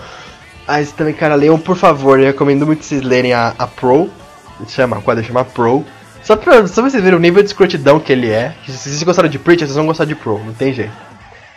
Mas 0.67 0.91
também, 0.91 1.15
cara, 1.15 1.33
leiam 1.33 1.57
por 1.57 1.75
favor. 1.75 2.19
Eu 2.19 2.27
recomendo 2.27 2.63
muito 2.63 2.85
vocês 2.85 3.01
lerem 3.01 3.33
a, 3.33 3.55
a 3.57 3.65
Pro. 3.65 4.07
Chama, 4.67 4.97
a 4.97 5.01
quadra 5.01 5.23
chama 5.23 5.45
Pro. 5.45 5.85
Só 6.23 6.35
pra, 6.35 6.67
só 6.67 6.81
pra 6.81 6.89
vocês 6.89 7.01
verem 7.01 7.17
o 7.17 7.21
nível 7.21 7.41
de 7.41 7.49
escrotidão 7.49 7.99
que 7.99 8.11
ele 8.11 8.29
é. 8.29 8.53
Se 8.65 8.71
vocês 8.71 9.03
gostaram 9.03 9.29
de 9.29 9.39
Preacher, 9.39 9.67
vocês 9.67 9.75
vão 9.75 9.85
gostar 9.85 10.05
de 10.05 10.15
Pro, 10.15 10.37
não 10.39 10.53
tem 10.53 10.73
jeito. 10.73 10.91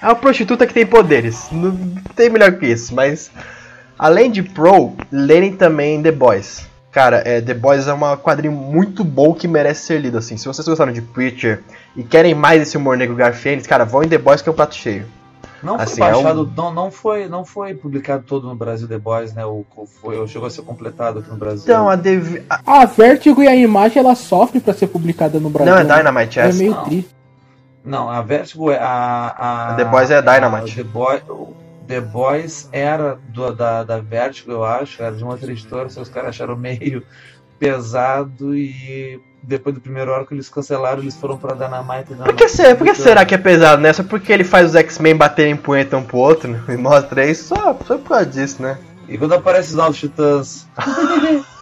É 0.01 0.07
uma 0.07 0.15
prostituta 0.15 0.67
que 0.67 0.75
tem 0.75 0.87
poderes. 0.87 1.49
Não 1.53 1.77
tem 2.17 2.29
melhor 2.29 2.53
que 2.53 2.67
isso, 2.67 2.95
mas. 2.95 3.31
Além 3.99 4.31
de 4.31 4.43
Pro, 4.43 4.95
lerem 5.11 5.53
também 5.53 6.03
The 6.03 6.11
Boys. 6.11 6.67
Cara, 6.91 7.23
é, 7.25 7.41
The 7.41 7.55
Boys 7.55 7.87
é 7.87 7.93
uma 7.93 8.17
quadrinho 8.17 8.53
muito 8.53 9.05
bom 9.05 9.33
que 9.33 9.47
merece 9.49 9.87
ser 9.87 10.01
lido, 10.01 10.19
assim. 10.19 10.37
Se 10.37 10.47
vocês 10.47 10.67
gostaram 10.67 10.93
de 10.93 11.01
Preacher 11.01 11.63
e 11.97 12.03
querem 12.03 12.35
mais 12.35 12.63
esse 12.63 12.77
humor 12.77 12.97
negro 12.97 13.15
Garfiennes, 13.15 13.67
cara, 13.67 13.85
vão 13.85 14.03
em 14.03 14.09
The 14.09 14.19
Boys 14.19 14.43
que 14.43 14.49
é 14.49 14.53
um 14.53 14.55
prato 14.55 14.75
cheio. 14.75 15.07
Não 15.63 15.77
foi 15.77 15.85
Assim, 15.85 16.03
é 16.03 16.11
baixado, 16.13 16.43
um- 16.43 16.53
não, 16.57 16.75
não, 16.75 16.91
foi, 16.91 17.29
não 17.29 17.45
foi 17.45 17.75
publicado 17.75 18.25
todo 18.27 18.49
no 18.49 18.55
Brasil 18.55 18.89
The 18.89 18.99
Boys, 18.99 19.33
né? 19.33 19.45
O, 19.47 19.65
foi, 20.01 20.27
chegou 20.27 20.47
a 20.47 20.51
ser 20.51 20.63
completado 20.63 21.21
aqui 21.21 21.31
no 21.31 21.37
Brasil. 21.37 21.63
Então, 21.63 21.89
a, 21.89 21.95
Dev... 21.97 22.43
a- 22.51 22.61
A 22.83 22.85
Vertigo 22.85 23.43
e 23.43 23.47
a 23.49 23.55
imagem 23.55 24.01
ela 24.03 24.15
sofre 24.15 24.59
pra 24.61 24.75
ser 24.75 24.89
publicada 24.89 25.39
no 25.39 25.49
Brasil. 25.51 25.73
Não, 25.73 25.81
é 25.81 25.85
né? 25.85 25.97
Dynamite, 25.97 26.41
É 26.41 26.49
essa. 26.49 26.59
meio 26.59 26.73
Não. 26.73 26.85
triste. 26.85 27.15
Não, 27.85 28.09
a 28.11 28.23
Vertigo 28.23 28.71
é 28.71 28.79
a. 28.81 29.71
a 29.71 29.75
The 29.75 29.85
Boys 29.85 30.11
é 30.11 30.21
Dynamite. 30.23 30.73
a 30.73 30.85
The, 30.85 30.89
Boy, 30.91 31.23
o 31.29 31.55
The 31.89 32.01
Boys 32.01 32.69
era 32.73 33.19
do, 33.29 33.53
da, 33.55 33.83
da 33.85 33.99
Vertigo, 33.99 34.53
eu 34.53 34.65
acho, 34.65 35.03
era 35.03 35.15
de 35.15 35.23
uma 35.23 35.33
outra 35.33 35.51
editora, 35.51 35.89
só 35.89 36.01
os 36.01 36.09
caras 36.09 36.31
acharam 36.31 36.57
meio 36.57 37.03
pesado 37.59 38.57
e 38.57 39.21
depois 39.43 39.75
do 39.75 39.81
primeiro 39.81 40.15
arco 40.15 40.33
eles 40.33 40.49
cancelaram, 40.49 41.01
eles 41.03 41.17
foram 41.17 41.37
pra 41.37 41.55
Dynamite. 41.55 42.15
Por 42.15 42.35
que, 42.35 42.49
será, 42.49 42.75
por 42.77 42.85
que 42.87 42.95
será 42.95 43.25
que 43.25 43.35
é 43.35 43.39
pesado, 43.39 43.83
né? 43.83 43.93
Só 43.93 44.03
porque 44.05 44.33
ele 44.33 44.45
faz 44.45 44.71
os 44.71 44.77
X-Men 44.77 45.17
baterem 45.17 45.57
punheta 45.57 45.97
um 45.97 46.03
pro 46.03 46.19
outro 46.19 46.51
né? 46.51 46.63
e 46.69 46.77
mostra 46.77 47.25
isso, 47.27 47.49
só, 47.49 47.77
só 47.87 47.99
por 47.99 48.09
causa 48.11 48.27
disso, 48.27 48.63
né? 48.63 48.79
E 49.09 49.19
quando 49.19 49.35
aparece 49.35 49.71
os 49.71 49.75
Novos 49.75 49.99
Titãs? 49.99 50.67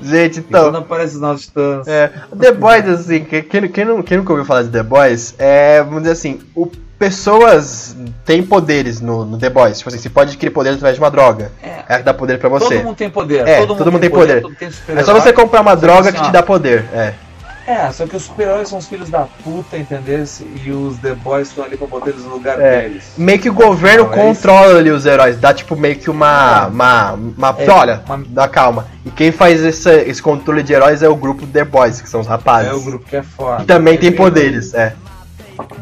Gente, 0.00 0.40
E 0.40 0.42
quando 0.42 0.68
então. 0.68 0.80
aparece 0.80 1.14
os 1.14 1.20
Novos 1.20 1.42
Titãs? 1.42 1.86
É, 1.86 2.08
The 2.38 2.52
Boys, 2.52 2.88
assim, 2.88 3.24
que- 3.24 3.42
quem, 3.42 3.68
quem, 3.68 3.84
não, 3.84 4.02
quem 4.02 4.18
nunca 4.18 4.32
ouviu 4.32 4.44
falar 4.44 4.62
de 4.64 4.70
The 4.70 4.82
Boys, 4.82 5.34
é, 5.38 5.82
vamos 5.82 6.00
dizer 6.02 6.12
assim, 6.12 6.40
o, 6.54 6.70
pessoas 7.08 7.94
têm 8.24 8.42
poderes 8.42 9.00
no, 9.00 9.24
no 9.24 9.38
The 9.38 9.50
Boys. 9.50 9.78
Tipo 9.78 9.90
assim, 9.90 9.98
você 9.98 10.08
pode 10.08 10.30
adquirir 10.30 10.50
poder 10.50 10.70
através 10.70 10.96
de 10.96 11.00
uma 11.02 11.10
droga. 11.10 11.52
É. 11.62 11.74
É 11.88 11.96
que 11.98 12.02
dá 12.02 12.14
poder 12.14 12.38
pra 12.38 12.48
você. 12.48 12.76
Todo 12.76 12.84
mundo 12.84 12.96
tem 12.96 13.10
poder. 13.10 13.46
É, 13.46 13.66
todo 13.66 13.92
mundo 13.92 14.00
tem 14.00 14.10
poder. 14.10 14.40
todo 14.40 14.50
mundo 14.50 14.58
tem 14.58 14.68
É 14.68 14.70
super-herói. 14.70 15.04
só 15.04 15.12
você 15.14 15.32
comprar 15.32 15.60
uma 15.60 15.74
droga 15.76 16.08
assim, 16.08 16.18
que 16.18 16.24
te 16.24 16.32
dá 16.32 16.42
poder. 16.42 16.84
É. 16.94 17.12
É, 17.66 17.90
só 17.92 18.06
que 18.06 18.14
os 18.14 18.22
super-heróis 18.24 18.68
são 18.68 18.78
os 18.78 18.86
filhos 18.86 19.08
da 19.08 19.26
puta, 19.42 19.78
entendeu? 19.78 20.22
E 20.64 20.70
os 20.70 20.98
The 20.98 21.14
Boys 21.14 21.48
estão 21.48 21.64
ali 21.64 21.78
pra 21.78 21.86
botar 21.86 22.10
eles 22.10 22.22
no 22.22 22.32
lugar 22.34 22.60
É. 22.60 22.82
deles. 22.82 23.04
Meio 23.16 23.38
que 23.38 23.48
o 23.48 23.54
governo 23.54 24.04
Não, 24.04 24.12
é 24.12 24.16
controla 24.16 24.78
ali 24.78 24.90
os 24.90 25.06
heróis, 25.06 25.38
dá 25.38 25.52
tipo 25.54 25.74
meio 25.74 25.96
que 25.96 26.10
uma. 26.10 26.66
uma, 26.66 27.12
uma 27.12 27.54
É, 27.58 27.70
olha, 27.70 28.02
uma- 28.06 28.22
dá 28.28 28.48
calma. 28.48 28.86
E 29.06 29.10
quem 29.10 29.32
faz 29.32 29.62
esse, 29.64 29.90
esse 30.02 30.22
controle 30.22 30.62
de 30.62 30.74
heróis 30.74 31.02
é 31.02 31.08
o 31.08 31.16
grupo 31.16 31.46
The 31.46 31.64
Boys, 31.64 32.02
que 32.02 32.08
são 32.08 32.20
os 32.20 32.26
rapazes. 32.26 32.70
É 32.70 32.74
o 32.74 32.80
grupo 32.82 33.06
que 33.08 33.16
é 33.16 33.22
foda. 33.22 33.58
Que 33.60 33.64
também 33.66 33.96
tem 33.96 34.10
Tem 34.10 34.18
poderes, 34.18 34.74
é. 34.74 34.92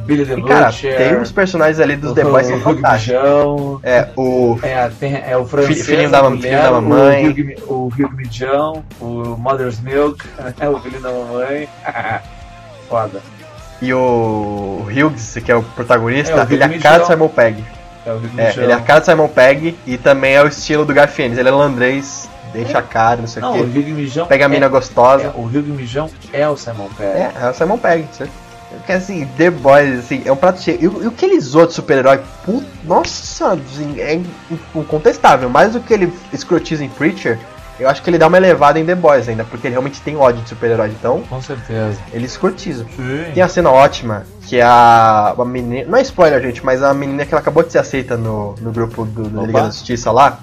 Billy 0.05 0.27
the 0.27 0.35
E 0.35 0.43
cara, 0.43 0.67
Butcher. 0.67 0.97
tem 0.97 1.17
uns 1.17 1.33
personagens 1.33 1.81
ali 1.81 1.97
dos 1.97 2.13
The 2.13 2.25
Boys 2.25 2.47
que 2.47 2.53
são 2.53 2.61
fantásticos. 2.61 3.81
É, 3.83 4.09
o. 4.17 4.59
É, 4.63 4.89
tem, 4.89 5.23
é 5.27 5.37
o 5.37 5.45
francês, 5.47 5.87
filhinho 5.87 6.11
da 6.11 6.23
mulher, 6.23 6.41
filhinho 6.41 6.63
da 6.63 6.71
mamãe. 6.73 7.29
O 7.67 7.87
Hugh, 7.87 8.07
o 8.07 8.13
Mijão, 8.13 8.85
o 9.01 9.07
Mother's 9.39 9.81
Milk, 9.81 10.25
é 10.61 10.69
o 10.69 10.79
filho 10.81 11.01
da 11.01 11.11
mamãe. 11.11 11.69
Foda. 12.89 13.21
E 13.81 13.93
o 13.93 14.87
Hughes, 14.87 15.39
que 15.45 15.51
é 15.51 15.57
o 15.57 15.63
protagonista, 15.63 16.33
É, 16.33 16.45
o 16.45 16.53
ele 16.53 16.63
é 16.63 16.67
a 16.67 16.79
cara 16.79 16.99
do. 16.99 17.07
Simon 17.07 17.29
Pegg. 17.29 17.65
É 18.05 18.11
É, 18.11 18.53
ele 18.57 18.73
é 18.73 18.75
a 18.75 18.81
cara 18.81 19.01
do 19.01 19.07
Simon 19.07 19.29
Pegg 19.29 19.77
e 19.87 19.97
também 19.97 20.35
é 20.35 20.43
o 20.43 20.47
estilo 20.47 20.85
do 20.85 20.93
Garfienes. 20.93 21.39
Ele 21.39 21.49
é 21.49 21.53
holandês, 21.53 22.29
deixa 22.53 22.79
a 22.79 22.83
cara, 22.83 23.21
não 23.21 23.27
sei 23.27 23.43
o 23.43 23.51
o 23.51 23.53
quê. 23.53 24.25
Pega 24.29 24.47
a 24.47 24.49
mina 24.49 24.67
é, 24.67 24.69
gostosa. 24.69 25.25
é, 25.25 25.29
o 25.35 25.45
Hugh 25.47 25.65
Mijão 25.67 26.11
é 26.33 26.49
o 26.49 26.57
Simon 26.57 26.89
Pegg. 26.97 27.19
É, 27.19 27.33
é 27.41 27.51
o 27.51 27.55
Simon 27.55 27.79
Pegg, 27.79 28.07
certo? 28.13 28.42
Porque 28.79 28.93
assim, 28.93 29.27
The 29.37 29.51
Boys, 29.51 29.99
assim, 30.01 30.23
é 30.25 30.33
um 30.33 30.37
prato 30.37 30.61
cheio. 30.61 30.79
E, 30.81 30.89
o- 30.89 31.03
e 31.05 31.07
aqueles 31.07 31.55
outros 31.55 31.75
super-heróis, 31.77 32.21
put- 32.45 32.67
nossa 32.85 33.09
senhora, 33.25 33.61
assim, 33.73 34.01
é 34.01 34.21
incontestável. 34.75 35.49
Mais 35.49 35.73
do 35.73 35.81
que 35.81 35.93
ele 35.93 36.13
escrotiza 36.33 36.85
em 36.85 36.89
Preacher, 36.89 37.39
eu 37.81 37.89
acho 37.89 38.03
que 38.03 38.11
ele 38.11 38.19
dá 38.19 38.27
uma 38.29 38.37
elevada 38.37 38.79
em 38.79 38.85
The 38.85 38.95
Boys 38.95 39.29
ainda, 39.29 39.45
porque 39.45 39.67
ele 39.67 39.73
realmente 39.73 40.01
tem 40.01 40.17
ódio 40.17 40.43
de 40.43 40.49
super-herói. 40.49 40.89
Então, 40.89 41.23
Com 41.29 41.41
certeza. 41.41 41.99
ele 42.13 42.27
escrotiza. 42.27 42.85
Sim. 42.97 43.25
Tem 43.35 43.43
a 43.43 43.49
cena 43.49 43.71
ótima, 43.71 44.25
que 44.47 44.57
é 44.59 44.63
a, 44.63 45.35
a 45.37 45.45
menina. 45.45 45.87
Não 45.89 45.99
é 45.99 46.03
spoiler, 46.03 46.41
gente, 46.43 46.65
mas 46.65 46.83
a 46.83 46.93
menina 46.95 47.25
que 47.25 47.33
ela 47.35 47.41
acabou 47.41 47.63
de 47.63 47.73
ser 47.73 47.79
aceita 47.79 48.17
no, 48.17 48.55
no 48.61 48.71
grupo 48.73 49.05
do, 49.05 49.25
da 49.29 49.43
Liga 49.43 49.61
da 49.63 49.67
Justiça 49.67 50.11
lá. 50.13 50.39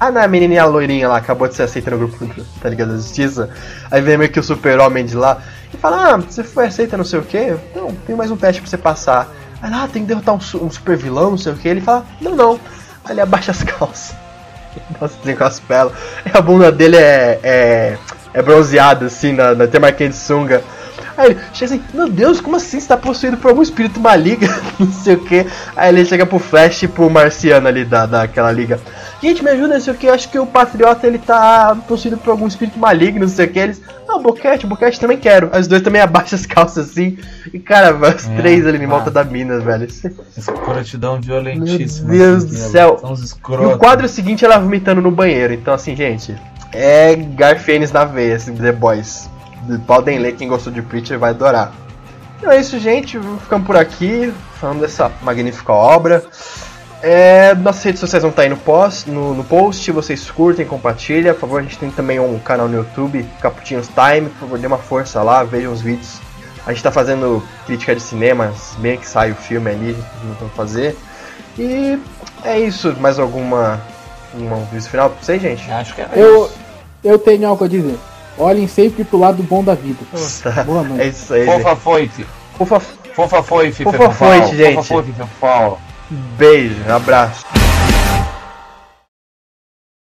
Ah, 0.00 0.10
não, 0.10 0.22
a 0.22 0.26
menininha 0.26 0.64
loirinha 0.64 1.06
lá 1.08 1.18
acabou 1.18 1.46
de 1.46 1.54
ser 1.54 1.64
aceita 1.64 1.90
no 1.90 1.98
grupo 1.98 2.24
do- 2.24 2.46
da 2.62 2.70
Liga 2.70 2.86
da 2.86 2.94
Justiça. 2.94 3.50
Aí 3.90 4.00
vem 4.00 4.16
meio 4.16 4.32
que 4.32 4.40
o 4.40 4.42
super-homem 4.42 5.04
de 5.04 5.14
lá 5.14 5.42
e 5.74 5.76
fala: 5.76 6.14
Ah, 6.14 6.16
você 6.16 6.42
foi 6.42 6.66
aceita 6.68 6.96
não 6.96 7.04
sei 7.04 7.18
o 7.18 7.22
que? 7.22 7.54
Não, 7.76 7.94
tem 8.06 8.16
mais 8.16 8.30
um 8.30 8.36
teste 8.36 8.62
pra 8.62 8.70
você 8.70 8.78
passar. 8.78 9.28
Aí 9.60 9.70
lá, 9.70 9.84
ah, 9.84 9.88
tem 9.88 10.00
que 10.02 10.08
derrotar 10.08 10.34
um, 10.34 10.38
um 10.38 10.70
super 10.70 10.96
vilão, 10.96 11.32
não 11.32 11.38
sei 11.38 11.52
o 11.52 11.56
que. 11.56 11.68
Ele 11.68 11.82
fala: 11.82 12.06
Não, 12.18 12.34
não. 12.34 12.58
Aí 13.04 13.12
ele 13.12 13.20
abaixa 13.20 13.50
as 13.50 13.62
calças. 13.62 14.16
Nossa, 14.98 15.14
tem 15.22 15.36
com 15.36 15.44
as 15.44 15.60
pelas. 15.60 15.92
A 16.32 16.40
bunda 16.40 16.72
dele 16.72 16.96
é, 16.96 17.38
é, 17.42 17.98
é 18.32 18.42
bronzeada, 18.42 19.04
assim, 19.04 19.32
na, 19.32 19.54
na, 19.54 19.66
marquinha 19.80 20.08
de 20.08 20.16
sunga. 20.16 20.62
Aí 21.20 21.30
ele 21.32 21.40
chega 21.52 21.74
assim, 21.74 21.84
meu 21.92 22.08
Deus, 22.08 22.40
como 22.40 22.56
assim? 22.56 22.80
Você 22.80 22.88
tá 22.88 22.96
possuído 22.96 23.36
por 23.36 23.48
algum 23.50 23.62
espírito 23.62 24.00
maligno? 24.00 24.48
não 24.80 24.90
sei 24.90 25.14
o 25.14 25.20
que. 25.20 25.46
Aí 25.76 25.88
ele 25.90 26.04
chega 26.04 26.24
pro 26.24 26.38
Flash 26.38 26.84
e 26.84 26.88
pro 26.88 27.10
Marciano 27.10 27.68
ali 27.68 27.84
da, 27.84 28.06
daquela 28.06 28.50
liga. 28.50 28.80
Gente, 29.22 29.44
me 29.44 29.50
ajuda, 29.50 29.74
não 29.74 29.80
sei 29.80 29.92
o 29.92 29.96
que. 29.96 30.08
Acho 30.08 30.30
que 30.30 30.38
o 30.38 30.46
Patriota 30.46 31.06
ele 31.06 31.18
tá 31.18 31.76
possuído 31.86 32.16
por 32.16 32.30
algum 32.30 32.46
espírito 32.46 32.78
maligno, 32.78 33.20
não 33.20 33.28
sei 33.28 33.44
o 33.44 33.50
que. 33.52 33.58
Eles, 33.58 33.82
ah, 34.08 34.16
o 34.16 34.20
Boquete, 34.22 34.64
o 34.64 34.68
Boquete 34.68 34.98
também 34.98 35.18
quero. 35.18 35.50
Aí 35.52 35.60
os 35.60 35.68
dois 35.68 35.82
também 35.82 36.00
abaixam 36.00 36.38
as 36.38 36.46
calças 36.46 36.88
assim. 36.90 37.18
E 37.52 37.58
cara, 37.58 37.94
os 37.94 38.26
É, 38.26 38.36
três 38.36 38.66
ali 38.66 38.82
em 38.82 38.86
volta 38.86 39.10
da 39.10 39.22
mina, 39.22 39.58
velho. 39.60 39.86
Escrotidão 40.36 41.20
violentíssima. 41.20 42.08
Meu 42.08 42.18
Deus 42.18 42.44
assim, 42.44 42.54
do 42.54 42.62
né? 42.62 42.68
céu. 42.70 42.98
São 42.98 43.12
uns 43.12 43.20
E 43.20 43.24
escrotos. 43.24 43.74
o 43.74 43.78
quadro 43.78 44.08
seguinte 44.08 44.42
ela 44.44 44.58
vomitando 44.58 45.02
no 45.02 45.10
banheiro. 45.10 45.52
Então, 45.52 45.74
assim, 45.74 45.94
gente, 45.94 46.34
é 46.72 47.14
Garfienes 47.14 47.92
na 47.92 48.04
veia, 48.04 48.36
assim, 48.36 48.54
The 48.54 48.72
Boys. 48.72 49.28
Podem 49.78 50.18
ler, 50.18 50.36
quem 50.36 50.48
gostou 50.48 50.72
de 50.72 50.82
Preacher 50.82 51.18
vai 51.18 51.30
adorar. 51.30 51.72
Então 52.38 52.50
é 52.50 52.58
isso, 52.60 52.78
gente. 52.78 53.18
Ficamos 53.42 53.66
por 53.66 53.76
aqui, 53.76 54.32
falando 54.60 54.80
dessa 54.80 55.10
magnífica 55.22 55.72
obra. 55.72 56.24
É, 57.02 57.54
nossas 57.54 57.82
redes 57.82 58.00
sociais 58.00 58.22
vão 58.22 58.30
estar 58.30 58.42
aí 58.42 58.48
no 58.48 58.56
post, 58.56 59.10
no, 59.10 59.34
no 59.34 59.44
post. 59.44 59.90
Vocês 59.92 60.30
curtem, 60.30 60.66
compartilhem. 60.66 61.32
Por 61.32 61.40
favor, 61.40 61.60
a 61.60 61.62
gente 61.62 61.78
tem 61.78 61.90
também 61.90 62.18
um 62.18 62.38
canal 62.38 62.68
no 62.68 62.76
YouTube, 62.76 63.26
Caputinhos 63.40 63.88
Time. 63.88 64.28
Por 64.28 64.40
favor, 64.40 64.58
dê 64.58 64.66
uma 64.66 64.78
força 64.78 65.22
lá, 65.22 65.44
vejam 65.44 65.72
os 65.72 65.80
vídeos. 65.80 66.18
A 66.66 66.72
gente 66.72 66.82
tá 66.82 66.92
fazendo 66.92 67.42
crítica 67.66 67.94
de 67.94 68.02
cinema, 68.02 68.52
bem 68.78 68.98
que 68.98 69.06
sai 69.08 69.30
o 69.32 69.34
filme 69.34 69.70
ali, 69.70 69.96
não 70.24 70.34
vamos 70.34 70.54
fazer. 70.54 70.96
E 71.58 71.98
é 72.44 72.58
isso. 72.58 72.94
Mais 73.00 73.18
alguma 73.18 73.80
um 74.34 74.54
aviso 74.54 74.88
final 74.88 75.10
pra 75.10 75.22
vocês, 75.22 75.40
gente? 75.42 75.70
Acho 75.70 75.94
que 75.94 76.02
é 76.02 76.08
Eu, 76.14 76.44
isso. 76.46 76.54
eu 77.02 77.18
tenho 77.18 77.48
algo 77.48 77.64
a 77.64 77.68
dizer. 77.68 77.98
Olhem 78.40 78.66
sempre 78.66 79.04
pro 79.04 79.18
lado 79.18 79.42
bom 79.42 79.62
da 79.62 79.74
vida. 79.74 79.98
Boa 80.64 80.82
noite. 80.82 81.02
É 81.02 81.06
isso 81.08 81.34
aí, 81.34 81.44
Fofa 81.44 81.68
gente. 81.68 81.80
foite. 81.80 82.26
Fofa, 82.56 82.80
Fofa 83.14 83.42
foife, 83.42 83.84
Fofa 83.84 84.10
foite, 84.10 84.56
gente. 84.56 84.74
Fofa 84.76 85.26
foife, 85.38 85.76
beijo, 86.38 86.90
abraço. 86.90 87.44